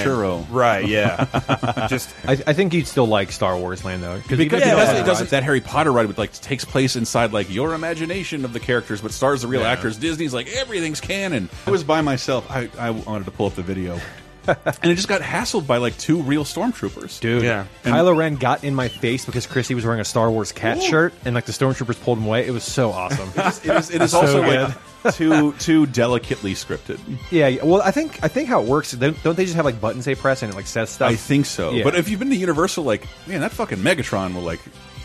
churro. 0.04 0.46
Right? 0.50 0.88
Yeah. 0.88 1.88
just 1.90 2.14
I, 2.28 2.32
I 2.48 2.54
think 2.54 2.74
you'd 2.74 2.88
still 2.88 3.06
like 3.06 3.32
Star 3.32 3.56
Wars 3.56 3.86
Land 3.86 4.02
though, 4.02 4.18
Because 4.18 4.40
even 4.40 4.58
it 4.58 4.66
doesn't, 4.66 4.96
it 4.96 5.06
doesn't 5.06 5.30
that 5.30 5.44
Harry 5.44 5.62
Potter 5.62 5.92
ride 5.92 6.08
would 6.08 6.18
like 6.18 6.34
takes 6.34 6.66
place 6.66 6.96
inside 6.96 7.32
like 7.32 7.54
your 7.54 7.76
imagination 7.76 8.44
of 8.44 8.54
the 8.54 8.60
characters, 8.60 9.02
but 9.02 9.12
stars 9.12 9.44
the 9.44 9.48
real 9.48 9.62
Yeah. 9.62 9.72
actors. 9.72 9.98
Disney's 9.98 10.34
like 10.34 10.48
everything's 10.48 11.00
canon. 11.00 11.48
I 11.68 11.72
was 11.72 11.84
by 11.84 12.02
myself. 12.02 12.50
I, 12.50 12.70
I 12.80 12.90
wanted 12.90 13.26
to 13.26 13.32
pull 13.32 13.46
up 13.46 13.54
the 13.54 13.62
video, 13.62 14.00
and 14.48 14.92
it 14.92 14.96
just 14.96 15.08
got 15.08 15.22
hassled 15.22 15.66
by 15.68 15.78
like 15.78 15.98
two 15.98 16.22
real 16.22 16.44
stormtroopers. 16.44 17.20
Dude, 17.20 17.44
Yeah. 17.44 17.66
Kylo 17.84 18.16
Ren 18.16 18.36
got 18.36 18.64
in 18.64 18.76
my 18.76 18.88
face 18.88 19.26
because 19.26 19.46
Chrissy 19.48 19.76
was 19.76 19.86
wearing 19.86 20.00
a 20.00 20.06
Star 20.06 20.30
Wars 20.32 20.52
cat 20.52 20.82
shirt, 20.82 21.14
and 21.26 21.36
like 21.36 21.46
the 21.46 21.52
stormtroopers 21.52 22.02
pulled 22.02 22.18
him 22.18 22.26
away. 22.26 22.46
It 22.48 22.52
was 22.52 22.64
so 22.64 22.92
awesome. 22.92 23.30
It 23.36 23.66
is, 23.66 23.90
it 23.92 24.02
is 24.02 24.12
So 24.14 24.22
also 24.22 24.44
good. 24.44 24.76
like 25.04 25.16
too 25.16 25.52
too 25.54 25.86
delicately 25.88 26.54
scripted. 26.54 27.00
yeah, 27.30 27.48
yeah, 27.48 27.64
well, 27.64 27.82
I 27.82 27.92
think 27.92 28.24
I 28.24 28.28
think 28.30 28.48
how 28.50 28.62
it 28.62 28.68
works. 28.68 28.92
Don't, 28.94 29.22
don't 29.24 29.36
they 29.36 29.44
just 29.46 29.56
have 29.56 29.66
like 29.66 29.82
buttons 29.82 30.06
they 30.06 30.16
press 30.16 30.42
and 30.44 30.52
it 30.52 30.56
like 30.56 30.68
says 30.68 30.90
stuff? 30.90 31.12
I 31.12 31.16
think 31.16 31.46
so. 31.46 31.72
Yeah. 31.72 31.84
But 31.84 31.96
if 31.96 32.10
you've 32.10 32.20
been 32.20 32.30
to 32.30 32.36
Universal, 32.36 32.84
like 32.86 33.08
man, 33.28 33.42
that 33.42 33.52
fucking 33.52 33.80
Megatron 33.80 34.34
will 34.34 34.42
like. 34.44 34.60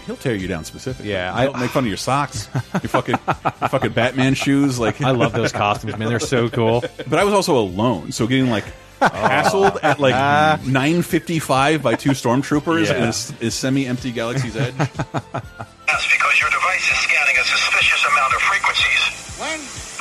He'll 0.06 0.16
tear 0.16 0.34
you 0.34 0.48
down 0.48 0.64
specifically. 0.64 1.10
Yeah, 1.10 1.38
He'll 1.42 1.54
I- 1.54 1.60
make 1.60 1.70
fun 1.70 1.84
of 1.84 1.88
your 1.88 1.98
socks, 1.98 2.48
your 2.72 2.80
fucking, 2.88 3.16
your 3.26 3.68
fucking 3.68 3.92
Batman 3.92 4.32
shoes. 4.32 4.78
Like 4.78 5.02
I 5.02 5.10
love 5.10 5.32
those 5.34 5.52
costumes, 5.52 5.98
man. 5.98 6.08
They're 6.08 6.18
so 6.18 6.48
cool. 6.48 6.82
But 6.96 7.18
I 7.18 7.24
was 7.24 7.34
also 7.34 7.58
alone, 7.58 8.12
so 8.12 8.26
getting 8.26 8.48
like 8.48 8.64
hassled 9.00 9.78
at 9.82 9.98
like 10.00 10.14
ah. 10.14 10.58
nine 10.66 11.02
fifty 11.02 11.38
five 11.38 11.82
by 11.82 11.94
two 11.94 12.10
stormtroopers 12.10 12.86
Yeah. 12.86 12.96
in 13.04 13.08
is, 13.08 13.32
is 13.40 13.54
semi 13.54 13.86
empty 13.86 14.10
Galaxy's 14.12 14.56
Edge. 14.56 14.74
That's 14.78 16.06
because 16.12 16.40
your 16.40 16.50
device 16.50 16.90
is 16.90 16.98
scanning 16.98 17.36
a 17.40 17.44
suspicious 17.44 18.04
amount 18.04 18.34
of 18.34 18.42
frequencies. 18.42 19.38
When? 19.40 19.60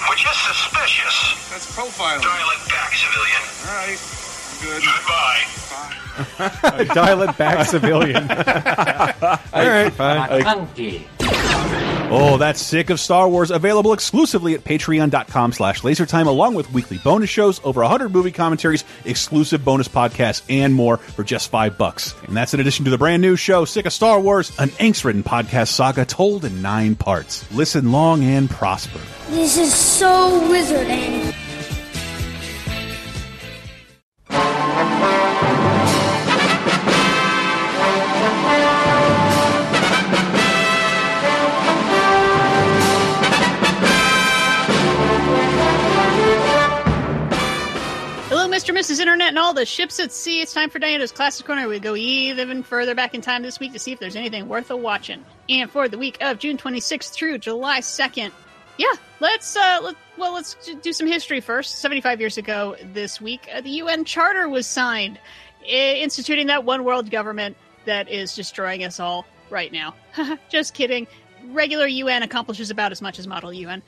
Which 0.10 0.26
is 0.26 0.38
suspicious. 0.38 1.50
That's 1.50 1.68
profiling. 1.76 2.22
Dial 2.22 2.50
it 2.54 2.70
back, 2.70 2.94
civilian. 2.94 3.44
All 3.68 3.76
right. 3.76 4.00
Good. 4.62 4.84
Goodbye. 4.84 5.44
Dial 6.94 7.22
it 7.22 7.38
back, 7.38 7.68
civilian. 7.68 8.30
All 9.54 9.68
right, 9.68 9.94
fine. 9.94 10.68
Oh, 12.10 12.38
that's 12.38 12.62
sick 12.62 12.90
of 12.90 13.02
Star 13.02 13.28
Wars. 13.28 13.52
Available 13.52 13.92
exclusively 13.92 14.54
at 14.54 14.64
patreon.com 14.64 15.52
slash 15.52 15.82
lasertime, 15.82 16.28
along 16.28 16.54
with 16.54 16.72
weekly 16.72 16.98
bonus 17.00 17.30
shows, 17.30 17.60
over 17.66 17.82
100 17.82 18.14
movie 18.14 18.32
commentaries, 18.32 18.86
exclusive 19.04 19.66
bonus 19.66 19.90
podcasts, 19.90 20.42
and 20.50 20.74
more 20.74 20.98
for 20.98 21.26
just 21.26 21.52
five 21.52 21.78
bucks. 21.78 22.16
And 22.26 22.38
that's 22.38 22.54
in 22.54 22.62
addition 22.62 22.86
to 22.86 22.92
the 22.92 22.98
brand 22.98 23.22
new 23.22 23.36
show, 23.36 23.66
Sick 23.66 23.86
of 23.86 23.92
Star 23.92 24.22
Wars, 24.22 24.58
an 24.58 24.70
angst-ridden 24.70 25.24
podcast 25.24 25.68
saga 25.68 26.06
told 26.06 26.46
in 26.46 26.62
nine 26.62 26.96
parts. 26.96 27.50
Listen 27.52 27.92
long 27.92 28.24
and 28.24 28.50
prosper. 28.50 29.02
This 29.30 29.58
is 29.58 29.74
so 29.74 30.40
wizarding. 30.50 31.36
Mrs. 48.78 49.00
Internet 49.00 49.30
and 49.30 49.40
all 49.40 49.56
the 49.56 49.66
ships 49.66 50.00
at 50.00 50.12
sea. 50.12 50.40
It's 50.44 50.54
time 50.54 50.70
for 50.70 50.78
Diana's 50.78 51.12
Classic 51.12 51.44
Corner. 51.44 51.68
We 51.68 51.80
go 51.80 51.96
even 51.96 52.62
further 52.62 52.94
back 52.94 53.16
in 53.16 53.22
time 53.22 53.42
this 53.42 53.60
week 53.60 53.74
to 53.74 53.80
see 53.80 53.92
if 53.92 54.00
there's 54.00 54.16
anything 54.16 54.48
worth 54.48 54.70
a 54.70 54.78
watching. 54.78 55.26
And 55.50 55.72
for 55.72 55.88
the 55.88 55.98
week 55.98 56.20
of 56.22 56.38
June 56.38 56.58
26th 56.58 57.12
through 57.12 57.40
July 57.40 57.80
2nd, 57.80 58.32
yeah, 58.78 58.94
let's 59.20 59.58
uh, 59.58 59.80
let, 59.82 59.96
well, 60.20 60.32
let's 60.32 60.54
do 60.84 60.94
some 60.94 61.08
history 61.08 61.42
first. 61.42 61.80
75 61.80 62.20
years 62.20 62.38
ago 62.38 62.76
this 62.94 63.20
week, 63.20 63.50
uh, 63.52 63.62
the 63.62 63.72
UN 63.72 64.06
Charter 64.06 64.48
was 64.48 64.68
signed, 64.68 65.20
instituting 65.66 66.46
that 66.46 66.64
one 66.64 66.84
world 66.84 67.10
government 67.10 67.58
that 67.86 68.08
is 68.12 68.36
destroying 68.36 68.84
us 68.84 69.00
all 69.00 69.26
right 69.50 69.72
now. 69.72 69.96
Just 70.50 70.76
kidding. 70.76 71.08
Regular 71.48 71.88
UN 71.88 72.22
accomplishes 72.22 72.70
about 72.70 72.92
as 72.92 73.02
much 73.02 73.18
as 73.18 73.26
model 73.26 73.52
UN. 73.52 73.82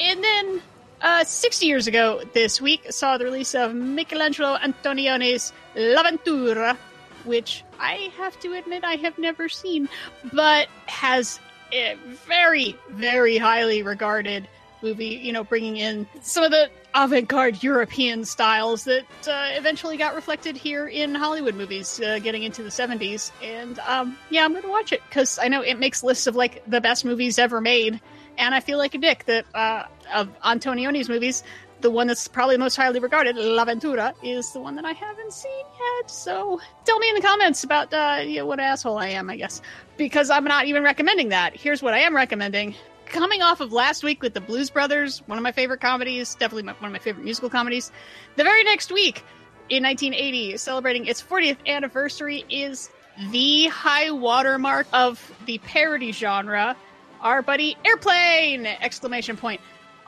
And 0.00 0.24
then 0.24 0.62
uh, 1.02 1.24
60 1.24 1.66
years 1.66 1.86
ago 1.86 2.22
this 2.32 2.60
week 2.60 2.86
saw 2.90 3.18
the 3.18 3.24
release 3.24 3.54
of 3.54 3.74
Michelangelo 3.74 4.56
Antonioni's 4.56 5.52
L'Avventura, 5.74 6.76
which 7.24 7.64
I 7.78 8.10
have 8.16 8.38
to 8.40 8.54
admit 8.54 8.84
I 8.84 8.96
have 8.96 9.18
never 9.18 9.48
seen, 9.48 9.88
but 10.32 10.68
has 10.86 11.38
a 11.72 11.96
very, 12.26 12.76
very 12.90 13.38
highly 13.38 13.82
regarded 13.82 14.48
movie, 14.82 15.20
you 15.22 15.32
know, 15.32 15.44
bringing 15.44 15.76
in 15.76 16.06
some 16.22 16.44
of 16.44 16.50
the 16.50 16.70
avant 16.94 17.28
garde 17.28 17.62
European 17.62 18.24
styles 18.24 18.84
that 18.84 19.04
uh, 19.28 19.48
eventually 19.52 19.96
got 19.96 20.14
reflected 20.14 20.56
here 20.56 20.86
in 20.86 21.14
Hollywood 21.14 21.54
movies 21.54 22.00
uh, 22.00 22.18
getting 22.18 22.42
into 22.42 22.62
the 22.62 22.70
70s. 22.70 23.30
And 23.42 23.78
um, 23.80 24.16
yeah, 24.30 24.44
I'm 24.44 24.52
going 24.52 24.62
to 24.62 24.68
watch 24.68 24.92
it 24.92 25.02
because 25.08 25.38
I 25.38 25.48
know 25.48 25.62
it 25.62 25.78
makes 25.78 26.02
lists 26.02 26.26
of 26.26 26.36
like 26.36 26.62
the 26.66 26.80
best 26.80 27.04
movies 27.04 27.38
ever 27.38 27.60
made. 27.60 28.00
And 28.38 28.54
I 28.54 28.60
feel 28.60 28.78
like 28.78 28.94
a 28.94 28.98
dick 28.98 29.24
that 29.26 29.44
uh, 29.54 29.84
of 30.12 30.28
Antonioni's 30.42 31.08
movies, 31.08 31.42
the 31.80 31.90
one 31.90 32.06
that's 32.06 32.28
probably 32.28 32.56
most 32.56 32.76
highly 32.76 33.00
regarded, 33.00 33.36
L'Avventura, 33.36 34.12
is 34.22 34.52
the 34.52 34.60
one 34.60 34.74
that 34.76 34.84
I 34.84 34.92
haven't 34.92 35.32
seen 35.32 35.64
yet. 35.78 36.10
So 36.10 36.60
tell 36.84 36.98
me 36.98 37.08
in 37.08 37.14
the 37.14 37.20
comments 37.20 37.64
about 37.64 37.92
uh, 37.92 38.22
you 38.22 38.38
know, 38.38 38.46
what 38.46 38.60
asshole 38.60 38.98
I 38.98 39.08
am, 39.08 39.30
I 39.30 39.36
guess. 39.36 39.62
Because 39.96 40.30
I'm 40.30 40.44
not 40.44 40.66
even 40.66 40.82
recommending 40.82 41.30
that. 41.30 41.56
Here's 41.56 41.82
what 41.82 41.94
I 41.94 42.00
am 42.00 42.14
recommending. 42.14 42.74
Coming 43.06 43.42
off 43.42 43.60
of 43.60 43.72
last 43.72 44.04
week 44.04 44.22
with 44.22 44.34
the 44.34 44.40
Blues 44.40 44.70
Brothers, 44.70 45.22
one 45.26 45.38
of 45.38 45.42
my 45.42 45.52
favorite 45.52 45.80
comedies, 45.80 46.34
definitely 46.34 46.62
my, 46.64 46.72
one 46.74 46.86
of 46.86 46.92
my 46.92 46.98
favorite 46.98 47.24
musical 47.24 47.50
comedies. 47.50 47.90
The 48.36 48.44
very 48.44 48.62
next 48.62 48.92
week, 48.92 49.24
in 49.68 49.82
1980, 49.82 50.56
celebrating 50.58 51.06
its 51.06 51.22
40th 51.22 51.58
anniversary, 51.66 52.44
is 52.48 52.90
the 53.30 53.66
high 53.66 54.10
watermark 54.10 54.86
of 54.92 55.32
the 55.46 55.58
parody 55.58 56.12
genre. 56.12 56.76
Our 57.20 57.42
buddy 57.42 57.76
Airplane! 57.84 58.66
Exclamation 58.66 59.36
point. 59.36 59.60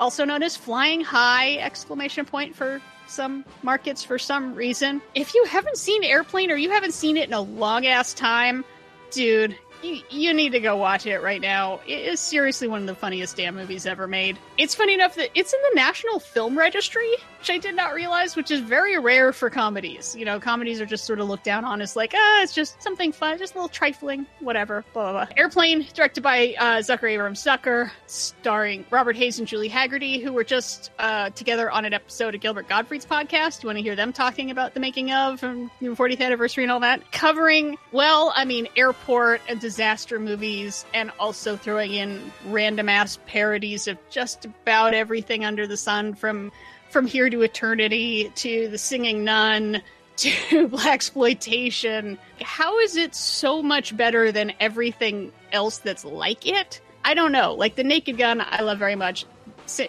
Also 0.02 0.24
known 0.24 0.42
as 0.42 0.56
Flying 0.56 1.00
High! 1.00 1.58
Exclamation 1.58 2.24
point 2.24 2.56
for 2.56 2.82
some 3.06 3.44
markets 3.62 4.02
for 4.02 4.18
some 4.18 4.52
reason. 4.52 5.00
If 5.14 5.32
you 5.32 5.44
haven't 5.44 5.76
seen 5.76 6.02
Airplane 6.02 6.50
or 6.50 6.56
you 6.56 6.70
haven't 6.70 6.92
seen 6.92 7.16
it 7.16 7.28
in 7.28 7.32
a 7.32 7.40
long 7.40 7.86
ass 7.86 8.12
time, 8.12 8.64
dude, 9.12 9.56
you, 9.80 10.00
you 10.10 10.34
need 10.34 10.50
to 10.50 10.60
go 10.60 10.76
watch 10.76 11.06
it 11.06 11.22
right 11.22 11.40
now. 11.40 11.78
It 11.86 12.00
is 12.00 12.18
seriously 12.18 12.66
one 12.66 12.80
of 12.80 12.88
the 12.88 12.96
funniest 12.96 13.36
damn 13.36 13.54
movies 13.54 13.86
ever 13.86 14.08
made. 14.08 14.38
It's 14.58 14.74
funny 14.74 14.94
enough 14.94 15.14
that 15.14 15.30
it's 15.36 15.52
in 15.52 15.60
the 15.70 15.76
National 15.76 16.18
Film 16.18 16.58
Registry, 16.58 17.12
which 17.42 17.50
I 17.50 17.58
did 17.58 17.74
not 17.74 17.92
realize, 17.92 18.36
which 18.36 18.52
is 18.52 18.60
very 18.60 18.96
rare 19.00 19.32
for 19.32 19.50
comedies. 19.50 20.14
You 20.14 20.24
know, 20.24 20.38
comedies 20.38 20.80
are 20.80 20.86
just 20.86 21.04
sort 21.04 21.18
of 21.18 21.26
looked 21.26 21.42
down 21.42 21.64
on 21.64 21.80
as 21.82 21.96
like, 21.96 22.14
ah, 22.14 22.42
it's 22.44 22.54
just 22.54 22.80
something 22.80 23.10
fun, 23.10 23.36
just 23.36 23.54
a 23.54 23.58
little 23.58 23.68
trifling, 23.68 24.26
whatever, 24.38 24.84
blah, 24.92 25.10
blah, 25.10 25.24
blah. 25.24 25.34
Airplane, 25.36 25.84
directed 25.92 26.20
by 26.22 26.54
uh, 26.56 26.76
Zucker 26.76 27.10
Abrahams 27.10 27.42
Zucker, 27.42 27.90
starring 28.06 28.86
Robert 28.90 29.16
Hays 29.16 29.40
and 29.40 29.48
Julie 29.48 29.68
Hagerty, 29.68 30.22
who 30.22 30.32
were 30.32 30.44
just 30.44 30.92
uh, 31.00 31.30
together 31.30 31.68
on 31.68 31.84
an 31.84 31.92
episode 31.92 32.36
of 32.36 32.40
Gilbert 32.40 32.68
Gottfried's 32.68 33.06
podcast. 33.06 33.64
You 33.64 33.66
want 33.66 33.78
to 33.78 33.82
hear 33.82 33.96
them 33.96 34.12
talking 34.12 34.52
about 34.52 34.74
the 34.74 34.78
making 34.78 35.10
of 35.10 35.42
and 35.42 35.68
the 35.80 35.88
40th 35.88 36.20
anniversary 36.20 36.62
and 36.62 36.70
all 36.70 36.78
that? 36.78 37.10
Covering, 37.10 37.76
well, 37.90 38.32
I 38.36 38.44
mean, 38.44 38.68
airport 38.76 39.40
and 39.48 39.60
disaster 39.60 40.20
movies, 40.20 40.84
and 40.94 41.10
also 41.18 41.56
throwing 41.56 41.92
in 41.92 42.22
random 42.46 42.88
ass 42.88 43.18
parodies 43.26 43.88
of 43.88 43.98
just 44.10 44.44
about 44.44 44.94
everything 44.94 45.44
under 45.44 45.66
the 45.66 45.76
sun 45.76 46.14
from 46.14 46.52
from 46.92 47.06
here 47.06 47.30
to 47.30 47.42
eternity 47.42 48.30
to 48.36 48.68
the 48.68 48.78
singing 48.78 49.24
nun 49.24 49.82
to 50.16 50.68
blaxploitation 50.68 52.18
how 52.42 52.78
is 52.80 52.96
it 52.96 53.14
so 53.14 53.62
much 53.62 53.96
better 53.96 54.30
than 54.30 54.52
everything 54.60 55.32
else 55.52 55.78
that's 55.78 56.04
like 56.04 56.46
it? 56.46 56.80
I 57.04 57.14
don't 57.14 57.32
know. 57.32 57.54
Like 57.54 57.74
the 57.76 57.84
naked 57.84 58.18
gun 58.18 58.40
i 58.40 58.60
love 58.60 58.78
very 58.78 58.96
much. 58.96 59.24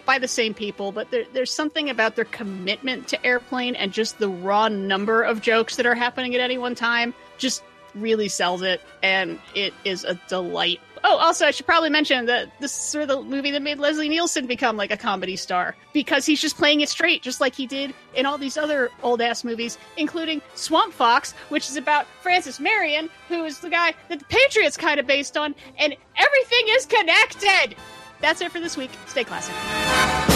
By 0.06 0.18
the 0.18 0.28
same 0.28 0.54
people 0.54 0.92
but 0.92 1.10
there, 1.10 1.24
there's 1.34 1.52
something 1.52 1.90
about 1.90 2.16
their 2.16 2.24
commitment 2.24 3.08
to 3.08 3.26
airplane 3.26 3.74
and 3.74 3.92
just 3.92 4.18
the 4.18 4.28
raw 4.28 4.68
number 4.68 5.22
of 5.22 5.42
jokes 5.42 5.76
that 5.76 5.84
are 5.84 5.94
happening 5.94 6.34
at 6.34 6.40
any 6.40 6.56
one 6.56 6.74
time. 6.74 7.12
Just 7.36 7.62
really 7.94 8.28
sells 8.28 8.62
it, 8.62 8.80
and 9.02 9.38
it 9.54 9.74
is 9.84 10.04
a 10.04 10.14
delight. 10.28 10.80
Oh, 11.06 11.18
also, 11.18 11.44
I 11.46 11.50
should 11.50 11.66
probably 11.66 11.90
mention 11.90 12.24
that 12.26 12.48
this 12.60 12.72
is 12.72 12.82
sort 12.82 13.02
of 13.02 13.08
the 13.08 13.22
movie 13.22 13.50
that 13.50 13.60
made 13.60 13.78
Leslie 13.78 14.08
Nielsen 14.08 14.46
become 14.46 14.78
like 14.78 14.90
a 14.90 14.96
comedy 14.96 15.36
star 15.36 15.76
because 15.92 16.24
he's 16.24 16.40
just 16.40 16.56
playing 16.56 16.80
it 16.80 16.88
straight, 16.88 17.22
just 17.22 17.42
like 17.42 17.54
he 17.54 17.66
did 17.66 17.92
in 18.14 18.24
all 18.24 18.38
these 18.38 18.56
other 18.56 18.90
old 19.02 19.20
ass 19.20 19.44
movies, 19.44 19.76
including 19.98 20.40
Swamp 20.54 20.94
Fox, 20.94 21.32
which 21.50 21.68
is 21.68 21.76
about 21.76 22.06
Francis 22.22 22.58
Marion, 22.58 23.10
who 23.28 23.44
is 23.44 23.60
the 23.60 23.68
guy 23.68 23.92
that 24.08 24.18
the 24.18 24.24
Patriots 24.24 24.78
kind 24.78 24.98
of 24.98 25.06
based 25.06 25.36
on, 25.36 25.54
and 25.76 25.94
everything 26.16 26.64
is 26.68 26.86
connected. 26.86 27.76
That's 28.22 28.40
it 28.40 28.50
for 28.50 28.60
this 28.60 28.78
week. 28.78 28.90
Stay 29.06 29.24
classic. 29.24 30.33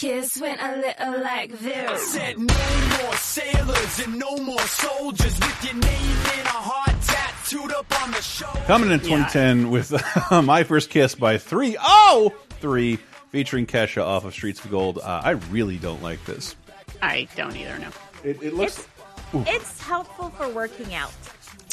Kiss 0.00 0.40
went 0.40 0.58
a 0.62 0.76
little 0.76 1.22
like 1.22 1.52
this. 1.58 2.12
Said 2.12 2.38
no 2.38 2.54
more 3.02 3.14
sailors 3.16 3.98
and 3.98 4.18
no 4.18 4.34
more 4.38 4.58
soldiers 4.60 5.38
with 5.38 5.62
your 5.64 5.74
name 5.74 6.16
in 6.40 6.46
a 6.46 6.48
heart 6.48 7.02
tattooed 7.02 7.70
up 7.72 8.02
on 8.02 8.10
the 8.12 8.22
shoulder. 8.22 8.60
Coming 8.60 8.92
in 8.92 9.00
2010 9.00 9.70
with 9.70 9.92
My 10.30 10.64
First 10.64 10.88
Kiss 10.88 11.14
by 11.14 11.36
3OH!3, 11.36 12.98
featuring 13.28 13.66
Kesha 13.66 14.02
off 14.02 14.24
of 14.24 14.32
Streets 14.32 14.64
of 14.64 14.70
Gold. 14.70 15.00
Uh, 15.02 15.20
I 15.22 15.32
really 15.32 15.76
don't 15.76 16.02
like 16.02 16.24
this. 16.24 16.56
I 17.02 17.28
don't 17.36 17.54
either. 17.54 17.78
No. 17.78 17.88
It, 18.24 18.42
it 18.42 18.54
looks. 18.54 18.88
Ooh. 19.34 19.44
It's 19.46 19.82
helpful 19.82 20.30
for 20.30 20.48
working 20.48 20.94
out. 20.94 21.12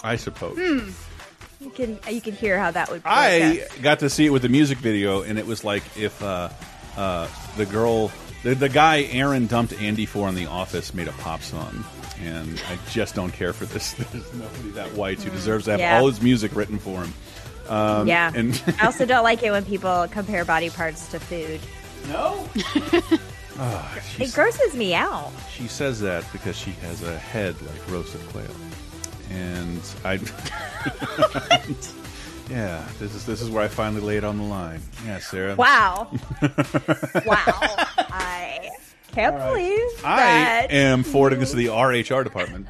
I 0.04 0.18
suppose. 0.18 0.58
Hmm. 0.58 0.90
You 1.64 1.70
can 1.70 1.98
you 2.12 2.20
can 2.20 2.34
hear 2.34 2.60
how 2.60 2.72
that 2.72 2.90
would. 2.90 3.06
work 3.06 3.08
I 3.14 3.62
out. 3.62 3.82
got 3.82 4.00
to 4.00 4.10
see 4.10 4.26
it 4.26 4.32
with 4.32 4.42
the 4.42 4.50
music 4.50 4.80
video, 4.80 5.22
and 5.22 5.40
it 5.40 5.48
was 5.48 5.64
like 5.64 5.84
if 5.98 6.22
uh, 6.22 6.50
uh, 6.98 7.28
the 7.58 7.66
girl, 7.66 8.12
the, 8.44 8.56
the 8.56 8.70
guy 8.70 9.04
Erin 9.12 9.48
dumped 9.48 9.74
Andy 9.82 10.06
for 10.06 10.30
in 10.30 10.36
The 10.36 10.46
Office 10.46 10.94
made 10.94 11.08
a 11.08 11.14
pop 11.14 11.42
song. 11.42 11.84
And 12.24 12.60
I 12.70 12.78
just 12.90 13.14
don't 13.14 13.32
care 13.32 13.54
for 13.54 13.66
this. 13.66 13.92
There's 14.12 14.34
nobody 14.34 14.70
that 14.72 14.94
white 14.94 15.22
who 15.22 15.30
deserves 15.30 15.66
to 15.66 15.72
have 15.72 15.80
Yeah. 15.80 16.00
all 16.00 16.08
his 16.08 16.22
music 16.22 16.56
written 16.56 16.80
for 16.80 17.04
him. 17.04 17.14
Um, 17.70 18.08
yeah. 18.08 18.32
And 18.34 18.60
I 18.80 18.86
also 18.88 19.06
don't 19.06 19.24
like 19.24 19.44
it 19.44 19.52
when 19.52 19.66
people 19.66 20.08
compare 20.10 20.46
body 20.46 20.70
parts 20.70 21.08
to 21.10 21.20
food. 21.20 21.60
No. 22.08 22.48
Ah, 23.60 24.00
It 24.20 24.32
grosses 24.36 24.76
me 24.76 24.94
out. 24.94 25.32
She 25.52 25.68
says 25.68 26.00
that 26.02 26.24
because 26.32 26.56
she 26.56 26.70
has 26.84 27.02
a 27.02 27.18
head 27.18 27.60
like 27.64 27.90
roasted 27.90 28.22
quail, 28.30 28.46
and 29.32 29.82
I. 30.06 30.20
yeah, 32.50 32.88
this 33.00 33.14
is 33.14 33.26
this 33.26 33.42
is 33.42 33.50
where 33.50 33.64
I 33.64 33.68
finally 33.68 34.02
laid 34.02 34.24
on 34.24 34.38
the 34.38 34.44
line. 34.44 34.82
Yeah, 35.06 35.20
Sarah. 35.20 35.56
Wow. 35.56 36.10
wow. 37.26 37.44
I 37.98 38.70
can't 39.12 39.38
believe 39.38 40.06
I 40.06 40.68
am 40.70 41.04
forwarding 41.04 41.40
this 41.40 41.52
to 41.52 41.58
the 41.58 41.68
RHR 41.68 42.24
department. 42.24 42.68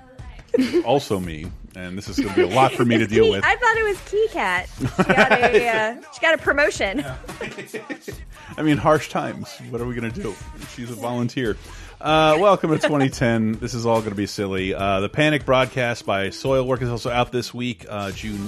also 0.86 1.20
me, 1.20 1.52
and 1.76 1.98
this 1.98 2.08
is 2.08 2.18
going 2.18 2.30
to 2.30 2.36
be 2.36 2.42
a 2.42 2.56
lot 2.56 2.74
for 2.74 2.86
me 2.86 2.98
to 2.98 3.06
deal 3.06 3.26
Key- 3.26 3.32
with. 3.32 3.44
I 3.46 3.56
thought 3.56 3.78
it 3.78 3.84
was 3.84 4.02
Key 4.10 4.28
Cat. 4.32 4.70
She 4.80 5.04
got 5.04 5.32
a 5.32 5.68
uh, 5.68 6.02
she 6.14 6.22
got 6.22 6.34
a 6.34 6.38
promotion. 6.38 7.06
I 8.58 8.64
mean, 8.64 8.78
harsh 8.78 9.10
times. 9.10 9.50
What 9.70 9.82
are 9.82 9.86
we 9.86 9.94
going 9.94 10.12
to 10.12 10.22
do? 10.22 10.34
She's 10.74 10.90
a 10.90 10.96
volunteer. 10.96 11.58
Uh, 12.00 12.38
welcome 12.40 12.70
to 12.72 12.78
2010. 12.78 13.54
This 13.54 13.74
is 13.74 13.86
all 13.86 14.00
going 14.00 14.12
to 14.12 14.16
be 14.16 14.28
silly. 14.28 14.74
Uh, 14.74 15.00
the 15.00 15.10
Panic 15.10 15.46
broadcast 15.46 16.06
by 16.06 16.28
Soilwork 16.28 16.82
is 16.82 16.90
also 16.90 17.10
out 17.10 17.32
this 17.32 17.54
week, 17.54 17.86
uh, 17.90 18.12
June 18.12 18.48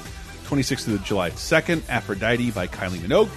26th 0.49 0.85
to 0.85 0.97
July 1.03 1.30
2nd. 1.31 1.88
Aphrodite 1.89 2.51
by 2.51 2.67
Kylie 2.67 2.97
Minogue. 2.99 3.30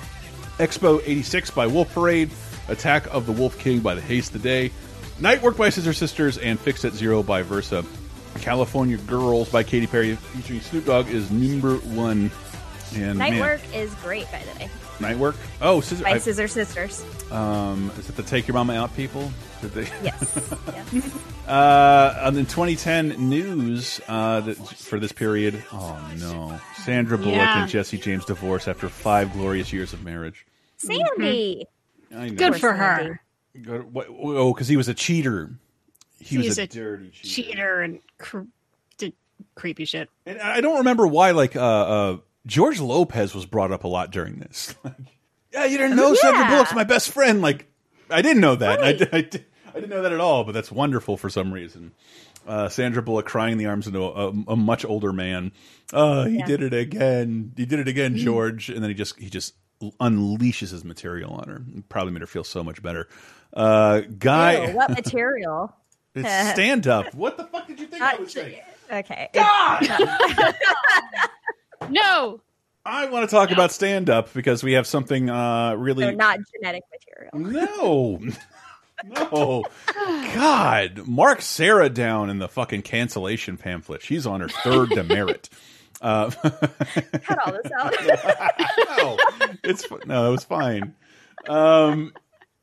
Expo 0.58 1.02
86 1.04 1.50
by 1.50 1.66
Wolf 1.66 1.92
Parade. 1.92 2.30
Attack 2.68 3.12
of 3.12 3.26
the 3.26 3.32
Wolf 3.32 3.58
King 3.58 3.80
by 3.80 3.94
The 3.94 4.00
Haste 4.00 4.32
the 4.32 4.38
Day. 4.38 4.70
Night 5.20 5.42
Work 5.42 5.56
by 5.56 5.68
Scissor 5.68 5.92
Sisters 5.92 6.38
and 6.38 6.58
Fix 6.58 6.84
at 6.84 6.92
Zero 6.92 7.22
by 7.22 7.42
Versa. 7.42 7.84
California 8.40 8.96
Girls 8.96 9.50
by 9.50 9.62
Katy 9.62 9.86
Perry 9.86 10.16
featuring 10.16 10.60
Snoop 10.60 10.86
Dogg 10.86 11.08
is 11.08 11.30
number 11.30 11.76
one. 11.76 12.30
And 12.94 13.18
Night 13.18 13.32
man, 13.32 13.40
work 13.40 13.60
is 13.74 13.92
great, 13.96 14.30
by 14.32 14.42
the 14.52 14.58
way. 14.58 14.70
Night 15.00 15.18
Work. 15.18 15.36
Oh, 15.60 15.80
Scissor. 15.80 16.04
By 16.04 16.10
I- 16.12 16.18
Scissor 16.18 16.48
Sisters. 16.48 17.04
um, 17.30 17.90
is 17.98 18.08
it 18.08 18.16
the 18.16 18.22
Take 18.22 18.46
Your 18.48 18.54
Mama 18.54 18.74
Out 18.74 18.94
people? 18.96 19.30
Did 19.62 19.70
they? 19.72 19.82
Yes. 20.02 20.54
yes. 20.92 21.18
Uh, 21.46 22.14
and 22.22 22.36
then 22.36 22.46
2010 22.46 23.28
news 23.28 24.00
uh, 24.06 24.40
that, 24.40 24.56
for 24.56 25.00
this 25.00 25.10
period. 25.10 25.62
Oh 25.72 26.00
no, 26.18 26.58
Sandra 26.84 27.18
Bullock 27.18 27.34
Yeah. 27.34 27.62
and 27.62 27.70
Jesse 27.70 27.98
James 27.98 28.24
divorce 28.24 28.68
after 28.68 28.88
five 28.88 29.32
glorious 29.32 29.72
years 29.72 29.92
of 29.92 30.04
marriage. 30.04 30.46
Sandy. 30.78 31.66
I 32.14 32.28
know. 32.28 32.34
Good 32.36 32.56
for 32.60 32.72
her. 32.72 33.20
Good- 33.60 33.92
what- 33.92 34.06
Oh, 34.08 34.54
because 34.54 34.68
he 34.68 34.76
was 34.76 34.88
a 34.88 34.94
cheater. 34.94 35.50
He 36.20 36.38
was 36.38 36.46
He's 36.46 36.58
a, 36.58 36.62
a 36.62 36.66
dirty 36.68 37.10
cheater. 37.10 37.28
cheater 37.50 37.80
and 37.82 37.98
cr- 38.18 38.42
did 38.98 39.12
creepy 39.56 39.84
shit. 39.84 40.08
And 40.24 40.40
I 40.40 40.60
don't 40.60 40.78
remember 40.78 41.06
why. 41.08 41.32
Like 41.32 41.56
uh, 41.56 41.60
uh, 41.60 42.16
George 42.46 42.80
Lopez 42.80 43.34
was 43.34 43.46
brought 43.46 43.72
up 43.72 43.82
a 43.82 43.88
lot 43.88 44.12
during 44.12 44.36
this. 44.36 44.74
Like, 44.84 44.94
yeah, 45.52 45.64
you 45.66 45.76
didn't 45.76 45.96
know 45.96 46.10
Oh, 46.10 46.14
Sandra. 46.14 46.46
Bullock's 46.46 46.72
my 46.74 46.84
best 46.84 47.10
friend. 47.10 47.42
Like, 47.42 47.66
I 48.08 48.22
didn't 48.22 48.40
know 48.40 48.54
that. 48.54 48.78
I, 48.80 48.82
Right. 48.92 49.14
I, 49.14 49.20
did- 49.22 49.44
I 49.72 49.80
didn't 49.80 49.90
know 49.90 50.02
that 50.02 50.12
at 50.12 50.20
all. 50.20 50.44
But 50.44 50.52
that's 50.52 50.70
wonderful 50.72 51.16
for 51.16 51.28
some 51.30 51.52
reason. 51.52 51.92
Uh, 52.46 52.68
Sandra 52.68 53.02
Bullock 53.02 53.26
crying 53.26 53.52
in 53.52 53.58
the 53.58 53.66
arms 53.66 53.86
of 53.86 53.94
a, 53.94 54.32
a, 54.52 54.56
much 54.56 54.84
older 54.84 55.12
man. 55.12 55.52
Oh, 55.92 56.24
he 56.24 56.38
Yeah. 56.38 56.46
did 56.46 56.62
it 56.62 56.74
again. 56.74 57.52
He 57.56 57.64
did 57.66 57.78
it 57.78 57.86
again, 57.88 58.14
Mm-hmm. 58.14 58.24
George. 58.24 58.68
And 58.68 58.82
then 58.82 58.90
he 58.90 58.94
just 58.94 59.18
he 59.18 59.30
just 59.30 59.54
unleashes 60.00 60.70
his 60.70 60.84
material 60.84 61.32
on 61.34 61.48
her. 61.48 61.62
Probably 61.88 62.12
made 62.12 62.20
her 62.20 62.26
feel 62.26 62.44
so 62.44 62.64
much 62.64 62.82
better. 62.82 63.08
Uh, 63.52 64.00
guy, 64.18 64.66
Ew, 64.66 64.76
what 64.76 64.90
material? 64.90 65.74
it's 66.14 66.52
stand 66.52 66.86
up. 66.88 67.14
What 67.14 67.36
the 67.36 67.44
fuck 67.44 67.66
did 67.66 67.78
you 67.80 67.86
think 67.86 68.02
I 68.02 68.16
would 68.16 68.30
say? 68.30 68.62
Okay. 68.92 69.30
God. 69.32 69.88
No, 71.88 72.40
I 72.84 73.06
want 73.06 73.28
to 73.28 73.34
talk 73.34 73.50
about 73.50 73.72
stand 73.72 74.08
up 74.08 74.32
because 74.32 74.62
we 74.62 74.72
have 74.74 74.86
something 74.86 75.28
uh, 75.30 75.74
really 75.74 76.04
So 76.04 76.10
not 76.12 76.38
genetic 76.54 76.82
material. 76.90 77.52
No. 77.52 78.20
No. 79.04 79.64
God. 80.34 81.06
Mark 81.06 81.42
Sarah 81.42 81.88
down 81.88 82.30
in 82.30 82.38
the 82.38 82.48
fucking 82.48 82.82
cancellation 82.82 83.56
pamphlet. 83.56 84.02
She's 84.02 84.26
on 84.26 84.40
her 84.40 84.48
third 84.48 84.90
demerit. 84.90 85.48
Uh, 86.00 86.30
Cut 86.42 87.38
all 87.46 87.52
this 87.52 87.72
out. 87.78 87.94
no, 88.98 89.18
it's 89.62 89.86
no, 90.04 90.28
it 90.28 90.30
was 90.32 90.44
fine. 90.44 90.94
Um, 91.48 92.12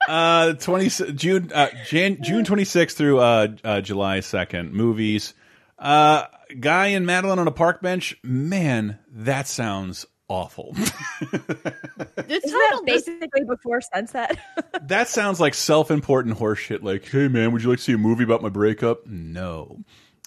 uh, 0.07 0.53
twenty 0.53 0.89
June 0.89 1.51
uh, 1.53 1.69
Jan, 1.87 2.21
June 2.21 2.43
twenty 2.43 2.65
sixth 2.65 2.97
through 2.97 3.19
uh, 3.19 3.47
uh, 3.63 3.81
July 3.81 4.19
second. 4.19 4.73
Movies. 4.73 5.33
Uh, 5.77 6.25
guy 6.59 6.87
and 6.87 7.05
Madeline 7.05 7.39
on 7.39 7.47
a 7.47 7.51
park 7.51 7.81
bench. 7.81 8.17
Man, 8.21 8.99
that 9.09 9.47
sounds 9.47 10.05
awful. 10.29 10.73
this 10.73 10.91
Isn't 11.31 12.51
that 12.51 12.69
title 12.69 12.83
basically 12.85 13.43
before 13.45 13.81
sunset? 13.81 14.37
That 14.83 15.07
sounds 15.07 15.39
like 15.39 15.53
self-important 15.53 16.37
horseshit. 16.37 16.81
Like, 16.81 17.05
hey 17.05 17.27
man, 17.27 17.51
would 17.51 17.61
you 17.61 17.69
like 17.69 17.77
to 17.79 17.83
see 17.83 17.93
a 17.93 17.97
movie 17.97 18.23
about 18.23 18.41
my 18.41 18.49
breakup? 18.49 19.05
No, 19.05 19.83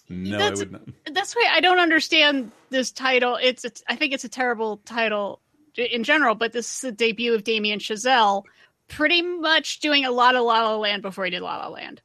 no, 0.09 0.37
I 0.37 0.39
That's- 0.39 0.59
would 0.59 0.73
not. 0.73 0.83
that's 1.13 1.35
why 1.35 1.49
I 1.51 1.61
don't 1.61 1.79
understand 1.81 2.53
this 2.71 2.93
title. 2.93 3.39
It's, 3.43 3.65
it's 3.65 3.83
I 3.89 3.97
think 3.97 4.13
it's 4.13 4.25
a 4.25 4.29
terrible 4.29 4.77
title 4.85 5.41
in 5.77 6.05
general, 6.05 6.35
but 6.35 6.53
this 6.53 6.73
is 6.75 6.81
the 6.83 6.93
debut 6.93 7.35
of 7.35 7.45
Damien 7.45 7.79
Chazelle, 7.81 8.45
pretty 8.89 9.23
much 9.23 9.81
doing 9.81 10.05
a 10.05 10.11
lot 10.11 10.37
of 10.37 10.45
La 10.45 10.63
La 10.63 10.77
Land 10.77 11.03
before 11.03 11.25
he 11.25 11.31
did 11.31 11.41
La 11.41 11.57
La 11.57 11.69
Land. 11.69 12.03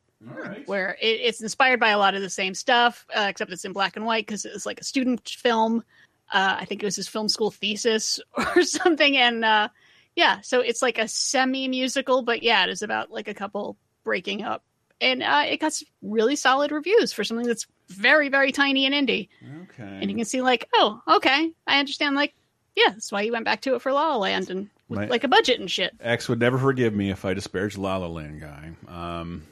Where 0.65 0.98
it, 0.99 1.06
it's 1.22 1.41
inspired 1.41 1.80
by 1.80 1.90
a 1.90 1.98
lot 1.99 2.15
of 2.15 2.22
the 2.22 2.30
same 2.30 2.53
stuff, 2.56 3.06
uh, 3.15 3.28
except 3.30 3.52
it's 3.52 3.65
in 3.65 3.74
black 3.74 3.95
and 3.98 4.06
white 4.06 4.26
because 4.26 4.45
it's 4.45 4.65
like 4.65 4.82
a 4.82 4.84
student 4.84 5.28
film. 5.30 5.84
Uh, 6.32 6.58
I 6.60 6.66
think 6.66 6.84
it 6.84 6.86
was 6.86 6.95
his 6.95 7.08
film 7.08 7.30
school 7.30 7.52
thesis 7.52 8.20
or 8.56 8.64
something, 8.64 9.16
and 9.18 9.45
uh, 9.45 9.70
yeah, 10.16 10.41
so 10.41 10.62
it's 10.62 10.82
like 10.82 10.98
a 10.98 11.08
semi 11.08 11.68
musical, 11.68 12.22
but 12.22 12.44
yeah, 12.44 12.64
it 12.64 12.70
is 12.70 12.82
about 12.82 13.12
like 13.12 13.28
a 13.28 13.34
couple 13.34 13.78
breaking 14.04 14.44
up, 14.44 14.64
and 14.99 15.24
uh, 15.24 15.44
it 15.48 15.60
got 15.60 15.80
really 16.02 16.36
solid 16.36 16.72
reviews 16.72 17.14
for 17.14 17.24
something 17.24 17.48
that's 17.48 17.68
very 17.90 18.28
very 18.30 18.52
tiny 18.52 18.86
and 18.86 18.94
indie. 18.94 19.30
Okay. 19.64 19.84
And 20.02 20.10
you 20.10 20.16
can 20.18 20.26
see 20.26 20.41
like, 20.41 20.68
oh, 20.74 21.02
okay, 21.08 21.52
I 21.66 21.80
understand. 21.80 22.16
Like, 22.16 22.34
yeah, 22.76 22.90
that's 22.90 23.12
why 23.12 23.22
you 23.22 23.32
went 23.32 23.45
back 23.45 23.62
to 23.62 23.76
it 23.76 23.82
for 23.82 23.94
La 23.94 24.10
La 24.10 24.18
Land 24.18 24.49
and 24.49 24.70
with 24.90 24.99
My- 24.99 25.06
like 25.08 25.24
a 25.24 25.28
budget 25.28 25.60
and 25.60 25.70
shit. 25.70 25.94
X 25.99 26.28
would 26.30 26.40
never 26.40 26.58
forgive 26.58 26.94
me 26.94 27.10
if 27.10 27.26
I 27.26 27.34
disparaged 27.34 27.78
La 27.78 27.98
La 27.98 28.08
Land 28.08 28.41
guy. 28.41 28.72
Um, 28.88 29.44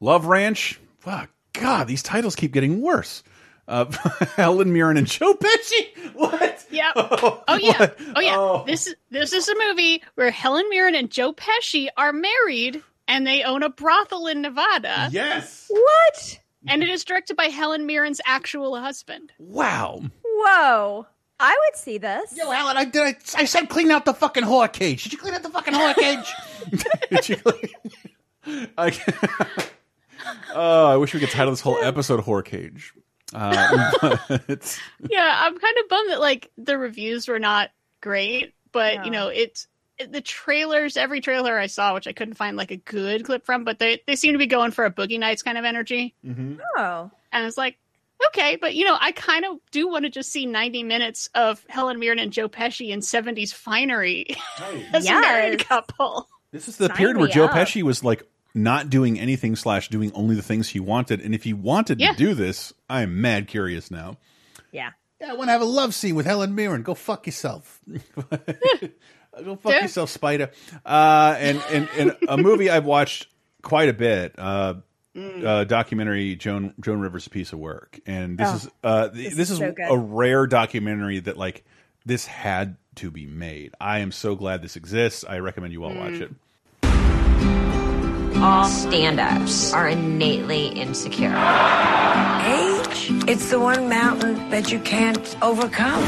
Love 0.00 0.26
Ranch. 0.26 0.80
Fuck. 0.98 1.30
God, 1.52 1.86
these 1.86 2.02
titles 2.02 2.34
keep 2.34 2.52
getting 2.52 2.80
worse. 2.80 3.22
Uh, 3.66 3.86
Helen 4.36 4.72
Mirren 4.72 4.96
and 4.96 5.06
Joe 5.06 5.34
Pesci. 5.34 6.12
What? 6.14 6.66
Yeah. 6.70 6.92
Oh, 6.96 7.56
yeah. 7.60 7.78
What? 7.78 7.96
Oh 8.16 8.20
yeah. 8.20 8.36
Oh. 8.36 8.64
This 8.66 8.86
is 8.86 8.96
this 9.10 9.32
is 9.32 9.48
a 9.48 9.54
movie 9.68 10.02
where 10.14 10.30
Helen 10.30 10.64
Mirren 10.70 10.94
and 10.94 11.10
Joe 11.10 11.32
Pesci 11.32 11.88
are 11.96 12.12
married 12.12 12.82
and 13.08 13.26
they 13.26 13.42
own 13.42 13.62
a 13.62 13.68
brothel 13.68 14.26
in 14.26 14.42
Nevada. 14.42 15.08
Yes. 15.10 15.66
what? 15.68 16.40
and 16.66 16.82
it 16.82 16.88
is 16.88 17.04
directed 17.04 17.36
by 17.36 17.44
Helen 17.44 17.86
Mirren's 17.86 18.20
actual 18.26 18.78
husband. 18.80 19.32
Wow. 19.38 20.02
Whoa. 20.24 21.06
I 21.40 21.58
would 21.66 21.76
see 21.76 21.98
this. 21.98 22.36
Yo, 22.36 22.50
Alan, 22.50 22.76
I 22.76 22.84
did. 22.84 23.02
I, 23.02 23.16
I 23.36 23.44
said 23.44 23.68
clean 23.68 23.90
out 23.90 24.04
the 24.04 24.14
fucking 24.14 24.44
whore 24.44 24.72
cage. 24.72 25.04
Did 25.04 25.12
you 25.12 25.18
clean 25.18 25.34
out 25.34 25.42
the 25.42 25.50
fucking 25.50 25.74
whore 25.74 25.94
cage? 25.94 26.32
I, 28.78 28.92
oh, 30.54 30.86
I 30.86 30.96
wish 30.96 31.12
we 31.14 31.20
could 31.20 31.30
title 31.30 31.50
this 31.52 31.60
whole 31.60 31.78
episode 31.78 32.20
"Whore 32.24 32.44
Cage." 32.44 32.92
Uh, 33.34 34.16
but 34.46 34.80
yeah, 35.10 35.40
I'm 35.42 35.58
kind 35.58 35.74
of 35.82 35.88
bummed 35.88 36.10
that 36.10 36.20
like 36.20 36.50
the 36.56 36.78
reviews 36.78 37.26
were 37.28 37.38
not 37.38 37.70
great, 38.00 38.54
but 38.72 39.04
you 39.04 39.10
know, 39.10 39.28
it's 39.28 39.66
it- 39.98 40.12
the 40.12 40.20
trailers. 40.20 40.96
Every 40.96 41.20
trailer 41.20 41.58
I 41.58 41.66
saw, 41.66 41.94
which 41.94 42.06
I 42.06 42.12
couldn't 42.12 42.34
find 42.34 42.56
like 42.56 42.70
a 42.70 42.76
good 42.76 43.24
clip 43.24 43.44
from, 43.44 43.64
but 43.64 43.78
they 43.78 44.00
they 44.06 44.16
seem 44.16 44.32
to 44.32 44.38
be 44.38 44.46
going 44.46 44.70
for 44.70 44.84
a 44.84 44.90
Boogie 44.90 45.18
Nights 45.18 45.42
kind 45.42 45.58
of 45.58 45.64
energy. 45.64 46.14
Oh. 46.76 47.10
And 47.32 47.46
it's 47.46 47.56
like, 47.58 47.76
okay, 48.28 48.56
but 48.56 48.74
you 48.74 48.84
know, 48.84 48.96
I 49.00 49.10
kind 49.12 49.44
of 49.44 49.58
do 49.72 49.88
want 49.88 50.04
to 50.04 50.10
just 50.10 50.30
see 50.30 50.46
90 50.46 50.84
minutes 50.84 51.28
of 51.34 51.64
Helen 51.68 51.98
Mirren 51.98 52.18
and 52.20 52.32
Joe 52.32 52.48
Pesci 52.48 52.90
in 52.90 53.00
70s 53.00 53.52
finery 53.52 54.36
as 54.92 55.06
a 55.06 55.10
married 55.10 55.66
couple. 55.66 56.28
this 56.52 56.68
is 56.68 56.76
the 56.76 56.86
Sign 56.86 56.96
period 56.96 57.16
where 57.16 57.26
me 57.26 57.32
Joe. 57.32 57.48
Pesci 57.48 57.82
was 57.82 58.04
like 58.04 58.22
not 58.54 58.88
doing 58.88 59.18
anything 59.18 59.56
slash 59.56 59.88
doing 59.88 60.12
only 60.14 60.34
the 60.36 60.42
things 60.42 60.68
he 60.68 60.80
wanted, 60.80 61.20
and 61.20 61.34
if 61.34 61.42
he 61.44 61.52
wanted 61.52 62.00
Yeah. 62.00 62.12
to 62.12 62.16
do 62.16 62.34
this, 62.34 62.72
I 62.88 63.02
am 63.02 63.20
mad 63.20 63.48
curious 63.48 63.90
now. 63.90 64.16
Yeah. 64.72 64.90
Yeah, 65.20 65.30
I 65.30 65.34
want 65.34 65.48
to 65.48 65.52
have 65.52 65.60
a 65.62 65.64
love 65.66 65.94
scene 65.94 66.14
with 66.14 66.26
Helen 66.26 66.54
Mirren. 66.54 66.82
Go 66.82 66.94
fuck 66.94 67.26
yourself. 67.26 67.80
Go 69.44 69.56
fuck 69.56 69.72
Yeah. 69.72 69.82
yourself, 69.82 70.10
Spider. 70.10 70.50
Uh, 70.84 71.34
and, 71.38 71.62
and 71.70 71.88
and 71.98 72.16
a 72.28 72.36
movie 72.36 72.70
I've 72.70 72.84
watched 72.84 73.28
quite 73.62 73.88
a 73.88 73.94
bit. 73.94 74.34
Uh, 74.38 74.74
Mm. 75.16 75.44
uh, 75.44 75.62
documentary 75.62 76.34
Joan 76.34 76.74
Joan 76.80 76.98
Rivers' 76.98 77.28
piece 77.28 77.52
of 77.52 77.60
work, 77.60 78.00
and 78.04 78.36
this 78.36 78.48
Oh, 78.50 78.56
is 78.56 78.68
uh, 78.82 79.06
this 79.08 79.36
this, 79.36 79.50
is 79.50 79.52
is 79.52 79.58
so 79.58 79.72
a 79.78 79.96
rare 79.96 80.44
documentary 80.48 81.20
that 81.20 81.36
like 81.36 81.64
this 82.04 82.26
had 82.26 82.76
to 82.96 83.12
be 83.12 83.24
made. 83.24 83.74
I 83.80 84.00
am 84.00 84.10
so 84.10 84.34
glad 84.34 84.60
this 84.60 84.74
exists. 84.74 85.24
I 85.28 85.38
recommend 85.38 85.72
you 85.72 85.84
all 85.84 85.94
watch 85.94 86.14
it. 86.14 86.32
All 88.44 88.66
stand 88.66 89.18
ups 89.20 89.72
are 89.72 89.88
innately 89.88 90.66
insecure. 90.66 91.30
Age? 92.44 93.08
It's 93.26 93.48
the 93.48 93.58
one 93.58 93.88
mountain 93.88 94.50
that 94.50 94.70
you 94.70 94.78
can't 94.80 95.34
overcome. 95.40 96.02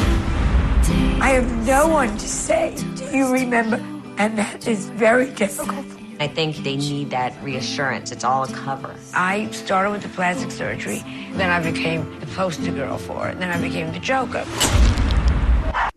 I 1.23 1.31
have 1.31 1.67
no 1.67 1.89
one 1.89 2.11
to 2.19 2.29
say, 2.29 2.77
do 2.97 3.05
you 3.17 3.33
remember? 3.33 3.77
And 4.19 4.37
that 4.37 4.69
is 4.69 4.91
very 4.91 5.31
difficult. 5.31 5.87
I 6.21 6.29
think 6.29 6.57
they 6.59 6.77
need 6.77 7.09
that 7.09 7.33
reassurance. 7.43 8.13
It's 8.13 8.23
all 8.23 8.45
a 8.45 8.53
cover. 8.53 8.95
I 9.15 9.51
started 9.53 9.93
with 9.93 10.03
the 10.03 10.11
plastic 10.11 10.51
surgery, 10.51 10.99
then 11.33 11.49
I 11.49 11.63
became 11.63 12.21
the 12.21 12.27
poster 12.27 12.71
girl 12.71 12.99
for 12.99 13.29
it, 13.29 13.39
then 13.39 13.49
I 13.49 13.59
became 13.59 13.93
the 13.95 13.99
Joker. 13.99 14.45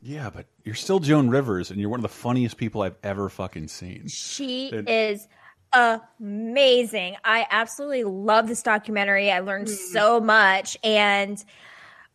Yeah, 0.02 0.30
but 0.30 0.46
you're 0.64 0.76
still 0.76 1.00
Joan 1.00 1.30
Rivers, 1.30 1.70
and 1.70 1.82
you're 1.82 1.90
one 1.90 2.00
of 2.00 2.04
the 2.04 2.08
funniest 2.08 2.56
people 2.56 2.82
I've 2.82 2.96
ever 3.04 3.28
fucking 3.28 3.68
seen. 3.68 4.08
She 4.08 4.68
It- 4.70 4.88
is 4.88 5.28
amazing. 5.74 7.18
I 7.24 7.46
absolutely 7.50 8.04
love 8.04 8.48
this 8.48 8.64
documentary. 8.64 9.32
I 9.32 9.40
learned 9.40 9.70
so 9.70 10.20
much. 10.20 10.78
And 10.84 11.44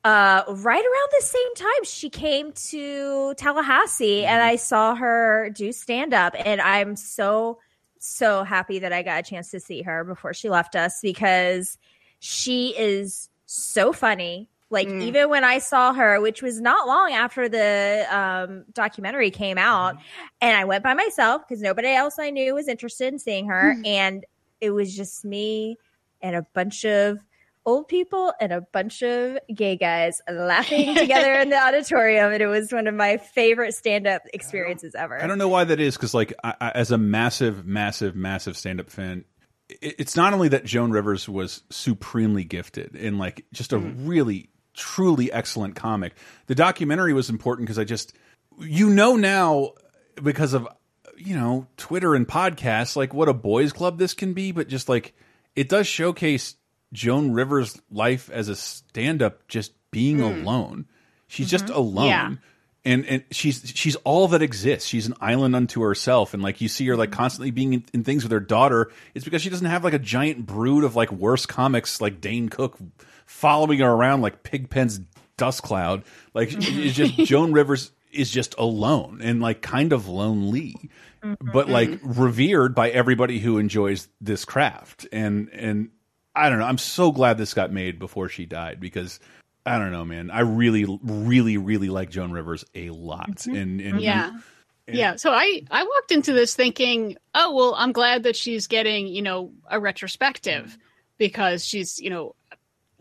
uh, 0.04 0.42
right 0.48 0.84
around 0.84 1.08
the 1.18 1.24
same 1.24 1.54
time, 1.54 1.84
she 1.84 2.10
came 2.10 2.52
to 2.52 3.34
Tallahassee 3.36 4.24
and 4.24 4.42
I 4.42 4.56
saw 4.56 4.94
her 4.94 5.50
do 5.50 5.72
stand 5.72 6.12
up. 6.12 6.34
And 6.38 6.60
I'm 6.60 6.94
so, 6.96 7.58
so 7.98 8.44
happy 8.44 8.80
that 8.80 8.92
I 8.92 9.02
got 9.02 9.20
a 9.20 9.22
chance 9.22 9.50
to 9.52 9.60
see 9.60 9.82
her 9.82 10.04
before 10.04 10.34
she 10.34 10.50
left 10.50 10.76
us 10.76 11.00
because 11.00 11.78
she 12.18 12.74
is 12.76 13.30
so 13.46 13.92
funny. 13.92 14.50
Like 14.74 14.88
mm. 14.88 15.02
even 15.02 15.30
when 15.30 15.44
I 15.44 15.58
saw 15.58 15.94
her, 15.94 16.20
which 16.20 16.42
was 16.42 16.60
not 16.60 16.86
long 16.86 17.12
after 17.12 17.48
the 17.48 18.06
um, 18.10 18.64
documentary 18.72 19.30
came 19.30 19.56
out, 19.56 19.94
mm-hmm. 19.94 20.02
and 20.42 20.56
I 20.56 20.64
went 20.64 20.84
by 20.84 20.92
myself 20.92 21.42
because 21.48 21.62
nobody 21.62 21.88
else 21.88 22.18
I 22.18 22.30
knew 22.30 22.54
was 22.54 22.68
interested 22.68 23.12
in 23.12 23.18
seeing 23.18 23.46
her, 23.46 23.74
mm-hmm. 23.74 23.86
and 23.86 24.26
it 24.60 24.70
was 24.70 24.94
just 24.94 25.24
me 25.24 25.78
and 26.20 26.36
a 26.36 26.46
bunch 26.54 26.84
of 26.84 27.18
old 27.66 27.88
people 27.88 28.32
and 28.40 28.52
a 28.52 28.60
bunch 28.60 29.02
of 29.02 29.38
gay 29.54 29.76
guys 29.76 30.20
laughing 30.30 30.94
together 30.94 31.34
in 31.34 31.50
the 31.50 31.56
auditorium, 31.66 32.32
and 32.32 32.42
it 32.42 32.46
was 32.46 32.72
one 32.72 32.86
of 32.86 32.94
my 32.94 33.16
favorite 33.16 33.74
stand-up 33.74 34.22
experiences 34.32 34.94
ever. 34.94 35.22
I 35.22 35.26
don't 35.26 35.38
know 35.38 35.48
why 35.48 35.64
that 35.64 35.80
is 35.80 35.96
because, 35.96 36.14
like, 36.14 36.34
I, 36.42 36.54
I, 36.60 36.70
as 36.70 36.90
a 36.90 36.98
massive, 36.98 37.64
massive, 37.64 38.14
massive 38.14 38.56
stand-up 38.56 38.90
fan, 38.90 39.24
it, 39.68 39.94
it's 39.98 40.16
not 40.16 40.34
only 40.34 40.48
that 40.48 40.64
Joan 40.64 40.90
Rivers 40.90 41.28
was 41.28 41.62
supremely 41.70 42.44
gifted 42.44 42.96
and 42.96 43.18
like 43.18 43.44
just 43.52 43.72
a 43.72 43.78
mm-hmm. 43.78 44.06
really, 44.06 44.50
truly 44.74 45.32
excellent 45.32 45.76
comic. 45.76 46.14
The 46.46 46.54
documentary 46.54 47.12
was 47.12 47.30
important 47.30 47.66
because 47.66 47.78
I 47.78 47.84
just, 47.84 48.14
you 48.58 48.90
know, 48.90 49.16
now 49.16 49.72
because 50.22 50.54
of 50.54 50.68
you 51.16 51.34
know 51.34 51.66
Twitter 51.76 52.14
and 52.14 52.26
podcasts, 52.26 52.96
like 52.96 53.14
what 53.14 53.28
a 53.28 53.34
boys' 53.34 53.72
club 53.72 53.98
this 53.98 54.14
can 54.14 54.32
be, 54.32 54.52
but 54.52 54.68
just 54.68 54.88
like 54.88 55.14
it 55.56 55.68
does 55.68 55.86
showcase 55.86 56.56
Joan 56.92 57.32
Rivers' 57.32 57.80
life 57.90 58.30
as 58.30 58.48
a 58.48 58.56
stand-up, 58.56 59.46
just 59.48 59.72
being 59.90 60.18
hmm. 60.18 60.24
alone. 60.24 60.86
She's 61.26 61.50
just 61.50 61.66
mm-hmm. 61.66 61.76
alone 61.76 62.06
Yeah. 62.06 62.34
and 62.84 63.06
and 63.06 63.24
she's 63.30 63.72
she's 63.74 63.96
all 63.96 64.28
that 64.28 64.42
exists. 64.42 64.88
She's 64.88 65.06
an 65.06 65.14
island 65.20 65.56
unto 65.56 65.80
herself, 65.82 66.34
and 66.34 66.42
like 66.42 66.60
you 66.60 66.68
see 66.68 66.86
her 66.86 66.96
like 66.96 67.10
mm-hmm. 67.10 67.18
constantly 67.18 67.50
being 67.50 67.74
in, 67.74 67.84
in 67.92 68.04
things 68.04 68.22
with 68.22 68.32
her 68.32 68.40
daughter. 68.40 68.90
It's 69.14 69.24
because 69.24 69.42
she 69.42 69.50
doesn't 69.50 69.66
have 69.66 69.84
like 69.84 69.94
a 69.94 69.98
giant 69.98 70.46
brood 70.46 70.84
of 70.84 70.94
like 70.96 71.10
worse 71.10 71.46
comics 71.46 72.00
like 72.00 72.20
Dane 72.20 72.48
Cook 72.48 72.78
following 73.26 73.80
her 73.80 73.90
around 73.90 74.22
like 74.22 74.42
Pigpen's 74.42 75.00
dust 75.36 75.62
cloud. 75.62 76.04
Like 76.32 76.52
it's 76.52 76.96
just 76.96 77.14
Joan 77.14 77.52
Rivers 77.52 77.90
is 78.12 78.30
just 78.30 78.54
alone 78.58 79.20
and 79.22 79.40
like 79.40 79.62
kind 79.62 79.92
of 79.92 80.08
lonely, 80.08 80.76
but 81.40 81.68
like 81.68 81.90
mm-hmm. 81.90 82.22
revered 82.22 82.74
by 82.74 82.90
everybody 82.90 83.38
who 83.38 83.58
enjoys 83.58 84.08
this 84.20 84.44
craft. 84.44 85.06
And 85.12 85.48
and 85.50 85.90
I 86.34 86.48
don't 86.48 86.58
know. 86.58 86.66
I'm 86.66 86.78
so 86.78 87.12
glad 87.12 87.38
this 87.38 87.54
got 87.54 87.72
made 87.72 87.98
before 87.98 88.28
she 88.28 88.46
died 88.46 88.80
because. 88.80 89.20
I 89.66 89.78
don't 89.78 89.92
know, 89.92 90.04
man. 90.04 90.30
I 90.30 90.40
really, 90.40 90.84
really, 91.02 91.56
really 91.56 91.88
like 91.88 92.10
Joan 92.10 92.32
Rivers 92.32 92.66
a 92.74 92.90
lot, 92.90 93.30
mm-hmm. 93.30 93.56
and, 93.56 93.80
and 93.80 93.98
yeah 94.02 94.32
yeah 94.86 95.16
so 95.16 95.32
i 95.32 95.62
i 95.70 95.82
walked 95.82 96.12
into 96.12 96.32
this 96.32 96.54
thinking 96.54 97.16
oh 97.34 97.54
well 97.54 97.74
i'm 97.78 97.92
glad 97.92 98.22
that 98.22 98.36
she's 98.36 98.66
getting 98.66 99.06
you 99.06 99.22
know 99.22 99.50
a 99.70 99.80
retrospective 99.80 100.76
because 101.18 101.64
she's 101.64 101.98
you 102.00 102.10
know 102.10 102.34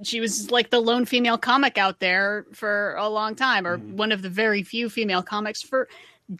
she 0.02 0.20
was 0.20 0.50
like 0.52 0.70
the 0.70 0.80
lone 0.80 1.06
female 1.06 1.38
comic 1.38 1.78
out 1.78 2.00
there 2.00 2.46
for 2.54 2.96
a 2.96 3.08
long 3.08 3.36
time 3.36 3.68
or 3.68 3.78
one 3.78 4.12
of 4.12 4.22
the 4.22 4.30
very 4.30 4.64
few 4.64 4.90
female 4.90 5.22
comics 5.22 5.62
for 5.62 5.88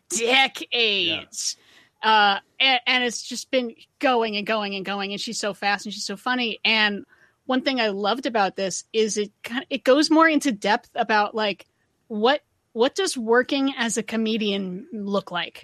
decades. 0.10 1.56
Uh 2.02 2.40
and, 2.60 2.80
and 2.88 3.04
it's 3.04 3.22
just 3.24 3.52
been 3.52 3.76
going 4.00 4.36
and 4.38 4.48
going 4.48 4.76
and 4.76 4.86
going 4.86 5.12
and 5.12 5.22
she's 5.22 5.40
so 5.40 5.54
fast 5.54 5.86
and 5.86 5.94
she's 5.94 6.06
so 6.06 6.18
funny. 6.18 6.60
And 6.66 7.06
one 7.46 7.62
thing 7.62 7.80
i 7.80 7.90
loved 7.90 8.26
about 8.26 8.56
this 8.56 8.86
is 8.94 9.18
it 9.18 9.32
kind 9.44 9.62
of, 9.62 9.68
it 9.70 9.84
goes 9.84 10.10
more 10.10 10.28
into 10.28 10.52
depth 10.52 10.90
about 10.96 11.36
like 11.36 11.68
what 12.08 12.42
what 12.74 12.96
does 12.96 13.16
working 13.18 13.74
as 13.78 13.98
a 13.98 14.04
comedian 14.04 14.88
look 14.92 15.32
like? 15.32 15.62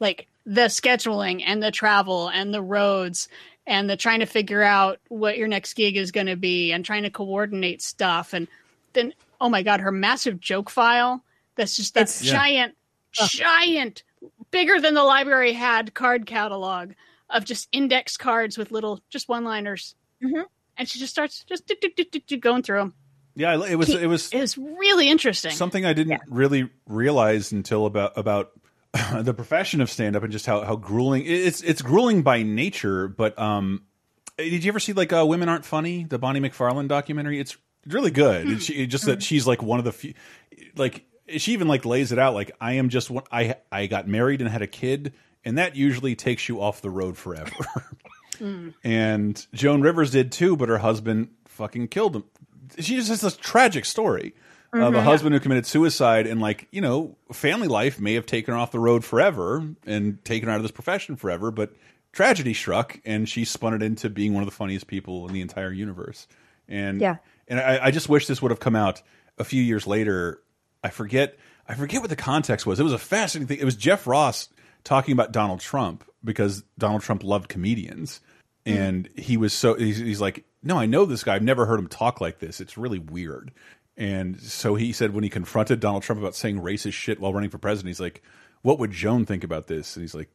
Like 0.00 0.28
the 0.44 0.62
scheduling 0.62 1.42
and 1.44 1.62
the 1.62 1.70
travel 1.70 2.28
and 2.28 2.52
the 2.52 2.62
roads 2.62 3.28
and 3.68 3.88
the 3.88 3.96
trying 3.96 4.20
to 4.20 4.26
figure 4.26 4.62
out 4.62 4.98
what 5.08 5.38
your 5.38 5.46
next 5.46 5.74
gig 5.74 5.96
is 5.96 6.10
going 6.10 6.26
to 6.26 6.36
be 6.36 6.72
and 6.72 6.84
trying 6.84 7.04
to 7.04 7.10
coordinate 7.10 7.82
stuff. 7.82 8.32
And 8.32 8.48
then 8.94 9.14
oh 9.40 9.48
my 9.48 9.62
god 9.62 9.80
her 9.80 9.92
massive 9.92 10.40
joke 10.40 10.70
file 10.70 11.22
that's 11.54 11.76
just 11.76 11.94
that 11.94 12.02
It's- 12.02 12.22
Yeah. 12.22 12.32
giant 12.32 12.74
giant 13.12 14.02
bigger 14.50 14.80
than 14.80 14.94
the 14.94 15.02
library 15.02 15.52
had 15.52 15.94
card 15.94 16.26
catalog 16.26 16.92
of 17.30 17.44
just 17.44 17.68
index 17.72 18.16
cards 18.16 18.58
with 18.58 18.70
little 18.70 19.00
just 19.10 19.28
one 19.28 19.44
liners 19.44 19.94
mm-hmm. 20.22 20.42
and 20.76 20.88
she 20.88 20.98
just 20.98 21.12
starts 21.12 21.44
just 21.44 21.66
do, 21.66 21.74
do, 21.80 21.90
do, 21.96 22.04
do, 22.04 22.20
do, 22.20 22.36
going 22.36 22.62
through 22.62 22.78
them 22.78 22.94
yeah, 23.34 23.54
it 23.66 23.76
was 23.76 23.90
it 23.90 24.08
was 24.08 24.32
it 24.32 24.40
was 24.40 24.58
really 24.58 25.08
interesting. 25.08 25.52
something 25.52 25.86
I 25.86 25.92
didn't 25.92 26.20
really 26.26 26.70
realize 26.86 27.52
until 27.52 27.86
about 27.86 28.18
about 28.18 28.50
the 29.20 29.34
profession 29.34 29.80
of 29.80 29.90
stand 29.90 30.16
up 30.16 30.22
and 30.22 30.32
just 30.32 30.46
how 30.46 30.62
how 30.62 30.76
grueling 30.76 31.22
it's 31.26 31.60
it's 31.60 31.82
grueling 31.82 32.22
by 32.22 32.42
nature. 32.42 33.08
But 33.08 33.38
um, 33.38 33.82
did 34.38 34.64
you 34.64 34.70
ever 34.70 34.80
see 34.80 34.92
like 34.92 35.12
uh, 35.12 35.26
Women 35.26 35.48
Aren't 35.48 35.64
Funny, 35.64 36.04
the 36.04 36.18
Bonnie 36.18 36.40
McFarlane 36.40 36.88
documentary? 36.88 37.38
It's 37.38 37.56
really 37.86 38.10
good. 38.10 38.48
It's 38.48 38.64
she, 38.64 38.86
just 38.86 39.06
that 39.06 39.22
she's 39.22 39.46
like 39.46 39.62
one 39.62 39.78
of 39.78 39.84
the 39.84 39.92
few, 39.92 40.14
like 40.76 41.04
she 41.36 41.52
even 41.52 41.68
like 41.68 41.84
lays 41.84 42.12
it 42.12 42.18
out 42.18 42.34
like 42.34 42.50
I 42.60 42.74
am 42.74 42.88
just 42.88 43.10
one. 43.10 43.24
I 43.30 43.56
I 43.70 43.86
got 43.86 44.08
married 44.08 44.40
and 44.40 44.48
had 44.48 44.62
a 44.62 44.66
kid, 44.66 45.12
and 45.44 45.58
that 45.58 45.76
usually 45.76 46.16
takes 46.16 46.48
you 46.48 46.62
off 46.62 46.80
the 46.80 46.90
road 46.90 47.18
forever. 47.18 47.52
and 48.84 49.46
Joan 49.52 49.82
Rivers 49.82 50.12
did 50.12 50.32
too, 50.32 50.56
but 50.56 50.70
her 50.70 50.78
husband 50.78 51.28
fucking 51.44 51.88
killed 51.88 52.16
him. 52.16 52.24
She 52.78 52.96
just 52.96 53.10
has 53.10 53.20
this 53.20 53.36
tragic 53.36 53.84
story 53.84 54.34
of 54.72 54.94
a 54.94 54.98
Mhm. 54.98 55.02
husband 55.02 55.34
who 55.34 55.40
committed 55.40 55.66
suicide, 55.66 56.26
and 56.26 56.40
like 56.40 56.68
you 56.70 56.80
know, 56.80 57.16
family 57.32 57.68
life 57.68 58.00
may 58.00 58.14
have 58.14 58.26
taken 58.26 58.52
her 58.54 58.60
off 58.60 58.70
the 58.70 58.78
road 58.80 59.04
forever 59.04 59.64
and 59.86 60.22
taken 60.24 60.48
her 60.48 60.52
out 60.54 60.58
of 60.58 60.62
this 60.62 60.70
profession 60.72 61.16
forever, 61.16 61.50
but 61.50 61.74
tragedy 62.12 62.54
struck, 62.54 62.98
and 63.04 63.28
she 63.28 63.44
spun 63.44 63.74
it 63.74 63.82
into 63.82 64.08
being 64.10 64.34
one 64.34 64.42
of 64.42 64.48
the 64.48 64.54
funniest 64.54 64.86
people 64.86 65.26
in 65.26 65.32
the 65.34 65.40
entire 65.40 65.72
universe. 65.72 66.26
And 66.68 67.00
Yeah. 67.00 67.16
and 67.48 67.60
I, 67.60 67.86
I 67.86 67.90
just 67.90 68.08
wish 68.08 68.26
this 68.26 68.42
would 68.42 68.50
have 68.50 68.60
come 68.60 68.76
out 68.76 69.02
a 69.38 69.44
few 69.44 69.62
years 69.62 69.86
later. 69.86 70.40
I 70.84 70.88
forget 70.90 71.36
I 71.70 71.74
forget 71.74 72.00
what 72.00 72.08
the 72.10 72.16
context 72.16 72.64
was. 72.66 72.80
It 72.80 72.82
was 72.84 72.92
a 72.94 72.98
fascinating 72.98 73.48
thing. 73.48 73.58
It 73.58 73.64
was 73.64 73.76
Jeff 73.76 74.06
Ross 74.06 74.48
talking 74.84 75.12
about 75.12 75.32
Donald 75.32 75.60
Trump 75.60 76.02
because 76.24 76.62
Donald 76.78 77.02
Trump 77.02 77.22
loved 77.22 77.48
comedians, 77.50 78.20
and 78.64 79.08
he 79.16 79.36
was 79.36 79.52
so 79.52 79.74
he's, 79.74 79.98
he's 79.98 80.20
like, 80.20 80.44
no, 80.62 80.78
I 80.78 80.86
know 80.86 81.04
this 81.04 81.22
guy. 81.24 81.34
I've 81.34 81.42
never 81.42 81.66
heard 81.66 81.78
him 81.78 81.86
talk 81.88 82.20
like 82.22 82.38
this. 82.38 82.60
It's 82.60 82.76
really 82.78 82.98
weird. 82.98 83.50
And 83.98 84.40
so 84.40 84.76
he 84.76 84.92
said 84.92 85.12
when 85.12 85.24
he 85.24 85.30
confronted 85.30 85.80
Donald 85.80 86.04
Trump 86.04 86.20
about 86.20 86.36
saying 86.36 86.60
racist 86.60 86.92
shit 86.92 87.18
while 87.18 87.34
running 87.34 87.50
for 87.50 87.58
president, 87.58 87.88
he's 87.88 88.00
like, 88.00 88.22
"What 88.62 88.78
would 88.78 88.92
Joan 88.92 89.26
think 89.26 89.42
about 89.42 89.66
this?" 89.66 89.96
And 89.96 90.04
he's 90.04 90.14
like, 90.14 90.30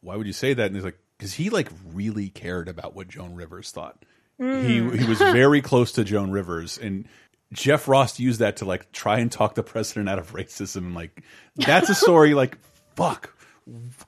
"Why 0.00 0.14
would 0.14 0.28
you 0.28 0.32
say 0.32 0.54
that?" 0.54 0.66
And 0.66 0.76
he's 0.76 0.84
like, 0.84 0.98
"Because 1.18 1.34
he 1.34 1.50
like 1.50 1.68
really 1.84 2.28
cared 2.28 2.68
about 2.68 2.94
what 2.94 3.08
Joan 3.08 3.34
Rivers 3.34 3.72
thought. 3.72 4.04
Mm. 4.40 4.64
He 4.64 4.98
he 4.98 5.08
was 5.08 5.18
very 5.18 5.60
close 5.60 5.90
to 5.92 6.04
Joan 6.04 6.30
Rivers, 6.30 6.78
and 6.78 7.08
Jeff 7.52 7.88
Ross 7.88 8.20
used 8.20 8.38
that 8.38 8.58
to 8.58 8.64
like 8.64 8.92
try 8.92 9.18
and 9.18 9.32
talk 9.32 9.56
the 9.56 9.64
president 9.64 10.08
out 10.08 10.20
of 10.20 10.32
racism. 10.32 10.76
And 10.76 10.94
like 10.94 11.22
that's 11.56 11.90
a 11.90 11.94
story. 11.96 12.34
like 12.34 12.56
fuck, 12.94 13.34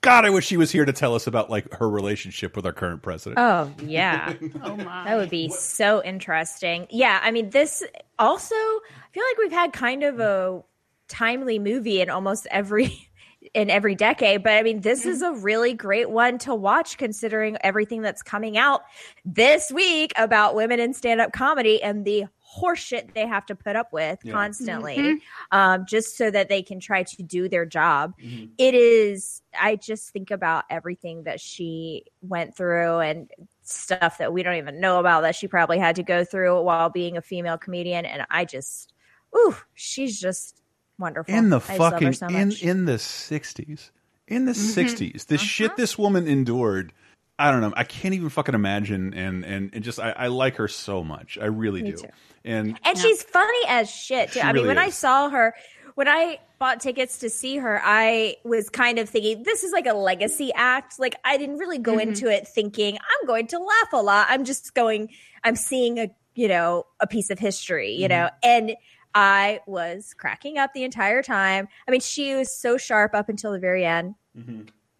God, 0.01 0.25
I 0.25 0.29
wish 0.29 0.45
she 0.45 0.57
was 0.57 0.71
here 0.71 0.85
to 0.85 0.93
tell 0.93 1.15
us 1.15 1.27
about 1.27 1.49
like 1.49 1.73
her 1.75 1.89
relationship 1.89 2.55
with 2.55 2.65
our 2.65 2.73
current 2.73 3.01
president. 3.01 3.39
Oh 3.39 3.71
yeah. 3.83 4.33
oh 4.63 4.75
my. 4.75 5.03
That 5.05 5.17
would 5.17 5.29
be 5.29 5.49
so 5.49 6.03
interesting. 6.03 6.87
Yeah, 6.89 7.19
I 7.21 7.31
mean 7.31 7.49
this 7.49 7.83
also 8.17 8.55
I 8.55 8.81
feel 9.11 9.23
like 9.29 9.37
we've 9.37 9.51
had 9.51 9.73
kind 9.73 10.03
of 10.03 10.19
a 10.19 10.63
timely 11.07 11.59
movie 11.59 12.01
in 12.01 12.09
almost 12.09 12.47
every 12.51 13.07
in 13.55 13.69
every 13.71 13.95
decade, 13.95 14.43
but 14.43 14.53
I 14.53 14.61
mean 14.61 14.81
this 14.81 15.05
is 15.05 15.21
a 15.23 15.31
really 15.33 15.73
great 15.73 16.09
one 16.09 16.37
to 16.39 16.53
watch 16.53 16.97
considering 16.97 17.57
everything 17.61 18.01
that's 18.03 18.21
coming 18.21 18.55
out 18.57 18.81
this 19.25 19.71
week 19.71 20.13
about 20.15 20.53
women 20.55 20.79
in 20.79 20.93
stand-up 20.93 21.31
comedy 21.33 21.81
and 21.81 22.05
the 22.05 22.25
horseshit 22.55 23.13
they 23.13 23.25
have 23.25 23.45
to 23.47 23.55
put 23.55 23.75
up 23.75 23.91
with 23.93 24.19
Yeah. 24.23 24.33
constantly 24.33 24.97
Mhm. 24.97 25.21
um, 25.51 25.85
just 25.87 26.17
so 26.17 26.29
that 26.29 26.49
they 26.49 26.61
can 26.61 26.79
try 26.79 27.01
to 27.03 27.23
do 27.23 27.49
their 27.49 27.65
job. 27.65 28.13
It 28.57 28.73
is, 28.75 29.41
I 29.59 29.75
just 29.77 30.11
think 30.11 30.31
about 30.31 30.65
everything 30.69 31.23
that 31.23 31.39
she 31.39 32.03
went 32.21 32.55
through 32.55 32.99
and 32.99 33.31
stuff 33.63 34.17
that 34.17 34.33
we 34.33 34.43
don't 34.43 34.55
even 34.57 34.79
know 34.81 34.99
about 34.99 35.21
that 35.21 35.35
she 35.35 35.47
probably 35.47 35.79
had 35.79 35.95
to 35.95 36.03
go 36.03 36.25
through 36.25 36.61
while 36.61 36.89
being 36.89 37.15
a 37.17 37.21
female 37.21 37.57
comedian. 37.57 38.05
And 38.05 38.25
I 38.29 38.43
just, 38.45 38.93
ooh, 39.35 39.55
she's 39.73 40.19
just 40.19 40.61
wonderful. 40.97 41.33
in 41.33 41.49
the 41.49 41.57
I 41.57 41.59
just 41.59 41.79
love 41.79 41.93
her 41.93 41.99
fucking 41.99 42.13
so 42.13 42.27
in 42.27 42.51
in 42.61 42.85
the 42.85 42.97
60s 42.97 43.91
in 44.27 44.45
the 44.45 44.51
Mhm. 44.53 44.75
60s 44.75 45.25
the 45.27 45.37
shit 45.37 45.75
this 45.77 45.97
woman 45.97 46.27
endured 46.27 46.93
i 47.39 47.49
don't 47.51 47.59
know 47.61 47.73
i 47.75 47.83
can't 47.83 48.13
even 48.13 48.29
fucking 48.29 48.53
imagine 48.53 49.13
and 49.15 49.43
and, 49.43 49.71
and 49.73 49.83
just 49.83 49.99
I, 49.99 50.11
I 50.11 50.27
like 50.27 50.55
her 50.57 50.67
so 50.67 51.03
much 51.03 51.37
i 51.41 51.45
really 51.45 51.81
Me 51.81 51.91
do 51.91 51.97
too. 51.97 52.07
and 52.45 52.77
And 52.85 52.97
she's 52.97 53.23
funny 53.23 53.59
as 53.67 53.89
shit 53.89 54.29
too. 54.31 54.39
She 54.39 54.41
I 54.41 54.47
mean, 54.47 54.55
really 54.55 54.67
when 54.67 54.77
I 54.77 54.89
saw 54.89 55.29
her, 55.29 55.53
when 55.95 56.07
I 56.07 56.39
bought 56.59 56.79
tickets 56.79 57.19
to 57.19 57.29
see 57.29 57.57
her, 57.57 57.81
I 57.83 58.35
was 58.43 58.69
kind 58.69 58.97
of 58.99 59.09
thinking 59.09 59.43
this 59.43 59.63
is 59.63 59.71
like 59.71 59.85
a 59.87 59.93
legacy 59.93 60.51
act. 60.55 60.99
Like 60.99 61.15
I 61.25 61.37
didn't 61.37 61.57
really 61.57 61.77
go 61.79 61.95
Mhm. 61.97 62.01
into 62.03 62.27
it 62.31 62.47
thinking 62.47 62.97
I'm 62.97 63.27
going 63.27 63.47
to 63.47 63.59
laugh 63.59 63.93
a 63.93 64.01
lot. 64.01 64.27
I'm 64.29 64.43
just 64.45 64.73
going. 64.73 65.09
I'm 65.43 65.55
seeing 65.55 65.99
a 65.99 66.09
you 66.35 66.47
know 66.47 66.85
a 66.99 67.05
piece 67.07 67.29
of 67.29 67.37
history. 67.39 67.91
You 67.93 68.07
know, 68.07 68.29
and 68.41 68.75
I 69.15 69.59
was 69.67 70.13
cracking 70.17 70.57
up 70.57 70.71
the 70.73 70.83
entire 70.83 71.21
time. 71.23 71.67
I 71.87 71.91
mean, 71.91 72.01
she 72.01 72.35
was 72.35 72.53
so 72.55 72.77
sharp 72.77 73.13
up 73.13 73.29
until 73.29 73.51
the 73.51 73.59
very 73.59 73.85
end. 73.85 74.15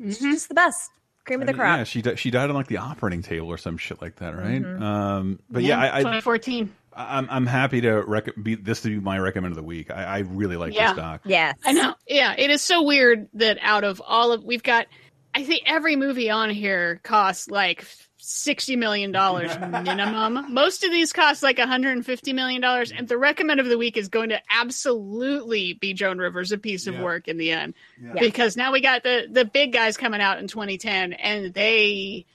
She's 0.03 0.19
just 0.19 0.47
the 0.49 0.55
best. 0.55 0.89
Cream 1.25 1.39
of 1.41 1.45
the 1.47 1.53
mean, 1.53 1.59
crop. 1.59 1.77
yeah 1.77 1.83
she 1.83 2.01
di- 2.01 2.15
she 2.15 2.31
died 2.31 2.49
on 2.49 2.55
like 2.55 2.65
the 2.65 2.77
operating 2.77 3.21
table 3.21 3.47
or 3.47 3.57
some 3.59 3.77
shit 3.77 4.01
like 4.01 4.15
that 4.15 4.35
right 4.35 4.59
Mhm. 4.63 4.81
um 4.81 5.39
but 5.51 5.61
yeah, 5.61 5.79
I, 5.79 5.97
I 5.97 5.99
2014. 5.99 6.73
i'm 6.95 7.27
i'm 7.29 7.45
happy 7.45 7.79
to 7.81 8.01
rec- 8.01 8.33
be 8.41 8.55
this 8.55 8.81
to 8.81 8.87
be 8.89 8.99
my 8.99 9.19
recommend 9.19 9.51
of 9.51 9.55
the 9.55 9.61
week 9.63 9.91
i, 9.91 10.03
I 10.03 10.19
really 10.21 10.57
like 10.57 10.73
Yeah. 10.73 10.87
this 10.93 10.97
doc 10.97 11.21
Yes. 11.25 11.55
I 11.63 11.73
know. 11.73 11.93
Yeah, 12.07 12.33
it 12.35 12.49
is 12.49 12.63
so 12.63 12.81
weird 12.81 13.27
that 13.35 13.59
out 13.61 13.83
of 13.83 14.01
all 14.03 14.31
of 14.31 14.43
we've 14.43 14.63
got 14.63 14.87
I 15.35 15.43
think 15.43 15.61
every 15.67 15.95
movie 15.95 16.31
on 16.31 16.49
here 16.49 16.99
costs 17.03 17.47
like 17.51 17.85
sixty 18.23 18.75
million 18.75 19.11
dollars 19.21 19.51
minimum. 19.59 20.53
Most 20.53 20.83
of 20.83 20.91
these 20.91 21.11
cost 21.11 21.41
like 21.43 21.57
hundred 21.59 21.91
and 21.93 22.05
fifty 22.05 22.31
million 22.33 22.61
dollars, 22.61 22.91
and 22.91 23.07
the 23.07 23.17
recommend 23.17 23.59
of 23.59 23.67
the 23.67 23.77
week 23.77 23.97
is 23.97 24.07
going 24.07 24.29
to 24.29 24.39
absolutely 24.51 25.73
be 25.73 25.93
Joan 25.93 26.17
Rivers, 26.19 26.51
a 26.51 26.57
piece 26.57 26.87
of 26.87 26.95
Yeah. 26.95 27.03
work 27.03 27.27
in 27.27 27.37
the 27.37 27.51
end, 27.51 27.73
Yeah. 28.01 28.13
because 28.19 28.55
now 28.57 28.71
we 28.71 28.81
got 28.81 29.03
the 29.03 29.27
the 29.29 29.45
big 29.45 29.73
guys 29.73 29.97
coming 29.97 30.21
out 30.21 30.39
in 30.39 30.47
2010, 30.47 31.13
and 31.13 31.53
they, 31.53 32.25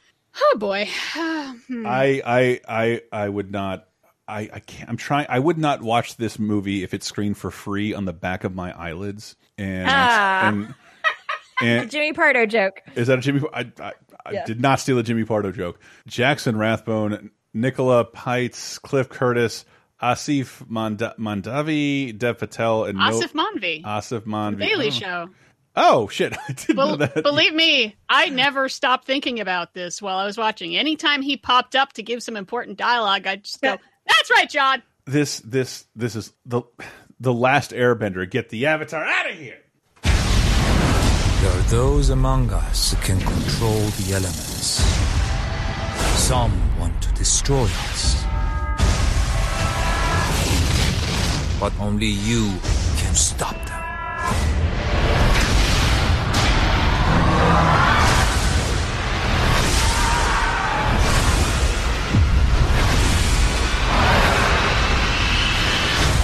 oh 0.41 0.57
boy, 0.59 0.89
Hmm. 1.15 1.87
I 1.87 2.21
I 2.27 2.61
I 2.69 3.01
I 3.13 3.29
would 3.29 3.51
not. 3.51 3.87
I 4.29 4.51
I 4.53 4.59
can't. 4.61 4.89
I'm 4.91 4.97
trying. 4.97 5.27
I 5.29 5.39
would 5.39 5.59
not 5.59 5.83
watch 5.83 6.17
this 6.17 6.39
movie 6.39 6.83
if 6.83 6.93
it's 6.95 7.07
screened 7.07 7.39
for 7.39 7.51
free 7.51 7.95
on 7.95 8.05
the 8.07 8.13
back 8.13 8.43
of 8.45 8.55
my 8.55 8.73
eyelids. 8.77 9.37
And 9.57 9.87
Ah. 9.89 10.49
and, 10.49 10.75
and 11.63 11.91
Jimmy 11.93 12.13
Pardo 12.13 12.45
joke. 12.45 12.83
is 12.97 13.07
that 13.07 13.19
a 13.19 13.23
Jimmy? 13.23 13.41
I 13.55 13.71
I, 13.81 13.93
I 14.27 14.44
did 14.44 14.61
not 14.61 14.81
steal 14.81 14.98
a 14.98 15.03
Jimmy 15.03 15.24
Pardo 15.24 15.53
joke. 15.53 15.81
Jackson 16.07 16.57
Rathbone, 16.57 17.31
Nicola 17.55 18.05
Peltz, 18.05 18.81
Cliff 18.81 19.09
Curtis, 19.09 19.65
Asif 20.03 20.69
Mand- 20.69 21.12
Mandavi, 21.19 22.16
Dev 22.16 22.39
Patel, 22.39 22.85
and 22.85 22.98
Asif 22.98 23.35
no- 23.35 23.44
Manvi, 23.44 23.82
Asif 23.82 24.23
Manvi. 24.23 24.61
Daily 24.61 24.89
oh. 24.89 24.90
Show. 24.90 25.31
Oh 25.78 26.09
shit! 26.09 26.32
I 26.48 26.53
didn't 26.53 26.77
know 26.77 26.97
that. 26.97 27.23
believe 27.23 27.55
me, 27.55 27.97
I 28.09 28.31
never 28.31 28.69
stopped 28.69 29.07
thinking 29.07 29.40
about 29.40 29.74
this 29.74 30.01
while 30.01 30.16
I 30.16 30.24
was 30.24 30.39
watching. 30.39 30.77
Anytime 30.77 31.23
he 31.23 31.36
popped 31.36 31.77
up 31.77 31.93
to 31.94 32.03
give 32.03 32.23
some 32.23 32.36
important 32.36 32.78
dialogue, 32.78 33.27
I'd 33.27 33.44
just 33.44 33.61
go, 33.61 33.77
"That's 34.07 34.31
right, 34.31 34.48
John." 34.48 34.82
this 35.07 35.39
this 35.40 35.86
this 35.94 36.16
is 36.16 36.32
the 36.44 36.62
the 37.19 37.32
last 37.32 37.70
Airbender. 37.70 38.28
Get 38.28 38.51
the 38.51 38.66
Avatar 38.66 39.05
out 39.05 39.31
of 39.31 39.39
here. 39.39 39.59
There 41.41 41.51
are 41.51 41.69
those 41.69 42.09
among 42.11 42.51
us 42.51 42.93
who 42.93 42.97
can 43.03 43.21
control 43.21 43.81
the 43.99 44.15
elements. 44.15 44.83
Some 46.19 46.53
want 46.79 47.01
to 47.03 47.13
destroy 47.13 47.65
us. 47.65 48.25
But 51.61 51.73
only 51.79 52.07
you 52.07 52.59
can 52.97 53.15
stop 53.15 53.55
them. 53.55 53.83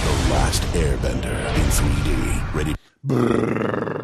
The 0.03 0.13
Last 0.33 0.63
Airbender 0.73 1.39
in 1.55 1.69
3D. 1.77 2.53
Ready? 2.55 2.75
Black. 3.03 4.02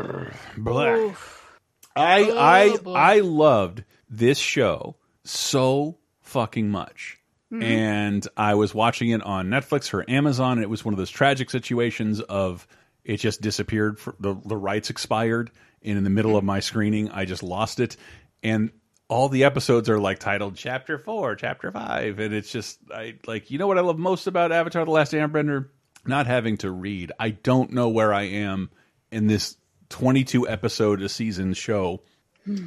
I 2.23 2.29
Oh, 2.29 2.37
I 2.39 2.77
boy. 2.77 2.93
I 2.93 3.19
loved 3.19 3.83
this 4.09 4.37
show 4.37 4.95
so 5.23 5.97
fucking 6.21 6.69
much. 6.69 7.17
Mhm. 7.51 7.63
And 7.63 8.27
I 8.37 8.53
was 8.55 8.73
watching 8.75 9.09
it 9.09 9.23
on 9.23 9.47
Netflix 9.47 9.93
or 9.93 10.07
Amazon. 10.09 10.53
And 10.53 10.63
it 10.63 10.69
was 10.69 10.85
one 10.85 10.93
of 10.93 10.97
those 10.97 11.09
tragic 11.09 11.49
situations 11.49 12.21
of 12.21 12.67
it 13.03 13.17
just 13.17 13.41
disappeared. 13.41 13.99
For, 13.99 14.15
the 14.19 14.35
the 14.45 14.57
rights 14.57 14.89
expired, 14.89 15.49
and 15.83 15.97
in 15.97 16.03
the 16.03 16.09
middle 16.11 16.37
of 16.37 16.43
my 16.43 16.59
screening, 16.59 17.09
I 17.09 17.25
just 17.25 17.41
lost 17.41 17.79
it. 17.79 17.97
And 18.43 18.71
all 19.07 19.29
the 19.29 19.43
episodes 19.45 19.89
are 19.89 19.99
like 19.99 20.19
titled 20.19 20.55
Chapter 20.55 20.99
Four, 20.99 21.35
Chapter 21.35 21.71
Five, 21.71 22.19
and 22.19 22.33
it's 22.33 22.51
just 22.51 22.77
I 22.93 23.15
like 23.25 23.49
you 23.49 23.57
know 23.57 23.65
what 23.65 23.79
I 23.79 23.81
love 23.81 23.97
most 23.97 24.27
about 24.27 24.51
Avatar: 24.51 24.85
The 24.85 24.91
Last 24.91 25.13
Airbender, 25.13 25.69
not 26.05 26.27
having 26.27 26.57
to 26.57 26.69
read. 26.69 27.11
I 27.19 27.31
don't 27.31 27.71
know 27.71 27.89
where 27.89 28.13
I 28.13 28.23
am 28.23 28.69
in 29.11 29.25
this 29.25 29.57
22 29.89 30.47
episode 30.47 31.01
a 31.01 31.09
season 31.09 31.53
show. 31.53 32.01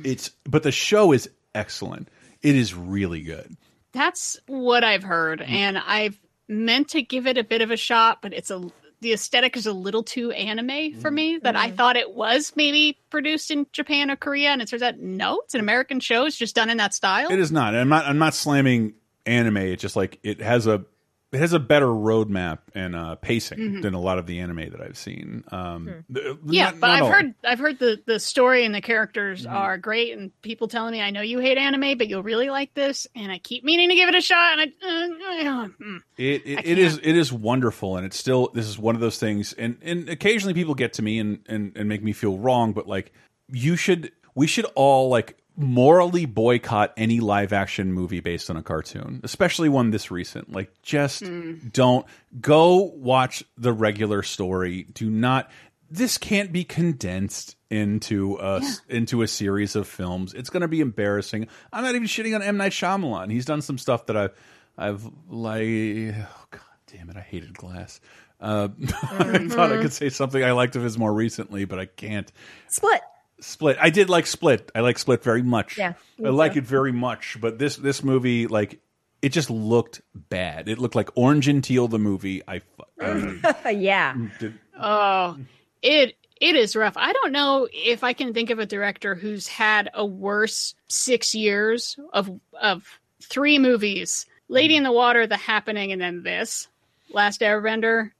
It's 0.04 0.30
but 0.44 0.62
the 0.62 0.70
show 0.70 1.12
is 1.12 1.28
excellent. 1.54 2.08
It 2.40 2.54
is 2.54 2.74
really 2.74 3.22
good. 3.22 3.56
That's 3.92 4.38
what 4.46 4.84
I've 4.84 5.02
heard, 5.02 5.42
and 5.42 5.76
I've 5.76 6.18
meant 6.48 6.90
to 6.90 7.02
give 7.02 7.26
it 7.26 7.36
a 7.36 7.44
bit 7.44 7.62
of 7.62 7.70
a 7.70 7.76
shot, 7.76 8.22
but 8.22 8.32
it's 8.32 8.50
a 8.50 8.70
the 9.00 9.12
aesthetic 9.12 9.56
is 9.56 9.66
a 9.66 9.72
little 9.72 10.04
too 10.04 10.30
anime 10.30 10.94
for 11.00 11.10
me. 11.10 11.34
Mm-hmm. 11.34 11.42
That 11.42 11.56
I 11.56 11.66
mm-hmm. 11.66 11.76
thought 11.76 11.96
it 11.96 12.14
was 12.14 12.52
maybe 12.54 12.98
produced 13.10 13.50
in 13.50 13.66
Japan 13.72 14.10
or 14.10 14.16
Korea, 14.16 14.50
and 14.50 14.62
it 14.62 14.68
turns 14.68 14.82
out 14.82 14.98
no, 14.98 15.40
it's 15.44 15.54
an 15.54 15.60
American 15.60 16.00
show. 16.00 16.24
It's 16.26 16.36
just 16.36 16.54
done 16.54 16.70
in 16.70 16.76
that 16.76 16.94
style. 16.94 17.30
It 17.30 17.40
is 17.40 17.50
not. 17.50 17.74
I'm 17.74 17.88
not. 17.88 18.06
I'm 18.06 18.18
not 18.18 18.34
slamming 18.34 18.94
anime. 19.26 19.58
It's 19.58 19.82
just 19.82 19.96
like 19.96 20.20
it 20.22 20.40
has 20.40 20.66
a 20.66 20.84
it 21.32 21.38
has 21.40 21.52
a 21.54 21.58
better 21.58 21.86
roadmap 21.86 22.58
and 22.74 22.94
uh, 22.94 23.14
pacing 23.16 23.58
Mhm. 23.58 23.82
than 23.82 23.94
a 23.94 24.00
lot 24.00 24.18
of 24.18 24.26
the 24.26 24.40
anime 24.40 24.70
that 24.70 24.80
I've 24.82 24.98
seen. 24.98 25.44
Um, 25.50 26.04
th- 26.12 26.36
Yeah, 26.46 26.64
not- 26.66 26.80
but 26.80 26.86
not 26.88 26.96
I've 26.96 27.02
all. 27.04 27.10
heard 27.12 27.34
I've 27.44 27.58
heard 27.58 27.78
the 27.78 28.02
the 28.06 28.20
story 28.20 28.64
and 28.64 28.74
the 28.74 28.80
characters 28.82 29.46
Mm-hmm. 29.46 29.56
are 29.56 29.78
great, 29.78 30.12
and 30.16 30.30
people 30.42 30.68
telling 30.68 30.92
me 30.92 31.00
I 31.00 31.10
know 31.10 31.22
you 31.22 31.38
hate 31.38 31.56
anime, 31.58 31.96
but 31.96 32.08
you'll 32.08 32.22
really 32.22 32.50
like 32.50 32.74
this, 32.74 33.06
and 33.14 33.32
I 33.32 33.38
keep 33.38 33.64
meaning 33.64 33.88
to 33.88 33.94
give 33.94 34.08
it 34.08 34.14
a 34.14 34.20
shot, 34.20 34.58
and 34.58 34.72
I, 34.82 34.86
uh, 34.86 35.64
uh, 35.64 35.68
mm. 35.80 35.98
It 36.18 36.42
it, 36.44 36.66
it 36.66 36.78
is 36.78 36.98
it 37.02 37.16
is 37.16 37.32
wonderful, 37.32 37.96
and 37.96 38.04
it's 38.04 38.18
still 38.18 38.50
this 38.52 38.66
is 38.68 38.78
one 38.78 38.94
of 38.94 39.00
those 39.00 39.18
things. 39.18 39.52
And 39.54 39.78
and 39.82 40.08
occasionally 40.08 40.54
people 40.54 40.74
get 40.74 40.92
to 40.94 41.02
me 41.02 41.18
and 41.18 41.40
and 41.48 41.72
and 41.76 41.88
make 41.88 42.02
me 42.02 42.12
feel 42.12 42.38
wrong, 42.38 42.72
but 42.72 42.86
like 42.86 43.12
you 43.50 43.76
should 43.76 44.12
we 44.34 44.46
should 44.46 44.66
all 44.74 45.08
like 45.08 45.36
morally 45.56 46.26
boycott 46.26 46.92
any 46.96 47.20
live 47.20 47.52
action 47.52 47.92
movie 47.92 48.20
based 48.20 48.50
on 48.50 48.56
a 48.56 48.62
cartoon, 48.62 49.20
especially 49.22 49.68
one 49.68 49.90
this 49.90 50.10
recent. 50.10 50.52
Like, 50.52 50.70
just 50.82 51.24
don't 51.72 52.06
go 52.40 52.92
watch 52.94 53.44
the 53.56 53.72
regular 53.72 54.22
story. 54.22 54.86
Do 54.94 55.10
not. 55.10 55.50
This 55.90 56.16
can't 56.16 56.52
be 56.52 56.64
condensed 56.64 57.56
into 57.68 58.38
a 58.40 58.62
into 58.88 59.22
a 59.22 59.28
series 59.28 59.76
of 59.76 59.86
films. 59.86 60.32
It's 60.34 60.50
going 60.50 60.62
to 60.62 60.68
be 60.68 60.80
embarrassing. 60.80 61.48
I'm 61.72 61.84
not 61.84 61.94
even 61.94 62.06
shitting 62.08 62.34
on 62.34 62.42
M 62.42 62.56
Night 62.56 62.72
Shyamalan. 62.72 63.30
He's 63.30 63.44
done 63.44 63.62
some 63.62 63.78
stuff 63.78 64.06
that 64.06 64.16
I've 64.16 64.32
I've 64.76 65.04
like. 65.28 65.66
Oh 65.66 66.44
God 66.50 66.60
damn 66.86 67.10
it! 67.10 67.16
I 67.16 67.20
hated 67.20 67.54
Glass. 67.54 68.00
Uh, 68.40 68.68
I 68.82 69.46
thought 69.48 69.72
I 69.72 69.80
could 69.80 69.92
say 69.92 70.08
something 70.08 70.42
I 70.42 70.52
liked 70.52 70.76
of 70.76 70.82
his 70.82 70.98
more 70.98 71.12
recently, 71.12 71.64
but 71.64 71.78
I 71.78 71.86
can't. 71.86 72.30
Split. 72.68 73.00
Split. 73.42 73.76
I 73.80 73.90
did 73.90 74.08
like 74.08 74.26
Split. 74.26 74.70
I 74.74 74.80
like 74.80 74.98
Split 74.98 75.22
very 75.22 75.42
much. 75.42 75.78
Yeah, 75.78 75.94
I 76.24 76.28
like 76.28 76.52
too. 76.54 76.60
it 76.60 76.64
very 76.64 76.92
much. 76.92 77.38
But 77.40 77.58
this 77.58 77.76
this 77.76 78.02
movie, 78.02 78.46
like, 78.46 78.80
it 79.20 79.30
just 79.30 79.50
looked 79.50 80.00
bad. 80.14 80.68
It 80.68 80.78
looked 80.78 80.94
like 80.94 81.10
Orange 81.16 81.48
and 81.48 81.62
Teal 81.62 81.88
the 81.88 81.98
movie. 81.98 82.42
I, 82.46 82.60
fu- 82.60 83.62
I 83.64 83.70
yeah. 83.70 84.14
Mm, 84.14 84.38
did, 84.38 84.58
Oh, 84.80 85.36
it 85.82 86.16
it 86.40 86.56
is 86.56 86.74
rough. 86.74 86.96
I 86.96 87.12
don't 87.12 87.32
know 87.32 87.68
if 87.72 88.02
I 88.04 88.12
can 88.12 88.34
think 88.34 88.50
of 88.50 88.58
a 88.58 88.66
director 88.66 89.14
who's 89.14 89.46
had 89.46 89.90
a 89.94 90.04
worse 90.04 90.74
six 90.88 91.34
years 91.34 91.96
of 92.12 92.30
of 92.60 93.00
three 93.22 93.58
movies: 93.58 94.26
Lady 94.48 94.76
in 94.76 94.82
the 94.82 94.92
Water, 94.92 95.26
The 95.26 95.36
Happening, 95.36 95.92
and 95.92 96.00
then 96.00 96.22
this 96.22 96.68
Last 97.10 97.40
Airbender. 97.40 98.10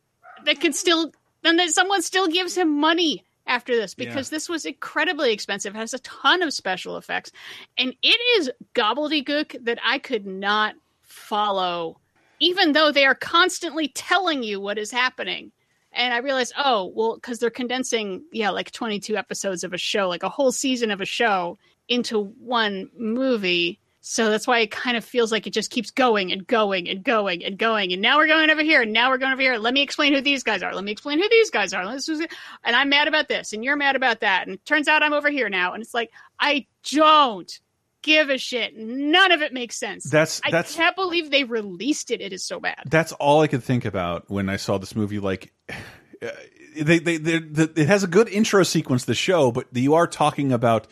That 0.44 0.60
could 0.60 0.74
still 0.74 1.12
then 1.42 1.56
that 1.56 1.70
someone 1.70 2.02
still 2.02 2.28
gives 2.28 2.56
him 2.56 2.80
money 2.80 3.24
after 3.46 3.76
this 3.76 3.94
because 3.94 4.30
this 4.30 4.48
was 4.48 4.64
incredibly 4.64 5.32
expensive. 5.32 5.74
Has 5.74 5.94
a 5.94 5.98
ton 6.00 6.42
of 6.42 6.52
special 6.52 6.96
effects, 6.96 7.32
and 7.76 7.94
it 8.02 8.20
is 8.38 8.50
gobbledygook 8.74 9.64
that 9.64 9.78
I 9.84 9.98
could 9.98 10.26
not 10.26 10.74
follow, 11.02 12.00
even 12.40 12.72
though 12.72 12.92
they 12.92 13.04
are 13.04 13.14
constantly 13.14 13.88
telling 13.88 14.42
you 14.42 14.60
what 14.60 14.78
is 14.78 14.90
happening 14.90 15.52
and 15.94 16.14
I 16.14 16.18
realized, 16.18 16.54
oh, 16.56 16.90
well, 16.94 17.16
because 17.16 17.38
they're 17.38 17.50
condensing, 17.50 18.24
yeah, 18.32 18.50
like 18.50 18.70
22 18.70 19.16
episodes 19.16 19.62
of 19.62 19.72
a 19.72 19.78
show, 19.78 20.08
like 20.08 20.22
a 20.22 20.28
whole 20.28 20.52
season 20.52 20.90
of 20.90 21.00
a 21.00 21.06
show 21.06 21.58
into 21.88 22.24
one 22.24 22.90
movie. 22.96 23.78
So 24.04 24.30
that's 24.30 24.48
why 24.48 24.58
it 24.58 24.72
kind 24.72 24.96
of 24.96 25.04
feels 25.04 25.30
like 25.30 25.46
it 25.46 25.52
just 25.52 25.70
keeps 25.70 25.92
going 25.92 26.32
and 26.32 26.44
going 26.44 26.88
and 26.88 27.04
going 27.04 27.44
and 27.44 27.56
going. 27.56 27.92
And 27.92 28.02
now 28.02 28.18
we're 28.18 28.26
going 28.26 28.50
over 28.50 28.60
here, 28.60 28.82
and 28.82 28.92
now 28.92 29.10
we're 29.10 29.18
going 29.18 29.32
over 29.32 29.40
here. 29.40 29.56
Let 29.58 29.72
me 29.72 29.80
explain 29.80 30.12
who 30.12 30.20
these 30.20 30.42
guys 30.42 30.60
are. 30.60 30.74
Let 30.74 30.82
me 30.82 30.90
explain 30.90 31.20
who 31.20 31.28
these 31.28 31.50
guys 31.50 31.72
are. 31.72 31.82
And 31.84 32.76
I'm 32.76 32.88
mad 32.88 33.06
about 33.06 33.28
this, 33.28 33.52
and 33.52 33.64
you're 33.64 33.76
mad 33.76 33.94
about 33.94 34.20
that. 34.20 34.48
And 34.48 34.56
it 34.56 34.66
turns 34.66 34.88
out 34.88 35.04
I'm 35.04 35.12
over 35.12 35.30
here 35.30 35.48
now. 35.48 35.72
And 35.72 35.82
it's 35.84 35.94
like, 35.94 36.10
I 36.40 36.66
don't 36.90 37.60
give 38.02 38.28
a 38.28 38.38
shit. 38.38 38.76
None 38.76 39.30
of 39.30 39.40
it 39.40 39.52
makes 39.52 39.78
sense. 39.78 40.10
That's- 40.10 40.40
I 40.44 40.62
can't 40.62 40.96
believe 40.96 41.30
they 41.30 41.44
released 41.44 42.10
it. 42.10 42.20
It 42.20 42.32
is 42.32 42.44
so 42.44 42.58
bad. 42.58 42.82
that's 42.86 43.12
all 43.12 43.40
I 43.40 43.46
could 43.46 43.62
think 43.62 43.84
about 43.84 44.28
when 44.28 44.48
I 44.48 44.56
saw 44.56 44.78
this 44.78 44.96
movie. 44.96 45.20
Like, 45.20 45.52
they, 46.20 46.98
they, 46.98 47.18
they, 47.18 47.38
the, 47.38 47.72
it 47.76 47.86
has 47.86 48.02
a 48.02 48.08
good 48.08 48.28
intro 48.28 48.64
sequence. 48.64 49.04
The 49.04 49.14
show, 49.14 49.52
but 49.52 49.68
you 49.72 49.94
are 49.94 50.08
talking 50.08 50.50
about 50.50 50.88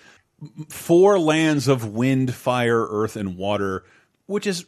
four 0.69 1.19
lands 1.19 1.69
of 1.69 1.93
wind, 1.93 2.35
fire, 2.35 2.87
earth, 2.89 3.17
and 3.17 3.37
water, 3.37 3.85
which 4.27 4.47
is 4.47 4.65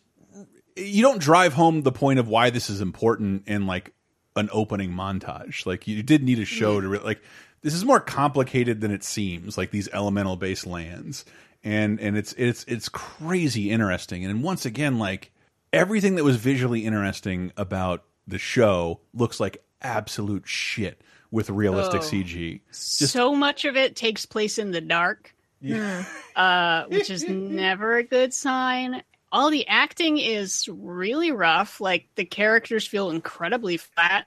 you 0.77 1.03
don't 1.03 1.21
drive 1.21 1.53
home 1.53 1.83
the 1.83 1.93
point 1.93 2.19
of 2.19 2.29
why 2.29 2.51
this 2.51 2.71
is 2.71 2.81
important 2.81 3.47
in 3.47 3.67
like 3.67 3.93
an 4.37 4.49
opening 4.53 4.91
montage. 4.91 5.67
Like 5.67 5.87
you 5.87 6.03
did 6.03 6.23
need 6.23 6.39
a 6.39 6.45
show 6.45 6.81
to 6.81 6.89
like 7.01 7.21
this 7.63 7.75
is 7.75 7.85
more 7.85 8.01
complicated 8.01 8.81
than 8.81 8.91
it 8.91 9.05
seems. 9.05 9.57
Like 9.59 9.71
these 9.71 9.89
elemental 9.93 10.37
based 10.37 10.67
lands, 10.67 11.25
and 11.63 12.01
and 12.01 12.17
it's 12.17 12.33
it's 12.35 12.65
it's 12.65 12.89
crazy 12.89 13.71
interesting. 13.71 14.25
And 14.25 14.43
once 14.43 14.65
again, 14.65 14.99
like 14.99 15.31
everything 15.73 16.17
that 16.17 16.25
was 16.25 16.37
visually 16.37 16.85
interesting 16.85 17.53
about 17.57 18.05
the 18.27 18.39
show 18.39 19.01
looks 19.15 19.41
like 19.41 19.63
absolute 19.83 20.47
shit 20.47 21.01
with 21.31 21.51
realistic 21.51 22.03
Oh. 22.03 22.05
CG. 22.05 22.61
so 22.71 23.35
much 23.35 23.65
of 23.65 23.77
it 23.77 23.97
takes 23.97 24.27
place 24.27 24.59
in 24.59 24.71
the 24.71 24.81
dark, 24.83 25.35
uh, 26.37 26.85
which 26.89 27.11
is 27.11 27.25
never 27.29 27.97
a 27.97 28.03
good 28.03 28.35
sign. 28.35 29.03
All 29.31 29.49
the 29.51 29.67
acting 29.67 30.19
is 30.19 30.69
really 30.71 31.33
rough. 31.33 31.81
Like 31.81 32.09
the 32.17 32.25
characters 32.25 32.87
feel 32.87 33.11
incredibly 33.11 33.79
flat. 33.79 34.27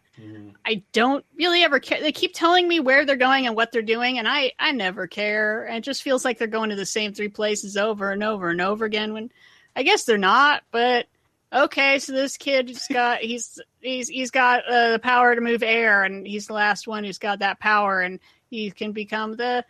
I 0.66 0.84
don't 0.94 1.24
really 1.38 1.62
ever 1.62 1.80
care. 1.80 2.02
They 2.02 2.12
keep 2.12 2.34
telling 2.34 2.68
me 2.68 2.80
where 2.80 3.06
they're 3.06 3.16
going 3.16 3.46
and 3.46 3.56
what 3.56 3.72
they're 3.72 3.84
doing, 3.84 4.18
and 4.18 4.28
I 4.28 4.54
I 4.58 4.72
never 4.72 5.06
care. 5.06 5.66
And 5.68 5.78
it 5.78 5.84
just 5.84 6.02
feels 6.02 6.26
like 6.26 6.40
they're 6.40 6.48
going 6.48 6.72
to 6.72 6.76
the 6.76 6.86
same 6.88 7.14
three 7.14 7.28
places 7.28 7.78
over 7.78 8.12
and 8.12 8.24
over 8.24 8.50
and 8.50 8.62
over 8.62 8.86
again. 8.86 9.14
When 9.14 9.30
I 9.76 9.84
guess 9.84 10.06
they're 10.06 10.18
not, 10.18 10.64
but 10.72 11.06
okay. 11.54 12.00
So 12.00 12.14
this 12.14 12.38
kid's 12.38 12.88
got 12.88 13.20
he's 13.22 13.60
he's 13.82 14.08
he's 14.08 14.32
got 14.32 14.66
uh, 14.66 14.94
the 14.94 15.00
power 15.00 15.36
to 15.36 15.42
move 15.42 15.62
air, 15.62 16.04
and 16.04 16.26
he's 16.26 16.48
the 16.48 16.54
last 16.54 16.88
one 16.88 17.04
who's 17.04 17.20
got 17.20 17.40
that 17.40 17.60
power, 17.60 18.02
and 18.02 18.20
he 18.50 18.72
can 18.72 18.92
become 18.92 19.36
the 19.36 19.66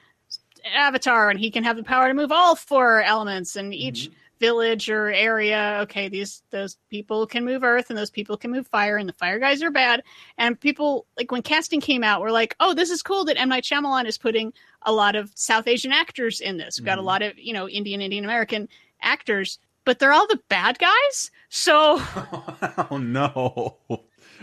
avatar, 0.74 1.30
and 1.30 1.40
he 1.40 1.52
can 1.52 1.64
have 1.64 1.78
the 1.78 1.84
power 1.84 2.08
to 2.08 2.14
move 2.14 2.32
all 2.32 2.56
four 2.56 3.02
elements, 3.04 3.56
and 3.56 3.74
each 3.74 4.10
village 4.40 4.90
or 4.90 5.12
area. 5.12 5.80
Okay, 5.84 6.10
these 6.10 6.44
those 6.50 6.78
people 6.90 7.26
can 7.28 7.46
move 7.46 7.64
earth, 7.64 7.90
and 7.90 7.98
those 7.98 8.10
people 8.10 8.38
can 8.38 8.52
move 8.52 8.68
fire, 8.68 8.98
and 8.98 9.08
the 9.08 9.14
fire 9.14 9.40
guys 9.40 9.64
are 9.64 9.72
bad. 9.72 10.04
And 10.38 10.60
people 10.60 11.06
like 11.18 11.32
when 11.32 11.42
casting 11.42 11.82
came 11.82 12.04
out, 12.04 12.22
were 12.22 12.32
like, 12.32 12.56
"Oh, 12.60 12.74
this 12.74 12.90
is 12.90 13.02
cool 13.02 13.26
that 13.26 13.40
M 13.40 13.50
Night 13.50 13.64
Shyamalan 13.64 14.06
is 14.06 14.18
putting 14.18 14.54
a 14.84 14.92
lot 14.92 15.16
of 15.16 15.32
South 15.36 15.68
Asian 15.68 15.92
actors 15.92 16.42
in 16.42 16.58
this. 16.58 16.80
We've 16.80 16.86
got 16.86 17.00
a 17.00 17.04
lot 17.04 17.22
of 17.22 17.38
you 17.38 17.54
know 17.54 17.70
Indian, 17.70 18.02
Indian 18.02 18.24
American 18.24 18.70
actors." 19.02 19.60
But 19.84 20.00
they're 20.00 20.14
all 20.14 20.26
the 20.26 20.42
bad 20.50 20.80
guys. 20.80 21.30
So 21.50 21.98
Oh 22.90 22.98
no. 22.98 23.78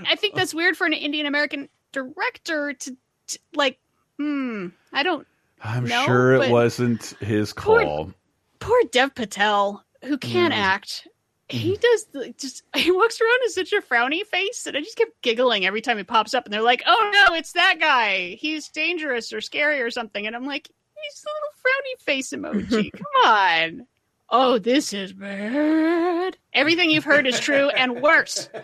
I 0.07 0.17
think 0.17 0.37
that's 0.37 0.55
weird 0.55 0.77
for 0.77 0.87
an 0.87 0.93
Indian 0.93 1.27
American 1.27 1.69
director 1.93 2.73
to, 2.73 2.97
to 3.29 3.39
like. 3.55 3.79
Hmm. 4.19 4.69
I 4.93 5.03
don't. 5.03 5.27
I'm 5.65 5.85
know, 5.85 6.05
sure 6.05 6.33
it 6.35 6.51
wasn't 6.51 7.15
his 7.21 7.53
call. 7.53 8.13
Poor 8.59 8.83
Dev 8.91 9.15
Patel, 9.15 9.85
who 10.05 10.19
can't 10.19 10.53
Mm. 10.53 10.59
act. 10.59 11.07
He 11.49 11.77
does 11.77 12.05
the, 12.07 12.35
just. 12.39 12.63
He 12.77 12.91
walks 12.91 13.21
around 13.21 13.39
with 13.45 13.53
such 13.53 13.73
a 13.73 13.83
frowny 13.83 14.25
face, 14.27 14.67
and 14.67 14.77
I 14.77 14.81
just 14.81 14.97
kept 14.97 15.21
giggling 15.23 15.67
every 15.67 15.81
time 15.83 15.99
he 15.99 16.05
pops 16.05 16.33
up. 16.35 16.45
And 16.47 16.53
they're 16.53 16.63
like, 16.63 16.83
"Oh 16.87 17.11
no, 17.29 17.35
it's 17.35 17.53
that 17.53 17.77
guy. 17.79 18.37
He's 18.41 18.69
dangerous 18.69 19.33
or 19.33 19.41
scary 19.41 19.81
or 19.83 19.91
something." 19.91 20.27
And 20.27 20.35
I'm 20.35 20.47
like, 20.47 20.69
"He's 21.03 21.25
a 21.25 21.29
little 21.29 21.53
frowny 21.63 22.05
face 22.05 22.31
emoji. 22.31 22.91
Come 22.97 23.25
on." 23.33 23.87
Oh, 24.31 24.59
this 24.59 24.95
is 24.95 25.13
bad. 25.13 26.39
Everything 26.55 26.91
you've 26.91 27.05
heard 27.05 27.27
is 27.27 27.39
true 27.39 27.69
and 27.69 28.01
worse. 28.01 28.49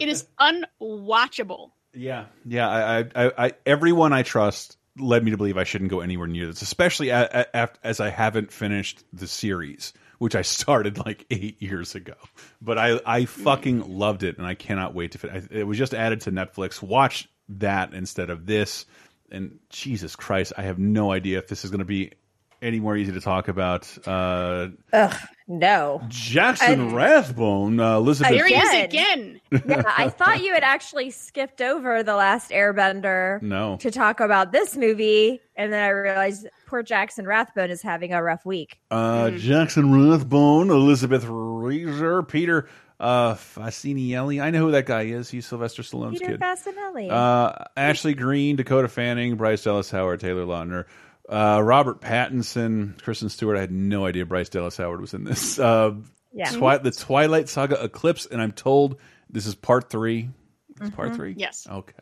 It 0.00 0.08
is 0.08 0.26
unwatchable. 0.40 1.72
Yeah, 1.94 2.26
yeah. 2.44 2.68
I, 2.68 2.98
I, 2.98 3.04
I, 3.14 3.32
I, 3.46 3.52
everyone 3.66 4.12
I 4.12 4.22
trust 4.22 4.76
led 4.98 5.24
me 5.24 5.30
to 5.30 5.36
believe 5.36 5.56
I 5.56 5.64
shouldn't 5.64 5.90
go 5.90 6.00
anywhere 6.00 6.26
near 6.26 6.46
this, 6.46 6.62
especially 6.62 7.10
a, 7.10 7.46
a, 7.54 7.68
as 7.82 8.00
I 8.00 8.10
haven't 8.10 8.52
finished 8.52 9.04
the 9.12 9.26
series, 9.26 9.92
which 10.18 10.34
I 10.34 10.42
started 10.42 10.98
like 10.98 11.26
eight 11.30 11.60
years 11.62 11.94
ago. 11.94 12.14
But 12.60 12.78
I, 12.78 13.00
I 13.04 13.24
fucking 13.24 13.88
loved 13.98 14.22
it, 14.22 14.38
and 14.38 14.46
I 14.46 14.54
cannot 14.54 14.94
wait 14.94 15.12
to. 15.12 15.18
Fin 15.18 15.48
it 15.50 15.64
was 15.64 15.78
just 15.78 15.94
added 15.94 16.22
to 16.22 16.32
Netflix. 16.32 16.82
Watch 16.82 17.28
that 17.48 17.94
instead 17.94 18.30
of 18.30 18.46
this. 18.46 18.86
And 19.30 19.58
Jesus 19.70 20.14
Christ, 20.14 20.52
I 20.58 20.62
have 20.62 20.78
no 20.78 21.10
idea 21.10 21.38
if 21.38 21.48
this 21.48 21.64
is 21.64 21.70
going 21.70 21.78
to 21.78 21.86
be 21.86 22.12
any 22.60 22.80
more 22.80 22.96
easy 22.96 23.12
to 23.12 23.20
talk 23.20 23.48
about. 23.48 23.88
Uh, 24.06 24.68
Ugh, 24.92 25.16
no. 25.58 26.00
Jackson 26.08 26.80
And- 26.80 26.92
Rathbone, 26.92 27.78
uh, 27.80 27.96
Elizabeth. 27.96 28.32
Here 28.32 28.46
he 28.46 28.54
is 28.54 28.84
Again. 28.84 29.40
again. 29.50 29.62
yeah, 29.68 29.82
I 29.86 30.08
thought 30.18 30.42
you 30.42 30.54
had 30.54 30.62
actually 30.64 31.10
skipped 31.10 31.60
over 31.60 32.02
the 32.02 32.14
last 32.16 32.50
Airbender 32.50 33.40
No. 33.42 33.76
to 33.78 33.90
talk 33.90 34.20
about 34.20 34.50
this 34.52 34.76
movie, 34.76 35.40
and 35.56 35.72
then 35.72 35.82
I 35.82 35.88
realized 35.88 36.46
poor 36.66 36.82
Jackson 36.82 37.26
Rathbone 37.26 37.70
is 37.70 37.82
having 37.82 38.12
a 38.12 38.22
rough 38.22 38.44
week. 38.46 38.78
Uh, 38.90 39.30
Jackson 39.30 39.92
Rathbone, 39.92 40.70
Elizabeth 40.70 41.24
Reeser, 41.26 42.22
Peter 42.22 42.68
uh, 43.00 43.34
Facinelli. 43.34 44.40
I 44.42 44.50
know 44.50 44.60
who 44.66 44.70
that 44.72 44.86
guy 44.86 45.02
is. 45.02 45.28
He's 45.28 45.44
Sylvester 45.46 45.82
Stallone's 45.82 46.18
Peter 46.20 46.32
kid. 46.32 46.40
Facinelli. 46.40 47.10
Uh, 47.10 47.52
Ashley 47.76 48.14
Greene, 48.14 48.56
Dakota 48.56 48.88
Fanning, 48.88 49.36
Bryce 49.36 49.64
Dallas 49.64 49.90
Howard, 49.90 50.20
Taylor 50.20 50.44
Lautner, 50.46 50.84
uh, 51.28 51.60
Robert 51.62 52.00
Pattinson, 52.00 53.00
Kristen 53.02 53.28
Stewart. 53.28 53.56
I 53.56 53.60
had 53.60 53.70
no 53.72 54.06
idea 54.06 54.26
Bryce 54.26 54.48
Dallas 54.48 54.76
Howard 54.76 55.00
was 55.00 55.14
in 55.14 55.24
this. 55.24 55.58
Uh, 55.58 55.92
Yeah. 56.34 56.50
Twi- 56.50 56.78
the 56.78 56.90
Twilight 56.90 57.48
Saga 57.48 57.82
Eclipse, 57.84 58.26
and 58.26 58.40
I'm 58.40 58.52
told 58.52 58.98
this 59.30 59.46
is 59.46 59.54
part 59.54 59.90
three. 59.90 60.30
It's 60.80 60.90
part 60.90 61.08
Mm-hmm. 61.08 61.16
three. 61.16 61.34
Yes. 61.36 61.66
Okay. 61.70 61.92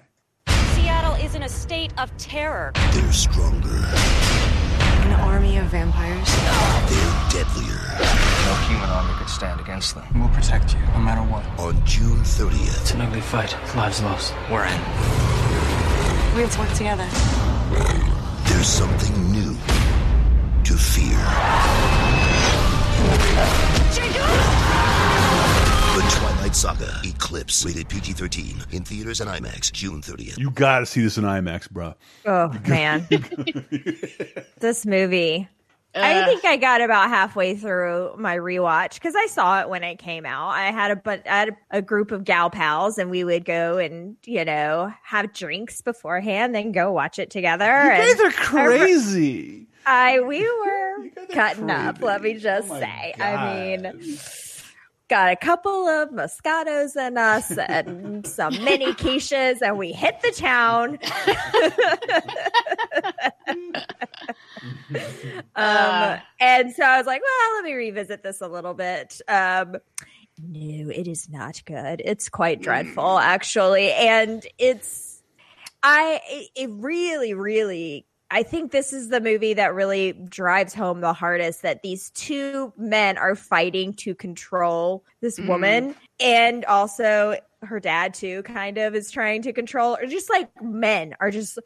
Seattle 0.74 1.14
is 1.14 1.34
in 1.34 1.42
a 1.42 1.48
state 1.48 1.92
of 1.98 2.16
terror. 2.16 2.72
They're 2.92 3.12
stronger. 3.12 3.68
An 3.68 5.12
army 5.20 5.56
of 5.58 5.66
vampires. 5.66 6.28
They're 6.88 7.44
deadlier. 7.44 7.76
No 8.46 8.54
human 8.68 8.88
army 8.88 9.12
could 9.18 9.28
stand 9.28 9.60
against 9.60 9.94
them. 9.96 10.06
We'll 10.18 10.28
protect 10.30 10.74
you, 10.74 10.80
no 10.94 10.98
matter 11.00 11.22
what. 11.22 11.44
On 11.58 11.74
June 11.84 12.18
30th, 12.22 12.80
It's 12.82 12.92
an 12.92 13.00
ugly 13.00 13.20
fight. 13.20 13.52
Lives 13.76 14.00
lost. 14.02 14.32
We're 14.50 14.64
in. 14.64 14.80
We 16.36 16.42
have 16.42 16.52
to 16.52 16.58
work 16.60 16.72
together. 16.74 18.19
There's 18.50 18.66
something 18.66 19.30
new 19.30 19.54
to 20.64 20.74
fear. 20.76 21.16
The 25.94 26.06
Twilight 26.10 26.56
Saga 26.56 27.00
Eclipse, 27.04 27.64
rated 27.64 27.88
PG 27.88 28.14
13, 28.14 28.56
in 28.72 28.82
theaters 28.82 29.20
and 29.20 29.30
IMAX, 29.30 29.70
June 29.70 30.02
30th. 30.02 30.36
You 30.36 30.50
got 30.50 30.80
to 30.80 30.86
see 30.86 31.00
this 31.00 31.16
in 31.16 31.22
IMAX, 31.24 31.70
bro. 31.70 31.94
Oh 32.26 32.48
man, 32.68 33.06
this 34.58 34.84
movie. 34.84 35.48
I 35.94 36.20
Uh. 36.20 36.26
think 36.26 36.44
I 36.44 36.56
got 36.56 36.80
about 36.80 37.08
halfway 37.08 37.56
through 37.56 38.14
my 38.16 38.36
rewatch 38.36 38.94
because 38.94 39.14
I 39.16 39.26
saw 39.26 39.60
it 39.60 39.68
when 39.68 39.82
it 39.82 39.98
came 39.98 40.24
out. 40.24 40.50
I 40.50 40.70
had 40.70 40.90
a 40.92 40.96
but 40.96 41.26
I 41.26 41.38
had 41.38 41.56
a 41.70 41.82
group 41.82 42.12
of 42.12 42.24
gal 42.24 42.50
pals, 42.50 42.98
and 42.98 43.10
we 43.10 43.24
would 43.24 43.44
go 43.44 43.78
and 43.78 44.16
you 44.24 44.44
know 44.44 44.92
have 45.02 45.32
drinks 45.32 45.80
beforehand, 45.80 46.54
then 46.54 46.72
go 46.72 46.92
watch 46.92 47.18
it 47.18 47.30
together. 47.30 47.64
You 47.64 48.14
guys 48.14 48.20
are 48.20 48.30
crazy. 48.30 49.66
I 49.86 50.20
we 50.20 50.42
were 50.42 51.26
cutting 51.32 51.70
up. 51.70 52.00
Let 52.02 52.22
me 52.22 52.34
just 52.34 52.68
say. 52.68 53.14
I 53.18 53.76
mean, 53.76 54.18
got 55.08 55.32
a 55.32 55.36
couple 55.36 55.88
of 55.88 56.10
Moscatos 56.10 56.94
in 56.94 57.18
us 57.18 57.50
and 57.58 58.24
some 58.24 58.52
mini 58.62 58.92
quiches, 58.94 59.60
and 59.60 59.76
we 59.76 59.90
hit 59.92 60.20
the 60.22 60.30
town. 60.30 61.00
um, 65.56 66.18
and 66.40 66.72
so 66.72 66.82
I 66.84 66.98
was 66.98 67.06
like, 67.06 67.22
well, 67.22 67.54
let 67.56 67.64
me 67.64 67.74
revisit 67.74 68.22
this 68.22 68.40
a 68.40 68.48
little 68.48 68.74
bit. 68.74 69.20
Um, 69.28 69.76
no, 70.42 70.90
it 70.90 71.06
is 71.06 71.28
not 71.28 71.62
good. 71.66 72.02
It's 72.04 72.28
quite 72.28 72.60
dreadful, 72.62 73.18
actually, 73.18 73.92
and 73.92 74.46
it's 74.58 75.22
I 75.82 76.20
it- 76.54 76.70
really, 76.72 77.34
really. 77.34 78.06
I 78.32 78.44
think 78.44 78.70
this 78.70 78.92
is 78.92 79.08
the 79.08 79.20
movie 79.20 79.54
that 79.54 79.74
really 79.74 80.12
drives 80.12 80.72
home 80.72 81.00
the 81.00 81.12
hardest 81.12 81.62
that 81.62 81.82
these 81.82 82.10
two 82.10 82.72
men 82.76 83.18
are 83.18 83.34
fighting 83.34 83.92
to 83.94 84.14
control 84.14 85.04
this 85.20 85.40
Mhm. 85.40 85.48
woman 85.48 85.94
and 86.20 86.64
also 86.66 87.36
her 87.62 87.80
dad 87.80 88.14
too 88.14 88.44
kind 88.44 88.78
of 88.78 88.94
is 88.94 89.10
trying 89.10 89.42
to 89.42 89.52
control 89.52 89.96
or 89.96 90.06
just 90.06 90.30
like 90.30 90.48
men 90.62 91.16
are 91.18 91.32
just 91.32 91.58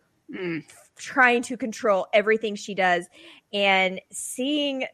trying 0.96 1.42
to 1.42 1.56
control 1.56 2.06
everything 2.12 2.54
she 2.54 2.74
does 2.74 3.06
and 3.52 4.00
seeing 4.12 4.84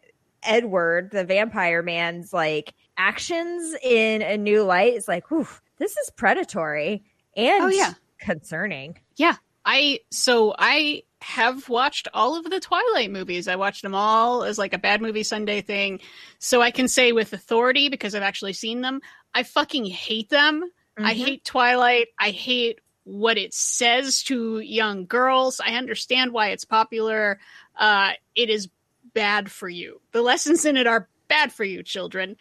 Edward 0.43 1.11
the 1.11 1.25
vampire 1.25 1.83
man's 1.83 2.33
like 2.33 2.73
actions 2.97 3.75
in 3.83 4.23
a 4.23 4.37
new 4.37 4.63
light 4.63 4.95
is 4.95 5.07
like 5.09 5.31
whew, 5.31 5.47
this 5.79 5.97
is 5.97 6.11
predatory 6.17 7.03
and 7.37 7.65
Oh, 7.65 7.69
yeah. 7.69 7.95
concerning 8.19 8.99
Yeah. 9.17 9.37
I 9.65 10.01
so 10.11 10.55
I 10.59 11.03
have 11.23 11.69
watched 11.69 12.09
all 12.15 12.35
of 12.39 12.49
the 12.49 12.61
Twilight 12.61 13.11
movies. 13.11 13.47
I 13.47 13.57
watched 13.57 13.83
them 13.83 13.95
all 13.95 14.43
as 14.43 14.57
like 14.57 14.73
a 14.73 14.79
bad 14.79 15.03
movie 15.03 15.23
Sunday 15.23 15.61
thing. 15.61 16.01
So 16.39 16.63
I 16.63 16.71
can 16.71 16.89
say 16.89 17.13
with 17.13 17.35
authority 17.35 17.91
because 17.91 18.15
I've 18.15 18.23
actually 18.23 18.55
seen 18.55 18.81
them, 18.81 19.01
I 19.35 19.43
fucking 19.43 19.85
hate 19.85 20.31
them. 20.31 20.65
I 20.97 21.13
Mhm. 21.13 21.17
hate 21.17 21.45
Twilight. 21.45 22.09
I 22.19 22.31
hate 22.31 22.79
what 23.05 23.39
it 23.39 23.55
says 23.55 24.23
to 24.25 24.61
young 24.61 25.07
girls. 25.07 25.61
I 25.65 25.75
understand 25.75 26.33
why 26.33 26.49
it's 26.49 26.65
popular. 26.65 27.39
Uh 27.79 28.11
it 28.37 28.51
is 28.51 28.69
bad 29.15 29.51
for 29.51 29.69
you. 29.69 30.01
The 30.13 30.23
lessons 30.23 30.65
in 30.65 30.77
it 30.77 30.87
are 30.87 31.09
bad 31.29 31.53
for 31.53 31.65
you, 31.65 31.83
children. 31.83 32.37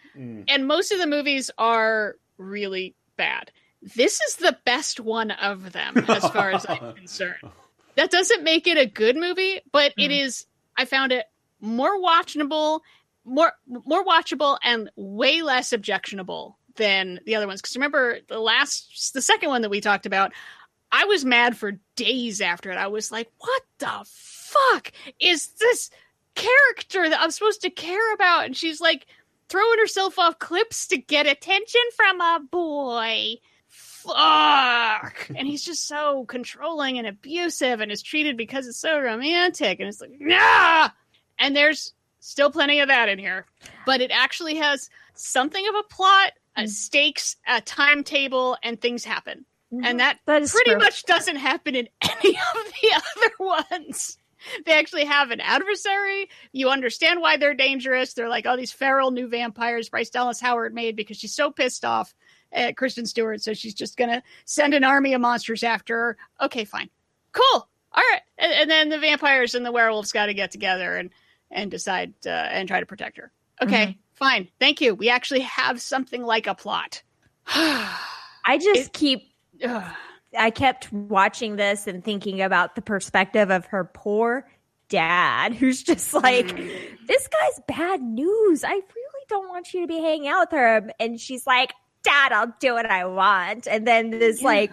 And 0.47 0.67
most 0.67 0.91
of 0.91 0.99
the 0.99 1.07
movies 1.07 1.49
are 1.57 2.15
really 2.37 2.95
bad. 3.17 3.51
This 3.81 4.19
is 4.19 4.35
the 4.37 4.57
best 4.65 4.99
one 4.99 5.31
of 5.31 5.71
them, 5.71 5.97
as 6.09 6.27
far 6.29 6.51
as 6.51 6.65
I'm 6.67 6.93
concerned. 6.95 7.49
That 7.95 8.11
doesn't 8.11 8.43
make 8.43 8.67
it 8.67 8.77
a 8.77 8.85
good 8.85 9.15
movie, 9.15 9.61
but 9.71 9.93
it 9.97 10.11
is. 10.11 10.45
I 10.77 10.85
found 10.85 11.11
it 11.11 11.25
more 11.61 11.97
watchable, 11.99 12.81
more 13.25 13.53
more 13.67 14.03
watchable, 14.05 14.57
and 14.63 14.89
way 14.95 15.41
less 15.41 15.71
objectionable 15.73 16.57
than 16.79 17.19
the 17.25 17.35
other 17.35 17.45
ones. 17.45 17.61
Because 17.61 17.75
remember 17.75 18.17
the 18.27 18.39
last, 18.39 19.13
the 19.13 19.21
second 19.21 19.49
one 19.49 19.61
that 19.61 19.69
we 19.69 19.81
talked 19.81 20.07
about, 20.07 20.33
I 20.91 21.05
was 21.05 21.23
mad 21.23 21.55
for 21.55 21.79
days 21.95 22.41
after 22.41 22.71
it. 22.71 22.77
I 22.77 22.87
was 22.87 23.11
like, 23.11 23.29
"What 23.37 23.61
the 23.77 24.05
fuck 24.05 24.91
is 25.19 25.49
this 25.59 25.91
character 26.33 27.07
that 27.07 27.21
I'm 27.21 27.29
supposed 27.29 27.61
to 27.61 27.69
care 27.69 28.13
about?" 28.15 28.45
And 28.45 28.57
she's 28.57 28.81
like 28.81 29.05
throwing 29.49 29.79
herself 29.79 30.17
off 30.17 30.39
cliffs 30.39 30.87
to 30.87 30.97
get 30.97 31.27
attention 31.27 31.81
from 31.95 32.21
a 32.21 32.39
boy. 32.49 33.35
Fuck. 33.67 35.29
And 35.35 35.47
he's 35.47 35.63
just 35.63 35.87
so 35.87 36.25
controlling 36.25 36.97
and 36.97 37.07
abusive 37.07 37.81
and 37.81 37.91
is 37.91 38.01
treated 38.01 38.37
because 38.37 38.65
it's 38.65 38.79
so 38.79 38.99
romantic. 38.99 39.79
And 39.79 39.89
it's 39.89 40.01
like, 40.01 40.11
nah. 40.19 40.89
And 41.37 41.55
there's 41.55 41.93
still 42.19 42.49
plenty 42.51 42.79
of 42.79 42.87
that 42.87 43.09
in 43.09 43.19
here. 43.19 43.45
But 43.85 44.01
it 44.01 44.11
actually 44.11 44.55
has 44.55 44.89
something 45.15 45.67
of 45.67 45.75
a 45.75 45.83
plot, 45.83 46.31
a 46.63 46.67
stakes, 46.67 47.35
a 47.47 47.61
timetable, 47.61 48.57
and 48.63 48.79
things 48.79 49.03
happen. 49.03 49.45
And 49.83 49.99
that, 49.99 50.17
pretty 50.25 50.47
true. 50.71 50.77
much 50.79 51.03
doesn't 51.03 51.35
happen 51.35 51.75
in 51.75 51.87
any 52.01 52.35
of 52.35 52.71
the 52.81 53.01
other 53.17 53.61
ones. 53.71 54.17
They 54.65 54.73
actually 54.73 55.05
have 55.05 55.31
an 55.31 55.41
adversary. 55.41 56.29
You 56.53 56.69
understand 56.69 57.21
why 57.21 57.37
they're 57.37 57.53
dangerous. 57.53 58.13
They're 58.13 58.29
like, 58.29 58.45
oh, 58.47 58.57
these 58.57 58.71
feral 58.71 59.11
new 59.11 59.27
vampires 59.27 59.89
Bryce 59.89 60.09
Dallas 60.09 60.39
Howard 60.39 60.73
made 60.73 60.95
because 60.95 61.17
she's 61.17 61.35
so 61.35 61.51
pissed 61.51 61.85
off 61.85 62.15
at 62.51 62.77
Kristen 62.77 63.05
Stewart. 63.05 63.41
So 63.43 63.53
she's 63.53 63.75
just 63.75 63.95
going 63.97 64.09
to 64.09 64.23
send 64.45 64.73
an 64.73 64.83
army 64.83 65.13
of 65.13 65.21
monsters 65.21 65.61
after 65.61 65.95
her. 65.95 66.17
Okay, 66.41 66.65
fine. 66.65 66.89
Cool. 67.31 67.67
All 67.91 68.03
right. 68.11 68.21
And, 68.37 68.53
and 68.53 68.71
then 68.71 68.89
the 68.89 68.97
vampires 68.99 69.53
and 69.55 69.65
the 69.65 69.71
werewolves 69.71 70.11
got 70.11 70.27
to 70.27 70.33
get 70.33 70.49
together 70.51 70.95
and, 70.95 71.11
and 71.51 71.69
decide 71.69 72.13
uh, 72.25 72.29
and 72.29 72.67
try 72.67 72.79
to 72.79 72.85
protect 72.87 73.17
her. 73.17 73.31
Okay, 73.61 73.85
Mhm. 73.87 73.97
Fine. 74.19 74.49
Thank 74.59 74.81
you. 74.81 74.93
We 74.93 75.09
actually 75.09 75.39
have 75.39 75.81
something 75.81 76.21
like 76.21 76.45
a 76.45 76.53
plot. 76.53 77.01
I 77.47 78.59
just 78.61 78.93
keep. 78.93 79.23
I 80.37 80.51
kept 80.51 80.93
watching 80.93 81.55
this 81.55 81.87
and 81.87 82.03
thinking 82.03 82.41
about 82.41 82.75
the 82.75 82.83
perspective 82.83 83.49
of 83.49 83.65
her 83.65 83.83
poor 83.85 84.47
dad, 84.89 85.55
who's 85.55 85.81
just 85.81 86.13
like, 86.13 86.55
"This 87.07 87.27
guy's 87.27 87.59
bad 87.67 88.01
news. 88.01 88.63
I 88.63 88.73
really 88.73 89.25
don't 89.27 89.49
want 89.49 89.73
you 89.73 89.81
to 89.81 89.87
be 89.87 89.99
hanging 89.99 90.27
out 90.27 90.41
with 90.51 90.59
her." 90.59 90.91
And 90.99 91.19
she's 91.19 91.47
like, 91.47 91.73
"Dad, 92.03 92.31
I'll 92.31 92.53
do 92.59 92.73
what 92.75 92.85
I 92.85 93.05
want." 93.05 93.67
And 93.67 93.87
then 93.87 94.11
this 94.11 94.41
Yeah. 94.41 94.47
like 94.47 94.71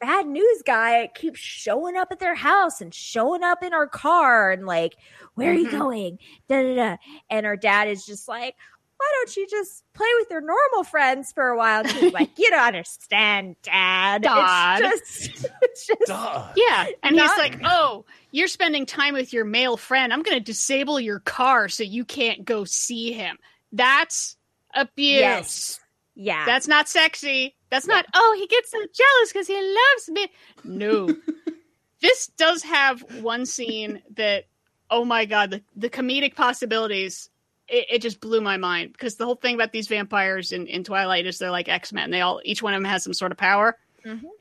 bad 0.00 0.26
news 0.26 0.62
guy 0.66 1.08
keeps 1.14 1.38
showing 1.38 1.96
up 1.96 2.08
at 2.10 2.18
their 2.18 2.34
house 2.34 2.80
and 2.80 2.92
showing 2.92 3.42
up 3.44 3.62
in 3.62 3.72
her 3.72 3.86
car 3.86 4.50
and 4.50 4.66
like, 4.66 4.96
"Where 5.34 5.52
are 5.52 5.54
you 5.54 5.68
Mhm. 5.68 5.78
going?" 5.78 6.18
Da 6.48 6.62
da 6.62 6.74
da. 6.74 6.96
And 7.30 7.46
her 7.46 7.56
dad 7.56 7.86
is 7.88 8.04
just 8.04 8.26
like. 8.26 8.56
Why 8.98 9.12
don't 9.18 9.36
you 9.36 9.46
just 9.46 9.84
play 9.92 10.06
with 10.18 10.30
your 10.30 10.40
normal 10.40 10.84
friends 10.84 11.32
for 11.32 11.48
a 11.48 11.56
while? 11.56 11.80
And 11.80 11.90
she's 11.90 12.12
like, 12.12 12.30
you 12.38 12.48
don't 12.50 12.66
understand, 12.66 13.56
Dad. 13.62 14.22
Dad. 14.22 14.80
It's 14.84 15.28
just, 15.28 15.46
it's 15.62 15.86
just 15.86 16.08
Yeah. 16.56 16.86
And 17.02 17.16
Not- 17.16 17.28
he's 17.28 17.38
like, 17.38 17.60
oh, 17.64 18.04
you're 18.30 18.48
spending 18.48 18.86
time 18.86 19.14
with 19.14 19.32
your 19.32 19.44
male 19.44 19.76
friend. 19.76 20.12
I'm 20.12 20.22
going 20.22 20.38
to 20.38 20.44
disable 20.44 20.98
your 20.98 21.20
car 21.20 21.68
so 21.68 21.82
you 21.82 22.04
can't 22.04 22.44
go 22.44 22.64
see 22.64 23.12
him. 23.12 23.36
That's 23.72 24.36
abuse. 24.74 25.20
Yes. 25.20 25.80
Yeah. 26.14 26.46
That's 26.46 26.66
not 26.66 26.88
sexy. 26.88 27.54
That's 27.70 27.86
not, 27.86 28.06
oh, 28.14 28.36
he 28.38 28.46
gets 28.46 28.70
so 28.70 28.78
jealous 28.78 29.32
because 29.32 29.46
he 29.46 29.54
loves 29.54 30.08
me. 30.08 30.28
No. 30.64 31.14
this 32.00 32.28
does 32.38 32.62
have 32.62 33.02
one 33.22 33.44
scene 33.44 34.02
that, 34.14 34.44
oh 34.90 35.04
my 35.04 35.26
God, 35.26 35.50
the, 35.50 35.62
the 35.74 35.90
comedic 35.90 36.34
possibilities. 36.34 37.28
It, 37.68 37.86
it 37.90 38.02
just 38.02 38.20
blew 38.20 38.40
my 38.40 38.56
mind. 38.56 38.92
Because 38.92 39.16
the 39.16 39.24
whole 39.24 39.36
thing 39.36 39.54
about 39.54 39.72
these 39.72 39.88
vampires 39.88 40.52
in, 40.52 40.66
in 40.66 40.84
Twilight 40.84 41.26
is 41.26 41.38
they're 41.38 41.50
like 41.50 41.68
X 41.68 41.92
Men. 41.92 42.10
They 42.10 42.20
all, 42.20 42.40
each 42.44 42.62
one 42.62 42.74
of 42.74 42.80
them 42.80 42.90
has 42.90 43.02
some 43.02 43.14
sort 43.14 43.32
of 43.32 43.38
power. 43.38 43.76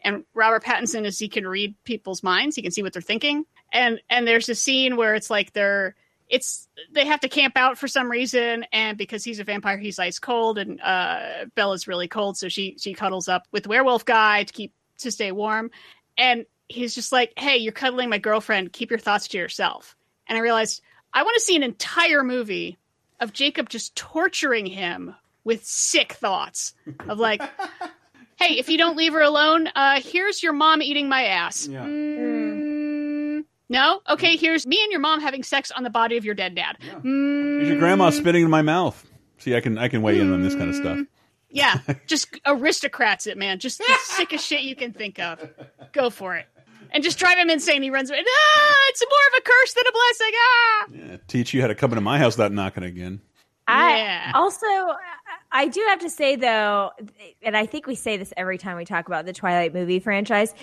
And 0.03 0.23
Robert 0.35 0.63
Pattinson 0.63 1.05
is 1.05 1.17
he 1.17 1.27
can 1.27 1.47
read 1.47 1.75
people's 1.85 2.21
minds. 2.21 2.55
He 2.55 2.61
can 2.61 2.71
see 2.71 2.83
what 2.83 2.93
they're 2.93 3.01
thinking. 3.01 3.45
And 3.73 3.99
and 4.09 4.27
there's 4.27 4.47
a 4.47 4.55
scene 4.55 4.95
where 4.95 5.15
it's 5.15 5.29
like 5.29 5.53
they're 5.53 5.95
it's 6.29 6.67
they 6.91 7.05
have 7.05 7.19
to 7.21 7.29
camp 7.29 7.57
out 7.57 7.77
for 7.77 7.87
some 7.87 8.11
reason. 8.11 8.65
And 8.71 8.95
because 8.97 9.23
he's 9.23 9.39
a 9.39 9.43
vampire 9.43 9.77
he's 9.77 9.97
ice 9.97 10.19
cold. 10.19 10.59
And 10.59 10.79
uh 10.81 11.45
Bella's 11.55 11.87
really 11.87 12.07
cold. 12.07 12.37
So 12.37 12.47
she 12.47 12.77
she 12.79 12.93
cuddles 12.93 13.27
up 13.27 13.47
with 13.51 13.63
the 13.63 13.69
werewolf 13.69 14.05
guy 14.05 14.43
to 14.43 14.53
keep 14.53 14.71
to 14.99 15.09
stay 15.09 15.31
warm. 15.31 15.71
And 16.15 16.45
he's 16.67 16.93
just 16.93 17.11
like 17.11 17.33
hey 17.35 17.57
you're 17.57 17.73
cuddling 17.73 18.09
my 18.09 18.19
girlfriend. 18.19 18.71
Keep 18.71 18.91
your 18.91 18.99
thoughts 18.99 19.27
to 19.29 19.37
yourself. 19.39 19.95
And 20.27 20.37
I 20.37 20.41
realized 20.41 20.81
I 21.11 21.23
want 21.23 21.33
to 21.35 21.41
see 21.41 21.55
an 21.55 21.63
entire 21.63 22.23
movie 22.23 22.77
of 23.19 23.33
Jacob 23.33 23.69
just 23.69 23.95
torturing 23.95 24.65
him 24.65 25.15
with 25.43 25.63
sick 25.65 26.13
thoughts 26.13 26.73
of 27.07 27.19
like 27.19 27.41
hey, 28.37 28.55
if 28.59 28.67
you 28.69 28.77
don't 28.77 28.97
leave 28.97 29.13
her 29.13 29.21
alone, 29.21 29.67
uh, 29.75 30.01
here's 30.01 30.41
your 30.43 30.53
mom 30.53 30.81
eating 30.81 31.07
my 31.07 31.23
ass. 31.25 31.67
Yeah. 31.67 31.85
Mm, 31.85 33.43
no? 33.69 34.01
Okay, 34.09 34.35
here's 34.37 34.65
me 34.67 34.79
and 34.83 34.91
your 34.91 35.01
mom 35.01 35.21
having 35.21 35.43
sex 35.43 35.71
on 35.71 35.83
the 35.83 35.89
body 35.89 36.17
of 36.17 36.25
your 36.25 36.35
dead 36.35 36.55
dad. 36.55 36.77
Mm, 36.81 37.61
Is 37.61 37.69
your 37.69 37.79
grandma 37.79 38.09
spitting 38.09 38.43
in 38.43 38.49
my 38.49 38.61
mouth? 38.61 39.03
See, 39.37 39.55
I 39.55 39.61
can 39.61 39.77
I 39.77 39.87
can 39.87 40.01
weigh 40.01 40.19
in 40.19 40.31
on 40.33 40.41
this 40.43 40.55
kind 40.55 40.69
of 40.69 40.75
stuff. 40.75 40.99
yeah, 41.49 41.79
just 42.07 42.27
aristocrats 42.45 43.27
it, 43.27 43.37
man. 43.37 43.59
Just 43.59 43.77
the 43.79 43.97
sickest 44.03 44.45
shit 44.45 44.61
you 44.61 44.75
can 44.75 44.91
think 44.93 45.19
of. 45.19 45.39
Go 45.93 46.09
for 46.09 46.35
it. 46.35 46.45
And 46.95 47.03
just 47.03 47.19
drive 47.19 47.37
him 47.37 47.49
insane. 47.51 47.83
He 47.83 47.91
runs 47.91 48.09
away. 48.09 48.23
Ah, 48.27 48.75
it's 48.89 49.03
more 49.07 49.19
of 49.33 49.39
a 49.39 49.41
curse 49.41 49.73
than 49.73 49.83
a 49.87 49.91
blessing. 49.91 50.31
Ah. 50.39 50.85
Yeah, 51.11 51.17
teach 51.27 51.53
you 51.53 51.61
how 51.61 51.67
to 51.67 51.75
come 51.75 51.91
into 51.91 52.01
my 52.01 52.17
house 52.17 52.35
without 52.37 52.51
knocking 52.53 52.83
again. 52.83 53.21
I 53.67 53.97
Yeah. 53.97 54.31
also 54.35 54.65
I 55.51 55.67
do 55.67 55.83
have 55.89 55.99
to 55.99 56.09
say 56.09 56.35
though, 56.35 56.91
and 57.41 57.55
I 57.57 57.65
think 57.65 57.87
we 57.87 57.95
say 57.95 58.17
this 58.17 58.31
every 58.37 58.57
time 58.57 58.77
we 58.77 58.85
talk 58.85 59.07
about 59.07 59.25
the 59.25 59.33
Twilight 59.33 59.73
movie 59.73 59.99
franchise. 59.99 60.53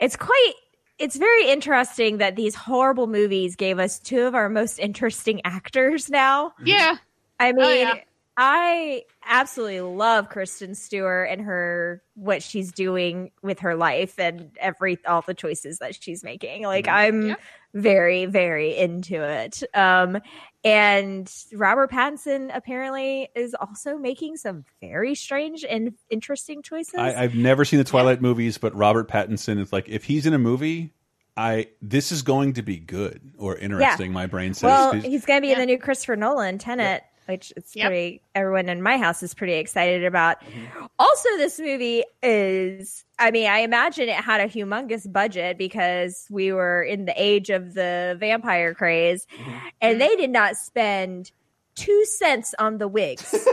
It's 0.00 0.16
quite 0.16 0.52
it's 0.98 1.16
very 1.16 1.48
interesting 1.48 2.18
that 2.18 2.34
these 2.34 2.54
horrible 2.56 3.06
movies 3.06 3.54
gave 3.56 3.78
us 3.78 4.00
two 4.00 4.22
of 4.22 4.34
our 4.34 4.48
most 4.48 4.78
interesting 4.80 5.40
actors 5.44 6.10
now. 6.10 6.52
Yeah. 6.64 6.96
I 7.38 7.52
mean, 7.52 7.64
Oh, 7.64 7.72
yeah. 7.72 7.94
I 8.40 9.02
absolutely 9.26 9.80
love 9.80 10.28
Kristen 10.28 10.76
Stewart 10.76 11.28
and 11.28 11.40
her 11.40 12.00
what 12.14 12.40
she's 12.40 12.70
doing 12.70 13.32
with 13.42 13.58
her 13.58 13.74
life 13.74 14.16
and 14.18 14.52
every 14.60 14.96
all 15.06 15.22
the 15.22 15.34
choices 15.34 15.78
that 15.80 16.00
she's 16.00 16.22
making. 16.22 16.62
Like 16.62 16.84
Mm-hmm. 16.86 17.30
I'm 17.32 17.36
very 17.74 18.26
very 18.26 18.76
into 18.76 19.22
it. 19.22 19.64
Um 19.74 20.18
and 20.64 21.32
Robert 21.52 21.90
Pattinson 21.90 22.54
apparently 22.54 23.28
is 23.34 23.54
also 23.54 23.98
making 23.98 24.36
some 24.36 24.64
very 24.80 25.16
strange 25.16 25.64
and 25.68 25.94
interesting 26.08 26.62
choices. 26.62 26.94
I, 26.96 27.14
I've 27.14 27.34
never 27.34 27.64
seen 27.64 27.78
the 27.78 27.84
Twilight 27.84 28.22
movies, 28.22 28.56
but 28.56 28.72
Robert 28.74 29.08
Pattinson 29.08 29.58
is 29.58 29.72
like, 29.72 29.88
if 29.88 30.04
he's 30.04 30.26
in 30.26 30.32
a 30.34 30.38
movie, 30.38 30.92
I 31.36 31.68
this 31.82 32.10
is 32.12 32.22
going 32.22 32.54
to 32.54 32.62
be 32.62 32.78
good 32.78 33.32
or 33.38 33.56
interesting. 33.56 34.12
My 34.12 34.26
brain 34.26 34.54
says. 34.54 34.64
Well, 34.64 34.92
He's- 34.92 35.04
he's 35.04 35.24
going 35.24 35.38
to 35.38 35.46
be 35.46 35.52
in 35.52 35.58
the 35.58 35.66
new 35.66 35.78
Christopher 35.78 36.16
Nolan 36.16 36.58
Tenet, 36.58 37.02
which 37.28 37.52
it's 37.56 37.74
pretty. 37.74 38.22
Everyone 38.34 38.68
in 38.70 38.82
my 38.82 38.96
house 38.96 39.22
is 39.22 39.34
pretty 39.34 39.52
excited 39.54 40.04
about. 40.04 40.40
Mm-hmm. 40.42 40.86
Also, 40.98 41.28
this 41.36 41.60
movie 41.60 42.02
is. 42.22 43.04
I 43.18 43.30
mean, 43.30 43.48
I 43.48 43.58
imagine 43.58 44.08
it 44.08 44.14
had 44.16 44.40
a 44.40 44.46
humongous 44.48 45.10
budget 45.12 45.58
because 45.58 46.26
we 46.30 46.52
were 46.52 46.82
in 46.82 47.04
the 47.04 47.14
age 47.16 47.50
of 47.50 47.74
the 47.74 48.16
vampire 48.18 48.74
craze, 48.74 49.26
Mm-hmm. 49.38 49.66
and 49.82 50.00
they 50.00 50.16
did 50.16 50.30
not 50.30 50.56
spend 50.56 51.30
two 51.74 52.04
cents 52.06 52.54
on 52.58 52.78
the 52.78 52.88
wigs. 52.88 53.32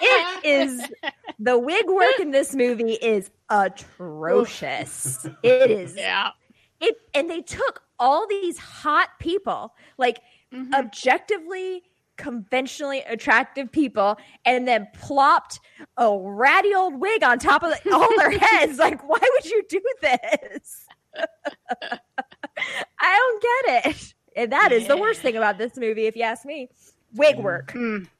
it 0.00 0.44
is 0.44 0.80
the 1.38 1.58
wig 1.58 1.86
work 1.88 2.18
in 2.20 2.30
this 2.30 2.54
movie 2.54 2.92
is 2.94 3.30
atrocious. 3.50 5.26
it 5.42 5.70
is 5.70 5.94
Yeah. 5.96 6.30
it 6.80 6.96
and 7.14 7.28
they 7.30 7.42
took 7.42 7.82
all 7.98 8.26
these 8.28 8.58
hot 8.58 9.08
people 9.18 9.74
like 9.98 10.20
objectively 10.74 11.82
conventionally 12.18 13.00
attractive 13.06 13.72
people 13.72 14.18
and 14.44 14.68
then 14.68 14.86
plopped 14.92 15.60
a 15.96 16.18
ratty 16.20 16.74
old 16.74 17.00
wig 17.00 17.22
on 17.22 17.38
top 17.38 17.62
of 17.62 17.70
the, 17.70 17.94
all 17.94 18.08
their 18.18 18.30
heads 18.38 18.78
like 18.78 19.02
why 19.08 19.18
would 19.20 19.44
you 19.46 19.62
do 19.68 19.80
this 20.02 20.86
i 21.80 21.98
don't 23.00 23.42
get 23.42 23.86
it 23.86 24.14
and 24.36 24.52
that 24.52 24.72
is 24.72 24.86
the 24.86 24.96
worst 24.96 25.20
thing 25.20 25.36
about 25.36 25.56
this 25.56 25.76
movie 25.76 26.06
if 26.06 26.14
you 26.16 26.22
ask 26.22 26.44
me 26.44 26.68
wig 27.14 27.38
work 27.38 27.74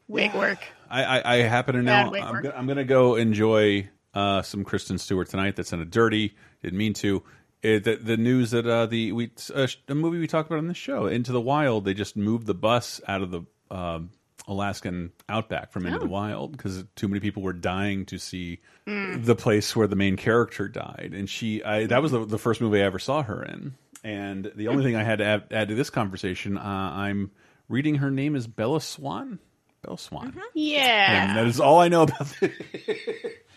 Wig 0.09 0.35
work. 0.35 0.59
I, 0.91 1.05
I, 1.05 1.35
I 1.35 1.37
happen 1.43 1.75
to 1.77 1.83
know. 1.83 1.93
I'm, 1.93 2.33
work. 2.33 2.43
go- 2.43 2.53
I'm 2.57 2.67
going 2.67 2.79
to 2.79 2.85
go 2.85 3.15
enjoy 3.17 3.89
uh, 4.15 4.41
some 4.43 4.65
Kristen 4.65 4.97
Stewart 4.97 5.29
tonight. 5.29 5.55
That's 5.55 5.73
in 5.73 5.81
a 5.81 5.85
dirty. 5.85 6.35
Didn't 6.63 6.79
mean 6.79 6.95
to. 6.95 7.23
It, 7.61 7.85
the, 7.85 7.97
the 7.97 8.17
news 8.17 8.53
that 8.53 8.67
uh, 8.67 8.87
the 8.87 9.13
we 9.13 9.31
uh, 9.55 9.67
a 9.89 9.95
movie 9.95 10.19
we 10.19 10.27
talked 10.27 10.49
about 10.49 10.61
on 10.61 10.69
the 10.69 10.75
show, 10.75 11.07
Into 11.07 11.33
the 11.33 11.41
Wild, 11.41 11.85
they 11.85 11.93
just 11.93 12.17
moved 12.17 12.47
the 12.47 12.55
bus 12.55 13.01
out 13.07 13.21
of 13.21 13.31
the 13.31 13.43
um, 13.71 14.11
Alaskan 14.47 15.13
outback 15.29 15.73
from 15.73 15.87
Into 15.87 15.99
the 15.99 16.07
Wild 16.07 16.53
because 16.53 16.85
too 16.97 17.09
many 17.09 17.21
people 17.21 17.43
were 17.43 17.53
dying 17.53 18.07
to 18.07 18.19
see 18.19 18.61
Mm. 18.87 19.23
the 19.27 19.35
place 19.37 19.77
where 19.77 19.87
the 19.87 19.97
main 19.97 20.17
character 20.17 20.67
died, 20.67 21.13
and 21.15 21.29
she 21.29 21.63
I, 21.63 21.85
that 21.87 22.01
was 22.01 22.11
the, 22.11 22.25
the 22.25 22.39
first 22.39 22.63
movie 22.63 22.81
I 22.81 22.87
ever 22.87 22.99
saw 22.99 23.23
her 23.23 23.43
in. 23.43 23.75
And 24.03 24.51
the 24.57 24.69
only 24.69 24.83
thing 24.83 24.97
I 24.97 25.03
had 25.03 25.19
to 25.19 25.25
add, 25.27 25.43
add 25.51 25.69
to 25.69 25.75
this 25.75 25.91
conversation, 25.91 26.57
uh, 26.57 26.63
I'm 26.63 27.31
reading 27.69 27.97
her 27.97 28.11
name 28.11 28.35
is 28.35 28.47
Bella 28.47 28.81
Swan. 28.81 29.41
Bella 29.83 29.99
Swan. 29.99 30.41
Yeah. 30.55 31.29
And 31.29 31.37
that 31.37 31.47
is 31.47 31.61
all 31.61 31.81
I 31.81 31.89
know 31.89 32.05
about 32.05 32.35
it. 32.41 32.53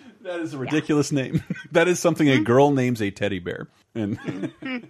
that 0.24 0.42
is 0.42 0.54
a 0.54 0.58
ridiculous 0.58 1.14
name. 1.14 1.42
that 1.72 1.88
is 1.88 1.98
something 2.00 2.28
a 2.28 2.40
girl 2.42 2.72
names 2.72 3.02
a 3.02 3.10
teddy 3.10 3.40
bear. 3.40 3.70
And 3.96 4.20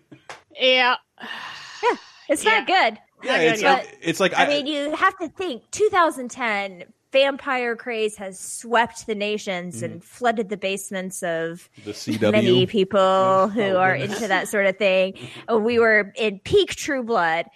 Yeah. 0.59 0.95
it's 2.29 2.43
not 2.43 2.65
good 2.65 2.97
yeah, 3.23 3.37
it's, 3.37 3.61
But, 3.63 3.87
it's 4.01 4.19
like 4.19 4.37
I, 4.37 4.47
mean, 4.47 4.67
you 4.67 4.95
have 4.95 5.17
to 5.19 5.29
think 5.29 5.69
2010 5.71 6.83
vampire 7.11 7.75
craze 7.75 8.15
has 8.15 8.39
swept 8.39 9.05
the 9.05 9.15
nations 9.15 9.81
and 9.83 10.01
flooded 10.03 10.47
the 10.49 10.55
basements 10.57 11.21
of 11.23 11.69
the 11.83 11.91
CW. 11.91 12.31
many 12.31 12.65
people 12.65 13.49
who 13.49 13.61
Oh, 13.61 13.77
are 13.77 13.97
goodness. 13.97 14.17
into 14.17 14.27
that 14.29 14.47
sort 14.47 14.65
of 14.65 14.77
thing. 14.77 15.15
Uh, 15.51 15.57
We 15.57 15.77
were 15.79 16.13
in 16.15 16.39
peak 16.39 16.75
True 16.75 17.03
Blood, 17.03 17.47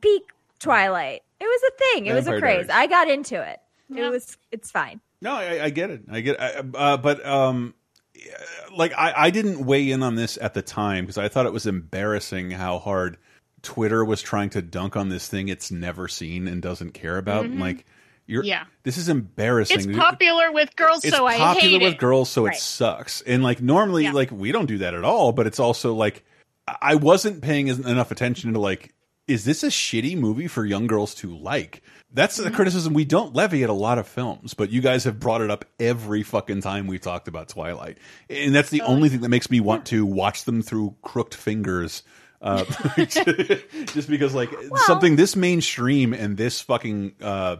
peak 0.00 0.22
Twilight. 0.60 1.22
It 1.40 1.44
was 1.44 1.62
a 1.64 1.76
thing. 1.94 2.06
It 2.06 2.14
was 2.14 2.26
a 2.28 2.38
craze. 2.38 2.68
Diaries. 2.68 2.70
I 2.70 2.86
got 2.86 3.08
into 3.10 3.42
it. 3.42 3.58
It 3.94 4.08
was. 4.10 4.36
It's 4.52 4.70
fine. 4.70 5.00
No, 5.20 5.32
I, 5.34 5.64
I 5.64 5.70
get 5.70 5.90
it. 5.90 6.02
I 6.10 6.20
get, 6.20 6.40
I, 6.40 6.62
uh, 6.74 6.96
but 6.96 7.24
um, 7.26 7.74
like 8.74 8.92
I, 8.96 9.12
I 9.16 9.30
didn't 9.30 9.66
weigh 9.66 9.90
in 9.90 10.02
on 10.02 10.14
this 10.14 10.38
at 10.40 10.54
the 10.54 10.62
time 10.62 11.04
because 11.04 11.18
I 11.18 11.28
thought 11.28 11.46
it 11.46 11.52
was 11.52 11.66
embarrassing 11.66 12.52
how 12.52 12.78
hard 12.78 13.18
Twitter 13.62 14.04
was 14.04 14.20
trying 14.22 14.50
to 14.50 14.62
dunk 14.62 14.96
on 14.96 15.08
this 15.08 15.28
thing 15.28 15.48
it's 15.48 15.70
never 15.70 16.08
seen 16.08 16.48
and 16.48 16.60
doesn't 16.60 16.92
care 16.92 17.18
about. 17.18 17.46
Mhm. 17.46 17.60
Like, 17.60 17.86
you're, 18.26 18.44
Yeah. 18.44 18.64
this 18.82 18.96
is 18.98 19.08
embarrassing. 19.08 19.90
It's 19.90 19.98
popular 19.98 20.52
with 20.52 20.74
girls, 20.76 21.04
it's 21.04 21.16
so 21.16 21.26
I 21.26 21.36
popular 21.36 21.78
hate 21.78 21.82
with 21.82 21.98
girls, 21.98 22.28
so 22.30 22.46
Right. 22.46 22.54
it 22.56 22.60
sucks. 22.60 23.20
And 23.22 23.42
like 23.42 23.60
normally, 23.62 24.10
like 24.10 24.30
we 24.30 24.52
don't 24.52 24.66
do 24.66 24.78
that 24.78 24.94
at 24.94 25.04
all. 25.04 25.32
But 25.32 25.46
it's 25.46 25.58
also 25.60 25.94
like 25.94 26.24
I- 26.80 26.94
wasn't 26.94 27.42
paying 27.42 27.66
enough 27.68 28.10
attention 28.12 28.52
to 28.52 28.60
like, 28.60 28.94
is 29.26 29.44
this 29.44 29.62
a 29.64 29.68
shitty 29.68 30.16
movie 30.16 30.46
for 30.48 30.64
young 30.64 30.86
girls 30.86 31.14
to 31.16 31.36
like? 31.36 31.82
That's 32.14 32.36
Mm-hmm. 32.36 32.44
the 32.44 32.50
criticism 32.56 32.92
we 32.94 33.04
don't 33.04 33.34
levy 33.34 33.64
at 33.64 33.70
a 33.70 33.74
lot 33.74 33.98
of 33.98 34.06
films, 34.06 34.54
but 34.54 34.70
you 34.70 34.80
guys 34.80 35.04
have 35.04 35.18
brought 35.18 35.40
it 35.40 35.50
up 35.50 35.64
every 35.80 36.22
fucking 36.22 36.60
time 36.60 36.86
we've 36.86 37.00
talked 37.00 37.26
about 37.26 37.48
Twilight, 37.48 37.98
and 38.30 38.54
that's 38.54 38.70
the 38.70 38.82
only 38.82 39.08
thing 39.08 39.20
that 39.20 39.28
makes 39.30 39.50
me 39.50 39.60
want 39.60 39.86
to 39.86 40.04
watch 40.06 40.44
them 40.44 40.62
through 40.62 40.94
crooked 41.02 41.34
fingers. 41.34 42.02
Uh, 42.42 42.64
just 43.86 44.08
because, 44.10 44.34
like, 44.34 44.50
something 44.86 45.16
this 45.16 45.36
mainstream 45.36 46.12
and 46.12 46.36
this 46.36 46.60
fucking, 46.60 47.14
uh, 47.22 47.56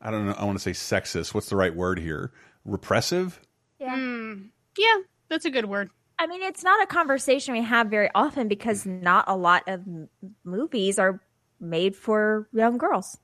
I 0.00 0.10
don't 0.10 0.26
know, 0.26 0.32
I 0.32 0.44
want 0.44 0.58
to 0.58 0.62
say 0.62 0.72
sexist. 0.72 1.34
What's 1.34 1.48
the 1.50 1.56
right 1.56 1.74
word 1.74 1.98
here? 1.98 2.32
Repressive? 2.64 3.38
Yeah. 3.78 3.94
Hmm. 3.94 4.34
Yeah, 4.78 4.96
that's 5.28 5.44
a 5.44 5.50
good 5.50 5.66
word. 5.66 5.90
I 6.18 6.26
mean, 6.26 6.42
it's 6.42 6.64
not 6.64 6.82
a 6.82 6.86
conversation 6.86 7.52
we 7.52 7.62
have 7.62 7.88
very 7.88 8.08
often 8.14 8.48
because 8.48 8.86
not 8.86 9.24
a 9.26 9.36
lot 9.36 9.64
of 9.66 9.80
m- 9.80 10.08
movies 10.44 10.98
are 10.98 11.20
made 11.60 11.94
for 11.94 12.48
young 12.52 12.78
girls. 12.78 13.18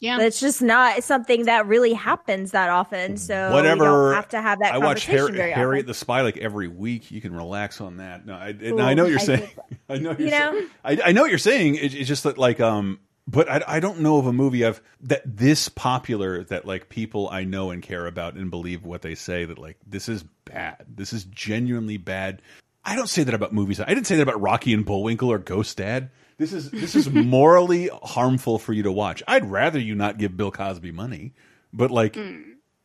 Yeah. 0.00 0.20
It's 0.20 0.40
just 0.40 0.60
not 0.60 1.02
something 1.02 1.44
that 1.46 1.66
really 1.66 1.94
happens 1.94 2.50
that 2.50 2.68
often. 2.68 3.16
So 3.16 3.52
Whatever. 3.52 3.80
we 3.84 3.86
don't 3.86 4.14
have 4.14 4.28
to 4.30 4.42
have 4.42 4.58
that 4.58 4.74
I 4.74 4.78
watch 4.78 5.06
conversation 5.06 5.16
Harry, 5.36 5.36
very 5.36 5.52
Harriet 5.52 5.86
the 5.86 5.94
Spy 5.94 6.20
like 6.20 6.36
every 6.36 6.68
week. 6.68 7.10
You 7.10 7.20
can 7.20 7.34
relax 7.34 7.80
on 7.80 7.96
that. 7.98 8.26
No, 8.26 8.34
I, 8.34 8.48
and 8.48 8.62
Ooh, 8.62 8.80
I 8.80 8.94
know 8.94 9.04
what 9.04 9.10
you're 9.10 9.20
I 9.20 9.24
saying. 9.24 9.50
I 9.88 9.98
know 9.98 10.10
what 10.10 10.20
You 10.20 10.26
you're 10.28 10.38
know? 10.38 10.52
saying. 10.52 10.70
I, 10.84 11.00
I 11.06 11.12
know 11.12 11.22
what 11.22 11.30
you're 11.30 11.38
saying. 11.38 11.76
It, 11.76 11.94
it's 11.94 12.08
just 12.08 12.24
that 12.24 12.36
like 12.36 12.60
um, 12.60 13.00
but 13.26 13.48
I, 13.50 13.62
I 13.66 13.80
don't 13.80 14.00
know 14.00 14.18
of 14.18 14.26
a 14.26 14.32
movie 14.32 14.64
I've 14.66 14.82
that 15.02 15.22
this 15.24 15.68
popular 15.70 16.44
that 16.44 16.66
like 16.66 16.88
people 16.90 17.28
I 17.30 17.44
know 17.44 17.70
and 17.70 17.82
care 17.82 18.06
about 18.06 18.34
and 18.34 18.50
believe 18.50 18.84
what 18.84 19.00
they 19.02 19.14
say 19.14 19.46
that 19.46 19.58
like 19.58 19.78
this 19.86 20.08
is 20.08 20.22
bad. 20.44 20.84
This 20.86 21.12
is 21.12 21.24
genuinely 21.24 21.96
bad. 21.96 22.42
I 22.84 22.96
don't 22.96 23.08
say 23.08 23.22
that 23.24 23.34
about 23.34 23.54
movies. 23.54 23.80
I 23.80 23.86
didn't 23.86 24.06
say 24.06 24.16
that 24.16 24.22
about 24.22 24.42
Rocky 24.42 24.74
and 24.74 24.84
Bullwinkle 24.84 25.32
or 25.32 25.38
Ghost 25.38 25.78
Dad. 25.78 26.10
This 26.36 26.52
is 26.52 26.70
this 26.70 26.94
is 26.94 27.08
morally 27.10 27.90
harmful 28.02 28.58
for 28.58 28.72
you 28.72 28.82
to 28.84 28.92
watch. 28.92 29.22
I'd 29.28 29.44
rather 29.44 29.78
you 29.78 29.94
not 29.94 30.18
give 30.18 30.36
Bill 30.36 30.50
Cosby 30.50 30.92
money, 30.92 31.32
but 31.72 31.90
like 31.90 32.16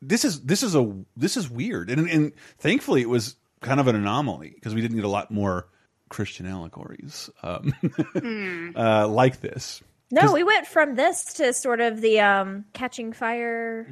this 0.02 0.24
is 0.26 0.42
this 0.42 0.64
is 0.64 0.76
a 0.76 0.96
this 1.18 1.36
is 1.38 1.50
weird, 1.50 1.90
and 1.90 2.10
and 2.10 2.32
thankfully 2.58 3.02
it 3.02 3.10
was 3.10 3.36
kind 3.62 3.80
of 3.80 3.88
an 3.88 3.96
anomaly 3.96 4.52
because 4.56 4.74
we 4.74 4.82
didn't 4.82 4.96
get 4.98 5.06
a 5.06 5.10
lot 5.10 5.32
more 5.32 5.68
Christian 6.10 6.46
allegories 6.46 7.30
um, 7.44 7.74
uh, 8.76 9.08
like 9.08 9.42
this. 9.42 9.82
No, 10.12 10.34
we 10.34 10.44
went 10.44 10.66
from 10.66 10.96
this 10.96 11.36
to 11.36 11.54
sort 11.54 11.82
of 11.82 12.02
the 12.02 12.20
um, 12.20 12.66
Catching 12.74 13.14
Fire, 13.14 13.88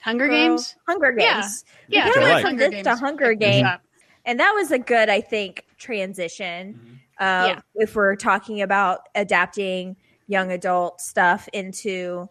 Hunger 0.00 0.28
Girl- 0.28 0.36
Games? 0.36 0.76
Hunger 0.86 1.10
Games. 1.12 1.64
Yeah, 1.88 2.06
yeah. 2.06 2.06
we 2.06 2.10
I 2.10 2.14
kind 2.14 2.24
of 2.24 2.30
like 2.30 2.32
went 2.32 2.42
from 2.42 2.58
Hunger 2.60 2.70
this 2.76 2.84
to 2.84 2.96
Hunger 2.96 3.34
Good 3.34 3.40
Games, 3.40 3.62
job. 3.62 3.80
and 4.24 4.38
that 4.40 4.52
was 4.52 4.70
a 4.70 4.78
good, 4.78 5.08
I 5.08 5.20
think, 5.20 5.64
transition. 5.78 6.95
Uh, 7.18 7.54
Yeah. 7.54 7.60
If 7.74 7.94
we're 7.96 8.16
talking 8.16 8.62
about 8.62 9.00
adapting 9.14 9.96
young 10.28 10.50
adult 10.52 11.00
stuff 11.00 11.48
into 11.52 12.28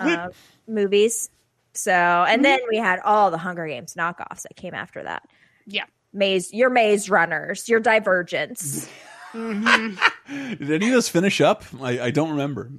uh, 0.00 0.28
movies, 0.66 1.30
so 1.72 1.92
and 1.92 2.44
then 2.44 2.60
we 2.70 2.76
had 2.76 2.98
all 3.00 3.30
the 3.30 3.38
Hunger 3.38 3.66
Games 3.66 3.94
knockoffs 3.94 4.42
that 4.42 4.56
came 4.56 4.74
after 4.74 5.02
that. 5.02 5.22
Yeah. 5.66 5.84
Maze, 6.12 6.52
your 6.52 6.70
Maze 6.70 7.08
Runners, 7.10 7.68
your 7.68 7.80
Divergence, 7.80 8.88
Did 9.34 10.70
any 10.70 10.86
of 10.86 10.92
those 10.92 11.08
finish 11.08 11.40
up? 11.40 11.64
I, 11.82 12.00
I 12.00 12.10
don't 12.10 12.30
remember. 12.30 12.70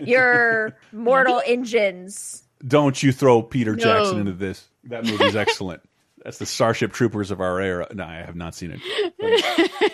your 0.00 0.76
Mortal 0.92 1.42
Engines. 1.44 2.44
Don't 2.66 3.00
you 3.02 3.10
throw 3.12 3.42
Peter 3.42 3.74
No. 3.74 3.82
Jackson 3.82 4.18
into 4.20 4.32
this? 4.32 4.66
That 4.84 5.04
movie's 5.04 5.34
excellent. 5.36 5.82
That's 6.24 6.38
the 6.38 6.46
Starship 6.46 6.92
Troopers 6.92 7.30
of 7.30 7.40
our 7.40 7.60
era. 7.60 7.88
No, 7.92 8.04
I 8.04 8.16
have 8.16 8.36
not 8.36 8.54
seen 8.54 8.80
it. 8.80 9.92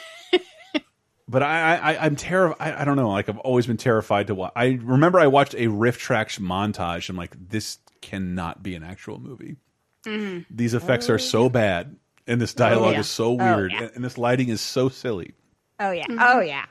But 1.27 1.43
I, 1.43 1.77
I 1.77 2.05
I'm 2.05 2.17
terrified. 2.17 2.57
I, 2.75 2.83
I 2.83 2.85
don't 2.85 2.97
know. 2.97 3.11
Like 3.11 3.29
I've 3.29 3.39
always 3.39 3.67
been 3.67 3.77
terrified 3.79 4.27
to 4.27 4.35
watch. 4.35 4.53
I 4.55 4.79
remember 4.83 5.19
I 5.19 5.27
watched 5.29 5.55
a 5.55 5.69
RiffTrax 5.69 6.39
montage. 6.39 7.09
I'm 7.09 7.17
like, 7.17 7.35
this 7.49 7.79
cannot 8.03 8.63
be 8.63 8.75
an 8.75 8.83
actual 8.83 9.19
movie. 9.19 9.57
Mhm. 10.05 10.45
These 10.51 10.75
effects 10.75 11.09
are 11.09 11.19
so 11.19 11.49
bad, 11.49 11.97
and 12.27 12.39
this 12.41 12.53
dialogue 12.53 12.93
yeah. 12.93 13.01
is 13.01 13.09
so 13.09 13.33
Oh, 13.33 13.35
weird, 13.37 13.73
yeah. 13.73 13.85
and, 13.85 13.91
and 13.97 14.05
this 14.05 14.19
lighting 14.19 14.49
is 14.51 14.61
so 14.61 14.91
silly. 14.91 15.33
Oh 15.81 15.93
yeah. 15.93 16.05
Oh 16.11 16.41
yeah. 16.41 16.67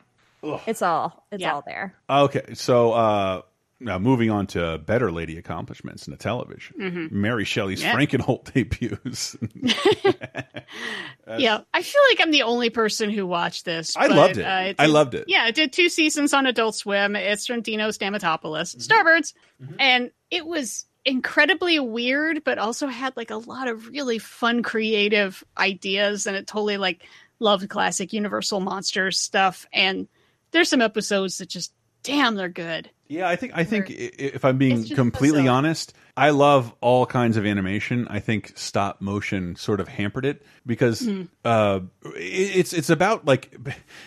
It's 0.68 0.82
all 0.84 1.26
it's 1.32 1.42
Yeah. 1.42 1.54
all 1.56 1.64
there. 1.66 1.96
Okay, 2.10 2.54
so 2.54 2.92
uh, 2.94 3.42
now 3.84 4.00
moving 4.00 4.30
on 4.32 4.48
to 4.48 4.78
better 4.80 5.12
lady 5.12 5.38
accomplishments 5.38 6.08
in 6.08 6.12
the 6.12 6.18
television. 6.18 6.76
Mhm. 6.80 7.12
Mary 7.12 7.46
Shelley's 7.46 7.82
Yeah. 7.84 7.96
Frankenhole 7.96 8.44
debuts. 8.54 9.36
yeah, 11.38 11.62
I 11.74 11.82
feel 11.82 12.02
like 12.10 12.22
I'm 12.22 12.32
the 12.32 12.44
only 12.44 12.70
person 12.70 13.10
who 13.10 13.26
watched 13.26 13.66
this. 13.66 13.96
I 13.96 14.08
but, 14.08 14.16
loved 14.18 14.38
it. 14.38 14.44
uh, 14.46 14.50
I 14.50 14.74
did- 14.86 14.90
loved 14.92 15.14
it. 15.16 15.26
Yeah, 15.28 15.48
it 15.48 15.56
did 15.56 15.74
two 15.74 15.90
seasons 15.90 16.34
on 16.34 16.46
Adult 16.46 16.76
Swim. 16.76 17.16
It's 17.16 17.46
from 17.48 17.62
Dino 17.62 17.90
Stamatopoulos, 17.90 18.76
Starburns, 18.78 19.34
and 19.80 20.12
it 20.32 20.46
was 20.46 20.86
incredibly 21.06 21.80
weird, 21.80 22.44
but 22.44 22.58
also 22.58 22.88
had 22.88 23.16
like 23.18 23.30
a 23.32 23.36
lot 23.38 23.68
of 23.68 23.88
really 23.90 24.20
fun, 24.20 24.64
creative 24.64 25.44
ideas, 25.58 26.28
and 26.28 26.36
it 26.36 26.48
totally 26.48 26.78
like 26.78 27.04
loved 27.40 27.68
classic 27.70 28.14
Universal 28.14 28.60
monsters 28.62 29.20
stuff. 29.20 29.66
And 29.74 30.08
there's 30.52 30.70
some 30.70 30.82
episodes 30.82 31.40
that 31.40 31.50
just, 31.50 31.74
damn, 32.04 32.36
they're 32.36 32.48
good. 32.50 32.90
Yeah, 33.14 33.30
I 33.30 33.36
think 33.36 33.54
I 33.56 33.64
think 33.64 33.90
if 33.90 34.44
I'm 34.44 34.58
being 34.58 34.84
completely 34.88 35.48
honest, 35.48 35.94
I 36.18 36.32
love 36.32 36.74
all 36.82 37.06
kinds 37.06 37.38
of 37.38 37.46
animation. 37.46 38.08
I 38.10 38.20
think 38.20 38.54
stop 38.56 39.02
motion 39.02 39.56
sort 39.56 39.80
of 39.80 39.88
hampered 39.88 40.26
it 40.26 40.44
because 40.66 41.02
Mhm. 41.02 41.28
uh, 41.46 41.82
it's 42.16 42.74
it's 42.74 42.90
about 42.90 43.26
like 43.26 43.56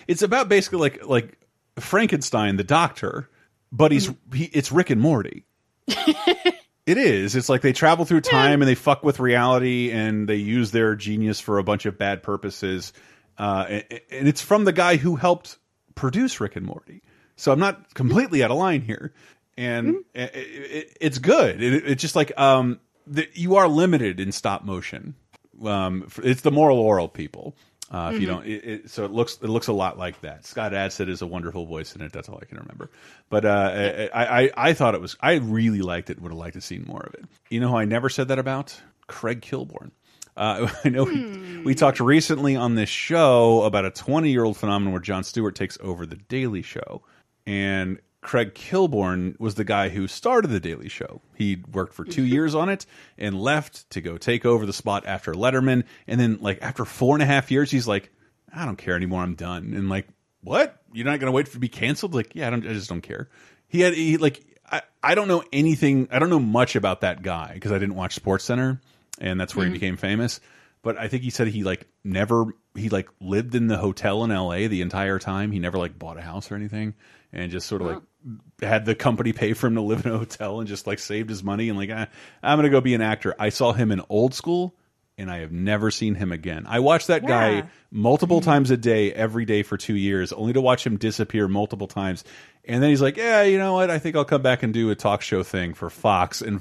it's 0.09 0.23
about 0.23 0.49
basically 0.49 0.79
like 0.81 1.07
like 1.07 1.39
Frankenstein, 1.79 2.57
the 2.57 2.65
doctor, 2.65 3.29
but 3.71 3.93
he's 3.93 4.11
he, 4.35 4.45
it's 4.47 4.73
Rick 4.73 4.91
and 4.91 5.01
Morty. 5.01 5.45
It 6.87 6.99
is. 6.99 7.35
It's 7.35 7.49
like 7.49 7.63
they 7.63 7.73
travel 7.73 8.05
through 8.05 8.21
time 8.21 8.63
and 8.63 8.69
they 8.69 8.77
fuck 8.77 9.03
with 9.03 9.19
reality 9.19 9.91
and 9.91 10.29
they 10.29 10.37
use 10.37 10.71
their 10.71 10.95
genius 10.95 11.41
for 11.41 11.59
a 11.59 11.65
bunch 11.65 11.85
of 11.85 11.99
bad 11.99 12.23
purposes. 12.23 12.93
Uh, 13.37 13.67
and, 13.69 13.85
and 14.13 14.29
it's 14.29 14.41
from 14.41 14.65
the 14.65 14.73
guy 14.73 14.95
who 14.95 15.17
helped 15.17 15.59
produce 15.97 16.41
Rick 16.41 16.55
and 16.55 16.65
Morty. 16.65 17.03
So 17.37 17.53
I'm 17.53 17.61
not 17.61 17.95
completely 17.95 18.43
out 18.43 18.51
of 18.51 18.57
line 18.57 18.81
here. 18.83 19.13
And 19.59 20.05
it, 20.15 20.35
it, 20.35 20.97
it's 21.01 21.19
good. 21.19 21.63
It, 21.63 21.87
it's 21.87 22.03
just 22.03 22.17
like 22.17 22.39
um, 22.39 22.79
the, 23.07 23.27
you 23.35 23.57
are 23.57 23.69
limited 23.69 24.21
in 24.21 24.33
stop 24.33 24.65
motion. 24.65 25.15
Um, 25.65 26.09
it's 26.23 26.43
the 26.43 26.51
Moral 26.51 26.79
Orel 26.83 27.11
people. 27.13 27.57
Uh, 27.91 28.11
if 28.15 28.21
you 28.21 28.27
Mhm. 28.27 28.31
don't, 28.31 28.47
it, 28.47 28.65
it, 28.65 28.91
so 28.91 29.05
it 29.05 29.13
looks 29.13 29.39
it 29.41 29.49
looks 29.49 29.69
a 29.69 29.73
lot 29.73 29.97
like 29.97 30.21
that. 30.23 30.45
Scott 30.45 30.73
Adsit 30.73 31.09
is 31.09 31.23
a 31.23 31.27
wonderful 31.27 31.67
voice 31.67 31.95
in 31.95 32.03
it. 32.03 32.13
That's 32.13 32.29
all 32.29 32.39
I 32.43 32.45
can 32.45 32.59
remember. 32.59 32.91
But 33.31 33.45
uh, 33.45 34.09
I, 34.13 34.43
I 34.45 34.51
I 34.57 34.73
thought 34.75 34.95
it 34.97 35.01
was. 35.01 35.17
I 35.21 35.35
really 35.35 35.81
liked 35.83 36.11
it. 36.11 36.21
Would 36.21 36.33
have 36.33 36.39
liked 36.39 36.55
to 36.55 36.61
seen 36.61 36.85
more 36.87 37.01
of 37.03 37.15
it. 37.15 37.25
You 37.49 37.61
know 37.61 37.69
who 37.69 37.77
I 37.77 37.85
never 37.85 38.09
said 38.09 38.29
that 38.29 38.41
about? 38.41 38.79
Craig 39.07 39.41
Kilborn. 39.41 39.93
Uh, 40.37 40.69
I 40.85 40.89
know 40.89 41.05
we, 41.05 41.63
we 41.65 41.75
talked 41.77 42.01
recently 42.01 42.57
on 42.57 42.75
this 42.75 42.89
show 42.89 43.63
about 43.63 43.85
a 43.85 43.91
20 43.91 44.31
year 44.31 44.43
old 44.45 44.57
phenomenon 44.57 44.93
where 44.93 45.01
Jon 45.01 45.23
Stewart 45.23 45.55
takes 45.55 45.79
over 45.81 46.05
the 46.07 46.17
Daily 46.17 46.63
Show, 46.63 47.03
and 47.47 47.99
Craig 48.23 48.55
Kilborn 48.55 49.39
was 49.39 49.55
the 49.55 49.65
guy 49.65 49.89
who 49.89 50.09
started 50.09 50.49
the 50.49 50.59
Daily 50.59 50.89
Show. 50.89 51.21
He 51.37 51.63
worked 51.73 51.95
for 51.95 52.05
two 52.05 52.25
years 52.25 52.55
on 52.57 52.69
it 52.69 52.85
and 53.17 53.41
left 53.41 53.89
to 53.91 54.01
go 54.01 54.19
take 54.19 54.45
over 54.45 54.67
the 54.67 54.73
spot 54.73 55.05
after 55.07 55.33
Letterman. 55.33 55.85
And 56.09 56.19
then, 56.19 56.39
like 56.41 56.59
after 56.61 56.85
four 56.85 57.15
and 57.15 57.23
a 57.23 57.27
half 57.27 57.51
years, 57.53 57.71
he's 57.71 57.87
like, 57.87 58.11
"I 58.53 58.65
don't 58.65 58.77
care 58.79 58.97
anymore. 58.97 59.23
I'm 59.23 59.35
done." 59.37 59.75
And 59.75 59.89
like, 59.89 60.09
what? 60.43 60.81
You're 60.93 61.05
not 61.05 61.21
going 61.21 61.27
to 61.29 61.33
wait 61.33 61.47
for 61.47 61.55
to 61.55 61.61
be 61.61 61.69
canceled? 61.69 62.15
Like, 62.15 62.35
yeah, 62.35 62.49
I 62.49 62.51
don't. 62.51 62.67
I 62.67 62.73
just 62.73 62.89
don't 62.89 63.01
care. 63.03 63.29
He 63.69 63.81
had 63.81 63.95
he 63.95 64.17
like 64.17 64.43
I 64.71 64.83
I 65.05 65.15
don't 65.15 65.29
know 65.29 65.45
anything. 65.53 66.09
I 66.11 66.19
don't 66.19 66.31
know 66.31 66.41
much 66.41 66.75
about 66.75 67.03
that 67.03 67.23
guy 67.23 67.53
because 67.55 67.71
I 67.71 67.79
didn't 67.79 67.95
watch 67.95 68.15
Sports 68.17 68.45
Center, 68.45 68.81
and 69.21 69.39
that's 69.41 69.55
where 69.55 69.67
Mhm. 69.67 69.69
he 69.69 69.73
became 69.75 69.97
famous. 69.97 70.41
But 70.83 70.97
I 70.99 71.07
think 71.09 71.23
he 71.23 71.31
said 71.31 71.49
he 71.49 71.63
like 71.65 71.87
never 72.03 72.47
he 72.75 72.89
like 72.89 73.09
lived 73.21 73.55
in 73.55 73.67
the 73.69 73.77
hotel 73.79 74.25
in 74.25 74.31
L.A. 74.33 74.67
the 74.67 74.83
entire 74.83 75.19
time. 75.21 75.53
He 75.53 75.59
never 75.61 75.79
like 75.79 75.97
bought 75.99 76.17
a 76.19 76.23
house 76.23 76.51
or 76.51 76.55
anything, 76.55 76.95
and 77.33 77.51
just 77.51 77.67
sort 77.67 77.83
of 77.83 77.89
like 77.89 78.03
had 78.63 78.85
the 78.85 78.95
company 78.95 79.33
pay 79.33 79.53
for 79.53 79.67
him 79.69 79.75
to 79.77 79.81
live 79.81 80.05
in 80.05 80.13
a 80.13 80.19
hotel 80.19 80.59
and 80.61 80.69
just 80.69 80.87
like 80.87 80.99
saved 80.99 81.31
his 81.31 81.43
money 81.45 81.69
and 81.69 81.79
like 81.79 81.91
ah, 81.93 82.07
I'm 82.43 82.59
gonna 82.59 82.71
go 82.71 82.81
be 82.81 82.95
an 82.95 83.03
actor. 83.03 83.35
I 83.39 83.51
saw 83.51 83.73
him 83.73 83.93
in 83.93 84.01
Old 84.09 84.35
School, 84.35 84.75
and 85.19 85.31
I 85.31 85.39
have 85.39 85.53
never 85.53 85.91
seen 85.91 86.15
him 86.15 86.33
again. 86.33 86.65
I 86.69 86.81
watched 86.81 87.07
that 87.07 87.27
guy 87.27 87.51
Yeah. 87.51 87.67
multiple 87.91 88.41
times 88.41 88.71
a 88.71 88.77
day, 88.77 89.13
every 89.13 89.45
day 89.45 89.63
for 89.63 89.77
two 89.77 89.95
years, 89.97 90.33
only 90.33 90.53
to 90.55 90.61
watch 90.61 90.85
him 90.87 90.97
disappear 90.99 91.49
multiple 91.49 91.87
times. 91.87 92.25
And 92.65 92.83
then 92.83 92.91
he's 92.91 93.01
like, 93.03 93.17
"Yeah, 93.17 93.43
you 93.43 93.59
know 93.59 93.75
what? 93.75 93.91
I 93.91 93.99
think 93.99 94.17
I'll 94.17 94.25
come 94.25 94.43
back 94.43 94.63
and 94.63 94.75
do 94.75 94.91
a 94.91 94.95
talk 94.95 95.23
show 95.23 95.43
thing 95.43 95.73
for 95.75 95.89
Fox." 95.91 96.43
And 96.43 96.61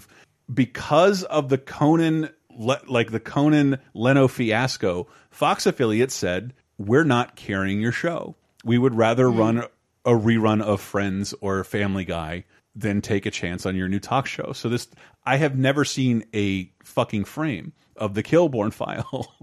because 0.53 1.23
of 1.23 1.49
the 1.49 1.57
Conan, 1.57 2.29
like 2.57 3.11
the 3.11 3.19
Conan 3.19 3.79
Leno 3.93 4.27
fiasco, 4.27 5.07
Fox 5.31 5.65
affiliates 5.65 6.13
said, 6.13 6.53
"We're 6.77 7.03
not 7.03 7.35
carrying 7.35 7.81
your 7.81 7.91
show. 7.91 8.35
We 8.63 8.77
would 8.77 8.95
rather 8.95 9.29
run 9.29 9.63
a 10.05 10.11
rerun 10.11 10.61
of 10.61 10.81
Friends 10.81 11.33
or 11.41 11.63
Family 11.63 12.05
Guy." 12.05 12.45
than 12.75 13.01
take 13.01 13.25
a 13.25 13.31
chance 13.31 13.65
on 13.65 13.75
your 13.75 13.87
new 13.87 13.99
talk 13.99 14.27
show. 14.27 14.51
So 14.51 14.67
this, 14.69 14.87
I 15.25 15.37
have 15.37 15.57
never 15.57 15.85
seen 15.85 16.25
a 16.33 16.69
fucking 16.83 17.23
frame 17.23 17.73
of 17.95 18.13
the 18.13 18.23
Kilborn 18.23 18.73
file, 18.73 19.33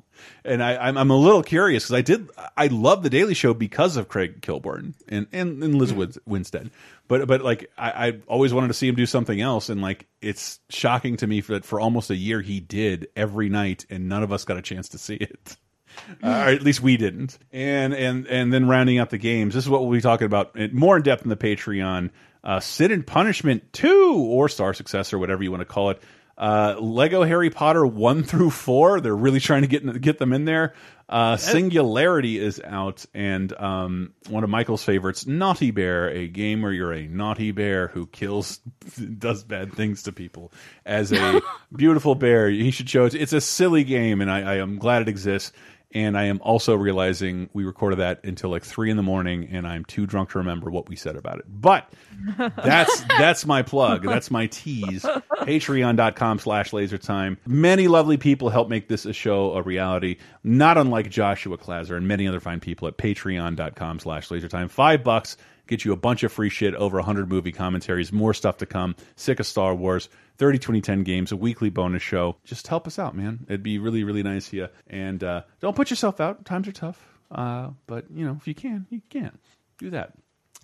and 0.45 0.63
I, 0.63 0.77
I'm, 0.77 0.99
I'm 0.99 1.11
a 1.11 1.17
little 1.17 1.43
curious 1.43 1.85
because 1.85 1.95
I 1.95 2.03
did, 2.03 2.31
I 2.57 2.67
love 2.67 3.03
the 3.03 3.11
Daily 3.11 3.35
Show 3.35 3.55
because 3.55 3.97
of 3.97 4.09
Craig 4.09 4.43
Kilborn 4.43 4.95
and 5.09 5.27
and, 5.33 5.65
and 5.65 5.75
Lizz 5.77 6.19
Winstead, 6.27 6.71
but 7.09 7.27
but 7.27 7.41
like 7.41 7.71
I, 7.79 8.09
I 8.09 8.13
always 8.27 8.53
wanted 8.53 8.69
to 8.69 8.75
see 8.75 8.89
him 8.89 8.95
do 8.95 9.07
something 9.07 9.41
else, 9.41 9.71
and 9.71 9.81
like 9.81 10.07
it's 10.21 10.61
shocking 10.69 11.17
to 11.17 11.27
me 11.27 11.41
that 11.41 11.65
for 11.65 11.81
almost 11.81 12.11
a 12.11 12.17
year 12.17 12.43
he 12.43 12.61
did 12.61 13.09
every 13.17 13.49
night, 13.49 13.87
and 13.89 14.09
none 14.09 14.23
of 14.23 14.31
us 14.31 14.45
got 14.45 14.59
a 14.59 14.63
chance 14.63 14.91
to 14.91 14.99
see 14.99 15.15
it. 15.15 15.57
Uh, 16.23 16.27
or 16.27 16.49
at 16.51 16.63
least 16.63 16.83
we 16.83 16.97
didn't. 16.97 17.39
And 17.53 17.95
and 17.95 18.27
and 18.27 18.53
then 18.53 18.69
rounding 18.69 18.99
out 18.99 19.11
the 19.11 19.19
games, 19.19 19.55
this 19.55 19.65
is 19.65 19.71
what 19.71 19.83
we'll 19.83 19.93
be 19.93 20.01
talking 20.01 20.27
about 20.27 20.57
more 20.73 20.97
in 20.97 21.03
depth 21.03 21.23
in 21.23 21.31
the 21.31 21.37
Patreon. 21.37 22.11
Uh, 22.45 22.61
Sin 22.61 22.93
and 22.93 23.07
Punishment 23.07 23.73
Two 23.73 24.17
or 24.29 24.49
Star 24.49 24.75
Success 24.75 25.13
or 25.13 25.19
whatever 25.19 25.43
you 25.43 25.51
want 25.51 25.63
to 25.63 25.67
call 25.67 25.91
it. 25.91 26.03
Uh, 26.37 26.77
Lego 26.79 27.23
Harry 27.23 27.51
Potter 27.51 27.87
one 27.87 28.25
through 28.25 28.51
four. 28.51 29.01
They're 29.01 29.17
really 29.17 29.41
trying 29.41 29.63
to 29.63 29.69
get 29.69 30.01
get 30.01 30.19
them 30.19 30.33
in 30.33 30.45
there. 30.45 30.75
Uh, 31.09 31.37
Singularity 31.37 32.39
is 32.39 32.59
out, 32.65 33.05
and 33.13 33.53
um, 33.61 34.15
one 34.31 34.45
of 34.45 34.51
Michael's 34.51 34.83
favorites, 34.83 35.27
Naughty 35.27 35.71
Bear, 35.71 36.09
a 36.09 36.27
game 36.27 36.63
where 36.63 36.73
you're 36.73 36.95
a 36.95 37.07
naughty 37.07 37.53
bear 37.53 37.89
who 37.89 38.07
kills, 38.07 38.57
does 39.19 39.45
bad 39.45 39.75
things 39.75 40.05
to 40.05 40.13
people. 40.13 40.53
As 40.87 41.13
a 41.13 41.43
beautiful 41.77 42.15
bear, 42.15 42.49
he 42.49 42.71
should 42.71 42.89
show 42.89 43.05
it. 43.05 43.15
It's 43.15 43.35
a 43.35 43.43
silly 43.43 43.85
game, 43.85 44.23
and 44.23 44.31
I, 44.31 44.55
I 44.55 44.57
am 44.57 44.79
glad 44.79 45.03
it 45.03 45.09
exists. 45.09 45.53
And 45.95 46.17
I 46.17 46.25
am 46.25 46.41
also 46.43 46.75
realizing 46.75 47.51
we 47.53 47.65
recorded 47.65 47.99
that 47.99 48.25
until 48.25 48.51
like 48.51 48.65
three 48.65 48.91
in 48.91 48.97
the 48.97 49.03
morning, 49.03 49.49
and 49.53 49.67
I'm 49.67 49.85
too 49.85 50.07
drunk 50.07 50.31
to 50.31 50.39
remember 50.39 50.71
what 50.71 50.89
we 50.89 50.97
said 50.97 51.17
about 51.17 51.39
it. 51.39 51.45
But 51.49 51.93
that's 52.37 53.03
that's 53.19 53.47
my 53.47 53.63
plug. 53.63 54.05
That's 54.05 54.31
my 54.31 54.47
tease. 54.47 55.03
Patreon.com 55.03 56.39
slash 56.39 56.73
laser 56.73 56.99
time. 56.99 57.39
Many 57.47 57.89
lovely 57.89 58.17
people 58.17 58.49
help 58.49 58.69
make 58.69 58.89
this 58.89 59.07
a 59.07 59.13
show 59.13 59.55
a 59.55 59.63
reality, 59.63 60.17
not 60.45 60.79
unlike 60.79 61.11
Joshua 61.11 61.59
Klazer 61.59 61.97
and 61.97 62.09
many 62.09 62.27
other 62.29 62.41
fine 62.41 62.61
people 62.61 62.89
at 62.89 62.97
patreon.com 62.97 63.99
slash 63.99 64.31
laser 64.31 64.49
time. 64.49 64.69
Five 64.69 65.03
bucks 65.05 65.37
get 65.67 65.85
you 65.85 65.93
a 65.93 65.97
bunch 65.97 66.23
of 66.23 66.33
free 66.33 66.49
shit, 66.49 66.75
over 66.75 66.99
100 66.99 67.29
movie 67.29 67.53
commentaries, 67.53 68.13
more 68.13 68.35
stuff 68.35 68.59
to 68.59 68.67
come, 68.67 68.97
sick 69.17 69.41
of 69.41 69.47
Star 69.47 69.75
Wars, 69.75 70.09
30 70.39 70.59
2010 70.59 71.03
games, 71.03 71.33
a 71.33 71.37
weekly 71.37 71.71
bonus 71.71 72.03
show. 72.03 72.37
Just 72.45 72.67
help 72.67 72.87
us 72.87 72.99
out, 72.99 73.15
man. 73.15 73.41
It'd 73.49 73.63
be 73.63 73.79
really, 73.79 74.05
really 74.05 74.23
nice 74.23 74.49
of 74.49 74.55
you. 74.55 74.69
And 74.87 75.23
uh, 75.23 75.43
don't 75.61 75.77
put 75.77 75.91
yourself 75.91 76.21
out. 76.21 76.45
Times 76.45 76.69
are 76.69 76.73
tough. 76.73 77.07
Uh, 77.31 77.71
but, 77.87 78.07
you 78.15 78.27
know, 78.27 78.37
if 78.39 78.47
you 78.47 78.55
can, 78.55 78.87
you 78.91 79.01
can. 79.09 79.39
Do 79.79 79.91
that. 79.91 80.13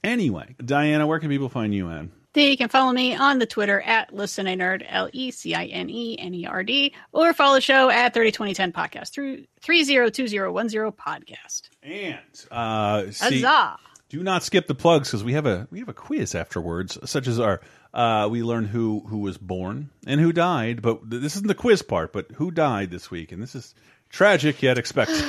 Anyway, 0.04 0.54
Diana, 0.64 1.06
where 1.06 1.18
can 1.18 1.28
people 1.28 1.48
find 1.48 1.74
you 1.74 1.90
at? 1.90 2.06
They 2.34 2.56
can 2.56 2.68
follow 2.68 2.92
me 2.92 3.16
on 3.16 3.38
the 3.38 3.46
Twitter 3.46 3.80
at 3.80 4.14
Listen 4.14 4.46
a 4.46 4.56
Nerd, 4.56 4.84
L 4.88 5.08
E 5.12 5.30
C 5.30 5.54
I 5.54 5.64
N 5.64 5.90
E 5.90 6.16
N 6.18 6.34
E 6.34 6.46
R 6.46 6.62
D, 6.62 6.94
or 7.12 7.32
follow 7.32 7.54
the 7.54 7.60
show 7.60 7.88
at 7.90 8.14
302010 8.14 8.72
Podcast 8.72 9.12
through 9.12 9.44
302010 9.62 10.92
Podcast. 10.92 11.62
And 11.82 12.18
uh, 12.50 13.10
see, 13.10 13.42
Huzzah! 13.42 13.78
Do 14.08 14.22
not 14.22 14.42
skip 14.42 14.66
the 14.66 14.74
plugs 14.74 15.08
because 15.08 15.22
we 15.22 15.34
have 15.34 15.44
a 15.46 15.68
we 15.70 15.80
have 15.80 15.88
a 15.88 15.92
quiz 15.94 16.34
afterwards, 16.34 16.96
such 17.04 17.26
as 17.26 17.38
our 17.38 17.60
uh, 17.92 18.26
we 18.30 18.42
learn 18.42 18.64
who 18.64 19.00
who 19.06 19.18
was 19.18 19.36
born 19.36 19.90
and 20.06 20.18
who 20.20 20.32
died. 20.32 20.80
But 20.80 21.08
this 21.10 21.36
isn't 21.36 21.46
the 21.48 21.54
quiz 21.54 21.82
part. 21.82 22.12
But 22.14 22.30
who 22.32 22.50
died 22.50 22.90
this 22.90 23.10
week? 23.10 23.32
And 23.32 23.42
this 23.42 23.54
is 23.54 23.74
tragic 24.08 24.62
yet 24.62 24.78
expected. 24.78 25.22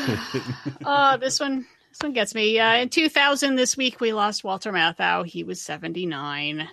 Uh, 0.85 1.18
this 1.18 1.39
one, 1.41 1.65
this 1.89 1.99
one 2.01 2.14
gets 2.14 2.34
me. 2.34 2.57
Uh, 2.57 2.76
in 2.76 2.89
2000, 2.89 3.56
this 3.56 3.76
week 3.76 3.99
we 3.99 4.14
lost 4.14 4.45
Walter 4.45 4.72
Matthau. 4.72 5.26
He 5.26 5.43
was 5.43 5.61
79. 5.61 6.68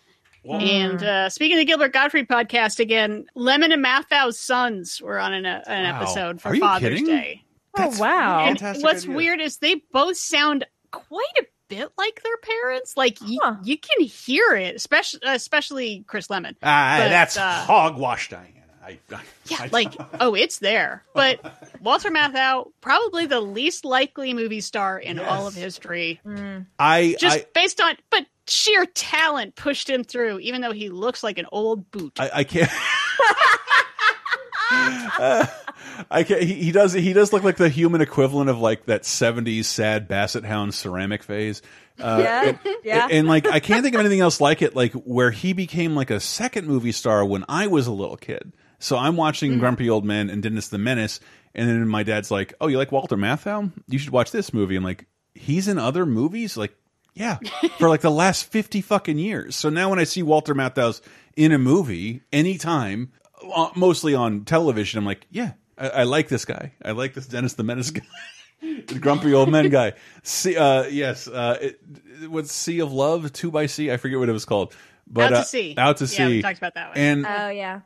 And 0.48 1.02
uh, 1.02 1.28
speaking 1.28 1.56
of 1.56 1.60
the 1.62 1.64
Gilbert 1.64 1.92
Gottfried 1.92 2.28
podcast 2.28 2.78
again, 2.78 3.26
Lemmon 3.36 3.72
and 3.72 3.84
Matthau's 3.84 4.38
sons 4.38 5.02
were 5.02 5.18
on 5.18 5.32
an, 5.34 5.44
uh, 5.44 5.60
an 5.66 5.82
Wow. 5.92 6.00
episode 6.00 6.40
for 6.40 6.50
Are 6.50 6.54
you 6.54 6.60
Father's 6.60 6.88
kidding? 7.00 7.06
Day. 7.06 7.42
oh 7.76 7.92
wow. 7.98 8.44
And 8.46 8.60
what's 8.80 9.02
idea. 9.02 9.16
weird 9.16 9.40
is 9.40 9.58
they 9.58 9.82
both 9.92 10.16
sound 10.16 10.64
quite 10.92 11.24
a 11.40 11.46
bit 11.68 11.90
like 11.98 12.22
their 12.22 12.36
parents. 12.38 12.97
Like 12.97 13.20
you, 13.20 13.40
you 13.62 13.78
can 13.78 14.05
hear 14.05 14.55
it, 14.55 14.76
especially 14.76 15.20
especially 15.24 16.05
Chris 16.06 16.28
Lemmon. 16.28 16.56
Ah, 16.62 16.97
But, 17.01 17.09
that's 17.09 17.36
uh, 17.36 17.64
hogwash, 17.66 18.28
Diana. 18.30 18.51
I, 18.84 18.98
I, 19.12 19.20
yeah, 19.47 19.66
like 19.72 19.94
oh, 20.20 20.34
it's 20.34 20.60
there. 20.60 21.02
But 21.14 21.40
Walter 21.80 22.10
Matthau, 22.10 22.70
probably 22.80 23.26
the 23.26 23.40
least 23.40 23.84
likely 23.84 24.32
movie 24.32 24.60
star 24.60 24.98
in 24.98 25.18
all 25.18 25.48
of 25.48 25.55
history. 25.55 26.20
I, 26.78 27.16
Just 27.18 27.38
I, 27.38 27.47
based 27.52 27.80
on, 27.80 27.97
but 28.10 28.26
sheer 28.47 28.86
talent 28.86 29.56
pushed 29.56 29.90
him 29.90 30.05
through, 30.05 30.38
even 30.40 30.60
though 30.60 30.72
he 30.72 30.88
looks 30.88 31.24
like 31.24 31.38
an 31.38 31.47
old 31.51 31.90
boot. 31.90 32.12
I, 32.20 32.30
I 32.32 32.44
can't. 32.44 32.70
Uh, 34.70 35.47
I 36.10 36.22
can't. 36.24 36.43
He, 36.43 36.55
he 36.55 36.72
does. 36.72 36.93
He 36.93 37.12
does 37.12 37.32
look 37.32 37.43
like 37.43 37.56
the 37.56 37.68
human 37.68 38.01
equivalent 38.01 38.51
of 38.51 38.59
like 38.59 38.86
that 38.86 39.02
'70s 39.02 39.64
sad 39.64 40.09
Basset 40.09 40.44
Hound 40.44 40.74
ceramic 40.74 41.22
phase. 41.22 41.62
Uh, 41.98 42.18
Yeah, 42.22 42.43
and, 42.48 42.59
yeah. 42.84 43.09
And, 43.10 43.26
like, 43.28 43.47
I 43.47 43.60
can't 43.60 43.82
think 43.82 43.94
of 43.94 44.01
anything 44.01 44.20
else 44.20 44.40
like 44.40 44.60
it. 44.62 44.76
Like 44.76 44.93
where 44.93 45.30
he 45.30 45.52
became 45.52 45.94
like 45.94 46.10
a 46.10 46.20
second 46.20 46.66
movie 46.66 46.93
star 46.93 47.24
when 47.24 47.44
I 47.48 47.66
was 47.68 47.86
a 47.86 47.93
little 47.93 48.16
kid. 48.16 48.52
So 48.78 48.97
I'm 48.98 49.16
watching 49.16 49.52
Mm-hmm. 49.52 49.60
Grumpy 49.60 49.88
Old 49.90 50.05
Men 50.05 50.28
and 50.28 50.43
Dennis 50.43 50.68
the 50.68 50.78
Menace, 50.78 51.20
and 51.55 51.68
then 51.68 51.88
my 51.88 52.02
dad's 52.02 52.30
like, 52.30 52.52
"Oh, 52.60 52.66
you 52.66 52.76
like 52.78 52.93
Walter 52.93 53.16
Matthau? 53.16 53.72
You 53.88 53.98
should 53.98 54.10
watch 54.10 54.30
this 54.32 54.52
movie." 54.52 54.76
I'm 54.76 54.84
like, 54.84 55.06
"He's 55.34 55.68
in 55.68 55.78
other 55.78 56.05
movies?" 56.05 56.56
Like, 56.59 56.74
yeah, 57.14 57.38
for 57.78 57.88
like 57.88 58.02
the 58.02 58.10
last 58.10 58.51
50 58.52 58.82
fucking 58.82 59.18
years. 59.18 59.56
So 59.56 59.70
now 59.70 59.88
when 59.88 59.98
I 59.98 60.05
see 60.05 60.22
Walter 60.22 60.55
Matthau's 60.55 61.01
in 61.36 61.52
a 61.52 61.59
movie 61.59 62.20
anytime, 62.34 63.12
mostly 63.77 64.14
on 64.14 64.44
television, 64.44 64.98
I'm 64.98 65.05
like, 65.05 65.27
yeah, 65.31 65.52
I, 65.78 65.89
I 65.89 66.02
like 66.05 66.28
this 66.28 66.44
guy. 66.44 66.73
I 66.85 66.93
like 66.93 67.14
this 67.14 67.27
Dennis 67.27 67.55
the 67.55 67.62
Menace 67.64 67.90
guy. 67.90 68.02
the 68.60 68.98
grumpy 68.98 69.32
old 69.35 69.51
men 69.51 69.68
guy. 69.68 69.93
See, 70.23 70.56
uh, 70.56 70.85
yes, 70.85 71.28
uh, 71.28 71.59
it, 71.60 71.81
what's 72.28 72.52
Sea 72.52 72.81
of 72.81 72.93
Love, 72.93 73.32
Two 73.32 73.51
by 73.51 73.66
Sea? 73.66 73.93
I 73.93 73.97
forget 73.97 74.18
what 74.18 74.28
it 74.28 74.32
was 74.32 74.44
called. 74.44 74.74
But 75.09 75.24
Out 75.27 75.28
to 75.31 75.36
uh, 75.36 75.44
Sea. 75.44 75.74
Out 75.78 75.97
to 75.98 76.05
Yeah, 76.05 76.09
Sea. 76.09 76.27
we 76.27 76.43
talked 76.43 76.59
about 76.59 76.74
that 76.74 76.89
one. 76.89 76.98
And 76.98 77.27
Oh 77.27 77.48
yeah. 77.48 77.81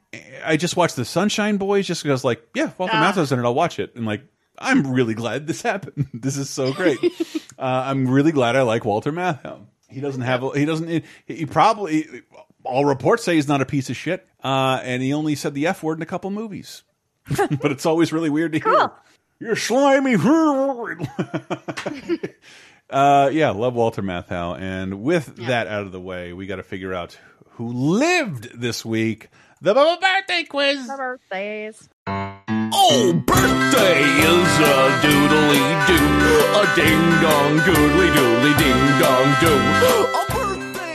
I 0.45 0.57
just 0.57 0.77
watched 0.77 0.97
the 0.97 1.05
Sunshine 1.05 1.59
Boys 1.59 1.87
just 1.87 2.03
because, 2.03 2.24
like, 2.24 2.43
yeah, 2.55 2.70
Walter 2.78 2.95
Ah. 2.97 3.12
Matthau's 3.12 3.31
in 3.32 3.39
it. 3.39 3.43
I'll 3.45 3.55
watch 3.55 3.78
it. 3.78 3.95
And 3.95 4.07
like, 4.07 4.23
I'm 4.59 4.91
really 4.93 5.15
glad 5.15 5.47
this 5.47 5.61
happened. 5.62 6.09
this 6.15 6.37
is 6.39 6.49
so 6.49 6.73
great. 6.73 6.99
uh, 7.59 7.62
I'm 7.87 8.09
really 8.09 8.32
glad 8.32 8.57
I 8.57 8.62
like 8.62 8.85
Walter 8.87 9.12
Matthau. 9.12 9.66
He 9.89 10.01
doesn't 10.01 10.23
have. 10.23 10.43
a- 10.45 10.59
He 10.59 10.65
doesn't. 10.65 10.89
He, 10.89 11.03
he 11.27 11.47
probably. 11.47 12.23
All 12.65 12.85
reports 12.85 13.24
say 13.24 13.37
he's 13.37 13.49
not 13.49 13.61
a 13.61 13.66
piece 13.66 13.91
of 13.91 13.97
shit. 13.97 14.27
Uh, 14.43 14.81
and 14.82 15.03
he 15.03 15.12
only 15.12 15.35
said 15.35 15.55
the 15.55 15.66
f 15.66 15.82
word 15.82 15.99
in 15.99 16.03
a 16.03 16.07
couple 16.07 16.31
movies. 16.31 16.82
but 17.61 17.70
it's 17.70 17.87
always 17.87 18.12
really 18.12 18.31
weird 18.31 18.53
to 18.53 18.59
hear. 18.59 18.93
You're 19.39 19.57
slimy. 19.57 20.16
uh, 22.91 23.31
yeah, 23.32 23.51
love 23.51 23.74
Walter 23.74 24.03
Matthau. 24.03 24.61
And 24.61 25.03
with 25.03 25.37
that 25.47 25.66
out 25.66 25.87
of 25.87 25.93
the 25.93 26.01
way, 26.01 26.32
we 26.32 26.47
got 26.47 26.57
to 26.57 26.62
figure 26.62 26.93
out 26.93 27.19
who 27.53 27.69
lived 27.69 28.61
this 28.61 28.85
week. 28.85 29.28
The 29.62 29.74
birthday 29.74 30.45
quiz. 30.45 30.87
The 30.87 30.97
birthdays. 30.97 31.89
Oh, 32.07 33.12
birthday 33.27 34.03
is 34.03 34.59
a 34.59 35.01
doodly 35.03 35.87
doo, 35.87 36.57
a 36.57 36.65
ding 36.77 37.20
dong 37.20 37.59
doodly 37.59 38.11
doodly 38.15 38.59
ding 38.59 38.99
dong 39.01 39.35
doo. 39.41 40.19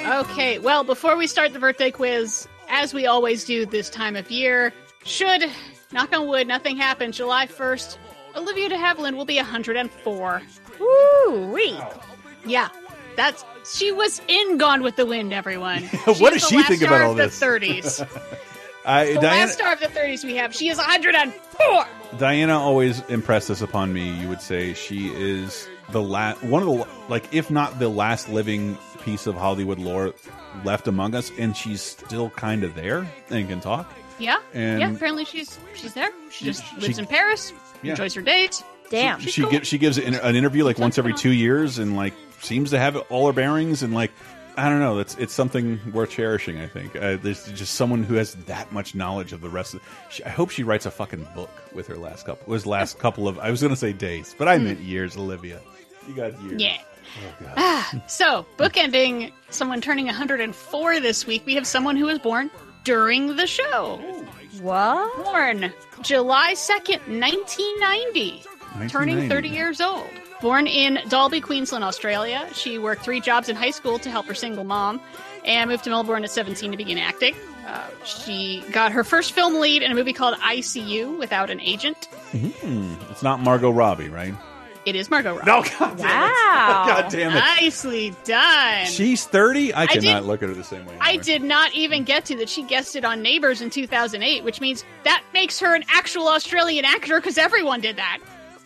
Okay, 0.05 0.59
well, 0.59 0.83
before 0.83 1.17
we 1.17 1.25
start 1.25 1.51
the 1.53 1.59
birthday 1.59 1.89
quiz, 1.89 2.47
as 2.69 2.93
we 2.93 3.07
always 3.07 3.43
do 3.43 3.65
this 3.65 3.89
time 3.89 4.15
of 4.15 4.29
year, 4.29 4.71
should, 5.03 5.43
knock 5.91 6.13
on 6.13 6.27
wood, 6.27 6.47
nothing 6.47 6.77
happen, 6.77 7.11
July 7.11 7.47
1st, 7.47 7.97
Olivia 8.35 8.69
de 8.69 8.75
Havilland 8.75 9.15
will 9.15 9.25
be 9.25 9.37
104. 9.37 10.41
Woo 10.79 11.51
wee. 11.51 11.75
Yeah, 12.45 12.69
that's, 13.15 13.43
she 13.73 13.91
was 13.91 14.21
in 14.27 14.59
Gone 14.59 14.83
with 14.83 14.95
the 14.95 15.07
Wind, 15.07 15.33
everyone. 15.33 15.83
what 16.05 16.33
does 16.33 16.47
she 16.47 16.61
think 16.61 16.83
about 16.83 17.01
all 17.01 17.11
of 17.11 17.17
this? 17.17 17.39
The 17.39 17.45
30s. 17.45 18.07
I, 18.85 19.05
the 19.05 19.13
Diana, 19.21 19.27
last 19.27 19.53
star 19.53 19.73
of 19.73 19.79
the 19.79 19.87
30s 19.87 20.23
we 20.23 20.35
have. 20.35 20.53
She 20.53 20.69
is 20.69 20.77
104. 20.77 21.87
Diana 22.19 22.59
always 22.59 23.01
impressed 23.09 23.47
this 23.47 23.61
upon 23.61 23.91
me. 23.91 24.11
You 24.21 24.29
would 24.29 24.41
say 24.41 24.75
she 24.75 25.07
is 25.07 25.67
the 25.89 26.03
last, 26.03 26.43
one 26.43 26.61
of 26.61 26.67
the, 26.67 26.87
like, 27.09 27.33
if 27.33 27.49
not 27.49 27.79
the 27.79 27.89
last 27.89 28.29
living 28.29 28.77
piece 29.05 29.27
of 29.27 29.35
Hollywood 29.35 29.79
lore 29.79 30.13
left 30.65 30.87
among 30.87 31.15
us, 31.15 31.31
and 31.37 31.55
she's 31.55 31.81
still 31.81 32.29
kind 32.31 32.63
of 32.63 32.75
there 32.75 33.07
and 33.29 33.47
can 33.47 33.61
talk. 33.61 33.93
Yeah, 34.19 34.37
And- 34.53 34.79
yeah. 34.81 34.91
Apparently 34.91 35.25
she's 35.25 35.57
she's 35.75 35.93
there. 35.93 36.09
She 36.31 36.45
just 36.45 36.63
She- 36.65 36.75
lives 36.81 36.97
in 36.99 37.05
Paris. 37.05 37.53
Yeah. 37.83 37.91
Enjoys 37.91 38.13
her 38.15 38.21
dates. 38.21 38.63
Damn. 38.89 39.19
she 39.19 39.45
gives 39.49 39.67
she 39.67 39.77
gives 39.77 39.97
an, 39.97 40.13
an 40.15 40.35
interview 40.35 40.63
like 40.63 40.77
once 40.77 40.97
every 40.97 41.13
two 41.13 41.31
years 41.31 41.79
and 41.79 41.95
like 41.95 42.13
seems 42.41 42.69
to 42.69 42.77
have 42.79 42.95
all 43.09 43.25
her 43.27 43.33
bearings 43.33 43.81
and 43.83 43.93
like 43.95 44.11
I 44.55 44.69
don't 44.69 44.79
know 44.79 44.99
it's 44.99 45.15
it's 45.17 45.33
something 45.33 45.79
worth 45.91 46.11
cherishing 46.11 46.59
I 46.59 46.67
think 46.67 46.95
uh, 46.95 47.17
there's 47.21 47.45
just 47.53 47.73
someone 47.73 48.03
who 48.03 48.13
has 48.13 48.35
that 48.45 48.71
much 48.71 48.93
knowledge 48.93 49.33
of 49.33 49.41
the 49.41 49.49
rest 49.49 49.73
of 49.73 49.81
she, 50.11 50.23
I 50.23 50.29
hope 50.29 50.51
she 50.51 50.61
writes 50.63 50.85
a 50.85 50.91
fucking 50.91 51.27
book 51.35 51.49
with 51.73 51.87
her 51.87 51.95
last 51.97 52.27
couple 52.27 52.45
was 52.49 52.67
last 52.67 52.99
couple 52.99 53.27
of 53.27 53.39
I 53.39 53.49
was 53.49 53.61
gonna 53.63 53.75
say 53.75 53.91
days 53.91 54.35
but 54.37 54.47
I 54.47 54.59
meant 54.59 54.79
years 54.81 55.17
Olivia 55.17 55.59
you 56.07 56.15
got 56.15 56.39
years 56.43 56.61
Yeah. 56.61 56.77
Oh, 57.17 57.53
Ah, 57.57 58.01
so, 58.07 58.45
bookending 58.57 59.31
someone 59.49 59.81
turning 59.81 60.05
104 60.05 60.99
this 60.99 61.25
week, 61.25 61.43
we 61.45 61.55
have 61.55 61.67
someone 61.67 61.95
who 61.95 62.05
was 62.05 62.19
born 62.19 62.49
during 62.83 63.35
the 63.35 63.47
show. 63.47 63.97
What? 64.61 65.23
Born 65.23 65.71
July 66.01 66.53
2nd, 66.55 66.99
1990. 67.19 68.43
Turning 68.89 69.29
30 69.29 69.49
years 69.49 69.81
old. 69.81 70.07
Born 70.41 70.67
in 70.67 70.99
Dalby, 71.07 71.39
Queensland, 71.41 71.83
Australia. 71.83 72.47
She 72.53 72.77
worked 72.77 73.03
three 73.03 73.21
jobs 73.21 73.47
in 73.49 73.55
high 73.55 73.71
school 73.71 73.97
to 73.99 74.09
help 74.11 74.25
her 74.27 74.33
single 74.33 74.63
mom 74.65 74.99
and 75.45 75.69
moved 75.69 75.85
to 75.85 75.89
Melbourne 75.89 76.23
at 76.23 76.29
17 76.31 76.71
to 76.71 76.77
begin 76.77 76.97
acting. 76.97 77.35
Uh, 77.65 77.87
she 78.03 78.63
got 78.71 78.91
her 78.91 79.03
first 79.03 79.31
film 79.31 79.59
lead 79.59 79.81
in 79.81 79.91
a 79.91 79.95
movie 79.95 80.13
called 80.13 80.35
ICU 80.37 81.17
Without 81.17 81.49
an 81.49 81.59
Agent. 81.61 82.05
Hmm, 82.31 82.93
it's 83.09 83.23
not 83.23 83.39
Margot 83.39 83.71
Robbie 83.71 84.09
right 84.09 84.35
It 84.85 84.95
is 84.95 85.09
Margot 85.09 85.33
Robbie. 85.35 85.45
no 85.47 85.63
god 85.79 85.97
damn 85.97 85.99
it 85.99 86.03
Wow. 86.03 86.83
god 86.87 87.11
damn 87.11 87.31
it 87.31 87.39
Nicely 87.39 88.15
done. 88.23 88.85
she's 88.85 89.25
30 89.25 89.73
I 89.73 89.87
cannot 89.87 90.01
did- 90.21 90.23
look 90.27 90.43
at 90.43 90.49
her 90.49 90.55
the 90.55 90.63
same 90.63 90.85
way 90.85 90.95
I 91.01 91.17
did 91.17 91.41
not 91.43 91.73
even 91.73 92.03
get 92.03 92.25
to 92.25 92.35
that 92.37 92.49
she 92.49 92.63
guested 92.63 93.03
on 93.05 93.21
Neighbors 93.21 93.61
in 93.61 93.69
2008, 93.69 94.43
which 94.43 94.61
means 94.61 94.83
that 95.03 95.23
makes 95.33 95.59
her 95.59 95.73
an 95.75 95.83
actual 95.89 96.27
Australian 96.27 96.85
actor 96.85 97.19
because 97.19 97.37
everyone 97.37 97.81
did 97.81 97.95
that. 97.97 98.19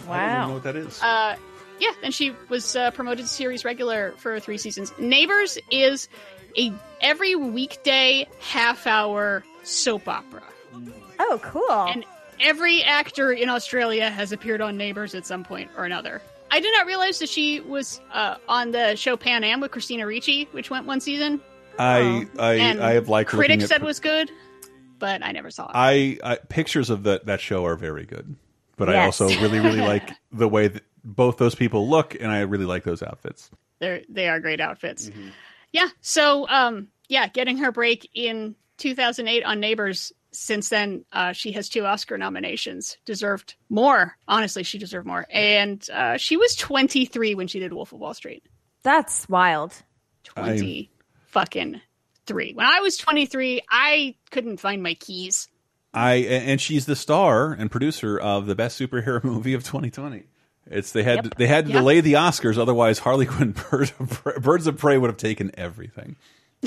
Wow. 0.08 0.14
I 0.14 0.28
don't 0.40 0.48
know 0.50 0.54
what 0.56 0.64
that 0.64 0.76
is 0.76 1.02
Uh, 1.02 1.36
yeah, 1.80 1.92
and 2.04 2.14
she 2.14 2.34
was 2.50 2.76
uh, 2.76 2.92
promoted 2.92 3.20
to 3.26 3.28
series 3.32 3.64
regular 3.64 4.14
for 4.18 4.40
three 4.42 4.58
seasons. 4.58 4.92
Neighbors 5.00 5.58
is 5.72 6.10
a 6.58 6.74
every 7.00 7.36
weekday 7.36 8.28
half 8.42 8.86
hour 8.88 9.44
soap 9.64 10.08
opera. 10.10 10.44
Oh, 11.20 11.40
cool. 11.44 11.72
And 11.72 12.04
every 12.40 12.84
actor 12.84 13.32
in 13.32 13.50
Australia 13.50 14.10
has 14.10 14.32
appeared 14.32 14.62
on 14.62 14.78
Neighbors 14.78 15.16
at 15.16 15.26
some 15.26 15.44
point 15.44 15.70
or 15.78 15.86
another. 15.86 16.22
I 16.52 16.60
did 16.60 16.74
not 16.74 16.88
realize 16.88 17.20
that 17.20 17.30
she 17.30 17.60
was 17.60 18.02
uh, 18.12 18.36
on 18.48 18.72
the 18.72 18.96
show 18.96 19.18
Pan 19.18 19.44
Am 19.44 19.60
with 19.60 19.72
Christina 19.72 20.06
Ricci, 20.06 20.48
which 20.52 20.70
went 20.70 20.86
one 20.86 21.00
season. 21.00 21.42
I 21.78 22.28
I 22.38 22.54
and 22.56 22.84
I 22.84 22.94
have 22.94 23.08
liked 23.08 23.30
critics 23.30 23.64
at 23.64 23.70
said 23.70 23.84
was 23.84 24.00
good, 24.00 24.30
but 24.98 25.24
I 25.24 25.32
never 25.32 25.50
saw 25.50 25.66
it. 25.66 25.72
I, 25.74 26.18
I 26.24 26.36
pictures 26.36 26.90
of 26.90 27.04
that 27.04 27.28
that 27.28 27.40
show 27.40 27.66
are 27.66 27.76
very 27.76 28.06
good, 28.06 28.36
but 28.76 28.90
I 28.90 29.06
also 29.06 29.28
really 29.28 29.60
really 29.60 29.80
like 29.94 30.12
the 30.32 30.48
way 30.48 30.68
that 30.68 30.84
both 31.04 31.38
those 31.38 31.56
people 31.56 31.88
look, 31.88 32.16
and 32.16 32.32
I 32.32 32.42
really 32.42 32.66
like 32.66 32.84
those 32.84 33.02
outfits. 33.02 33.50
They're 33.80 34.02
they 34.10 34.28
are 34.28 34.40
great 34.40 34.60
outfits. 34.60 35.10
Mm-hmm. 35.10 35.30
Yeah. 35.72 35.88
So 36.02 36.48
um 36.50 36.90
yeah, 37.08 37.28
getting 37.28 37.58
her 37.58 37.72
break 37.72 38.10
in 38.14 38.56
2008 38.78 39.44
on 39.44 39.60
Neighbors. 39.60 40.12
Since 40.32 40.70
then, 40.70 41.06
uh, 41.12 41.32
she 41.34 41.52
has 41.54 41.70
two 41.70 41.86
Oscar 41.86 42.18
nominations. 42.18 42.98
Deserved 43.06 43.56
more. 43.70 44.16
Honestly, 44.28 44.64
she 44.64 44.78
deserved 44.78 45.08
more. 45.08 45.26
And 45.32 45.86
uh, 45.92 46.18
she 46.18 46.38
was 46.38 46.56
23 46.56 47.36
when 47.36 47.48
she 47.48 47.60
did 47.60 47.74
Wolf 47.74 47.92
of 47.94 48.00
Wall 48.00 48.14
Street. 48.14 48.44
That's 48.84 49.28
wild. 49.28 49.74
20 50.26 50.92
fucking 51.28 51.82
three. 52.26 52.54
When 52.54 52.66
I 52.66 52.80
was 52.82 52.98
23, 52.98 53.62
I 53.70 54.16
couldn't 54.32 54.60
find 54.60 54.84
my 54.84 54.94
keys. 54.94 55.48
I 55.94 56.14
and 56.18 56.62
she's 56.62 56.86
the 56.86 56.96
star 56.96 57.52
and 57.52 57.72
producer 57.72 58.18
of 58.20 58.46
the 58.46 58.54
best 58.54 58.80
superhero 58.80 59.24
movie 59.24 59.56
of 59.56 59.64
2020. 59.64 60.24
It's 60.68 60.92
they 60.92 61.02
had 61.02 61.26
Yep. 61.26 61.36
they 61.38 61.48
had 61.48 61.66
to 61.66 61.72
Yep. 61.72 61.80
delay 61.82 62.02
the 62.02 62.14
Oscars, 62.14 62.60
otherwise 62.60 63.00
Harley 63.00 63.26
Quinn 63.26 63.56
Birds 63.72 63.92
of 64.00 64.10
Prey, 64.12 64.34
Birds 64.40 64.68
of 64.68 64.78
Prey 64.78 65.00
would 65.00 65.10
have 65.10 65.18
taken 65.18 65.50
everything. 65.58 66.16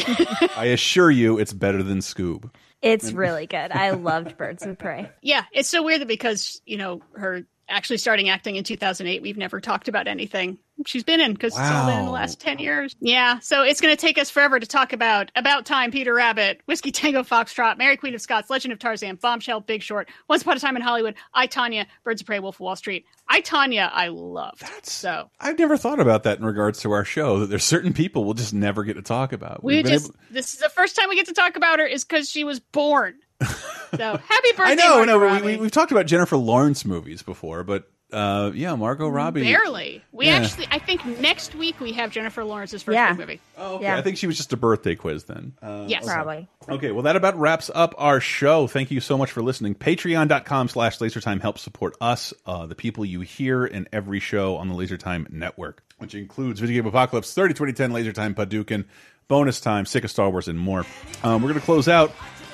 I 0.56 0.70
assure 0.72 1.10
you, 1.10 1.38
it's 1.38 1.52
better 1.52 1.84
than 1.84 1.98
Scoob. 1.98 2.50
It's 2.82 3.12
really 3.12 3.46
good. 3.46 3.70
I 3.70 3.90
loved 3.90 4.36
Birds 4.36 4.66
of 4.66 4.78
Prey. 4.78 5.08
Yeah, 5.22 5.44
it's 5.52 5.68
so 5.68 5.82
weird 5.82 6.00
that 6.00 6.08
because, 6.08 6.60
you 6.66 6.76
know, 6.76 7.00
her 7.14 7.44
actually 7.68 7.98
starting 7.98 8.28
acting 8.28 8.56
in 8.56 8.64
2008, 8.64 9.22
we've 9.22 9.36
never 9.36 9.60
talked 9.60 9.88
about 9.88 10.08
anything 10.08 10.58
she's 10.86 11.04
been 11.04 11.20
in 11.20 11.32
because 11.32 11.52
it's 11.52 11.60
all 11.70 11.86
been 11.86 11.98
in 12.00 12.04
the 12.06 12.10
last 12.10 12.40
10 12.40 12.58
years. 12.58 12.96
Yeah. 13.00 13.38
So 13.40 13.62
it's 13.62 13.80
going 13.80 13.94
to 13.94 14.00
take 14.00 14.18
us 14.18 14.30
forever 14.30 14.58
to 14.60 14.66
talk 14.66 14.92
about 14.92 15.30
About 15.36 15.66
Time, 15.66 15.90
Peter 15.90 16.14
Rabbit, 16.14 16.60
Whiskey 16.66 16.90
Tango 16.92 17.22
Foxtrot, 17.22 17.78
Mary 17.78 17.96
Queen 17.96 18.14
of 18.14 18.20
Scots, 18.20 18.50
Legend 18.50 18.72
of 18.72 18.78
Tarzan, 18.78 19.16
Bombshell, 19.16 19.60
Big 19.60 19.82
Short, 19.82 20.08
Once 20.28 20.42
Upon 20.42 20.56
a 20.56 20.60
Time 20.60 20.76
in 20.76 20.82
Hollywood, 20.82 21.14
I, 21.34 21.46
Tanya, 21.46 21.86
Birds 22.04 22.20
of 22.20 22.26
Prey, 22.26 22.38
Wolf 22.40 22.56
of 22.56 22.60
Wall 22.60 22.76
Street. 22.76 23.04
I, 23.28 23.40
Tanya, 23.40 23.90
I 23.92 24.08
loved. 24.08 24.64
so 24.82 25.30
I've 25.40 25.58
never 25.58 25.76
thought 25.76 26.00
about 26.00 26.24
that 26.24 26.38
in 26.38 26.44
regards 26.44 26.80
to 26.80 26.92
our 26.92 27.04
show. 27.04 27.40
That 27.40 27.46
there's 27.46 27.64
certain 27.64 27.92
people 27.92 28.24
we'll 28.24 28.34
just 28.34 28.52
never 28.54 28.84
get 28.84 28.94
to 28.94 29.02
talk 29.02 29.32
about. 29.32 29.62
we 29.62 29.76
We've 29.76 29.86
just, 29.86 30.06
able- 30.06 30.16
this 30.30 30.54
is 30.54 30.60
the 30.60 30.68
first 30.68 30.96
time 30.96 31.08
we 31.08 31.16
get 31.16 31.26
to 31.26 31.34
talk 31.34 31.56
about 31.56 31.78
her 31.78 31.86
is 31.86 32.04
because 32.04 32.28
she 32.28 32.44
was 32.44 32.60
born. 32.60 33.14
so 33.42 33.48
happy 33.96 34.52
birthday. 34.56 34.62
I 34.64 34.74
know, 34.74 35.04
no, 35.04 35.18
Robbie. 35.18 35.42
we, 35.44 35.56
we, 35.56 35.62
we've 35.62 35.70
talked 35.70 35.92
about 35.92 36.06
Jennifer 36.06 36.36
Lawrence 36.36 36.84
movies 36.84 37.22
before, 37.22 37.64
but 37.64 37.90
uh, 38.12 38.50
yeah, 38.54 38.74
Margot 38.74 39.08
Robbie. 39.08 39.42
Barely. 39.42 40.04
We 40.12 40.26
Yeah. 40.26 40.36
actually, 40.36 40.66
I 40.70 40.78
think 40.78 41.04
next 41.20 41.54
week 41.54 41.80
we 41.80 41.92
have 41.92 42.10
Jennifer 42.10 42.44
Lawrence's 42.44 42.82
first 42.82 42.94
Yeah. 42.94 43.14
movie. 43.18 43.40
Oh, 43.56 43.76
Okay, 43.76 43.90
I 43.90 44.02
think 44.02 44.16
she 44.18 44.26
was 44.26 44.36
just 44.36 44.52
a 44.52 44.56
birthday 44.56 44.94
quiz 44.94 45.24
then. 45.24 45.52
Uh, 45.62 45.84
Yes. 45.88 46.04
okay. 46.04 46.12
Probably. 46.12 46.48
Okay, 46.68 46.90
well, 46.92 47.02
that 47.04 47.16
about 47.16 47.38
wraps 47.38 47.70
up 47.74 47.94
our 47.98 48.20
show. 48.20 48.66
Thank 48.66 48.90
you 48.90 49.00
so 49.00 49.16
much 49.18 49.30
for 49.32 49.42
listening. 49.42 49.74
Patreon.com 49.74 50.68
slash 50.68 50.98
LaserTime 50.98 51.40
helps 51.40 51.62
support 51.62 51.96
us, 52.00 52.32
uh, 52.46 52.66
the 52.66 52.74
people 52.74 53.04
you 53.04 53.20
hear 53.20 53.64
in 53.64 53.88
every 53.92 54.20
show 54.20 54.56
on 54.56 54.68
the 54.68 54.74
LaserTime 54.74 55.30
network, 55.32 55.82
which 55.98 56.14
includes 56.14 56.60
Video 56.60 56.82
Game 56.82 56.88
Apocalypse, 56.88 57.32
30 57.34 57.54
2010, 57.54 57.92
LaserTime, 57.92 58.36
Paducah, 58.36 58.84
Bonus 59.28 59.60
Time, 59.60 59.86
Sick 59.86 60.04
of 60.04 60.10
Star 60.10 60.28
Wars, 60.30 60.48
and 60.48 60.58
more. 60.58 60.84
Um, 61.22 61.42
we're 61.42 61.48
going 61.48 61.60
to 61.60 61.64
close 61.64 61.88
out 61.88 62.12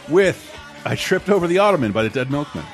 with 0.08 0.54
I 0.84 0.94
Tripped 0.94 1.28
Over 1.28 1.46
the 1.48 1.58
Ottoman 1.58 1.92
by 1.92 2.02
the 2.04 2.10
Dead 2.10 2.30
Milkmen 2.30 2.64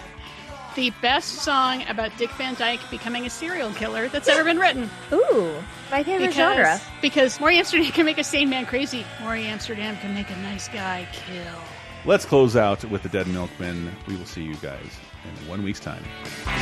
the 0.75 0.91
best 1.03 1.37
song 1.37 1.85
about 1.89 2.17
Dick 2.19 2.31
Van 2.33 2.55
Dyke 2.55 2.81
becoming 2.91 3.27
a 3.27 3.31
serial 3.31 3.71
killer 3.73 4.09
that's 4.09 4.29
ever 4.29 4.45
been 4.45 4.59
written. 4.59 4.91
Ooh, 5.13 5.55
my 5.91 6.03
favorite 6.03 6.29
because, 6.29 6.35
genre. 6.35 6.81
Because 7.01 7.41
Morey 7.41 7.59
Amsterdam 7.59 7.93
can 7.93 8.07
make 8.07 8.19
a 8.19 8.25
sane 8.25 8.51
man 8.51 8.67
crazy. 8.67 9.05
Morey 9.23 9.45
Amsterdam 9.45 9.97
can 9.99 10.15
make 10.15 10.31
a 10.31 10.37
nice 10.39 10.69
guy 10.69 11.07
kill. 11.13 11.55
Let's 12.05 12.25
close 12.25 12.57
out 12.57 12.85
with 12.85 13.03
the 13.03 13.09
Dead 13.09 13.27
milkman. 13.29 13.91
We 14.07 14.17
will 14.17 14.27
see 14.27 14.43
you 14.43 14.57
guys 14.57 14.91
in 15.25 15.49
one 15.49 15.63
week's 15.63 15.81
time. 15.81 16.03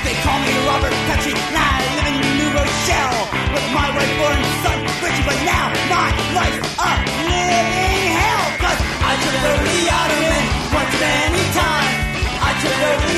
They 0.05 0.15
call 0.23 0.39
me 0.39 0.53
Robert 0.67 0.95
Petrie, 1.11 1.35
and 1.35 1.57
I 1.57 1.83
live 1.83 2.07
in 2.07 2.17
New 2.39 2.51
Rochelle 2.55 3.23
with 3.51 3.67
my 3.75 3.89
wife 3.91 4.07
reborn 4.07 4.39
son 4.63 4.79
Richie. 5.03 5.25
But 5.27 5.39
now 5.43 5.67
my 5.91 6.09
life's 6.37 6.63
a 6.79 6.91
living 7.27 8.13
hell, 8.15 8.45
cause 8.61 8.81
I 9.03 9.13
took 9.19 9.37
over 9.51 9.67
the 9.67 9.85
Ottoman 9.91 10.45
once 10.71 10.95
many 11.01 11.43
times. 11.57 11.97
I 12.45 12.51
took 12.61 12.79
over 12.87 13.12